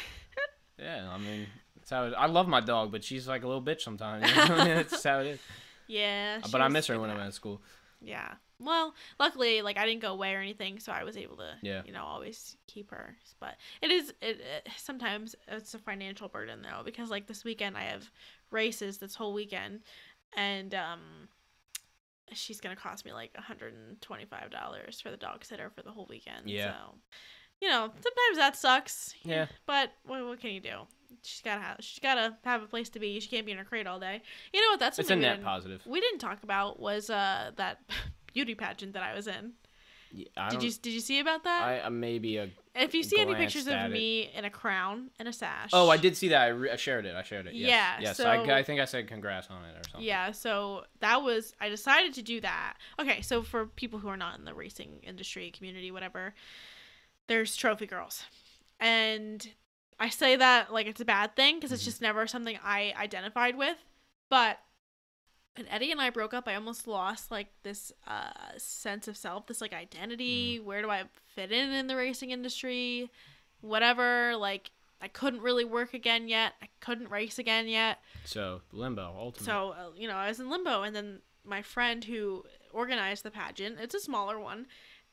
Yeah, 0.78 1.09
I 1.11 1.17
mean, 1.19 1.45
that's 1.82 1.89
how 1.89 2.05
it, 2.05 2.13
I 2.17 2.27
love 2.27 2.47
my 2.47 2.61
dog, 2.61 2.91
but 2.91 3.03
she's 3.03 3.27
like 3.27 3.43
a 3.43 3.47
little 3.47 3.61
bitch 3.61 3.82
sometimes. 3.82 4.29
You 4.29 4.36
know? 4.36 4.63
that's 4.65 5.03
how 5.03 5.19
it 5.19 5.27
is. 5.27 5.39
yeah. 5.88 6.39
But 6.51 6.61
I 6.61 6.67
miss 6.69 6.88
her 6.88 6.99
when 6.99 7.09
I'm 7.09 7.19
at- 7.19 7.34
school. 7.34 7.61
Yeah. 8.01 8.34
Well, 8.59 8.93
luckily, 9.19 9.61
like 9.63 9.77
I 9.77 9.86
didn't 9.88 10.01
go 10.03 10.11
away 10.11 10.34
or 10.36 10.39
anything, 10.39 10.79
so 10.79 10.91
I 10.91 11.03
was 11.03 11.17
able 11.17 11.38
to, 11.38 11.53
Yeah. 11.63 11.82
you 11.86 11.91
know, 11.91 12.03
always 12.03 12.55
keep 12.67 12.91
her. 12.91 13.15
But 13.39 13.55
it 13.82 13.89
is, 13.91 14.09
it, 14.21 14.39
it 14.39 14.69
sometimes 14.77 15.36
it's 15.47 15.73
a 15.73 15.79
financial 15.79 16.27
burden 16.29 16.61
though, 16.61 16.84
because 16.86 17.09
like 17.09 17.25
this 17.27 17.43
weekend 17.43 17.75
I 17.75 17.84
have 17.86 18.09
races 18.51 18.99
this 18.99 19.15
whole 19.15 19.34
weekend, 19.34 19.79
and 20.38 20.75
um, 20.75 20.99
she's 22.34 22.61
gonna 22.61 22.75
cost 22.75 23.03
me 23.05 23.13
like 23.13 23.36
hundred 23.36 23.73
and 23.73 23.99
twenty 24.01 24.25
five 24.25 24.51
dollars 24.51 25.01
for 25.01 25.09
the 25.09 25.17
dog 25.17 25.43
sitter 25.43 25.69
for 25.71 25.82
the 25.82 25.91
whole 25.91 26.05
weekend. 26.09 26.47
Yeah. 26.49 26.71
So, 26.73 26.95
you 27.62 27.70
know, 27.70 27.89
sometimes 27.93 28.38
that 28.38 28.55
sucks. 28.55 29.14
Yeah. 29.24 29.45
But 29.66 29.91
what, 30.05 30.26
what 30.26 30.39
can 30.41 30.51
you 30.51 30.59
do? 30.59 30.80
She's 31.24 31.41
gotta 31.41 31.62
have, 31.62 31.78
she's 31.82 31.99
gotta 31.99 32.36
have 32.43 32.64
a 32.64 32.66
place 32.66 32.89
to 32.89 32.99
be. 32.99 33.20
She 33.20 33.30
can't 33.30 33.45
be 33.45 33.51
in 33.51 33.57
her 33.59 33.64
crate 33.66 33.86
all 33.88 33.99
day. 33.99 34.22
You 34.53 34.62
know 34.62 34.72
what? 34.72 34.80
That's 34.80 34.97
It's 34.97 35.12
a 35.12 35.16
we 35.16 35.22
net 35.22 35.43
positive. 35.43 35.82
we 35.86 36.01
didn't 36.01 36.20
talk 36.20 36.41
about 36.43 36.80
was 36.80 37.09
uh 37.09 37.51
that 37.57 37.80
beauty 38.34 38.55
pageant 38.55 38.93
that 38.93 39.03
I 39.03 39.14
was 39.14 39.28
in. 39.28 39.53
Yeah, 40.14 40.49
Did 40.49 40.62
you 40.64 40.72
did 40.72 40.91
you 40.91 40.99
see 40.99 41.20
about 41.20 41.43
that? 41.45 41.64
I, 41.64 41.82
I 41.86 41.89
maybe 41.89 42.36
a. 42.36 42.49
if 42.76 42.93
you 42.93 43.01
see 43.01 43.18
any 43.20 43.34
pictures 43.34 43.66
of 43.68 43.74
it. 43.74 43.91
me 43.91 44.30
in 44.36 44.43
a 44.43 44.49
crown 44.49 45.09
and 45.20 45.28
a 45.28 45.32
sash. 45.32 45.70
Oh, 45.72 45.89
I 45.89 45.95
did 45.95 46.18
see 46.18 46.28
that. 46.30 46.41
I, 46.41 46.47
re- 46.47 46.70
I 46.72 46.76
shared 46.76 47.05
it. 47.05 47.16
I 47.16 47.24
shared 47.24 47.47
it. 47.47 47.53
Yes. 47.53 47.70
Yeah, 47.70 47.95
Yes. 48.09 48.18
so- 48.18 48.26
I, 48.28 48.57
I 48.57 48.64
think 48.64 48.82
I 48.82 48.86
said 48.86 49.07
congrats 49.07 49.47
on 49.49 49.64
it 49.64 49.70
or 49.78 49.84
something. 49.89 50.05
Yeah, 50.05 50.32
so 50.34 50.84
that 50.99 51.22
was 51.24 51.53
I 51.62 51.70
decided 51.70 52.14
to 52.16 52.22
do 52.24 52.41
that. 52.41 52.74
Okay, 52.99 53.22
so 53.22 53.41
for 53.41 53.68
people 53.68 53.99
who 53.99 54.09
are 54.09 54.18
not 54.18 54.38
in 54.38 54.43
the 54.43 54.53
racing 54.53 54.99
industry, 55.03 55.49
community, 55.51 55.91
whatever, 55.91 56.34
there's 57.32 57.55
trophy 57.55 57.86
girls. 57.88 58.23
And 58.79 59.47
I 59.99 60.09
say 60.09 60.36
that 60.36 60.73
like 60.73 60.86
it's 60.88 60.99
a 61.01 61.05
bad 61.05 61.36
thing 61.36 61.55
because 61.55 61.71
it's 61.71 61.82
Mhm. 61.84 61.86
just 61.86 62.01
never 62.01 62.27
something 62.27 62.59
I 62.63 62.93
identified 62.97 63.55
with. 63.57 63.77
But 64.29 64.59
when 65.55 65.67
Eddie 65.67 65.91
and 65.91 66.01
I 66.01 66.09
broke 66.09 66.34
up, 66.34 66.47
I 66.47 66.55
almost 66.55 66.88
lost 66.88 67.32
like 67.32 67.47
this 67.63 67.91
uh 68.07 68.32
sense 68.57 69.07
of 69.07 69.15
self, 69.15 69.47
this 69.47 69.61
like 69.61 69.73
identity. 69.73 70.57
Mm-hmm. 70.57 70.65
Where 70.65 70.82
do 70.82 70.89
I 70.89 71.03
fit 71.36 71.51
in 71.51 71.71
in 71.71 71.88
the 71.88 71.95
racing 71.95 72.32
industry? 72.32 73.09
Whatever, 73.61 74.36
like 74.36 74.71
I 75.01 75.07
couldn't 75.07 75.41
really 75.41 75.65
work 75.65 75.93
again 75.93 76.27
yet. 76.27 76.53
I 76.61 76.67
couldn't 76.79 77.09
race 77.09 77.39
again 77.39 77.67
yet. 77.67 77.99
So 78.25 78.61
limbo 78.71 79.15
ultimate. 79.17 79.45
So, 79.45 79.69
uh, 79.71 79.91
you 79.95 80.07
know, 80.07 80.15
I 80.15 80.27
was 80.27 80.39
in 80.39 80.49
limbo, 80.49 80.84
and 80.84 80.95
then 80.95 81.21
my 81.43 81.61
friend 81.61 82.03
who 82.05 82.45
organized 82.71 83.23
the 83.23 83.32
pageant, 83.32 83.79
it's 83.79 83.95
a 83.95 83.99
smaller 83.99 84.39
one, 84.39 84.67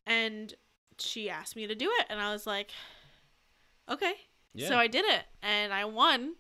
and 0.07 0.55
she 0.99 1.31
asked 1.31 1.57
me 1.57 1.67
to 1.67 1.75
do 1.75 1.91
it, 2.01 2.07
and 2.11 2.21
I 2.21 2.33
was 2.33 2.47
like, 2.47 2.71
okay. 3.89 4.15
yeah. 4.55 4.69
So 4.69 4.77
I 4.77 4.87
did 4.87 5.05
it, 5.05 5.23
and 5.43 5.73
I 5.73 5.85
won. 5.85 6.35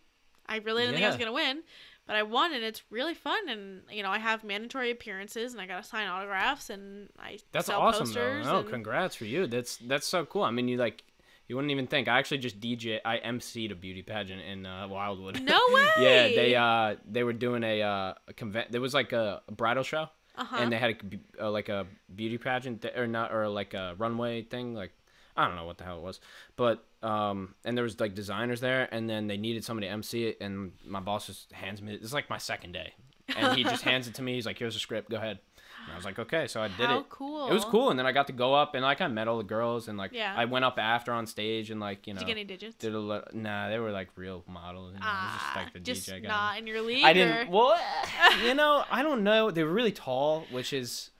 I 0.46 0.56
really 0.56 0.82
didn't 0.82 0.94
think 0.94 1.04
I 1.04 1.08
was 1.08 1.16
going 1.16 1.28
to 1.28 1.32
win, 1.32 1.62
but 2.06 2.16
I 2.16 2.22
won, 2.22 2.54
and 2.54 2.64
it's 2.64 2.82
really 2.90 3.14
fun. 3.14 3.48
And, 3.48 3.82
you 3.90 4.02
know, 4.02 4.10
I 4.10 4.18
have 4.18 4.44
mandatory 4.44 4.90
appearances, 4.90 5.52
and 5.52 5.60
I 5.60 5.66
got 5.66 5.82
to 5.82 5.88
sign 5.88 6.06
autographs, 6.08 6.70
and 6.70 7.10
I 7.18 7.38
That's 7.52 7.66
sell 7.66 7.80
awesome 7.80 8.06
posters. 8.06 8.46
though. 8.46 8.52
No, 8.52 8.58
and- 8.60 8.68
congrats 8.70 9.14
for 9.14 9.26
you. 9.26 9.46
That's 9.46 9.76
that's 9.76 10.06
so 10.06 10.24
cool. 10.24 10.42
I 10.42 10.50
mean, 10.50 10.68
you 10.68 10.78
like 10.78 11.02
you 11.48 11.56
wouldn't 11.56 11.70
even 11.70 11.86
think. 11.86 12.08
I 12.08 12.18
actually 12.18 12.38
just 12.38 12.60
DJ. 12.60 13.00
I 13.04 13.18
emceed 13.18 13.72
a 13.72 13.74
beauty 13.74 14.02
pageant 14.02 14.42
in 14.42 14.64
uh, 14.66 14.86
Wildwood. 14.88 15.40
No 15.42 15.58
way! 15.72 15.88
yeah, 16.00 16.28
they 16.28 16.54
uh 16.54 16.96
they 17.10 17.24
were 17.24 17.32
doing 17.32 17.62
a 17.62 17.82
uh 17.82 18.14
a 18.26 18.32
convent. 18.34 18.72
There 18.72 18.80
was 18.80 18.94
like 18.94 19.12
a, 19.12 19.42
a 19.46 19.52
bridal 19.52 19.82
show, 19.82 20.08
uh-huh. 20.38 20.56
and 20.58 20.72
they 20.72 20.78
had 20.78 20.96
a, 21.38 21.46
uh, 21.46 21.50
like 21.50 21.68
a 21.68 21.86
beauty 22.14 22.38
pageant 22.38 22.82
th- 22.82 22.96
or 22.96 23.06
not 23.06 23.32
or 23.32 23.48
like 23.48 23.74
a 23.74 23.94
runway 23.98 24.42
thing. 24.42 24.74
Like 24.74 24.92
I 25.36 25.46
don't 25.46 25.56
know 25.56 25.64
what 25.64 25.78
the 25.78 25.84
hell 25.84 25.98
it 25.98 26.02
was, 26.02 26.20
but 26.56 26.84
um 27.02 27.54
and 27.64 27.76
there 27.76 27.84
was 27.84 28.00
like 28.00 28.14
designers 28.14 28.60
there, 28.60 28.88
and 28.90 29.08
then 29.08 29.26
they 29.26 29.36
needed 29.36 29.64
somebody 29.64 29.86
to 29.86 29.92
MC 29.92 30.24
it, 30.26 30.38
and 30.40 30.72
my 30.86 31.00
boss 31.00 31.26
just 31.26 31.52
hands 31.52 31.82
me. 31.82 31.94
It's 31.94 32.12
like 32.12 32.30
my 32.30 32.38
second 32.38 32.72
day, 32.72 32.92
and 33.36 33.56
he 33.56 33.64
just 33.64 33.82
hands 33.90 34.08
it 34.08 34.14
to 34.14 34.22
me. 34.22 34.34
He's 34.34 34.46
like, 34.46 34.58
"Here's 34.58 34.76
a 34.76 34.80
script. 34.80 35.10
Go 35.10 35.16
ahead." 35.16 35.40
And 35.88 35.94
I 35.94 35.96
was 35.96 36.04
like, 36.04 36.18
"Okay," 36.18 36.46
so 36.46 36.60
I 36.60 36.68
did 36.68 36.86
How 36.86 36.98
it. 37.00 37.08
cool. 37.08 37.48
It 37.48 37.54
was 37.54 37.64
cool, 37.64 37.90
and 37.90 37.98
then 37.98 38.04
I 38.06 38.12
got 38.12 38.26
to 38.26 38.32
go 38.32 38.54
up 38.54 38.74
and 38.74 38.82
like 38.84 39.00
I 39.00 39.08
met 39.08 39.26
all 39.26 39.38
the 39.38 39.44
girls, 39.44 39.88
and 39.88 39.96
like 39.96 40.12
Yeah. 40.12 40.34
I 40.36 40.44
went 40.44 40.64
up 40.64 40.78
after 40.78 41.12
on 41.12 41.26
stage 41.26 41.70
and 41.70 41.80
like 41.80 42.06
you 42.06 42.12
know 42.14 42.20
Did 42.20 42.28
you 42.28 42.34
get 42.34 42.40
any 42.40 42.44
digits? 42.46 42.76
did 42.76 42.94
a 42.94 42.98
li- 42.98 43.22
nah 43.32 43.68
they 43.70 43.78
were 43.78 43.90
like 43.90 44.08
real 44.16 44.44
models. 44.46 44.92
You 44.94 45.00
know, 45.00 45.06
was 45.06 45.32
just 45.32 45.44
Ah, 45.46 45.52
like 45.56 45.72
the 45.72 45.80
just 45.80 46.08
DJ 46.08 46.22
guy. 46.22 46.28
not 46.28 46.58
in 46.58 46.66
your 46.66 46.82
league. 46.82 47.04
I 47.04 47.12
didn't. 47.14 47.50
Well, 47.50 47.78
you 48.44 48.54
know, 48.54 48.84
I 48.90 49.02
don't 49.02 49.24
know. 49.24 49.50
They 49.50 49.64
were 49.64 49.72
really 49.72 49.92
tall, 49.92 50.44
which 50.50 50.72
is, 50.72 51.10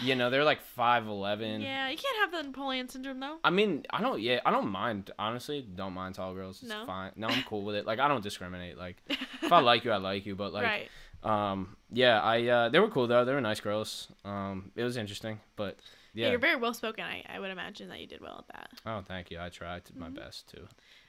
you 0.00 0.14
know, 0.14 0.30
they're 0.30 0.44
like 0.44 0.62
five 0.62 1.06
eleven. 1.06 1.60
Yeah, 1.60 1.88
you 1.90 1.96
can't 1.98 2.16
have 2.20 2.30
the 2.32 2.48
Napoleon 2.48 2.88
syndrome 2.88 3.20
though. 3.20 3.38
I 3.44 3.50
mean, 3.50 3.84
I 3.90 4.00
don't. 4.00 4.20
Yeah, 4.22 4.40
I 4.46 4.50
don't 4.50 4.68
mind. 4.70 5.10
Honestly, 5.18 5.66
don't 5.74 5.92
mind 5.92 6.14
tall 6.14 6.32
girls. 6.34 6.62
It's 6.62 6.70
No? 6.70 6.86
fine. 6.86 7.12
No, 7.16 7.26
I'm 7.26 7.42
cool 7.42 7.62
with 7.62 7.74
it. 7.76 7.86
Like, 7.92 7.98
I 7.98 8.08
don't 8.08 8.22
discriminate. 8.22 8.78
Like, 8.78 8.96
if 9.42 9.52
I 9.52 9.60
like 9.60 9.84
you, 9.84 9.90
I 9.92 9.96
like 9.98 10.24
you. 10.26 10.34
But 10.36 10.52
like, 10.52 10.64
right. 10.64 10.88
Um, 11.22 11.76
yeah, 11.92 12.20
I. 12.20 12.46
Uh, 12.46 12.68
they 12.68 12.78
were 12.80 12.88
cool 12.88 13.06
though. 13.06 13.24
They 13.24 13.32
were 13.34 13.40
nice 13.40 13.60
girls. 13.60 14.08
Um, 14.24 14.70
it 14.76 14.82
was 14.84 14.96
interesting, 14.96 15.40
but 15.56 15.78
Yeah. 16.14 16.24
yeah. 16.26 16.30
you're 16.30 16.38
very 16.40 16.56
well 16.56 16.74
spoken. 16.74 17.04
I, 17.04 17.24
I 17.28 17.38
would 17.40 17.50
imagine 17.50 17.88
that 17.88 18.00
you 18.00 18.06
did 18.06 18.20
well 18.20 18.44
at 18.48 18.54
that. 18.56 18.70
oh, 18.86 19.02
thank 19.06 19.30
you. 19.30 19.38
I 19.40 19.48
tried 19.48 19.84
to 19.86 19.98
my 19.98 20.08
best 20.08 20.48
to. 20.50 20.62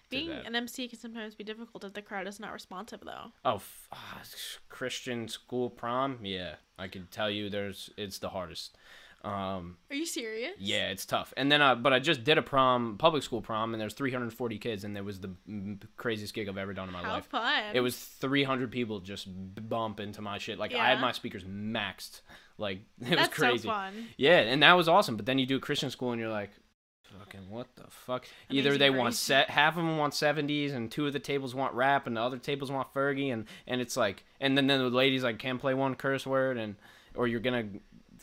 Being 0.09 0.29
an 0.29 0.55
MC 0.55 0.87
can 0.87 0.99
sometimes 0.99 1.33
be 1.33 1.43
difficult 1.43 1.83
if 1.83 1.93
the 1.93 2.01
crowd 2.03 2.27
is 2.27 2.39
not 2.39 2.53
responsive, 2.53 2.99
though. 3.03 3.31
Oh, 3.43 3.55
f- 3.55 3.87
ah, 3.91 4.21
Christian 4.69 5.27
school 5.27 5.71
prom. 5.71 6.19
Yeah, 6.21 6.55
I 6.77 6.87
can 6.87 7.07
tell 7.09 7.31
you, 7.31 7.49
there's 7.49 7.89
it's 7.97 8.19
the 8.19 8.29
hardest. 8.29 8.77
Um, 9.23 9.77
Are 9.89 9.95
you 9.95 10.05
serious? 10.05 10.51
yeah, 10.59 10.89
it's 10.89 11.05
tough. 11.05 11.33
And 11.37 11.49
then, 11.51 11.61
uh, 11.61 11.75
but 11.75 11.93
I 11.93 11.99
just 11.99 12.23
did 12.25 12.37
a 12.37 12.41
prom, 12.41 12.97
public 12.97 13.23
school 13.23 13.41
prom, 13.41 13.73
and 13.73 13.79
there's 13.79 13.93
340 13.93 14.57
kids, 14.57 14.83
and 14.83 14.97
it 14.97 15.05
was 15.05 15.21
the 15.21 15.31
craziest 15.95 16.33
gig 16.33 16.49
I've 16.49 16.57
ever 16.57 16.73
done 16.73 16.89
in 16.89 16.93
my 16.93 17.03
How 17.03 17.13
life. 17.13 17.25
fun. 17.27 17.73
It 17.73 17.79
was 17.79 17.97
300 17.97 18.69
people 18.69 18.99
just 18.99 19.27
bump 19.69 20.01
into 20.01 20.21
my 20.21 20.39
shit. 20.39 20.59
Like 20.59 20.73
I 20.73 20.89
had 20.89 20.99
my 20.99 21.11
speakers 21.11 21.43
maxed. 21.43 22.21
Like 22.59 22.81
it 23.01 23.09
was 23.09 23.17
That's 23.17 23.33
crazy. 23.33 23.63
so 23.63 23.69
fun. 23.69 24.09
Yeah, 24.15 24.37
and 24.41 24.61
that 24.61 24.73
was 24.73 24.87
awesome. 24.87 25.15
But 25.17 25.25
then 25.25 25.39
you 25.39 25.47
do 25.47 25.59
Christian 25.59 25.89
school, 25.89 26.11
and 26.11 26.21
you're 26.21 26.29
like, 26.29 26.51
fucking 27.17 27.49
what 27.49 27.67
the 27.75 27.85
fuck? 27.89 28.27
Either 28.51 28.69
Amazing 28.69 28.79
they 28.79 28.89
want 28.91 29.15
set, 29.15 29.49
half 29.49 29.73
of 29.75 29.83
them 29.83 29.97
want 29.97 30.13
70s, 30.13 30.71
and 30.71 30.91
two 30.91 31.07
of 31.07 31.13
the 31.13 31.19
tables 31.19 31.55
want 31.55 31.73
rap, 31.73 32.05
and 32.05 32.15
the 32.15 32.21
other 32.21 32.37
tables 32.37 32.69
want 32.71 32.93
Fergie, 32.93 33.33
and 33.33 33.45
and 33.65 33.81
it's 33.81 33.97
like, 33.97 34.23
and 34.39 34.55
then, 34.55 34.67
then 34.67 34.79
the 34.79 34.89
ladies 34.91 35.23
like 35.23 35.39
can't 35.39 35.59
play 35.59 35.73
one 35.73 35.95
curse 35.95 36.27
word, 36.27 36.57
and 36.57 36.75
or 37.15 37.27
you're 37.27 37.39
gonna 37.39 37.65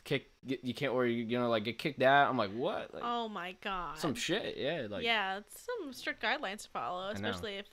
kick, 0.04 0.30
you 0.44 0.74
can't, 0.74 0.92
or 0.92 1.06
you 1.06 1.38
know 1.38 1.48
like 1.48 1.64
get 1.64 1.78
kicked 1.78 2.02
out. 2.02 2.28
I'm 2.30 2.36
like, 2.36 2.52
what? 2.52 2.92
Like, 2.94 3.02
oh 3.04 3.28
my 3.28 3.56
god. 3.62 3.98
some 3.98 4.14
shit. 4.14 4.56
Yeah, 4.56 4.86
like 4.90 5.04
yeah, 5.04 5.38
it's 5.38 5.66
some 5.66 5.92
strict 5.92 6.22
guidelines 6.22 6.62
to 6.62 6.68
follow, 6.70 7.08
especially 7.10 7.56
if. 7.56 7.66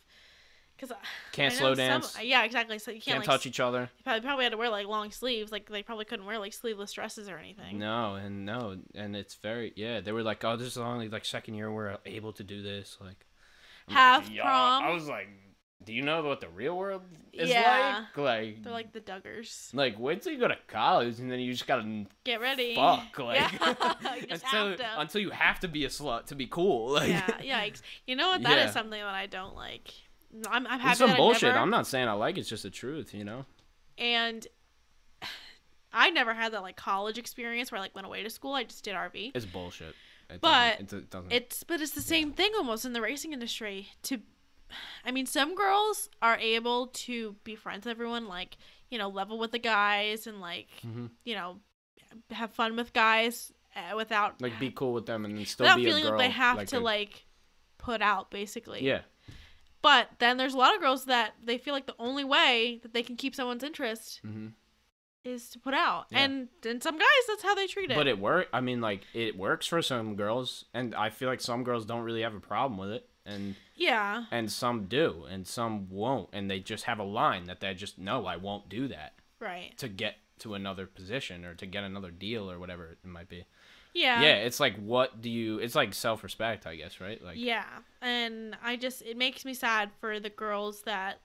Because 0.80 0.96
can't 1.32 1.52
slow 1.52 1.74
dance, 1.74 2.16
yeah, 2.22 2.44
exactly. 2.44 2.78
So 2.78 2.92
you 2.92 3.02
can't, 3.02 3.06
can't 3.06 3.20
like, 3.22 3.26
touch 3.26 3.48
each 3.48 3.60
other. 3.60 3.90
You 3.98 4.04
probably, 4.04 4.22
probably 4.22 4.44
had 4.44 4.52
to 4.52 4.58
wear 4.58 4.70
like 4.70 4.86
long 4.86 5.10
sleeves. 5.10 5.52
Like 5.52 5.68
they 5.68 5.82
probably 5.82 6.06
couldn't 6.06 6.28
wear 6.28 6.38
like 6.38 6.54
sleeveless 6.54 6.92
dresses 6.92 7.30
or 7.30 7.38
anything. 7.40 7.80
No, 7.80 8.14
and 8.14 8.46
no, 8.46 8.78
and 8.94 9.16
it's 9.16 9.34
very 9.34 9.74
yeah. 9.76 10.02
They 10.02 10.12
were 10.12 10.22
like, 10.22 10.44
oh, 10.44 10.56
this 10.56 10.68
is 10.68 10.78
only 10.78 11.10
like 11.10 11.26
second 11.26 11.56
year 11.56 11.72
we're 11.72 11.98
able 12.06 12.32
to 12.34 12.44
do 12.44 12.62
this. 12.62 12.96
Like 13.02 13.26
I'm 13.88 13.96
Half 13.96 14.30
"Yeah." 14.30 14.44
prom. 14.44 14.84
I 14.84 14.92
was 14.92 15.08
like, 15.08 15.30
do 15.84 15.94
you 15.94 16.02
know 16.02 16.22
what 16.24 16.42
the 16.42 16.50
real 16.50 16.76
world 16.78 17.04
is 17.32 17.50
Yeah. 17.50 18.06
like? 18.16 18.18
Like, 18.18 18.64
They're 18.64 18.74
like 18.74 18.92
the 18.94 19.00
Duggars. 19.00 19.74
like 19.74 19.98
wait 20.00 20.22
till 20.22 20.34
you 20.34 20.40
go 20.40 20.48
to 20.48 20.58
college 20.68 21.20
and 21.20 21.32
then 21.32 21.40
you 21.40 21.52
just 21.52 21.68
gotta 21.68 22.06
Get 22.24 22.42
ready. 22.42 22.76
fuck 22.76 23.18
like 23.20 23.40
Yeah. 23.62 24.24
until 24.30 24.76
until 24.98 25.22
you 25.22 25.30
have 25.30 25.60
to 25.62 25.68
be 25.68 25.86
a 25.86 25.90
slut 25.90 26.26
to 26.28 26.36
be 26.36 26.48
cool. 26.48 26.92
Like, 26.98 27.10
yeah, 27.10 27.68
yikes. 27.70 27.82
You 28.06 28.16
know 28.16 28.30
what? 28.30 28.44
That 28.44 28.58
is 28.58 28.66
Yeah. 28.66 28.72
something 28.72 29.00
that 29.00 29.06
I 29.06 29.28
don't 29.28 29.56
like. 29.56 29.94
I'm, 30.50 30.68
I'm 30.68 30.80
happy 30.80 30.92
it's 30.92 31.00
some 31.00 31.16
bullshit. 31.16 31.44
never- 31.50 31.60
I'm 31.60 31.70
not 31.70 31.88
saying 31.88 32.08
I 32.08 32.14
like 32.14 32.38
it. 32.38 32.42
It's 32.42 32.50
just 32.50 32.64
the 32.64 32.70
truth, 32.70 33.14
you 33.14 33.24
know. 33.24 33.46
and 33.98 34.46
I 35.94 36.10
never 36.10 36.34
had 36.34 36.54
that 36.54 36.62
like 36.62 36.76
college 36.76 37.18
experience 37.18 37.72
where 37.72 37.80
I 37.80 37.82
like 37.82 37.96
went 37.96 38.08
away 38.08 38.24
to 38.24 38.30
school. 38.30 38.54
I 38.54 38.64
just 38.66 38.84
did 38.84 38.94
RV. 38.96 39.32
It's 39.36 39.46
bullshit. 39.46 39.96
It 40.30 40.42
But 40.42 40.80
doesn't, 40.80 40.94
it 40.94 41.10
doesn't. 41.10 41.32
It's 41.32 41.64
but 41.64 41.80
it's 41.82 41.94
the 41.94 42.02
same 42.02 42.34
thing 42.34 42.52
almost 42.58 42.84
in 42.84 42.92
the 42.94 43.02
racing 43.02 43.32
industry. 43.32 43.90
To, 44.04 44.20
I 45.06 45.12
mean, 45.12 45.26
some 45.26 45.56
girls 45.56 46.10
are 46.22 46.38
able 46.38 46.88
to 46.88 47.36
be 47.44 47.56
friends 47.56 47.86
with 47.86 47.92
everyone, 47.92 48.28
like 48.28 48.58
you 48.90 48.98
know, 48.98 49.10
level 49.10 49.38
with 49.38 49.52
the 49.52 49.60
guys 49.60 50.28
and 50.28 50.40
like 50.42 50.70
Mhm. 50.86 51.10
you 51.26 51.36
know, 51.36 51.60
have 52.32 52.52
fun 52.52 52.76
with 52.76 52.94
guys 52.94 53.52
uh, 53.76 53.96
without 53.96 54.42
like 54.42 54.60
be 54.60 54.72
cool 54.72 54.94
with 54.94 55.06
them 55.06 55.26
and 55.26 55.38
then 55.38 55.46
still 55.46 55.66
without 55.66 55.78
be 55.78 55.84
feeling 55.86 56.04
a 56.04 56.08
girl. 56.10 56.18
like 56.18 56.28
they 56.28 56.34
have 56.34 56.58
like 56.58 56.68
to 56.70 56.78
a- 56.78 56.80
like 56.80 57.26
put 57.78 58.02
out 58.02 58.32
basically. 58.32 58.84
Yeah. 58.84 59.02
But 59.82 60.10
then 60.20 60.38
there's 60.38 60.54
a 60.54 60.58
lot 60.58 60.74
of 60.76 60.82
girls 60.82 61.06
that 61.06 61.36
they 61.44 61.58
feel 61.58 61.74
like 61.74 61.86
the 61.86 61.96
only 62.00 62.24
way 62.24 62.80
that 62.82 62.94
they 62.94 63.04
can 63.04 63.16
keep 63.16 63.36
someone's 63.36 63.64
interest 63.64 64.20
hmm 64.24 64.48
is 65.24 65.50
to 65.50 65.60
put 65.60 65.74
out, 65.74 66.06
Yeah. 66.10 66.20
and 66.24 66.48
and 66.66 66.82
some 66.82 66.98
guys 66.98 67.08
that's 67.28 67.44
how 67.44 67.54
they 67.54 67.68
treat 67.68 67.92
it. 67.92 67.96
But 67.96 68.08
it 68.08 68.18
work. 68.18 68.48
I 68.54 68.62
mean, 68.62 68.80
like 68.80 69.02
it 69.14 69.38
works 69.38 69.68
for 69.68 69.82
some 69.82 70.16
girls, 70.16 70.64
and 70.74 70.96
I 70.96 71.10
feel 71.10 71.28
like 71.28 71.42
some 71.42 71.66
girls 71.66 71.86
don't 71.86 72.02
really 72.04 72.22
have 72.22 72.34
a 72.34 72.40
problem 72.40 72.78
with 72.80 72.92
it, 72.92 73.10
and 73.28 73.56
yeah, 73.76 74.26
and 74.32 74.52
some 74.52 74.86
do, 74.86 75.26
and 75.30 75.46
some 75.46 75.90
won't, 75.90 76.30
and 76.34 76.50
they 76.50 76.60
just 76.60 76.86
have 76.86 77.00
a 77.00 77.04
line 77.04 77.44
that 77.46 77.60
they 77.60 77.74
just 77.74 78.00
no, 78.00 78.26
I 78.26 78.38
won't 78.38 78.70
do 78.70 78.88
that 78.88 79.14
right. 79.40 79.78
to 79.78 79.88
get 79.88 80.16
to 80.40 80.54
another 80.54 80.86
position 80.86 81.46
or 81.46 81.54
to 81.56 81.66
get 81.66 81.84
another 81.84 82.12
deal 82.12 82.50
or 82.50 82.58
whatever 82.60 82.86
it 82.92 83.08
might 83.08 83.30
be. 83.30 83.46
Yeah. 83.94 84.22
yeah, 84.22 84.36
it's 84.36 84.60
like 84.60 84.76
what 84.78 85.22
do 85.22 85.30
you? 85.30 85.58
It's 85.58 85.74
like 85.76 85.94
self 85.94 86.24
respect, 86.24 86.68
I 86.68 86.76
guess, 86.76 87.02
right? 87.02 87.24
Like 87.24 87.38
Yeah, 87.38 87.66
and 88.02 88.56
I 88.64 88.76
just 88.76 89.02
it 89.02 89.18
makes 89.18 89.44
me 89.46 89.54
sad 89.56 89.90
for 90.00 90.20
the 90.20 90.30
girls 90.30 90.84
that 90.84 91.20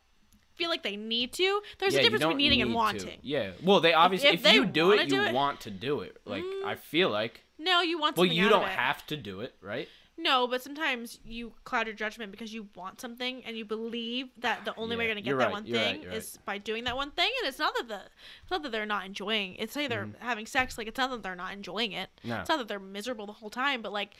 feel 0.54 0.70
like 0.70 0.82
they 0.82 0.96
need 0.96 1.32
to. 1.34 1.60
There's 1.78 1.94
yeah, 1.94 2.00
a 2.00 2.02
difference 2.02 2.22
between 2.24 2.38
needing 2.38 2.62
and 2.62 2.70
need 2.70 2.74
to. 2.74 2.78
wanting. 2.78 3.18
Yeah, 3.22 3.50
well, 3.62 3.80
they 3.80 3.92
obviously 3.92 4.30
if 4.30 4.34
if, 4.36 4.42
they 4.42 4.54
you 4.54 4.64
do 4.64 4.92
it, 4.92 5.08
do 5.08 5.16
you 5.16 5.22
it- 5.22 5.34
want 5.34 5.60
to 5.62 5.70
do 5.70 6.00
it. 6.00 6.16
Like 6.24 6.44
Mm. 6.44 6.64
I 6.64 6.74
feel 6.76 7.10
like. 7.10 7.44
No, 7.58 7.80
you 7.82 7.98
want 7.98 8.16
Well, 8.16 8.26
you 8.26 8.48
don't 8.48 8.66
have 8.66 9.06
to 9.08 9.16
do 9.16 9.40
it, 9.40 9.54
right? 9.60 9.88
No, 10.22 10.46
but 10.46 10.62
sometimes 10.62 11.18
you 11.24 11.52
cloud 11.64 11.86
your 11.86 11.96
judgment 11.96 12.30
because 12.30 12.54
you 12.54 12.68
want 12.76 13.00
something 13.00 13.42
and 13.44 13.56
you 13.56 13.64
believe 13.64 14.28
that 14.38 14.64
the 14.64 14.74
only 14.76 14.96
way 14.96 15.04
you're 15.04 15.14
gonna 15.14 15.20
get 15.20 15.30
you're 15.30 15.38
that 15.38 15.46
right, 15.46 15.52
one 15.52 15.64
right, 15.64 15.72
thing 15.72 16.02
you're 16.02 16.12
is 16.12 16.38
by 16.44 16.58
doing 16.58 16.84
that 16.84 16.94
one 16.96 17.10
thing, 17.10 17.30
and 17.40 17.48
it's 17.48 17.58
not 17.58 17.74
that 17.76 17.88
the 17.88 18.00
it's 18.42 18.50
not 18.50 18.62
that 18.62 18.70
they're 18.72 18.86
not 18.86 19.04
enjoying. 19.04 19.56
It's 19.56 19.76
either 19.76 20.02
Mm-hmm. 20.06 20.24
having 20.24 20.46
sex, 20.46 20.78
like 20.78 20.86
it's 20.86 20.98
not 20.98 21.10
that 21.10 21.22
they're 21.22 21.34
not 21.34 21.52
enjoying 21.52 21.92
it. 21.92 22.08
No. 22.24 22.40
It's 22.40 22.48
not 22.48 22.58
that 22.58 22.68
they're 22.68 22.78
miserable 22.78 23.26
the 23.26 23.32
whole 23.32 23.50
time, 23.50 23.82
but 23.82 23.92
like 23.92 24.14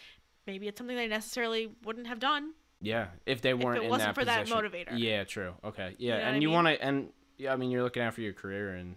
maybe 0.46 0.66
it's 0.68 0.78
something 0.78 0.96
they 0.96 1.06
necessarily 1.08 1.70
wouldn't 1.84 2.06
have 2.08 2.18
done. 2.18 2.52
Yeah, 2.80 3.06
if 3.26 3.40
they 3.42 3.54
weren't 3.54 3.76
If 3.76 3.82
it 3.82 3.84
in 3.84 3.90
wasn't 3.90 4.08
that 4.08 4.20
for 4.20 4.24
that 4.24 4.46
motivator. 4.48 4.98
Yeah, 4.98 5.22
true. 5.22 5.54
Okay, 5.64 5.94
yeah, 5.98 6.18
know 6.18 6.22
and 6.24 6.42
you 6.42 6.50
want 6.50 6.66
to, 6.66 6.82
and 6.84 7.10
yeah, 7.38 7.52
I 7.52 7.56
mean, 7.56 7.70
you're 7.70 7.84
looking 7.84 8.02
out 8.02 8.14
for 8.14 8.22
your 8.22 8.32
career, 8.32 8.74
and 8.74 8.96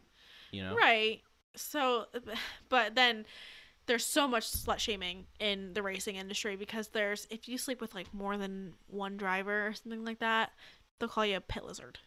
you 0.52 0.64
know, 0.64 0.76
Right. 0.76 1.22
So, 1.56 2.06
but 2.70 2.96
then 2.96 3.26
there's 3.88 4.06
so 4.06 4.28
much 4.28 4.46
slut 4.52 4.80
shaming 4.80 5.26
in 5.40 5.74
the 5.74 5.82
racing 5.84 6.16
industry 6.16 6.56
because 6.56 6.88
there's 6.90 7.28
if 7.30 7.48
you 7.48 7.58
sleep 7.58 7.82
with 7.82 7.94
like 7.96 8.14
more 8.14 8.38
than 8.38 8.74
one 8.88 9.18
driver 9.18 9.68
or 9.68 9.74
something 9.74 10.04
like 10.06 10.20
that, 10.20 10.52
they'll 11.00 11.10
call 11.10 11.26
you 11.26 11.38
a 11.38 11.42
pit 11.42 11.64
lizard. 11.66 12.00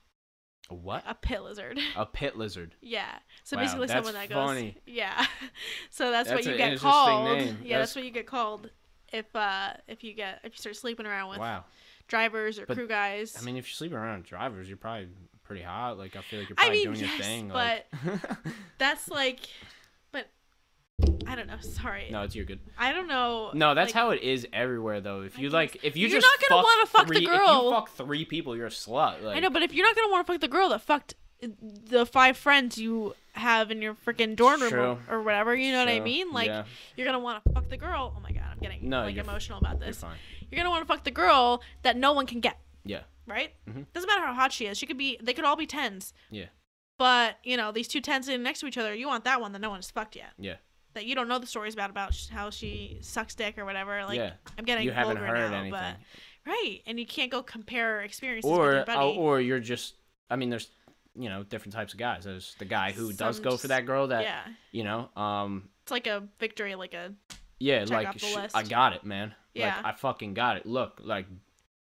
a 0.71 0.75
what? 0.75 1.03
A 1.07 1.15
pit 1.15 1.43
lizard. 1.43 1.79
A 1.97 2.05
pit 2.07 2.37
lizard. 2.37 2.75
Yeah. 2.81 3.19
So 3.45 3.57
Wow, 3.57 3.63
basically, 3.63 3.89
someone 3.89 4.15
that 4.15 4.29
goes. 4.29 4.37
funny. 4.37 4.77
Yeah. 4.87 5.25
so 5.91 6.11
that's, 6.11 6.29
That's 6.29 6.45
what 6.47 6.53
you 6.53 6.59
get 6.59 6.79
called. 6.79 7.39
name. 7.39 7.47
Yeah, 7.63 7.79
that's, 7.79 7.93
That's- 7.93 7.97
what 7.97 8.05
you 8.05 8.11
get 8.11 8.27
called 8.27 8.71
if 9.11 9.35
uh 9.35 9.71
if 9.87 10.05
you 10.05 10.13
get 10.13 10.41
if 10.45 10.53
you 10.53 10.59
start 10.59 10.77
sleeping 10.77 11.07
around 11.07 11.31
with 11.31 11.39
Wow. 11.39 11.65
drivers 12.09 12.59
or 12.59 12.67
But, 12.67 12.77
crew 12.77 12.87
guys. 12.89 13.37
I 13.41 13.43
mean, 13.45 13.57
if 13.57 13.67
you're 13.67 13.73
sleeping 13.73 13.97
around 13.97 14.25
drivers, 14.25 14.69
you're 14.69 14.77
probably 14.77 15.09
pretty 15.45 15.63
hot. 15.63 15.97
Like, 15.97 16.15
I 16.17 16.21
feel 16.21 16.41
like 16.41 16.49
you're 16.51 16.57
I 16.59 16.65
probably 16.65 16.85
mean, 16.87 16.95
doing 16.95 17.09
your 17.09 17.19
thing. 17.19 17.49
but 17.49 17.87
like... 18.05 18.21
that's 18.79 19.09
like, 19.09 19.41
I 21.27 21.35
don't 21.35 21.47
know. 21.47 21.57
Sorry. 21.61 22.09
no, 22.11 22.23
it's 22.23 22.35
you're 22.35 22.45
good. 22.45 22.61
I 22.79 22.93
don't 22.93 23.07
know. 23.07 23.51
No, 23.55 23.75
that's 23.75 23.89
like, 23.89 23.95
how 23.95 24.11
it 24.11 24.23
is 24.23 24.47
everywhere, 24.53 25.01
though. 25.01 25.23
If 25.23 25.39
you 25.39 25.51
like, 25.51 25.83
if 25.85 25.97
you 25.97 26.09
You're 26.09 26.21
just 26.21 26.27
not 26.27 26.49
gonna 26.49 26.63
fuck 26.63 26.75
wanna 26.75 26.87
fuck 26.87 27.07
the 27.07 27.15
three, 27.15 27.27
if 27.27 27.33
you 27.33 27.71
fuck 27.71 27.91
three 27.91 28.25
people, 28.25 28.57
you're 28.57 28.67
a 28.67 28.71
slut. 28.71 29.23
Like, 29.23 29.37
I 29.37 29.41
know, 29.41 29.51
but 29.51 29.63
if 29.63 29.73
you're 29.73 29.87
not 29.87 29.95
gonna 29.95 30.11
want 30.11 30.27
to 30.27 30.33
fuck 30.33 30.41
the 30.41 30.49
girl 30.49 30.69
that 30.71 30.81
fucked 30.83 31.15
the 31.41 32.05
five 32.05 32.37
friends 32.37 32.79
you 32.79 33.15
have 33.33 33.71
in 33.71 33.81
your 33.81 33.95
freaking 33.95 34.35
dorm 34.35 34.61
room 34.61 34.71
True. 34.71 34.99
or, 35.09 35.23
whatever, 35.23 35.55
you 35.55 35.71
know 35.71 35.79
what 35.79 35.89
I 35.89 36.01
mean? 36.01 36.33
Like, 36.33 36.49
Yeah. 36.49 36.65
you're 36.97 37.07
gonna 37.07 37.21
want 37.21 37.45
to 37.45 37.53
fuck 37.53 37.69
the 37.69 37.77
girl. 37.77 38.13
Oh 38.17 38.21
my 38.21 38.33
god, 38.33 38.43
I'm 38.51 38.59
getting 38.59 38.89
No, 38.89 39.03
like 39.03 39.15
you're 39.15 39.23
emotional 39.23 39.59
about 39.59 39.79
you're 39.79 39.87
this. 39.89 40.01
fine. 40.01 40.17
You're 40.51 40.57
gonna 40.59 40.71
want 40.71 40.83
to 40.83 40.93
fuck 40.93 41.05
the 41.05 41.13
girl 41.13 41.63
that 41.83 41.97
no 41.97 42.13
one 42.13 42.27
can 42.27 42.41
get, 42.41 42.59
Yeah. 42.85 43.03
right? 43.27 43.53
Mhm. 43.71 43.87
Doesn't 43.93 44.09
matter 44.09 44.27
how 44.27 44.35
hot 44.35 44.53
she 44.53 44.67
is. 44.67 44.77
She 44.77 44.87
could 44.87 44.99
be. 44.99 45.17
They 45.23 45.33
could 45.33 45.45
all 45.45 45.55
be 45.57 45.67
tens. 45.67 46.13
Yeah. 46.31 46.47
But 46.99 47.37
you 47.45 47.57
know, 47.57 47.71
these 47.71 47.87
two 47.87 48.01
tens 48.01 48.27
sitting 48.27 48.43
next 48.43 48.59
to 48.61 48.67
each 48.67 48.79
other, 48.79 48.93
you 48.93 49.07
want 49.07 49.23
that 49.25 49.41
one 49.41 49.53
that 49.53 49.61
no 49.61 49.71
one's 49.71 49.91
fucked 49.91 50.17
yet. 50.17 50.33
Yeah. 50.39 50.57
That 50.95 51.07
you 51.07 51.15
don't 51.15 51.29
know 51.29 51.39
the 51.39 51.47
stories 51.47 51.75
about 51.75 51.91
about 51.91 52.17
how 52.33 52.51
she 52.51 52.99
sucks 53.03 53.35
dick 53.35 53.59
or 53.59 53.65
whatever. 53.65 54.05
Like, 54.05 54.17
yeah. 54.19 54.33
I'm 54.59 54.65
getting 54.65 54.85
You 54.85 54.93
haven't 54.93 55.17
heard 55.19 55.51
now, 55.51 55.59
anything. 55.59 55.71
but 55.71 55.97
right, 56.47 56.81
and 56.87 56.99
you 56.99 57.07
can't 57.07 57.31
go 57.31 57.43
compare 57.43 58.01
experiences 58.03 58.51
with 58.51 58.59
or 58.59 58.73
your 58.73 58.85
buddy. 58.85 58.99
uh, 58.99 59.21
or 59.21 59.41
you're 59.41 59.61
just 59.61 59.95
I 60.31 60.37
mean 60.37 60.51
there's 60.51 60.69
you 61.15 61.29
know 61.29 61.43
different 61.45 61.75
types 61.75 61.93
of 61.93 61.99
guys 61.99 62.25
there's 62.25 62.55
the 62.59 62.65
guy 62.65 62.93
who 62.93 63.13
does 63.13 63.39
go 63.41 63.51
just- 63.51 63.63
for 63.63 63.69
that 63.69 63.87
girl 63.87 64.07
that 64.09 64.23
yeah, 64.23 64.41
you 64.73 64.85
know 64.85 65.09
um 65.17 65.69
it's 65.83 65.91
like 65.91 66.07
a 66.07 66.23
victory, 66.39 66.75
like 66.75 66.95
a 66.95 67.13
yeah 67.59 67.85
like 67.89 68.19
sh-. 68.19 68.37
I 68.55 68.63
got 68.63 68.93
it 68.93 69.05
man 69.05 69.35
Yeah. 69.55 69.77
like 69.77 69.85
I 69.87 69.93
fucking 69.93 70.35
got 70.35 70.57
it 70.59 70.67
look 70.67 71.01
like 71.03 71.27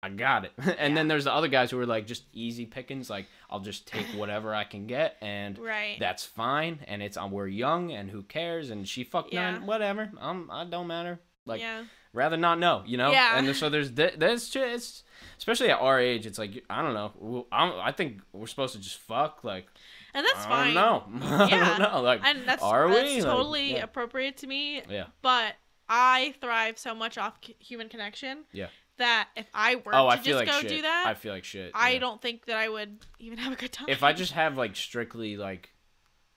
I 0.03 0.09
got 0.09 0.45
it 0.45 0.51
and 0.77 0.95
then 0.95 1.07
there's 1.07 1.23
the 1.23 1.33
other 1.33 1.47
guys 1.47 1.71
who 1.71 1.79
are 1.79 1.85
like 1.85 2.05
just 2.07 2.23
easy 2.33 2.65
pickings 2.65 3.09
like 3.09 3.25
I'll 3.49 3.59
just 3.59 3.87
take 3.87 4.05
whatever 4.15 4.53
I 4.53 4.63
can 4.63 4.85
get 4.87 5.17
and 5.21 5.57
right. 5.57 5.97
that's 5.99 6.23
fine 6.23 6.79
and 6.87 7.01
it's 7.01 7.17
um, 7.17 7.31
we're 7.31 7.47
young 7.47 7.91
and 7.91 8.09
who 8.11 8.21
cares 8.23 8.69
and 8.69 8.87
she 8.87 9.03
fucked 9.03 9.33
Yeah. 9.33 9.51
nine 9.51 9.65
whatever 9.65 10.11
um 10.19 10.49
I 10.53 10.65
don't 10.65 10.87
matter 10.87 11.19
like 11.45 11.61
yeah, 11.61 11.85
rather 12.13 12.35
not 12.35 12.59
know, 12.59 12.83
you 12.85 12.97
know. 12.97 13.09
Yeah. 13.11 13.37
And 13.39 13.55
so 13.55 13.69
there's 13.69 13.89
th- 13.91 14.15
there's 14.17 14.49
just 14.49 15.05
especially 15.37 15.69
at 15.69 15.79
our 15.79 15.97
age, 15.97 16.25
it's 16.25 16.37
like 16.37 16.61
I 16.69 16.81
don't 16.81 16.93
know. 16.93 17.47
I'm, 17.53 17.71
I 17.79 17.93
think 17.93 18.19
we're 18.33 18.47
supposed 18.47 18.73
to 18.75 18.81
just 18.81 18.97
fuck. 18.97 19.45
Like 19.45 19.65
and 20.13 20.25
that's 20.25 20.45
I 20.45 20.49
fine. 20.49 20.73
don't 20.73 21.13
know. 21.21 21.25
I 21.25 21.47
Yeah. 21.49 21.77
don't 21.77 21.93
know. 21.93 22.01
Like 22.01 22.21
and 22.25 22.45
that's 22.45 22.61
are 22.61 22.89
that's 22.89 23.01
we 23.01 23.21
Like, 23.21 23.31
totally 23.31 23.71
yeah. 23.75 23.83
appropriate 23.83 24.35
to 24.37 24.47
me. 24.47 24.81
yeah. 24.89 25.05
But 25.21 25.55
I 25.87 26.35
thrive 26.41 26.77
so 26.77 26.93
much 26.93 27.17
off 27.17 27.37
c- 27.43 27.55
human 27.59 27.87
connection. 27.87 28.39
Yeah. 28.51 28.67
That 28.97 29.29
if 29.35 29.47
I 29.53 29.75
were 29.75 29.93
Oh, 29.93 30.03
to 30.03 30.07
I 30.07 30.15
just 30.15 30.25
feel 30.27 30.37
like 30.37 30.47
go 30.47 30.59
shit. 30.61 30.69
do 30.69 30.81
that, 30.81 31.03
I 31.07 31.13
feel 31.13 31.33
like 31.33 31.43
shit. 31.43 31.71
I 31.75 31.91
yeah. 31.91 31.99
don't 31.99 32.21
think 32.21 32.45
that 32.45 32.57
I 32.57 32.67
would 32.67 32.97
even 33.19 33.37
have 33.37 33.53
a 33.53 33.55
good 33.55 33.71
time. 33.71 33.87
If 33.89 34.01
I 34.03 34.13
just 34.13 34.31
have 34.33 34.57
like 34.57 34.75
strictly 34.75 35.37
like, 35.37 35.69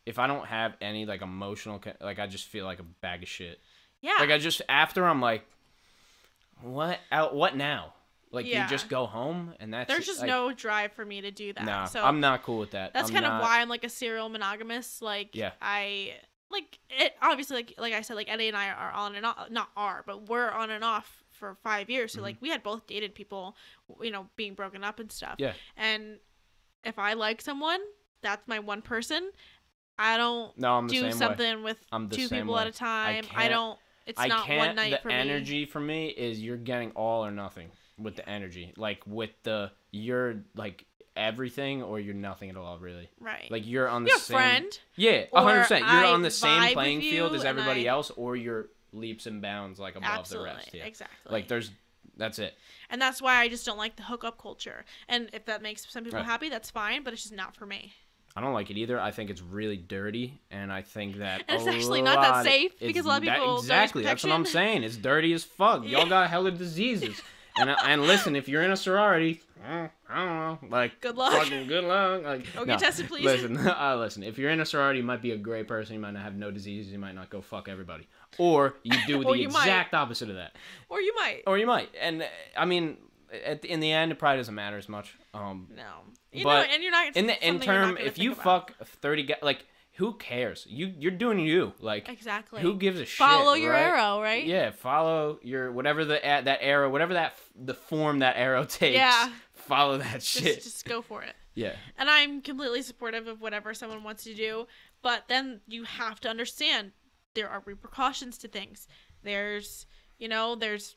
if 0.07 0.19
I 0.19 0.27
don't 0.27 0.47
have 0.47 0.75
any 0.81 1.07
like 1.07 1.23
emotional, 1.23 1.83
like 2.01 2.19
I 2.19 2.27
just 2.27 2.49
feel 2.49 2.65
like 2.67 2.79
a 2.79 2.83
bag 2.83 3.23
of 3.23 3.29
shit. 3.29 3.61
yeah, 4.03 4.17
Like 4.21 4.31
I 4.31 4.39
just 4.39 4.61
after 4.69 5.07
I'm 5.07 5.21
like, 5.21 5.45
what 6.63 6.99
out? 7.11 7.35
What 7.35 7.57
now? 7.57 7.95
Like 8.33 8.47
Yeah. 8.47 8.65
you 8.65 8.69
just 8.69 8.89
go 8.89 9.07
home 9.07 9.55
and 9.59 9.73
that's 9.75 9.89
there's 9.89 10.07
just 10.07 10.21
like, 10.21 10.29
no 10.29 10.53
drive 10.53 10.93
for 10.93 11.05
me 11.05 11.21
to 11.23 11.31
do 11.31 11.53
that. 11.53 11.65
Nah, 11.65 11.85
so 11.87 12.05
I'm 12.05 12.21
not 12.21 12.43
cool 12.43 12.59
with 12.59 12.73
that. 12.73 12.93
that's 12.93 13.09
I'm 13.09 13.15
kind 13.15 13.25
not- 13.25 13.35
of 13.37 13.43
why 13.43 13.61
I'm 13.61 13.69
like 13.69 13.85
a 13.85 13.89
serial 13.89 14.29
monogamous. 14.29 15.03
Like 15.03 15.35
Yeah. 15.35 15.53
I 15.61 16.15
like 16.51 16.79
it 16.91 17.13
obviously 17.23 17.57
like 17.57 17.75
like 17.79 17.93
I 17.95 18.03
said 18.03 18.15
like 18.15 18.29
Eddie 18.31 18.49
and 18.49 18.57
I 18.57 18.71
are 18.71 18.91
on 18.93 19.15
and 19.15 19.25
off 19.25 19.51
not 19.51 19.71
are 19.77 20.03
but 20.07 20.29
we're 20.29 20.51
on 20.51 20.71
and 20.71 20.83
off 20.85 21.20
for 21.41 21.57
five 21.65 21.91
years. 21.91 22.13
So 22.13 22.21
Mhm. 22.21 22.23
like 22.23 22.37
we 22.41 22.51
had 22.51 22.63
both 22.63 22.87
dated 22.87 23.15
people, 23.17 23.57
you 24.01 24.13
know, 24.13 24.29
being 24.37 24.55
broken 24.55 24.85
up 24.85 25.01
and 25.01 25.11
stuff. 25.11 25.35
Yeah. 25.39 25.55
And 25.77 26.21
if 26.85 26.99
I 26.99 27.15
like 27.15 27.41
someone, 27.41 27.81
that's 28.23 28.47
my 28.47 28.61
one 28.61 28.83
person. 28.83 29.33
I 29.99 30.17
don't 30.17 30.57
No, 30.57 30.77
I'm 30.79 30.87
do 30.87 30.95
same 30.97 31.05
way. 31.05 31.11
something 31.11 31.63
with 31.65 31.79
I'm 31.91 32.09
two 32.09 32.29
people 32.29 32.55
way. 32.55 32.61
at 32.63 32.67
a 32.69 32.73
time. 32.73 33.25
I, 33.35 33.43
can't- 33.43 33.51
don't. 33.51 33.79
It's 34.07 34.21
I 34.21 34.29
not 34.29 34.47
can't. 34.47 34.59
one 34.69 34.77
night 34.77 34.91
the 34.93 34.99
for 34.99 35.09
me. 35.09 35.15
energy 35.15 35.65
for 35.67 35.81
me 35.81 36.09
is 36.09 36.41
you're 36.41 36.57
getting 36.57 36.91
all 36.93 37.25
or 37.25 37.31
nothing 37.31 37.71
with 37.99 38.17
the 38.17 38.29
energy. 38.29 38.73
Like 38.77 39.03
with 39.07 39.31
the 39.43 39.73
you're 39.91 40.43
like 40.55 40.87
everything 41.17 41.83
or 41.83 42.01
you're 42.01 42.15
nothing 42.15 42.49
at 42.51 42.57
all. 42.57 42.79
Really. 42.79 43.09
Right. 43.21 43.51
Like 43.51 43.67
you're 43.67 43.89
on 43.89 44.05
the 44.05 44.11
you're 44.11 44.19
same. 44.19 44.37
friend. 44.37 44.79
Yeah, 44.97 45.27
hundred 45.35 45.61
percent. 45.63 45.81
You're 45.83 46.05
I 46.07 46.13
on 46.13 46.23
the 46.23 46.31
same 46.31 46.73
playing 46.73 47.01
field 47.03 47.35
as 47.35 47.45
everybody 47.45 47.89
I- 47.89 47.93
else, 47.93 48.11
or 48.11 48.37
you're 48.37 48.69
leaps 48.93 49.27
and 49.27 49.41
bounds 49.43 49.79
like 49.79 49.97
above 49.97 50.11
Absolutely. 50.11 50.51
the 50.51 50.55
rest. 50.57 50.75
Yeah. 50.75 50.85
Exactly. 50.85 51.33
Like 51.33 51.49
there's. 51.49 51.71
That's 52.17 52.39
it. 52.39 52.55
and 52.91 53.01
that's 53.01 53.23
why 53.23 53.37
I 53.37 53.49
just 53.49 53.65
don't 53.65 53.79
like 53.79 53.97
the 53.97 54.03
hookup 54.03 54.37
culture. 54.37 54.85
And 55.09 55.31
if 55.33 55.47
that 55.47 55.63
makes 55.63 55.91
some 55.91 56.05
people 56.05 56.19
Right. 56.19 56.27
happy, 56.27 56.49
that's 56.51 56.71
fine. 56.71 57.03
But 57.03 57.15
it's 57.15 57.23
just 57.23 57.35
not 57.35 57.57
for 57.57 57.65
me. 57.67 57.95
I 58.37 58.41
don't 58.43 58.53
like 58.53 58.71
it 58.71 58.77
either. 58.77 59.01
I 59.01 59.11
think 59.11 59.31
it's 59.31 59.41
really 59.43 59.77
dirty, 59.77 60.41
and 60.51 60.71
I 60.73 60.83
think 60.83 61.17
that 61.19 61.45
And 61.49 61.59
it's 61.61 61.67
actually 61.69 62.03
not 62.03 62.21
that 62.21 62.45
safe 62.45 62.79
because 62.79 63.05
a 63.05 63.09
lot 63.09 63.19
of 63.19 63.25
that- 63.27 63.35
people 63.39 63.55
don't 63.57 63.59
exactly. 63.65 64.03
That's 64.03 64.23
what 64.23 64.33
I'm 64.33 64.45
saying. 64.45 64.83
It's 64.85 64.97
dirty 64.97 65.33
as 65.33 65.45
fuck. 65.45 65.85
Y'all 65.87 66.07
got 66.07 66.29
hella 66.31 66.51
diseases. 66.51 67.21
and 67.57 67.71
and 67.71 68.03
listen, 68.03 68.37
if 68.37 68.49
you're 68.49 68.63
in 68.63 68.71
a 68.71 68.77
sorority, 68.77 69.41
eh, 69.67 69.89
I 70.09 70.25
don't 70.25 70.63
know, 70.63 70.69
like 70.69 71.01
Good 71.01 71.17
luck. 71.17 71.33
Fucking 71.33 71.67
good 71.67 71.85
luck. 71.85 72.23
Like, 72.23 72.55
Go 72.55 72.65
get 72.65 72.79
tested, 72.79 73.09
please. 73.09 73.25
Listen, 73.25 73.57
uh, 73.67 73.97
listen. 73.99 74.23
If 74.23 74.39
you're 74.39 74.51
in 74.51 74.61
a 74.61 74.67
sorority, 74.67 75.01
you 75.01 75.05
might 75.05 75.23
be 75.23 75.33
a 75.33 75.37
great 75.37 75.67
person. 75.67 75.95
You 75.95 76.01
might 76.01 76.13
not 76.13 76.23
have 76.23 76.37
no 76.37 76.51
diseases. 76.53 76.93
You 76.93 76.99
might 76.99 77.15
not 77.17 77.31
go 77.31 77.41
fuck 77.41 77.69
everybody, 77.69 78.07
or 78.39 78.75
you 78.83 78.93
do 79.07 79.23
the 79.25 79.33
you 79.33 79.49
might. 79.49 79.63
exact 79.65 79.95
opposite 79.95 80.29
of 80.31 80.37
that, 80.37 80.57
Or 80.89 81.01
you 81.01 81.15
might. 81.17 81.43
or 81.47 81.59
you 81.59 81.67
might. 81.67 81.91
And 82.01 82.23
uh, 82.23 82.27
I 82.57 82.65
mean, 82.65 82.97
at 83.45 83.65
in 83.65 83.81
the 83.81 83.93
end, 83.93 84.13
it 84.13 84.19
probably 84.19 84.39
doesn't 84.39 84.55
matter 84.55 84.77
as 84.79 84.89
much. 84.89 85.15
Um, 85.35 85.69
No. 85.75 85.83
You 86.33 86.45
But 86.45 86.67
know, 86.69 86.75
and 86.75 86.83
you're 86.83 86.93
not. 86.93 87.17
in 87.17 87.27
the 87.27 87.47
in 87.47 87.59
term 87.61 87.97
if 87.99 88.19
you 88.19 88.33
about. 88.33 88.71
fuck 88.71 88.87
30 88.87 89.23
guys 89.25 89.39
like 89.43 89.67
who 89.95 90.15
cares? 90.15 90.65
You 90.69 90.95
you're 90.99 91.11
doing 91.11 91.41
you. 91.41 91.73
Like 91.81 92.09
Exactly. 92.09 92.61
who 92.63 92.77
gives 92.77 93.01
a 93.01 93.05
shit? 93.05 93.19
Follow 93.19 93.55
your 93.55 93.73
right? 93.73 93.83
arrow, 93.83 94.23
right? 94.23 94.45
Yeah, 94.45 94.71
follow 94.71 95.41
your 95.43 95.73
whatever 95.73 96.05
the 96.05 96.21
that 96.23 96.59
arrow, 96.61 96.89
whatever 96.89 97.15
that 97.15 97.33
f- 97.33 97.51
the 97.57 97.75
form 97.75 98.21
that 98.21 98.37
arrow 98.37 98.65
takes. 98.81 98.95
Yeah. 98.97 99.31
Follow 99.55 99.99
that 99.99 100.15
Just, 100.21 100.27
shit. 100.29 100.63
just 100.63 100.85
go 100.85 101.03
for 101.03 101.23
it. 101.23 101.35
yeah. 101.55 101.75
And 101.99 102.09
I'm 102.09 102.41
completely 102.43 102.83
supportive 102.83 103.27
of 103.27 103.41
whatever 103.41 103.75
someone 103.75 104.03
wants 104.05 104.25
to 104.25 104.35
do, 104.35 104.67
but 105.03 105.25
then 105.29 105.61
you 105.69 105.85
have 105.85 106.21
to 106.21 106.29
understand 106.29 106.93
there 107.35 107.49
are 107.49 107.63
repercussions 107.65 108.39
to 108.39 108.49
things. 108.49 108.89
There's, 109.23 109.87
you 110.19 110.29
know, 110.29 110.55
there's 110.55 110.97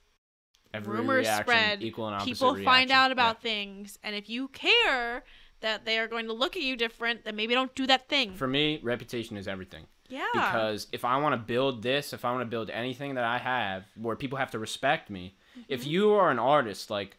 Every 0.73 0.97
rumors 0.97 1.27
spread, 1.29 1.83
equal 1.83 2.07
and 2.07 2.15
opposite 2.15 2.31
people 2.33 2.55
find 2.55 2.89
reaction. 2.89 2.91
out 2.91 3.07
Yeah. 3.07 3.11
about 3.13 3.41
things, 3.41 3.99
and 4.03 4.15
if 4.15 4.29
you 4.29 4.47
care 4.47 5.23
that 5.61 5.85
they 5.85 5.99
are 5.99 6.07
going 6.07 6.25
to 6.25 6.33
look 6.33 6.55
at 6.57 6.63
you 6.63 6.75
different, 6.75 7.23
then 7.25 7.35
maybe 7.35 7.53
don't 7.53 7.73
do 7.75 7.85
that 7.87 8.09
thing. 8.09 8.33
For 8.33 8.47
me, 8.47 8.79
reputation 8.83 9.37
is 9.37 9.47
everything. 9.47 9.85
yeah. 10.09 10.25
because 10.33 10.87
if 10.91 11.05
I 11.05 11.17
want 11.17 11.33
to 11.33 11.37
build 11.37 11.81
this, 11.83 12.11
if 12.13 12.25
I 12.25 12.31
want 12.31 12.41
to 12.41 12.45
build 12.49 12.69
anything 12.69 13.15
that 13.15 13.23
I 13.23 13.37
have 13.37 13.85
where 13.95 14.15
people 14.15 14.37
have 14.37 14.51
to 14.51 14.59
respect 14.59 15.09
me, 15.09 15.35
if 15.67 15.81
Mm-hmm. 15.81 15.89
you 15.89 16.11
are 16.13 16.29
an 16.31 16.39
artist, 16.39 16.89
like 16.89 17.17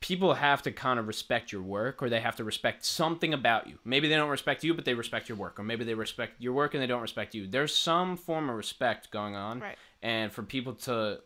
people 0.00 0.34
have 0.34 0.62
to 0.62 0.72
kind 0.72 0.98
of 0.98 1.06
respect 1.06 1.52
your 1.52 1.62
work 1.62 2.02
or 2.02 2.08
they 2.10 2.20
have 2.20 2.36
to 2.36 2.44
respect 2.44 2.84
something 2.84 3.32
about 3.32 3.66
you. 3.66 3.78
Maybe 3.84 4.08
they 4.08 4.16
don't 4.16 4.28
respect 4.28 4.62
you, 4.64 4.74
but 4.74 4.84
they 4.84 4.94
respect 4.94 5.28
your 5.28 5.38
work, 5.38 5.58
or 5.58 5.62
maybe 5.62 5.84
they 5.84 5.94
respect 5.94 6.34
your 6.40 6.52
work 6.52 6.74
and 6.74 6.82
they 6.82 6.86
don't 6.86 7.02
respect 7.02 7.34
you. 7.34 7.46
There's 7.46 7.74
some 7.74 8.16
form 8.16 8.50
of 8.50 8.56
respect 8.56 9.10
going 9.10 9.34
on, 9.36 9.60
Right. 9.60 9.78
and 10.02 10.32
for 10.32 10.42
people 10.42 10.74
to 10.74 11.20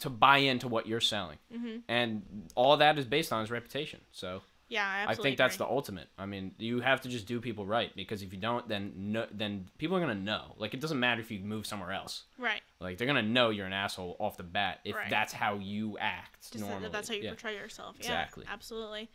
to 0.00 0.10
buy 0.10 0.38
into 0.38 0.68
what 0.68 0.86
you're 0.86 1.00
selling, 1.00 1.38
Mhm. 1.52 1.82
and 1.88 2.50
all 2.54 2.76
that 2.76 2.98
is 2.98 3.04
based 3.04 3.32
on 3.32 3.42
is 3.42 3.50
reputation. 3.50 4.00
So. 4.12 4.42
Yeah, 4.68 5.06
I 5.08 5.12
I 5.12 5.14
think 5.14 5.36
that's 5.38 5.56
the 5.56 5.66
ultimate. 5.66 6.08
I 6.18 6.26
mean, 6.26 6.54
you 6.58 6.80
have 6.80 7.00
to 7.02 7.08
just 7.08 7.26
do 7.26 7.40
people 7.40 7.64
right 7.66 7.94
because 7.96 8.22
if 8.22 8.32
you 8.32 8.38
don't, 8.38 8.68
then 8.68 8.92
no, 8.96 9.26
then 9.32 9.68
people 9.78 9.96
are 9.96 10.00
gonna 10.00 10.14
know. 10.14 10.54
Like 10.58 10.74
it 10.74 10.80
doesn't 10.80 11.00
matter 11.00 11.20
if 11.20 11.30
you 11.30 11.40
move 11.40 11.66
somewhere 11.66 11.92
else. 11.92 12.24
right. 12.38 12.60
Like 12.80 12.98
they're 12.98 13.06
gonna 13.06 13.22
know 13.22 13.50
you're 13.50 13.66
an 13.66 13.72
asshole 13.72 14.16
off 14.20 14.36
the 14.36 14.42
bat 14.44 14.80
if 14.84 14.94
Right. 14.94 15.10
that's 15.10 15.32
how 15.32 15.54
you 15.56 15.96
act 15.98 16.52
Just 16.52 16.64
normally. 16.64 16.88
that's 16.90 17.08
how 17.08 17.14
you 17.14 17.22
yeah. 17.22 17.30
portray 17.30 17.54
yourself. 17.56 17.96
Yeah, 17.98 18.06
Exactly. 18.06 18.44
absolutely. 18.48 19.10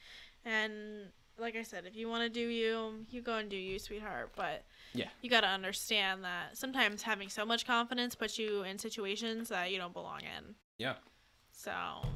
And 0.45 1.10
like 1.38 1.56
I 1.56 1.64
said, 1.64 1.86
if 1.86 1.95
you 1.95 2.08
want 2.10 2.24
to 2.24 2.30
do 2.30 2.47
you, 2.47 3.06
you 3.10 3.22
go 3.22 3.38
and 3.38 3.49
do 3.49 3.56
you, 3.58 3.80
sweetheart. 3.80 4.32
But 4.36 4.64
Yeah. 4.93 5.08
you 5.22 5.30
got 5.30 5.41
to 5.41 5.47
understand 5.47 6.24
that 6.24 6.58
sometimes 6.58 7.01
having 7.01 7.30
so 7.30 7.43
much 7.45 7.66
confidence 7.66 8.14
puts 8.16 8.38
you 8.38 8.64
in 8.64 8.78
situations 8.78 9.49
that 9.49 9.72
you 9.72 9.78
don't 9.78 9.93
belong 9.93 10.22
in. 10.22 10.56
Yeah. 10.78 10.95
So 11.51 11.72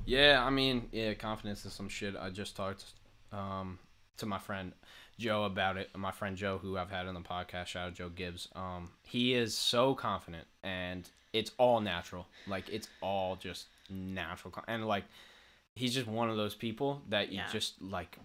Yeah, 0.05 0.43
I 0.45 0.49
mean, 0.49 0.89
yeah, 0.91 1.13
confidence 1.13 1.65
is 1.65 1.73
some 1.73 1.89
shit. 1.89 2.15
I 2.15 2.29
just 2.29 2.55
talked 2.55 2.83
um, 3.31 3.79
to 4.17 4.25
my 4.25 4.39
friend 4.39 4.71
Joe 5.19 5.43
about 5.45 5.77
it. 5.77 5.89
My 5.95 6.11
friend 6.11 6.37
Joe, 6.37 6.57
who 6.59 6.77
I've 6.77 6.91
had 6.91 7.07
on 7.07 7.13
the 7.13 7.19
podcast, 7.21 7.67
shout 7.67 7.87
out 7.87 7.93
Joe 7.95 8.09
Gibbs. 8.09 8.47
Um, 8.55 8.89
he 9.03 9.33
is 9.33 9.57
so 9.57 9.95
confident, 9.95 10.45
and 10.63 11.09
it's 11.33 11.51
all 11.57 11.81
natural. 11.81 12.27
Like 12.47 12.69
it's 12.69 12.87
all 13.01 13.35
just 13.35 13.65
natural, 13.89 14.53
and 14.67 14.87
like 14.87 15.03
he's 15.75 15.93
just 15.93 16.07
one 16.07 16.29
of 16.29 16.37
those 16.37 16.55
people 16.55 17.01
that 17.09 17.29
you 17.31 17.37
Yeah. 17.37 17.47
just 17.51 17.81
like 17.81 18.17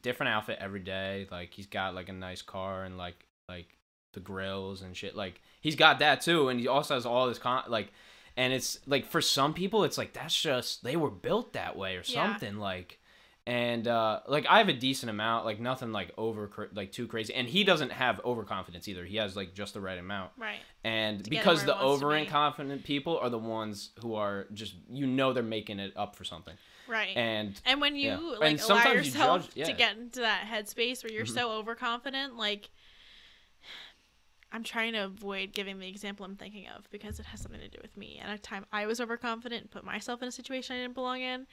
different 0.00 0.32
outfit 0.32 0.58
every 0.60 0.80
day. 0.80 1.26
Like 1.30 1.52
he's 1.52 1.66
got 1.66 1.94
like 1.94 2.08
a 2.08 2.12
nice 2.12 2.42
car 2.42 2.84
and 2.84 2.96
like 2.98 3.24
like 3.48 3.76
the 4.12 4.20
grills 4.20 4.82
and 4.82 4.96
shit. 4.96 5.14
Like 5.16 5.40
he's 5.60 5.76
got 5.76 5.98
that 6.00 6.20
too, 6.20 6.48
and 6.48 6.58
he 6.60 6.68
also 6.68 6.94
has 6.94 7.06
all 7.06 7.26
this 7.28 7.38
con 7.38 7.64
like. 7.68 7.92
And 8.36 8.52
it's 8.52 8.78
like 8.86 9.04
for 9.06 9.20
some 9.20 9.52
people, 9.54 9.82
it's 9.84 9.98
like 9.98 10.12
that's 10.12 10.40
just 10.40 10.84
they 10.84 10.94
were 10.96 11.10
built 11.10 11.52
that 11.54 11.76
way 11.76 11.96
or 11.96 12.02
Yeah. 12.06 12.30
something 12.30 12.58
like 12.58 12.99
and 13.46 13.88
uh 13.88 14.20
like 14.28 14.44
i 14.48 14.58
have 14.58 14.68
a 14.68 14.72
decent 14.72 15.08
amount 15.08 15.44
like 15.46 15.58
nothing 15.58 15.92
like 15.92 16.12
over 16.18 16.68
like 16.74 16.92
too 16.92 17.06
crazy 17.06 17.32
and 17.34 17.48
he 17.48 17.64
doesn't 17.64 17.90
have 17.90 18.20
overconfidence 18.24 18.86
either 18.86 19.04
he 19.04 19.16
has 19.16 19.34
like 19.34 19.54
just 19.54 19.72
the 19.74 19.80
right 19.80 19.98
amount 19.98 20.30
right, 20.38 20.58
and 20.84 21.24
To 21.24 21.30
because 21.30 21.64
the 21.64 21.72
he 21.74 21.84
wants 21.84 22.00
to 22.00 22.06
over 22.06 22.18
be. 22.20 22.26
confident 22.26 22.84
people 22.84 23.18
are 23.18 23.30
the 23.30 23.38
ones 23.38 23.90
who 24.02 24.14
are 24.14 24.46
just 24.52 24.74
you 24.90 25.06
know 25.06 25.32
they're 25.32 25.42
making 25.42 25.78
it 25.78 25.92
up 25.96 26.16
for 26.16 26.24
something 26.24 26.54
right. 26.86 27.16
and 27.16 27.58
And 27.64 27.80
when 27.80 27.96
you 27.96 28.10
Yeah. 28.10 28.16
like 28.18 28.50
And 28.50 28.58
allow 28.60 28.66
sometimes 28.66 29.06
you 29.06 29.12
yourself 29.12 29.42
judge- 29.46 29.56
yeah. 29.56 29.64
to 29.66 29.72
get 29.72 29.96
into 29.96 30.20
that 30.20 30.44
headspace 30.46 31.02
where 31.02 31.12
you're 31.12 31.24
Mhm. 31.24 31.34
so 31.34 31.52
overconfident, 31.52 32.36
like 32.36 32.68
I'm 34.52 34.64
trying 34.64 34.92
to 34.94 35.04
avoid 35.04 35.52
giving 35.52 35.78
the 35.78 35.88
example 35.88 36.26
I'm 36.26 36.34
thinking 36.36 36.66
of 36.76 36.90
because 36.90 37.20
it 37.20 37.26
has 37.26 37.40
something 37.40 37.60
to 37.60 37.68
do 37.68 37.78
with 37.82 37.96
me. 37.96 38.20
At 38.22 38.30
a 38.36 38.38
time 38.38 38.66
I 38.72 38.86
was 38.86 39.00
overconfident 39.00 39.62
and 39.62 39.70
put 39.70 39.84
myself 39.84 40.22
in 40.22 40.28
a 40.28 40.32
situation 40.32 40.76
I 40.76 40.80
didn't 40.80 40.94
belong 40.94 41.20
in. 41.20 41.46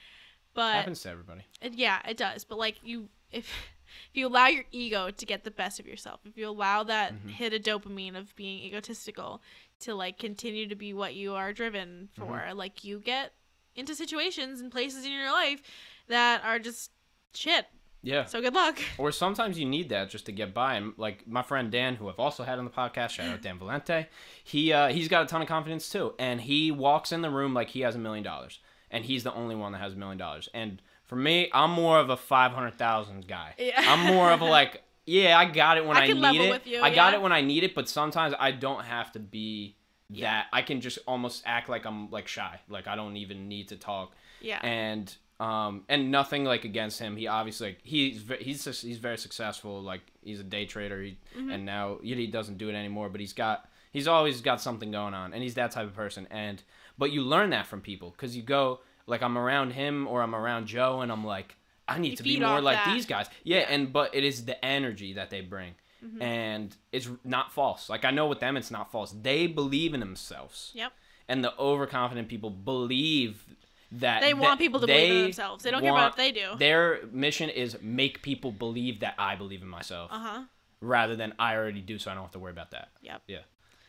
But 0.54 0.74
happens 0.74 1.02
to 1.02 1.10
everybody 1.10 1.42
it, 1.60 1.74
yeah, 1.74 2.00
it 2.08 2.16
does. 2.16 2.44
But 2.44 2.58
like 2.58 2.76
you 2.82 3.08
if 3.30 3.46
if 4.10 4.10
you 4.14 4.26
allow 4.26 4.46
your 4.48 4.64
ego 4.72 5.10
to 5.10 5.26
get 5.26 5.44
the 5.44 5.50
best 5.50 5.80
of 5.80 5.86
yourself, 5.86 6.20
if 6.24 6.36
you 6.36 6.48
allow 6.48 6.82
that 6.84 7.12
Mhm. 7.14 7.30
hit 7.30 7.52
of 7.54 7.62
dopamine 7.62 8.16
of 8.16 8.34
being 8.36 8.58
egotistical 8.62 9.42
to 9.80 9.94
like 9.94 10.18
continue 10.18 10.66
to 10.68 10.74
be 10.74 10.92
what 10.92 11.14
you 11.14 11.34
are 11.34 11.52
driven 11.52 12.08
for, 12.16 12.24
Mm-hmm. 12.24 12.58
like 12.58 12.84
you 12.84 12.98
get 13.00 13.32
into 13.76 13.94
situations 13.94 14.60
and 14.60 14.70
places 14.72 15.04
in 15.04 15.12
your 15.12 15.30
life 15.30 15.62
that 16.08 16.42
are 16.44 16.58
just 16.58 16.90
shit. 17.34 17.66
yeah 18.02 18.24
So 18.24 18.40
good 18.40 18.54
luck. 18.54 18.78
or 18.98 19.12
sometimes 19.12 19.58
you 19.58 19.66
need 19.66 19.88
that 19.90 20.10
just 20.10 20.26
to 20.26 20.32
get 20.32 20.52
by 20.54 20.74
and 20.74 20.94
like 20.96 21.26
my 21.26 21.42
friend 21.42 21.70
dan 21.70 21.96
who 21.96 22.08
i've 22.08 22.18
also 22.18 22.42
had 22.44 22.58
on 22.58 22.64
the 22.64 22.70
podcast 22.70 23.10
shout 23.10 23.26
out 23.28 23.42
dan 23.42 23.58
valente 23.58 24.06
he 24.44 24.72
uh 24.72 24.88
he's 24.88 25.08
got 25.08 25.22
a 25.22 25.26
ton 25.26 25.42
of 25.42 25.48
confidence 25.48 25.88
too 25.90 26.14
and 26.18 26.40
he 26.42 26.70
walks 26.70 27.10
in 27.12 27.22
the 27.22 27.30
room 27.30 27.54
like 27.54 27.70
he 27.70 27.80
has 27.80 27.94
a 27.94 27.98
million 27.98 28.22
dollars 28.24 28.60
and 28.90 29.04
he's 29.04 29.24
the 29.24 29.32
only 29.34 29.54
one 29.54 29.72
that 29.72 29.78
has 29.78 29.92
a 29.94 29.96
million 29.96 30.18
dollars. 30.18 30.48
And 30.54 30.80
for 31.04 31.16
me 31.16 31.48
i'm 31.54 31.70
more 31.70 31.98
of 31.98 32.10
a 32.10 32.16
500000 32.16 33.26
guy. 33.26 33.54
Yeah. 33.58 33.82
i'm 33.86 34.06
more 34.14 34.30
of 34.30 34.40
a 34.40 34.44
like 34.44 34.82
yeah 35.06 35.38
i 35.38 35.44
got 35.46 35.76
it 35.78 35.86
when 35.86 35.96
I 35.96 36.00
i, 36.02 36.06
can 36.06 36.16
need 36.16 36.22
level 36.22 36.42
it. 36.42 36.50
with 36.50 36.66
you, 36.66 36.82
i 36.82 36.94
got 36.94 37.14
it 37.14 37.22
when 37.22 37.32
i 37.32 37.40
need 37.40 37.64
it 37.64 37.74
but 37.74 37.88
sometimes 37.88 38.34
i 38.38 38.50
don't 38.50 38.84
have 38.84 39.12
to 39.12 39.18
be 39.18 39.74
Yeah. 40.10 40.30
that 40.30 40.46
i 40.52 40.60
can 40.62 40.80
just 40.82 40.98
almost 41.06 41.42
act 41.46 41.68
like 41.70 41.86
i'm 41.86 42.10
like 42.10 42.28
shy. 42.28 42.60
Like 42.68 42.86
i 42.86 42.94
don't 42.96 43.16
even 43.16 43.48
need 43.48 43.68
to 43.68 43.76
talk. 43.76 44.12
Yeah. 44.40 44.58
and 44.62 45.14
um 45.40 45.84
and 45.88 46.10
nothing 46.10 46.44
like 46.44 46.64
against 46.64 46.98
him. 46.98 47.16
He 47.16 47.26
obviously 47.28 47.68
like, 47.68 47.78
he's 47.82 48.22
he's 48.40 48.64
just, 48.64 48.82
he's 48.82 48.98
very 48.98 49.16
successful. 49.16 49.80
Like 49.80 50.00
he's 50.22 50.40
a 50.40 50.44
day 50.44 50.66
trader. 50.66 51.00
He, 51.02 51.16
Mm-hmm. 51.36 51.50
and 51.50 51.64
now 51.64 51.98
he 52.02 52.26
doesn't 52.26 52.58
do 52.58 52.68
it 52.68 52.74
anymore 52.74 53.08
but 53.08 53.20
he's 53.20 53.32
got 53.32 53.68
he's 53.98 54.08
always 54.08 54.40
got 54.40 54.60
something 54.60 54.90
going 54.90 55.14
on 55.14 55.32
and 55.34 55.42
he's 55.42 55.54
that 55.54 55.70
type 55.76 55.86
of 55.86 55.94
person 55.94 56.26
and 56.30 56.62
but 56.96 57.08
you 57.14 57.20
learn 57.22 57.50
that 57.50 57.66
from 57.66 57.80
people 57.80 58.10
because 58.10 58.36
you 58.36 58.42
go 58.42 58.80
like 59.06 59.22
i'm 59.22 59.36
around 59.36 59.68
him 59.72 60.06
or 60.10 60.22
i'm 60.22 60.34
around 60.34 60.66
joe 60.66 61.00
and 61.02 61.10
i'm 61.12 61.24
like 61.36 61.56
i 61.86 61.98
need 61.98 62.10
You 62.12 62.16
to 62.16 62.22
be 62.22 62.40
more 62.40 62.60
like 62.60 62.76
that. 62.84 62.92
these 62.94 63.06
guys 63.06 63.26
yeah, 63.44 63.64
and 63.72 63.92
but 63.92 64.14
it 64.14 64.24
is 64.24 64.44
the 64.44 64.56
energy 64.64 65.14
that 65.14 65.30
they 65.30 65.40
bring 65.42 65.74
Mm-hmm. 66.04 66.22
and 66.22 66.76
it's 66.92 67.08
not 67.24 67.52
false 67.52 67.88
like 67.90 68.04
i 68.04 68.12
know 68.12 68.26
with 68.28 68.38
them 68.38 68.56
it's 68.56 68.70
not 68.70 68.92
false 68.92 69.10
they 69.30 69.48
believe 69.48 69.94
in 69.94 70.00
themselves 70.00 70.70
Yep. 70.74 70.92
and 71.28 71.42
the 71.42 71.52
overconfident 71.58 72.28
people 72.28 72.50
believe 72.50 73.42
that 73.90 74.20
They 74.20 74.32
want 74.34 74.60
people 74.60 74.78
to 74.80 74.86
believe 74.86 75.10
in 75.10 75.22
themselves. 75.22 75.64
They 75.64 75.70
don't 75.72 75.80
care 75.82 75.90
about 75.90 76.10
what 76.10 76.16
they 76.16 76.30
do. 76.30 76.48
Their 76.58 77.00
mission 77.10 77.48
is 77.48 77.78
make 77.82 78.20
people 78.22 78.52
believe 78.52 79.00
that 79.00 79.14
I 79.18 79.34
believe 79.34 79.62
in 79.62 79.68
myself, 79.68 80.10
Uh 80.12 80.18
huh. 80.18 80.42
rather 80.80 81.16
than 81.16 81.32
I 81.38 81.56
already 81.56 81.80
do, 81.80 81.98
so 81.98 82.10
I 82.10 82.14
don't 82.14 82.22
have 82.24 82.32
to 82.38 82.38
worry 82.38 82.52
about 82.52 82.70
that. 82.72 82.90
Yep. 83.02 83.22
Yeah, 83.26 83.38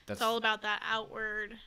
that's 0.10 0.18
It's 0.20 0.22
all 0.26 0.36
about 0.38 0.62
that 0.64 0.82
outward, 0.86 1.58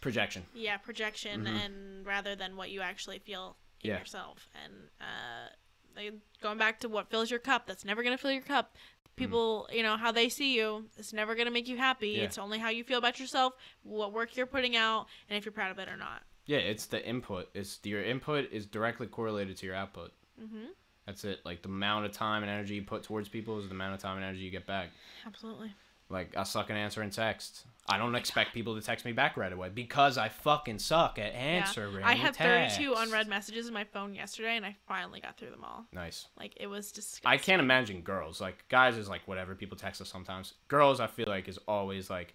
projection. 0.00 0.44
yeah, 0.54 0.76
projection, 0.78 1.44
Mhm. 1.44 1.64
and 1.64 2.06
rather 2.06 2.34
than 2.34 2.56
what 2.56 2.70
you 2.70 2.80
actually 2.80 3.18
feel 3.20 3.56
in 3.82 3.90
Yeah. 3.90 3.98
yourself. 4.00 4.48
And 4.64 4.90
uh, 5.00 6.10
going 6.42 6.58
back 6.58 6.80
to 6.80 6.88
what 6.88 7.08
fills 7.10 7.30
your 7.30 7.40
cup, 7.40 7.66
that's 7.66 7.84
never 7.84 8.02
gonna 8.02 8.18
fill 8.18 8.32
your 8.32 8.42
cup. 8.42 8.74
Mm. 8.74 9.16
People, 9.16 9.68
you 9.72 9.82
know, 9.82 9.96
how 9.96 10.12
they 10.12 10.28
see 10.28 10.54
you, 10.56 10.90
it's 10.98 11.12
never 11.12 11.34
gonna 11.34 11.50
make 11.50 11.68
you 11.68 11.76
happy. 11.78 12.10
Yeah. 12.10 12.24
It's 12.24 12.36
only 12.38 12.58
how 12.58 12.68
you 12.68 12.84
feel 12.84 12.98
about 12.98 13.18
yourself, 13.18 13.54
what 13.82 14.12
work 14.12 14.36
you're 14.36 14.46
putting 14.46 14.76
out, 14.76 15.06
and 15.28 15.36
if 15.38 15.44
you're 15.44 15.52
proud 15.52 15.70
of 15.70 15.78
it 15.78 15.88
or 15.88 15.96
not. 15.96 16.22
Yeah, 16.44 16.58
it's 16.58 16.86
the 16.86 17.04
input. 17.06 17.48
It's 17.54 17.80
your 17.84 18.02
input 18.04 18.50
is 18.52 18.66
directly 18.66 19.06
correlated 19.06 19.56
to 19.58 19.66
your 19.66 19.74
output. 19.74 20.12
Mm-hmm. 20.40 20.66
That's 21.06 21.24
it. 21.24 21.44
Like 21.44 21.62
the 21.62 21.68
amount 21.68 22.04
of 22.06 22.12
time 22.12 22.42
and 22.42 22.50
energy 22.50 22.74
you 22.74 22.82
put 22.82 23.02
towards 23.04 23.28
people 23.28 23.58
is 23.58 23.68
the 23.68 23.74
amount 23.74 23.94
of 23.94 24.00
time 24.00 24.16
and 24.16 24.24
energy 24.24 24.40
you 24.44 24.50
get 24.50 24.66
back. 24.66 24.90
Absolutely. 25.24 25.72
Like 26.08 26.36
I 26.36 26.44
suck 26.44 26.70
at 26.70 26.76
answering 26.76 27.10
text. 27.10 27.64
I 27.88 27.98
don't 27.98 28.16
expect 28.16 28.52
people 28.52 28.74
to 28.74 28.80
text 28.80 29.04
me 29.04 29.12
back 29.12 29.36
right 29.36 29.52
away 29.52 29.68
because 29.68 30.18
I 30.18 30.28
fucking 30.28 30.80
suck 30.80 31.20
at 31.20 31.32
answering. 31.34 32.02
I 32.04 32.14
had 32.14 32.34
32 32.34 32.94
unread 32.96 33.28
messages 33.28 33.68
in 33.68 33.74
my 33.74 33.84
phone 33.84 34.12
yesterday, 34.12 34.56
and 34.56 34.66
I 34.66 34.74
finally 34.88 35.20
got 35.20 35.36
through 35.38 35.50
them 35.50 35.62
all. 35.62 35.86
Nice. 35.92 36.26
Like 36.36 36.54
it 36.58 36.66
was 36.66 36.90
disgusting. 36.90 37.28
I 37.30 37.36
can't 37.36 37.60
imagine 37.62 38.00
girls. 38.00 38.40
Like 38.40 38.64
guys 38.68 38.96
is 38.96 39.08
like 39.08 39.22
whatever 39.26 39.54
people 39.54 39.76
text 39.76 40.00
us 40.00 40.08
sometimes. 40.08 40.54
Girls, 40.68 40.98
I 41.00 41.06
feel 41.06 41.26
like 41.28 41.46
is 41.48 41.58
always 41.68 42.10
like, 42.10 42.34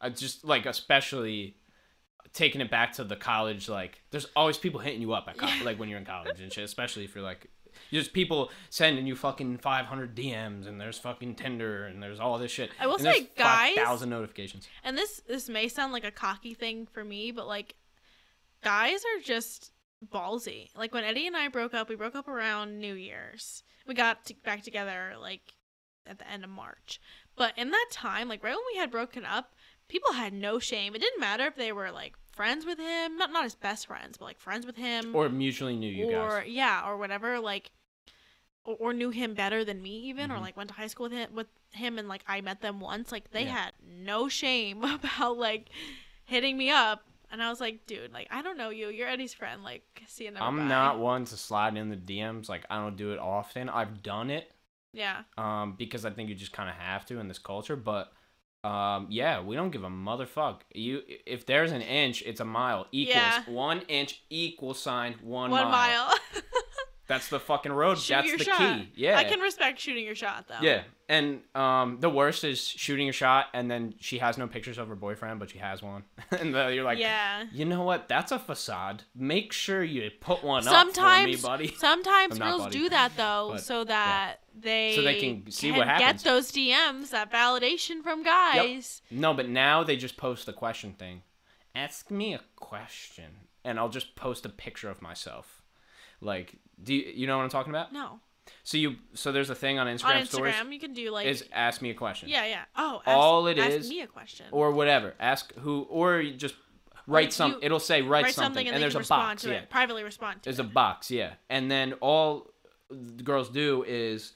I 0.00 0.08
just 0.10 0.44
like 0.44 0.66
especially 0.66 1.56
taking 2.32 2.60
it 2.60 2.70
back 2.70 2.92
to 2.94 3.04
the 3.04 3.16
college. 3.16 3.68
Like 3.68 4.00
there's 4.10 4.26
always 4.36 4.56
people 4.56 4.78
hitting 4.80 5.00
you 5.02 5.12
up 5.14 5.26
at 5.28 5.36
co- 5.36 5.46
Yeah. 5.46 5.64
like 5.64 5.78
when 5.80 5.88
you're 5.88 5.98
in 5.98 6.04
college 6.04 6.40
and 6.40 6.52
shit. 6.52 6.64
Especially 6.64 7.04
if 7.04 7.14
you're 7.14 7.24
like, 7.24 7.48
there's 7.92 8.08
people 8.08 8.50
sending 8.70 9.06
you 9.06 9.14
fucking 9.14 9.58
500 9.58 10.16
DMs 10.16 10.66
and 10.66 10.80
there's 10.80 10.98
fucking 10.98 11.34
Tinder 11.34 11.84
and 11.86 12.02
there's 12.02 12.18
all 12.18 12.38
this 12.38 12.50
shit. 12.50 12.70
I 12.80 12.86
will 12.86 12.94
and 12.94 13.02
say, 13.02 13.28
guys- 13.36 13.76
thousand 13.76 14.10
notifications. 14.10 14.66
And 14.82 14.96
this 14.96 15.22
this 15.28 15.48
may 15.48 15.68
sound 15.68 15.92
like 15.92 16.04
a 16.04 16.10
cocky 16.10 16.54
thing 16.54 16.86
for 16.86 17.04
me, 17.04 17.30
but 17.30 17.46
like 17.46 17.74
guys 18.64 19.00
are 19.04 19.22
just 19.22 19.72
ballsy. 20.12 20.68
Like 20.76 20.94
when 20.94 21.04
Eddie 21.04 21.26
and 21.26 21.36
I 21.36 21.48
broke 21.48 21.74
up, 21.74 21.88
we 21.88 21.94
broke 21.94 22.16
up 22.16 22.28
around 22.28 22.80
New 22.80 22.94
Year's. 22.94 23.62
We 23.86 23.94
got 23.94 24.24
to, 24.26 24.34
back 24.42 24.62
together 24.62 25.14
like 25.20 25.42
at 26.06 26.18
the 26.18 26.28
end 26.28 26.44
of 26.44 26.50
March. 26.50 27.00
But 27.36 27.56
in 27.56 27.70
that 27.70 27.86
time, 27.90 28.28
like 28.28 28.42
right 28.42 28.54
when 28.54 28.64
we 28.72 28.78
had 28.78 28.90
broken 28.90 29.24
up, 29.24 29.54
people 29.88 30.14
had 30.14 30.32
no 30.32 30.58
shame. 30.58 30.94
It 30.94 31.00
didn't 31.00 31.20
matter 31.20 31.44
if 31.44 31.56
they 31.56 31.72
were 31.72 31.90
like 31.90 32.14
friends 32.32 32.64
with 32.64 32.78
him, 32.78 33.16
not 33.18 33.30
not 33.30 33.44
his 33.44 33.54
best 33.54 33.86
friends, 33.86 34.18
but 34.18 34.24
like 34.24 34.38
friends 34.40 34.66
with 34.66 34.76
him, 34.76 35.14
Or 35.14 35.28
mutually 35.28 35.76
knew 35.76 35.90
you 35.90 36.06
or 36.06 36.10
guys. 36.10 36.32
Or 36.32 36.44
yeah, 36.46 36.82
or 36.86 36.96
whatever, 36.96 37.38
like, 37.40 37.70
or, 38.64 38.76
or 38.78 38.92
knew 38.92 39.10
him 39.10 39.34
better 39.34 39.64
than 39.64 39.82
me 39.82 39.98
even, 40.08 40.30
or 40.30 40.36
Mhm. 40.36 40.40
like 40.40 40.56
went 40.56 40.68
to 40.70 40.74
high 40.74 40.86
school 40.86 41.04
with 41.08 41.12
him 41.12 41.34
with 41.34 41.48
him, 41.72 41.98
and 41.98 42.08
like 42.08 42.24
I 42.26 42.40
met 42.40 42.60
them 42.60 42.80
once. 42.80 43.12
Like 43.12 43.30
they 43.32 43.44
Yeah. 43.44 43.54
had 43.56 43.72
no 43.86 44.28
shame 44.28 44.82
about 44.96 45.36
like 45.38 45.68
hitting 46.24 46.56
me 46.56 46.70
up, 46.70 47.04
and 47.30 47.42
I 47.42 47.50
was 47.50 47.60
like, 47.60 47.86
dude, 47.86 48.12
like 48.12 48.28
I 48.30 48.42
don't 48.42 48.56
know 48.58 48.70
you, 48.70 48.88
you're 48.88 49.08
Eddie's 49.08 49.34
friend, 49.34 49.62
like 49.64 50.02
see 50.06 50.24
you 50.24 50.30
never. 50.30 50.46
I'm 50.46 50.56
bye." 50.56 50.68
not 50.68 50.98
one 50.98 51.24
to 51.26 51.36
slide 51.36 51.76
in 51.76 51.88
the 51.90 51.96
DMs. 51.96 52.48
Like 52.48 52.64
I 52.70 52.76
don't 52.76 52.96
do 52.96 53.12
it 53.12 53.18
often. 53.18 53.68
I've 53.68 54.02
done 54.02 54.30
it 54.30 54.52
Yeah, 54.92 55.22
um, 55.38 55.74
because 55.78 56.04
I 56.04 56.10
think 56.10 56.28
you 56.28 56.34
just 56.34 56.52
kind 56.52 56.68
of 56.68 56.76
have 56.76 57.06
to 57.06 57.18
in 57.18 57.28
this 57.28 57.38
culture. 57.38 57.76
But 57.76 58.12
um, 58.64 59.06
yeah, 59.10 59.42
we 59.42 59.56
don't 59.56 59.70
give 59.70 59.84
a 59.84 59.88
motherfuck. 59.88 60.60
You, 60.72 61.02
if 61.26 61.46
there's 61.46 61.72
an 61.72 61.82
inch, 61.82 62.22
it's 62.22 62.40
a 62.40 62.44
mile. 62.44 62.86
Equals 62.92 63.40
Yeah. 63.46 63.52
one 63.52 63.80
inch 63.88 64.22
equal 64.30 64.74
sign 64.74 65.14
one, 65.22 65.50
one 65.50 65.70
mile. 65.70 65.70
mile. 65.70 66.14
That's 67.12 67.28
the 67.28 67.40
fucking 67.40 67.72
road. 67.72 67.98
Shoot 67.98 68.14
That's 68.14 68.38
the 68.38 68.44
shot. 68.44 68.58
key. 68.58 68.90
Yeah. 68.94 69.18
I 69.18 69.24
can 69.24 69.40
respect 69.40 69.78
shooting 69.78 70.06
your 70.06 70.14
shot 70.14 70.48
though. 70.48 70.66
Yeah, 70.66 70.84
and 71.10 71.40
um, 71.54 71.98
the 72.00 72.08
worst 72.08 72.42
is 72.42 72.66
shooting 72.66 73.06
a 73.10 73.12
shot, 73.12 73.48
and 73.52 73.70
then 73.70 73.92
she 74.00 74.16
has 74.16 74.38
no 74.38 74.46
pictures 74.46 74.78
of 74.78 74.88
her 74.88 74.94
boyfriend, 74.94 75.38
but 75.38 75.50
she 75.50 75.58
has 75.58 75.82
one, 75.82 76.04
and 76.30 76.54
then 76.54 76.72
you're 76.72 76.84
like, 76.84 76.98
yeah. 76.98 77.44
you 77.52 77.66
know 77.66 77.82
what? 77.82 78.08
That's 78.08 78.32
a 78.32 78.38
facade. 78.38 79.02
Make 79.14 79.52
sure 79.52 79.84
you 79.84 80.10
put 80.22 80.42
one 80.42 80.66
up 80.66 80.72
Sometimes, 80.72 81.42
for 81.42 81.48
me, 81.48 81.48
buddy. 81.66 81.74
sometimes 81.78 82.38
girls 82.38 82.62
buddy. 82.62 82.78
do 82.78 82.88
that 82.88 83.14
though, 83.18 83.50
But, 83.52 83.60
so 83.60 83.84
that 83.84 84.36
they 84.58 84.94
So 84.96 85.02
they 85.02 85.20
can 85.20 85.50
see 85.50 85.70
what 85.70 85.86
happens. 85.86 86.22
Get 86.22 86.30
those 86.30 86.50
DMs, 86.50 87.10
that 87.10 87.30
validation 87.30 88.02
from 88.02 88.22
guys. 88.22 89.02
No, 89.10 89.34
but 89.34 89.50
now 89.50 89.84
they 89.84 89.98
just 89.98 90.16
post 90.16 90.46
the 90.46 90.54
question 90.54 90.94
thing. 90.94 91.20
Ask 91.74 92.10
me 92.10 92.32
a 92.32 92.40
question, 92.56 93.48
and 93.66 93.78
I'll 93.78 93.90
just 93.90 94.16
post 94.16 94.46
a 94.46 94.48
picture 94.48 94.88
of 94.88 95.02
myself. 95.02 95.61
Like, 96.22 96.54
do 96.82 96.94
you, 96.94 97.12
you 97.14 97.26
know 97.26 97.36
what 97.36 97.44
I'm 97.44 97.50
talking 97.50 97.70
about? 97.72 97.92
No, 97.92 98.20
So 98.62 98.76
you, 98.78 98.96
so 99.14 99.32
there's 99.32 99.50
a 99.50 99.54
thing 99.54 99.78
on 99.78 99.86
Instagram, 99.86 100.20
on 100.20 100.24
stories 100.26 100.54
Instagram 100.54 100.72
you 100.72 100.78
can 100.80 100.94
do 100.94 101.10
like 101.10 101.26
is 101.26 101.44
ask 101.52 101.82
me 101.82 101.90
a 101.90 101.94
question. 101.94 102.28
yeah, 102.28 102.46
yeah. 102.46 102.62
Oh, 102.76 103.02
ask, 103.04 103.08
All 103.16 103.46
it 103.48 103.58
ask 103.58 103.70
is- 103.72 103.88
me 103.90 104.00
a 104.02 104.06
question. 104.06 104.46
or 104.52 104.70
whatever. 104.70 105.14
Ask 105.20 105.52
who, 105.56 105.82
or 105.90 106.20
you 106.20 106.34
just 106.34 106.54
write 107.06 107.24
Like, 107.26 107.32
some. 107.32 107.52
you- 107.52 107.58
It'll 107.62 107.80
say 107.80 108.02
write, 108.02 108.24
write 108.24 108.34
something, 108.34 108.66
and, 108.66 108.74
and 108.76 108.82
there's 108.82 108.94
a 108.94 109.00
box. 109.00 109.44
Yeah, 109.44 109.52
it. 109.54 109.70
Privately 109.70 110.04
respond 110.04 110.42
to 110.42 110.44
there's 110.50 110.58
it. 110.60 110.66
a 110.66 110.68
box. 110.68 111.10
Yeah, 111.10 111.34
and 111.50 111.70
then 111.70 111.94
all 111.94 112.52
the 112.90 113.22
girls 113.22 113.48
do 113.50 113.84
is 113.86 114.32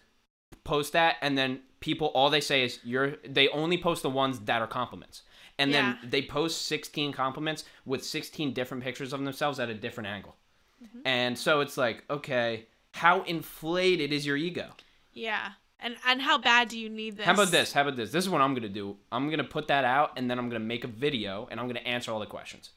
post 0.65 0.93
that, 0.95 1.17
and 1.23 1.37
then 1.39 1.61
people 1.81 2.09
all 2.09 2.31
they 2.31 2.41
say 2.41 2.65
is 2.65 2.81
you're. 2.85 3.17
They 3.25 3.49
only 3.49 3.79
post 3.79 4.03
the 4.03 4.11
ones 4.11 4.41
that 4.41 4.61
are 4.61 4.67
compliments. 4.69 5.23
And 5.59 5.73
then 5.73 5.97
Yeah. 6.03 6.09
they 6.11 6.21
post 6.21 6.67
16 6.67 7.13
compliments 7.13 7.65
with 7.87 8.05
16 8.05 8.53
different 8.53 8.85
pictures 8.85 9.15
of 9.15 9.25
themselves 9.25 9.59
at 9.59 9.71
a 9.71 9.75
different 9.75 10.07
angle. 10.09 10.37
Mm-hmm. 10.83 11.07
And 11.07 11.39
so 11.39 11.61
it's 11.61 11.77
like, 11.77 12.05
okay, 12.11 12.67
how 12.93 13.23
inflated 13.23 14.13
is 14.13 14.27
your 14.27 14.37
ego? 14.37 14.69
yeah, 15.13 15.53
and 15.81 15.97
and 16.07 16.21
how 16.23 16.39
bad 16.39 16.69
do 16.69 16.79
you 16.79 16.89
need 16.89 17.17
this? 17.17 17.27
How 17.27 17.33
about 17.33 17.51
this? 17.51 17.73
How 17.73 17.83
about 17.83 17.97
this? 17.97 18.11
This 18.11 18.25
is 18.25 18.31
what 18.31 18.41
I'm 18.41 18.55
gonna 18.55 18.69
do. 18.69 18.97
I'm 19.13 19.29
gonna 19.31 19.45
put 19.45 19.69
that 19.69 19.85
out, 19.85 20.13
and 20.17 20.31
then 20.31 20.39
I'm 20.39 20.49
gonna 20.49 20.61
make 20.61 20.85
a 20.85 20.89
video, 20.89 21.49
and 21.51 21.61
I'm 21.61 21.67
gonna 21.67 21.81
answer 21.81 22.11
all 22.13 22.21
the 22.21 22.27
questions. 22.27 22.71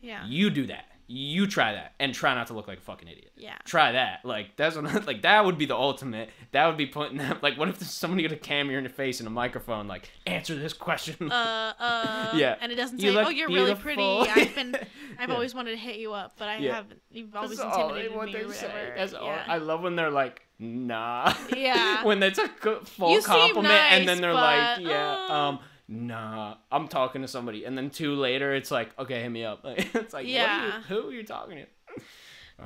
Yeah, 0.00 0.26
You 0.26 0.50
do 0.50 0.66
that. 0.66 0.86
You 1.08 1.46
try 1.46 1.72
that, 1.74 1.94
and 2.00 2.12
try 2.12 2.34
not 2.34 2.48
to 2.48 2.54
look 2.54 2.66
like 2.66 2.78
a 2.78 2.80
fucking 2.80 3.06
idiot. 3.06 3.30
yeah. 3.36 3.54
Try 3.64 3.92
that. 3.92 4.24
Like 4.24 4.56
that's 4.56 4.74
what, 4.74 5.06
like 5.06 5.22
that 5.22 5.44
would 5.44 5.56
be 5.56 5.64
the 5.66 5.76
ultimate. 5.76 6.30
That 6.50 6.66
would 6.66 6.76
be 6.76 6.86
putting 6.86 7.18
that. 7.18 7.42
Like, 7.44 7.56
what 7.56 7.68
if 7.68 7.78
there's 7.78 7.92
somebody 7.92 8.24
got 8.24 8.32
a 8.32 8.36
camera 8.36 8.76
in 8.76 8.82
your 8.82 8.90
face 8.92 9.20
and 9.20 9.26
a 9.28 9.30
microphone? 9.30 9.86
Like, 9.86 10.10
answer 10.26 10.56
this 10.56 10.72
question. 10.72 11.30
Uh, 11.30 11.72
uh, 11.78 12.32
Yeah. 12.36 12.56
and 12.60 12.72
it 12.72 12.74
doesn't 12.74 13.00
You 13.00 13.10
say, 13.10 13.14
look 13.14 13.26
"Oh, 13.26 13.30
you're 13.30 13.48
really 13.48 13.74
pretty." 13.76 14.02
I've 14.02 14.54
been, 14.56 14.74
I've 15.18 15.28
Yeah. 15.28 15.34
always 15.34 15.54
wanted 15.54 15.70
to 15.72 15.76
hit 15.76 15.96
you 15.96 16.12
up, 16.12 16.32
but 16.38 16.48
I 16.48 16.56
Yeah. 16.56 16.74
haven't. 16.76 17.00
You've 17.12 17.34
always 17.36 17.50
That's 17.58 17.62
all 17.62 17.82
intimidated 17.90 18.16
what 18.16 18.26
me 18.26 18.32
they 18.32 18.40
or 18.42 18.52
say. 18.52 18.66
whatever. 18.66 18.94
That's 18.96 19.12
all. 19.14 19.26
yeah. 19.26 19.44
I 19.46 19.58
love 19.58 19.82
when 19.82 19.94
they're 19.94 20.10
like, 20.10 20.42
nah. 20.58 21.32
Yeah. 21.56 22.02
when 22.04 22.20
it's 22.22 22.38
a 22.40 22.48
full 22.48 23.12
You 23.12 23.20
seem 23.20 23.30
compliment, 23.30 23.72
and 23.92 24.08
then 24.08 24.20
they're 24.20 24.34
like, 24.34 24.80
yeah, 24.80 25.26
uh. 25.30 25.32
um, 25.34 25.58
nah. 25.88 26.56
I'm 26.70 26.88
talking 26.88 27.22
to 27.22 27.28
somebody, 27.28 27.64
and 27.64 27.76
then 27.76 27.90
two 27.90 28.14
later, 28.14 28.54
it's 28.54 28.70
like, 28.70 28.96
okay, 28.98 29.22
hit 29.22 29.30
me 29.30 29.44
up. 29.44 29.60
it's 29.64 30.12
like, 30.14 30.26
Yeah. 30.26 30.42
what 30.42 30.74
are 30.74 30.78
you, 30.78 30.82
who 31.02 31.08
are 31.08 31.12
you 31.12 31.22
talking 31.24 31.56
to? 31.58 31.66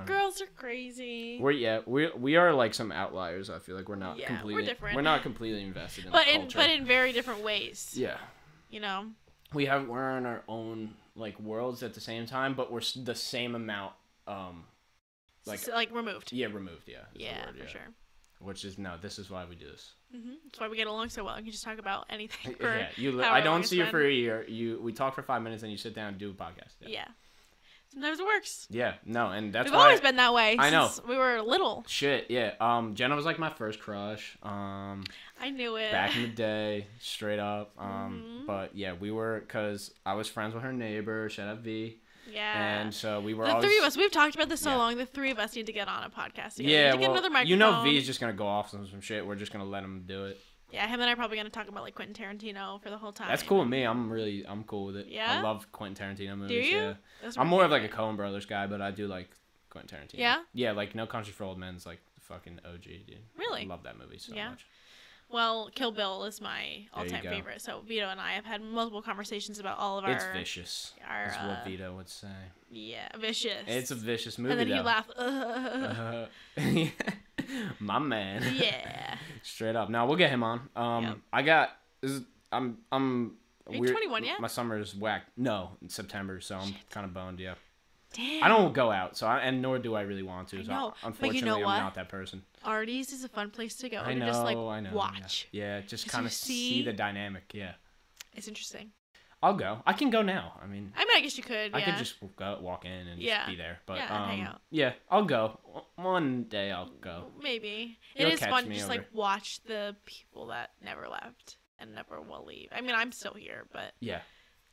Girls 0.07 0.41
are 0.41 0.47
crazy. 0.57 1.39
We're 1.41 1.51
yeah, 1.51 1.81
we 1.85 2.09
we 2.17 2.37
are 2.37 2.55
like 2.55 2.75
some 2.75 2.93
outliers. 2.93 3.51
I 3.51 3.59
feel 3.59 3.75
like 3.75 3.89
we're 3.89 3.97
not 3.97 4.19
Yeah, 4.19 4.31
we're 4.31 4.37
completely 4.37 4.65
different. 4.67 4.95
We're 4.95 5.03
not 5.03 5.23
completely 5.23 5.63
invested 5.65 6.05
in 6.07 6.13
but 6.13 6.29
in 6.29 6.43
culture. 6.43 6.59
but 6.59 6.71
in 6.71 6.85
very 6.85 7.13
different 7.13 7.43
ways. 7.43 7.91
yeah, 7.97 8.19
You 8.69 8.79
know. 8.79 9.07
we 9.53 9.67
have 9.67 9.89
we're 9.89 10.17
in 10.17 10.27
our 10.27 10.45
own 10.47 10.95
like 11.17 11.41
worlds 11.41 11.83
at 11.83 11.95
the 11.95 12.01
same 12.01 12.25
time, 12.25 12.55
but 12.55 12.71
we're 12.71 12.83
the 13.03 13.17
same 13.17 13.57
amount. 13.57 13.95
Um, 14.29 14.63
like 15.45 15.67
Like 15.67 15.75
like 15.75 15.95
removed. 15.95 16.33
yeah, 16.33 16.47
removed. 16.47 16.85
Yeah, 16.87 16.99
is 16.99 17.05
the 17.15 17.21
Yeah, 17.25 17.47
word, 17.47 17.59
for 17.59 17.67
sure. 17.67 17.89
Which 18.39 18.65
is 18.65 18.79
no, 18.79 18.97
this 18.97 19.19
is 19.19 19.29
why 19.29 19.45
we 19.45 19.57
do 19.57 19.67
this. 19.73 19.95
Hmm 20.12 20.32
That's 20.45 20.59
why 20.61 20.69
we 20.69 20.77
get 20.77 20.87
along 20.87 21.09
so 21.11 21.24
well. 21.24 21.37
You 21.39 21.45
can 21.45 21.53
just 21.53 21.65
talk 21.65 21.78
about 21.78 22.07
anything. 22.11 22.57
Yeah, 22.61 22.89
you. 22.97 23.12
li- 23.12 23.24
I 23.24 23.41
don't 23.41 23.65
see 23.65 23.77
you 23.77 23.85
been. 23.85 23.91
for 23.91 24.05
a 24.05 24.11
year. 24.12 24.45
You 24.49 24.81
we 24.82 24.93
talk 24.93 25.15
for 25.15 25.23
five 25.23 25.43
minutes 25.43 25.62
and 25.62 25.70
you 25.73 25.78
sit 25.78 25.95
down 25.95 26.09
and 26.09 26.19
do 26.19 26.31
a 26.31 26.35
podcast. 26.35 26.74
yeah. 26.81 26.89
Yeah. 26.89 27.05
Sometimes 27.93 28.20
it 28.20 28.24
works. 28.27 28.69
Yeah, 28.70 28.95
no, 29.05 29.31
and 29.32 29.53
that's 29.53 29.69
We've 29.69 29.74
always 29.77 30.01
been 30.01 30.15
that 30.15 30.32
way. 30.32 30.55
I 30.57 30.70
know. 30.70 30.89
We 31.09 31.16
were 31.16 31.41
little. 31.43 31.82
Shit, 31.89 32.27
yeah. 32.31 32.53
Um, 32.61 32.95
Jenna 32.95 33.16
was 33.16 33.24
like 33.24 33.41
my 33.41 33.51
first 33.51 33.81
crush. 33.81 34.39
Um, 34.45 35.03
I 35.41 35.51
knew 35.51 35.74
it. 35.74 35.91
back 35.91 36.15
in 36.15 36.23
the 36.23 36.28
day, 36.28 36.87
straight 37.01 37.41
up. 37.41 37.73
Um, 37.77 38.43
Mhm. 38.45 38.47
but 38.47 38.77
yeah, 38.77 38.93
we 38.93 39.11
were 39.11 39.41
because 39.41 39.93
I 40.07 40.15
was 40.15 40.28
friends 40.28 40.55
with 40.55 40.62
her 40.62 40.73
neighbor. 40.73 41.28
Shout 41.31 41.49
out 41.49 41.59
V. 41.62 41.99
yeah. 42.32 42.81
And 42.81 42.94
so 42.94 43.20
we 43.20 43.35
were 43.35 43.44
the 43.47 43.52
always. 43.52 43.65
three 43.66 43.78
of 43.78 43.85
us, 43.85 43.97
we've 43.97 44.11
talked 44.12 44.35
about 44.35 44.48
this 44.48 44.61
so 44.61 44.70
Yeah. 44.70 44.77
long. 44.77 44.97
The 44.97 45.07
three 45.07 45.31
of 45.31 45.39
us 45.39 45.55
need 45.55 45.66
to 45.66 45.73
get 45.73 45.89
on 45.89 46.05
a 46.05 46.11
podcast. 46.11 46.55
Together. 46.57 46.73
Yeah, 46.74 46.93
we 46.93 46.93
need 46.93 46.93
to 46.93 46.98
get 46.98 47.01
well, 47.01 47.11
another 47.12 47.31
microphone. 47.31 47.48
you 47.51 47.57
know 47.57 47.82
V 47.82 47.97
is 47.97 48.07
just 48.07 48.20
gonna 48.20 48.32
go 48.32 48.47
off 48.47 48.73
on 48.74 48.86
some 48.89 49.01
shit. 49.01 49.27
We're 49.27 49.36
just 49.36 49.52
gonna 49.52 49.65
let 49.65 49.82
him 49.82 50.05
do 50.07 50.27
it. 50.27 50.40
Yeah, 50.73 50.86
him 50.86 51.01
and 51.01 51.09
I 51.09 51.12
are 51.12 51.16
probably 51.16 51.36
gonna 51.36 51.51
talk 51.51 51.69
about 51.69 51.82
like 51.82 51.94
Quentin 51.97 52.15
Tarantino 52.15 52.81
for 52.82 52.90
the 52.90 52.98
whole 52.98 53.12
time. 53.12 53.28
That's 53.28 53.43
cool 53.43 53.59
with 53.61 53.69
me. 53.69 53.82
I'm 53.82 54.09
really, 54.11 54.44
I'm 54.47 54.62
cool 54.65 54.86
with 54.86 54.97
it. 54.97 55.09
Yeah? 55.09 55.39
I 55.39 55.40
love 55.40 55.70
Quentin 55.73 56.07
Tarantino 56.16 56.36
movies. 56.39 56.65
Do 56.65 56.70
you? 56.70 56.77
Yeah. 57.23 57.31
I'm 57.36 57.48
more 57.48 57.65
of 57.65 57.70
like 57.73 57.82
a 57.82 57.89
Coen 57.89 58.16
Brothers 58.16 58.47
guy, 58.47 58.66
but 58.69 58.81
I 58.81 58.90
do 58.93 59.09
like 59.09 59.31
Quentin 59.69 59.98
Tarantino. 59.98 60.19
Yeah? 60.19 60.43
Yeah, 60.55 60.73
like 60.73 60.94
No 60.94 61.07
Country 61.07 61.32
for 61.32 61.43
Old 61.44 61.59
Men's 61.59 61.86
like 61.86 62.01
fucking 62.20 62.61
OG, 62.65 62.85
dude. 63.07 63.19
Really? 63.36 63.62
I 63.62 63.66
love 63.66 63.82
that 63.82 63.98
movie 63.98 64.19
so 64.19 64.32
Yeah. 64.32 64.51
much. 64.51 64.65
Well, 65.32 65.70
Kill 65.74 65.93
Bill 65.93 66.24
is 66.24 66.40
my 66.40 66.86
all-time 66.93 67.23
favorite. 67.23 67.61
So 67.61 67.82
Vito 67.86 68.09
and 68.09 68.20
I 68.20 68.32
have 68.32 68.44
had 68.44 68.61
multiple 68.62 69.01
conversations 69.02 69.59
about 69.59 69.78
all 69.78 69.98
of 69.98 70.05
our. 70.05 70.11
It's 70.12 70.24
vicious. 70.32 70.93
our, 71.09 71.27
is 71.27 71.35
uh, 71.35 71.47
what 71.47 71.65
Vito 71.65 71.94
would 71.94 72.09
say. 72.09 72.28
Yeah, 72.70 73.09
vicious. 73.19 73.62
It's 73.66 73.90
a 73.90 73.94
vicious 73.94 74.39
movie 74.39 74.52
And 74.52 74.61
then 74.61 74.69
though. 74.69 74.74
he 74.77 74.81
laughed. 74.81 75.11
"Ugh." 75.16 76.28
Uh, 76.59 76.61
my 77.81 77.98
man. 77.98 78.44
yeah. 78.57 79.16
Straight 79.43 79.77
up. 79.77 79.89
Now 79.89 80.07
we'll 80.07 80.16
get 80.16 80.31
him 80.31 80.43
on. 80.43 80.69
Um, 80.77 81.05
Yep. 81.05 81.16
I 81.32 81.43
got. 81.43 81.70
Is, 82.02 82.23
I'm. 82.52 82.78
I'm. 82.93 83.36
Are 83.66 83.74
you 83.74 83.81
weird- 83.82 83.93
21 83.93 84.24
yet? 84.24 84.40
My 84.40 84.48
summer 84.48 84.78
is 84.78 84.94
whacked. 84.97 85.31
No, 85.36 85.70
in 85.81 85.89
September, 85.89 86.40
so 86.40 86.57
I'm 86.57 86.74
kind 86.90 87.07
of 87.07 87.15
boned. 87.15 87.39
Yeah. 87.40 87.55
Damn. 88.12 88.43
I 88.45 88.49
don't 88.49 88.73
go 88.74 88.91
out, 88.91 89.16
so 89.16 89.27
I, 89.27 89.39
and 89.41 89.62
nor 89.62 89.78
do 89.78 89.95
I 89.95 90.03
really 90.03 90.23
want 90.24 90.49
to. 90.49 90.65
So 90.65 90.69
but 90.69 90.74
you 90.74 90.93
unfortunately, 91.05 91.62
know? 91.62 91.69
I'm 91.69 91.82
not 91.82 91.95
that 91.95 92.09
person. 92.09 92.43
Artie's 92.65 93.12
is 93.12 93.23
a 93.24 93.28
fun 93.28 93.51
place 93.51 93.77
to 93.77 93.89
go 93.89 93.99
I 93.99 94.15
know. 94.15 94.27
just 94.27 94.43
like 94.43 94.57
I 94.57 94.81
know. 94.81 94.91
watch. 94.93 95.47
Yeah, 95.53 95.81
just 95.82 96.09
kind 96.09 96.27
of 96.27 96.32
see... 96.32 96.70
see- 96.78 96.82
the 96.85 96.93
dynamic. 96.93 97.53
Yeah. 97.55 97.73
It's 98.35 98.49
interesting. 98.49 98.91
I'll 99.43 99.55
go. 99.55 99.81
I 99.87 99.95
can 99.95 100.11
go 100.11 100.20
now. 100.20 100.61
I 100.62 100.66
mean, 100.66 100.93
I 100.95 101.01
mean, 101.05 101.16
I 101.16 101.20
guess 101.23 101.39
you 101.39 101.43
could. 101.43 101.74
I 101.74 101.78
yeah. 101.78 101.85
could 101.87 101.97
just 101.99 102.16
go, 102.37 102.59
walk 102.61 102.85
in 102.85 102.91
and 102.91 103.23
Yeah. 103.23 103.39
just 103.39 103.49
be 103.49 103.57
there. 103.57 103.78
But 103.87 103.97
Yeah, 103.97 104.15
um, 104.23 104.28
hang 104.28 104.41
out. 104.43 104.61
yeah, 104.70 104.93
I'll 105.11 105.24
go. 105.24 105.59
One 105.97 106.45
day 106.45 106.70
I'll 106.70 106.91
go. 107.01 107.27
Maybe 107.43 107.99
it 108.15 108.23
You'll 108.23 108.32
is 108.32 108.41
fun 108.41 108.65
to 108.65 108.70
just 108.70 108.85
over. 108.85 108.95
like 108.97 109.07
watch 109.15 109.62
the 109.65 109.97
people 110.05 110.49
that 110.49 110.73
never 110.85 111.09
left 111.09 111.57
and 111.78 111.95
never 111.95 112.20
will 112.20 112.45
leave. 112.45 112.69
I 112.73 112.82
mean, 112.82 112.95
I'm 112.95 113.12
still 113.12 113.32
here, 113.35 113.66
but 113.73 113.95
Yeah. 114.01 114.20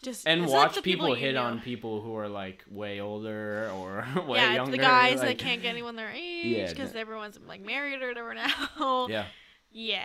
Just 0.02 0.28
and 0.28 0.44
it's 0.44 0.52
like 0.52 0.76
watch 0.76 0.84
people, 0.84 1.14
hit 1.14 1.34
knew. 1.34 1.40
on 1.40 1.60
people 1.60 2.02
who 2.02 2.16
are 2.16 2.30
like 2.30 2.64
way 2.70 3.00
older 3.00 3.70
or 3.74 4.06
way 4.28 4.38
younger 4.38 4.54
yeah, 4.54 4.62
it's 4.62 4.72
the 4.72 4.78
guys 4.78 5.20
like, 5.20 5.28
that 5.30 5.38
can't 5.40 5.62
get 5.62 5.70
anyone 5.70 5.96
their 5.96 6.12
age 6.12 6.70
because 6.70 6.94
no- 6.94 7.00
everyone's 7.00 7.40
like 7.48 7.66
married 7.66 8.02
or 8.02 8.10
whatever 8.10 8.34
now. 8.34 9.08
Yeah, 9.10 9.26
Yeah, 9.72 10.02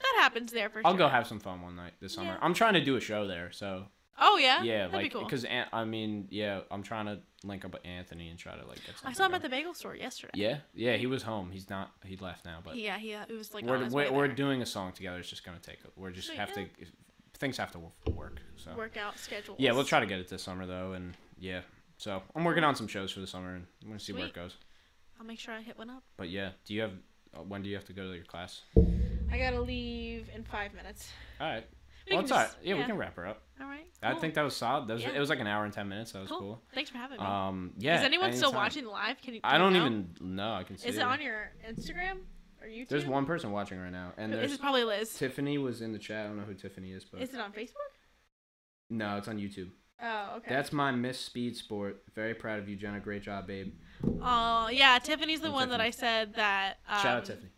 that 0.00 0.14
happens 0.20 0.52
there 0.52 0.68
for 0.68 0.80
sure. 0.80 0.86
I'll 0.86 0.94
go 0.94 1.08
have 1.08 1.26
some 1.26 1.40
fun 1.40 1.60
one 1.60 1.76
night 1.76 1.94
this 2.00 2.14
summer. 2.14 2.30
Yeah. 2.30 2.38
I'm 2.40 2.54
trying 2.54 2.74
to 2.74 2.84
do 2.84 2.96
a 2.96 3.00
show 3.00 3.26
there, 3.26 3.50
so 3.52 3.86
Oh 4.18 4.36
yeah, 4.36 4.62
yeah, 4.62 4.78
that'd 4.78 4.92
like 4.92 5.04
be 5.04 5.08
cool. 5.10 5.24
because 5.24 5.44
I 5.72 5.84
mean, 5.84 6.28
yeah, 6.30 6.60
I'm 6.70 6.82
trying 6.82 7.06
to 7.06 7.20
link 7.44 7.64
up 7.64 7.72
with 7.72 7.84
Anthony 7.84 8.28
and 8.28 8.38
try 8.38 8.56
to 8.56 8.66
like 8.66 8.84
get. 8.86 8.94
I 9.04 9.12
saw 9.12 9.24
him 9.24 9.30
going. 9.30 9.36
at 9.36 9.42
the 9.42 9.48
bagel 9.48 9.74
store 9.74 9.96
yesterday. 9.96 10.32
Yeah, 10.34 10.58
yeah, 10.74 10.96
he 10.96 11.06
was 11.06 11.22
home. 11.22 11.50
He's 11.50 11.68
not. 11.70 11.90
He 12.04 12.16
left 12.16 12.44
now, 12.44 12.60
but 12.62 12.76
Yeah, 12.76 12.98
he 12.98 13.14
uh, 13.14 13.24
it 13.28 13.32
was 13.32 13.54
like 13.54 13.64
we're 13.64 13.88
we're, 13.88 14.12
we're 14.12 14.28
doing 14.28 14.62
a 14.62 14.66
song 14.66 14.92
together. 14.92 15.18
It's 15.18 15.30
just 15.30 15.44
gonna 15.44 15.58
take. 15.58 15.78
A, 15.84 15.88
We're 15.96 16.10
just 16.10 16.28
Sweet, 16.28 16.38
have 16.38 16.50
yeah. 16.50 16.64
to. 16.64 16.68
Things 17.42 17.56
have 17.56 17.72
to 17.72 17.80
work. 18.14 18.40
So 18.54 18.70
workout 18.76 19.18
schedule. 19.18 19.56
yeah, 19.58 19.72
we'll 19.72 19.82
try 19.82 19.98
to 19.98 20.06
get 20.06 20.20
it 20.20 20.28
this 20.28 20.44
summer 20.44 20.64
though, 20.64 20.92
and 20.92 21.12
yeah. 21.40 21.62
So 21.96 22.22
I'm 22.36 22.44
working 22.44 22.62
on 22.62 22.76
some 22.76 22.86
shows 22.86 23.10
for 23.10 23.18
the 23.18 23.26
summer, 23.26 23.56
and 23.56 23.66
I'm 23.82 23.88
gonna 23.88 23.98
see 23.98 24.12
where 24.12 24.26
it 24.26 24.32
goes. 24.32 24.54
I'll 25.18 25.26
make 25.26 25.40
sure 25.40 25.52
I 25.52 25.60
hit 25.60 25.76
one 25.76 25.90
up. 25.90 26.04
But 26.16 26.28
yeah, 26.30 26.50
do 26.64 26.72
you 26.72 26.82
have? 26.82 26.92
uh, 27.36 27.40
When 27.42 27.60
do 27.60 27.68
you 27.68 27.74
have 27.74 27.84
to 27.86 27.92
go 27.92 28.06
to 28.08 28.14
your 28.14 28.24
class? 28.26 28.60
I 29.28 29.38
gotta 29.38 29.60
leave 29.60 30.28
in 30.32 30.44
five 30.44 30.72
minutes. 30.72 31.10
All 31.40 31.48
right. 31.48 31.66
We 32.08 32.14
well, 32.14 32.18
can 32.18 32.24
it's 32.26 32.30
all 32.30 32.38
right. 32.38 32.44
just- 32.44 32.58
Yeah, 32.64 32.74
we 32.76 32.84
can 32.84 32.96
wrap 32.96 33.16
her 33.16 33.26
up. 33.26 33.42
All 33.60 33.66
right. 33.66 33.90
I 34.04 34.14
think 34.14 34.34
that 34.34 34.42
was 34.42 34.54
solid. 34.54 34.86
That 34.86 34.94
was, 34.94 35.02
Yeah. 35.02 35.10
It 35.10 35.18
was 35.18 35.28
like 35.28 35.40
an 35.40 35.48
hour 35.48 35.64
and 35.64 35.72
ten 35.74 35.88
minutes. 35.88 36.12
That 36.12 36.20
was 36.20 36.28
cool. 36.30 36.38
cool. 36.38 36.62
Thanks 36.72 36.90
for 36.90 36.98
having 36.98 37.18
me. 37.18 37.26
Um, 37.26 37.72
yeah. 37.76 37.98
is 37.98 38.04
anyone 38.04 38.32
still 38.34 38.52
watching 38.52 38.86
live? 38.86 39.20
Can 39.20 39.34
you? 39.34 39.40
I 39.42 39.58
do 39.58 39.64
you 39.64 39.70
don't 39.70 39.72
know? 39.72 39.86
even 39.86 40.36
know. 40.36 40.54
I 40.54 40.62
can 40.62 40.78
see. 40.78 40.88
Is 40.90 40.96
it 40.96 41.02
on 41.02 41.20
your 41.20 41.50
Instagram 41.68 42.18
or 42.62 42.66
YouTube? 42.68 42.88
There's 42.88 43.06
one 43.06 43.26
person 43.26 43.50
watching 43.52 43.78
right 43.80 43.92
now, 43.92 44.12
and 44.16 44.32
This 44.32 44.52
is 44.52 44.58
probably 44.58 44.84
Liz. 44.84 45.12
Tiffany 45.14 45.58
was 45.58 45.82
in 45.82 45.92
the 45.92 45.98
chat. 45.98 46.24
I 46.24 46.28
don't 46.28 46.36
know 46.38 46.44
who 46.44 46.54
Tiffany 46.54 46.92
is, 46.92 47.04
but 47.04 47.20
Is 47.22 47.32
it 47.34 47.40
on 47.40 47.52
Facebook? 47.52 47.74
no, 48.90 49.16
it's 49.16 49.28
on 49.28 49.38
YouTube. 49.38 49.70
Oh, 50.04 50.34
okay. 50.38 50.48
That's 50.52 50.72
my 50.72 50.90
Miss 50.90 51.18
Speed 51.18 51.56
Sport. 51.56 52.02
Very 52.14 52.34
proud 52.34 52.58
of 52.58 52.68
you, 52.68 52.74
Jenna. 52.76 52.98
Great 52.98 53.22
job, 53.22 53.46
babe. 53.46 53.72
Oh, 54.20 54.68
yeah. 54.68 54.98
Tiffany's 54.98 55.40
the 55.40 55.46
And 55.46 55.54
one 55.54 55.68
that 55.68 55.76
Tiffany. 55.78 55.88
I 55.88 55.90
said 55.90 56.34
that 56.34 56.78
um, 56.88 56.98
Shout 56.98 57.16
out 57.18 57.24
Tiffany. 57.24 57.50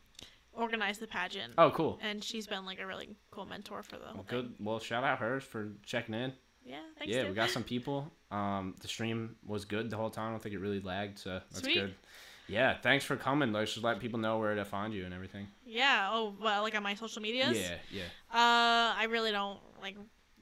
organized 0.52 1.01
the 1.01 1.06
pageant. 1.06 1.55
Oh, 1.56 1.70
cool. 1.70 1.98
And 2.02 2.22
she's 2.22 2.47
been 2.47 2.66
like 2.66 2.81
a 2.81 2.86
really 2.86 3.16
cool 3.31 3.47
mentor 3.47 3.82
for 3.82 3.97
the 3.97 4.05
whole 4.05 4.14
Well, 4.16 4.24
thing. 4.24 4.40
good. 4.43 4.55
Well, 4.60 4.78
shout 4.78 5.05
out 5.05 5.18
hers 5.20 5.43
for 5.43 5.72
checking 5.86 6.14
in. 6.14 6.35
Yeah, 6.66 6.81
thanks. 6.98 7.14
yeah, 7.14 7.20
Tiff. 7.22 7.28
we 7.31 7.35
got 7.35 7.48
some 7.51 7.64
people. 7.74 8.12
Um, 8.31 8.74
the 8.81 8.89
stream 8.89 9.36
was 9.47 9.64
good 9.64 9.89
the 9.89 9.97
whole 9.97 10.10
time. 10.10 10.28
I 10.28 10.31
don't 10.32 10.43
think 10.43 10.55
it 10.55 10.59
really 10.60 10.81
lagged, 10.81 11.18
so 11.18 11.40
that's 11.51 11.60
Sweet. 11.62 11.74
good. 11.76 11.94
Yeah, 12.46 12.76
thanks 12.82 13.04
for 13.04 13.16
coming. 13.16 13.52
Let's 13.52 13.72
just 13.72 13.84
let 13.84 14.00
people 14.00 14.18
know 14.18 14.38
where 14.38 14.54
to 14.54 14.64
find 14.64 14.92
you 14.92 15.04
and 15.04 15.14
everything. 15.14 15.48
Yeah. 15.64 16.10
Oh, 16.12 16.34
well, 16.40 16.62
like 16.62 16.74
on 16.74 16.82
my 16.82 16.94
social 16.94 17.22
medias. 17.22 17.58
Yeah, 17.58 17.76
yeah. 17.90 18.02
Uh, 18.32 18.94
I 18.98 19.06
really 19.10 19.32
don't 19.32 19.58
like 19.80 19.96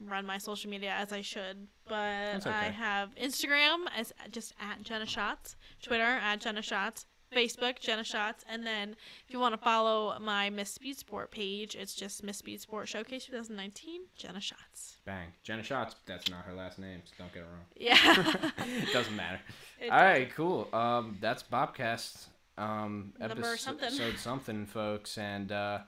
run 0.05 0.25
my 0.25 0.37
social 0.37 0.69
media 0.69 0.93
as 0.97 1.13
I 1.13 1.21
should, 1.21 1.67
but 1.87 1.93
That's 1.95 2.45
I 2.45 2.65
have 2.65 3.15
Instagram 3.15 3.85
as 3.95 4.11
just 4.31 4.53
at 4.59 4.83
Jenna 4.83 5.05
Schatz, 5.05 5.55
Twitter 5.81 6.03
at 6.03 6.41
Jenna 6.41 6.61
Schatz, 6.61 7.05
Facebook 7.35 7.79
Jenna 7.79 8.03
Schatz, 8.03 8.43
and 8.49 8.65
then 8.65 8.95
if 9.25 9.33
you 9.33 9.39
want 9.39 9.53
to 9.53 9.57
follow 9.57 10.17
my 10.19 10.49
Miss 10.49 10.69
Speed 10.69 10.97
Sport 10.97 11.31
page, 11.31 11.75
it's 11.75 11.93
just 11.95 12.23
Miss 12.23 12.37
Speed 12.37 12.61
Sport 12.61 12.87
Showcase 12.87 13.25
2019 13.25 14.01
Jenna 14.15 14.39
Schatz. 14.39 14.97
Bang. 15.05 15.27
Jenna 15.43 15.63
Schatz. 15.63 15.95
That's 16.05 16.29
not 16.29 16.45
her 16.45 16.53
last 16.53 16.79
name, 16.79 17.01
so 17.05 17.13
don't 17.17 17.33
get 17.33 17.43
it 17.43 17.47
wrong. 17.51 17.65
Yeah. 17.75 18.51
it 18.83 18.93
doesn't 18.93 19.15
matter. 19.15 19.39
It 19.81 19.89
All 19.91 20.01
right, 20.01 20.33
cool. 20.33 20.69
Um, 20.71 21.17
that's 21.19 21.43
Bobcast. 21.43 22.27
Um, 22.57 23.11
episode 23.19 23.59
something. 23.59 23.85
episode 23.87 24.17
something, 24.17 24.65
folks, 24.65 25.17
and 25.17 25.51
uh, 25.51 25.79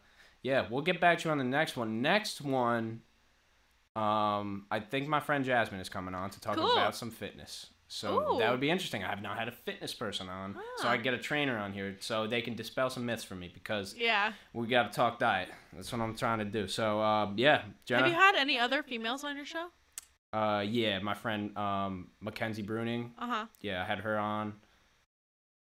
yeah, 0.42 0.66
we'll 0.70 0.82
get 0.82 1.00
back 1.00 1.20
to 1.20 1.26
you 1.30 1.32
on 1.32 1.38
the 1.38 1.46
next 1.46 1.78
one. 1.78 2.02
Next 2.02 2.42
one, 2.42 3.02
um, 3.96 4.66
I 4.70 4.82
think 4.82 5.08
my 5.08 5.22
friend 5.22 5.46
Jasmine 5.46 5.80
is 5.80 5.88
coming 5.88 6.14
on 6.14 6.30
to 6.32 6.42
talk 6.42 6.58
Cool. 6.58 6.74
about 6.74 6.96
some 6.96 7.10
fitness. 7.10 7.68
So 7.88 8.38
that 8.40 8.50
would 8.52 8.60
be 8.60 8.70
interesting. 8.72 9.04
I 9.04 9.10
have 9.10 9.22
not 9.22 9.38
had 9.38 9.48
a 9.48 9.52
fitness 9.52 9.94
person 9.94 10.28
on, 10.28 10.56
so 10.78 10.88
Ah. 10.88 10.92
I 10.92 10.98
get 10.98 11.14
a 11.14 11.20
trainer 11.20 11.58
on 11.58 11.72
here 11.72 11.98
so 12.00 12.26
they 12.26 12.42
can 12.42 12.56
dispel 12.56 12.90
some 12.90 13.06
myths 13.06 13.24
for 13.24 13.36
me 13.36 13.48
because 13.54 13.96
Yeah. 13.96 14.34
we 14.54 14.68
got 14.68 14.92
to 14.92 14.96
talk 14.96 15.20
diet. 15.20 15.50
That's 15.72 15.92
what 15.92 16.02
I'm 16.02 16.16
trying 16.18 16.40
to 16.40 16.46
do. 16.46 16.68
So 16.68 17.00
uh, 17.02 17.32
yeah, 17.36 17.64
Jenna. 17.86 18.04
Have 18.04 18.12
you 18.12 18.18
had 18.20 18.36
any 18.36 18.58
other 18.60 18.82
females 18.84 19.24
on 19.24 19.36
your 19.36 19.46
show? 19.46 19.68
uh, 20.34 20.66
yeah, 20.68 21.00
my 21.00 21.14
friend 21.14 21.56
um, 21.58 22.10
Mackenzie 22.20 22.64
Bruning. 22.64 23.12
Uh 23.20 23.28
huh. 23.28 23.46
Yeah, 23.62 23.82
I 23.84 23.86
had 23.86 24.00
her 24.00 24.18
on. 24.18 24.54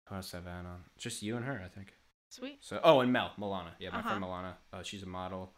Who 0.08 0.14
else 0.16 0.32
have 0.32 0.46
I 0.46 0.50
had 0.50 0.66
on? 0.66 0.84
Just 0.98 1.22
you 1.22 1.36
and 1.36 1.44
her, 1.44 1.60
I 1.64 1.68
think. 1.68 1.94
Sweet. 2.28 2.58
So, 2.60 2.80
oh, 2.84 3.00
and 3.00 3.12
Mel 3.12 3.32
Milana. 3.38 3.70
Yeah, 3.78 3.90
my 3.90 3.98
Uh-huh. 3.98 4.08
friend 4.10 4.24
Milana. 4.24 4.54
Uh, 4.72 4.82
she's 4.82 5.02
a 5.02 5.06
model. 5.06 5.54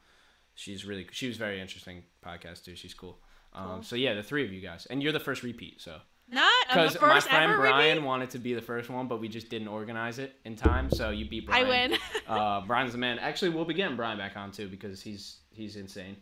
She's 0.55 0.85
really. 0.87 1.07
She 1.13 1.29
was 1.29 1.37
very 1.37 1.61
interesting 1.61 2.05
podcast 2.25 2.65
too. 2.65 2.77
She's 2.77 2.95
cool. 2.95 3.21
Um, 3.53 3.67
Cool. 3.67 3.83
so 3.83 3.97
yeah, 3.97 4.15
the 4.15 4.23
three 4.23 4.45
of 4.45 4.53
you 4.53 4.61
guys, 4.61 4.87
and 4.87 5.03
you're 5.03 5.13
the 5.13 5.21
first 5.21 5.43
repeat. 5.43 5.81
So 5.81 6.01
Not 6.29 6.53
because 6.69 7.01
my 7.01 7.21
friend 7.21 7.53
Brian 7.57 7.97
repeat? 7.99 8.07
wanted 8.07 8.31
to 8.31 8.39
be 8.39 8.55
the 8.55 8.61
first 8.63 8.91
one, 8.91 9.07
but 9.07 9.21
we 9.21 9.29
just 9.29 9.49
didn't 9.49 9.69
organize 9.69 10.19
it 10.19 10.35
in 10.45 10.57
time. 10.57 10.91
So 10.91 11.11
you 11.11 11.29
beat 11.29 11.47
Brian. 11.47 11.67
I 11.67 11.69
win. 11.69 11.99
uh, 12.27 12.61
Brian's 12.63 12.93
the 12.93 12.99
man. 12.99 13.19
Actually, 13.21 13.51
we'll 13.51 13.65
be 13.65 13.75
getting 13.75 13.97
Brian 13.97 14.19
back 14.19 14.37
on 14.37 14.51
too 14.51 14.69
because 14.69 15.01
he's 15.01 15.39
he's 15.51 15.77
insane. 15.77 16.17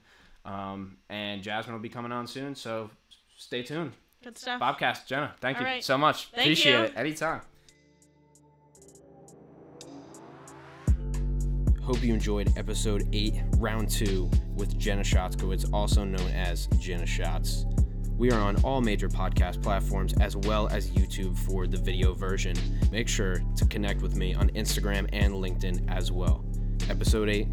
Um, 0.44 0.98
and 1.08 1.42
Jasmine 1.42 1.74
will 1.74 1.82
be 1.82 1.88
coming 1.88 2.12
on 2.12 2.26
soon. 2.26 2.54
So 2.54 2.90
stay 3.36 3.62
tuned. 3.62 3.92
Good 4.22 4.38
stuff. 4.38 4.60
Bobcast, 4.60 5.06
Jenna, 5.06 5.34
thank 5.40 5.58
All 5.58 5.62
you 5.64 5.68
right. 5.68 5.84
so 5.84 5.98
much. 5.98 6.28
Thank 6.28 6.46
Appreciate 6.46 6.72
you. 6.72 6.84
it. 6.84 6.92
Anytime. 6.96 7.42
Hope 11.82 12.02
you 12.02 12.14
enjoyed 12.14 12.50
episode 12.56 13.06
8, 13.12 13.34
round 13.58 13.90
2, 13.90 14.30
with 14.54 14.78
Jenna 14.78 15.02
Schatzkowitz, 15.02 15.70
also 15.70 16.02
known 16.02 16.30
as 16.30 16.66
Jenna 16.78 17.04
Schatz. 17.04 17.66
We 18.16 18.30
are 18.30 18.40
on 18.40 18.56
all 18.62 18.80
major 18.80 19.08
podcast 19.08 19.62
platforms 19.62 20.14
as 20.20 20.36
well 20.36 20.68
as 20.68 20.90
YouTube 20.90 21.36
for 21.36 21.66
the 21.66 21.76
video 21.76 22.14
version. 22.14 22.56
Make 22.92 23.08
sure 23.08 23.42
to 23.56 23.66
connect 23.66 24.02
with 24.02 24.14
me 24.14 24.34
on 24.34 24.50
Instagram 24.50 25.08
and 25.12 25.34
LinkedIn 25.34 25.90
as 25.90 26.12
well. 26.12 26.44
Episode 26.88 27.28
8, 27.28 27.48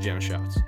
Jenna 0.00 0.20
Schatz. 0.20 0.58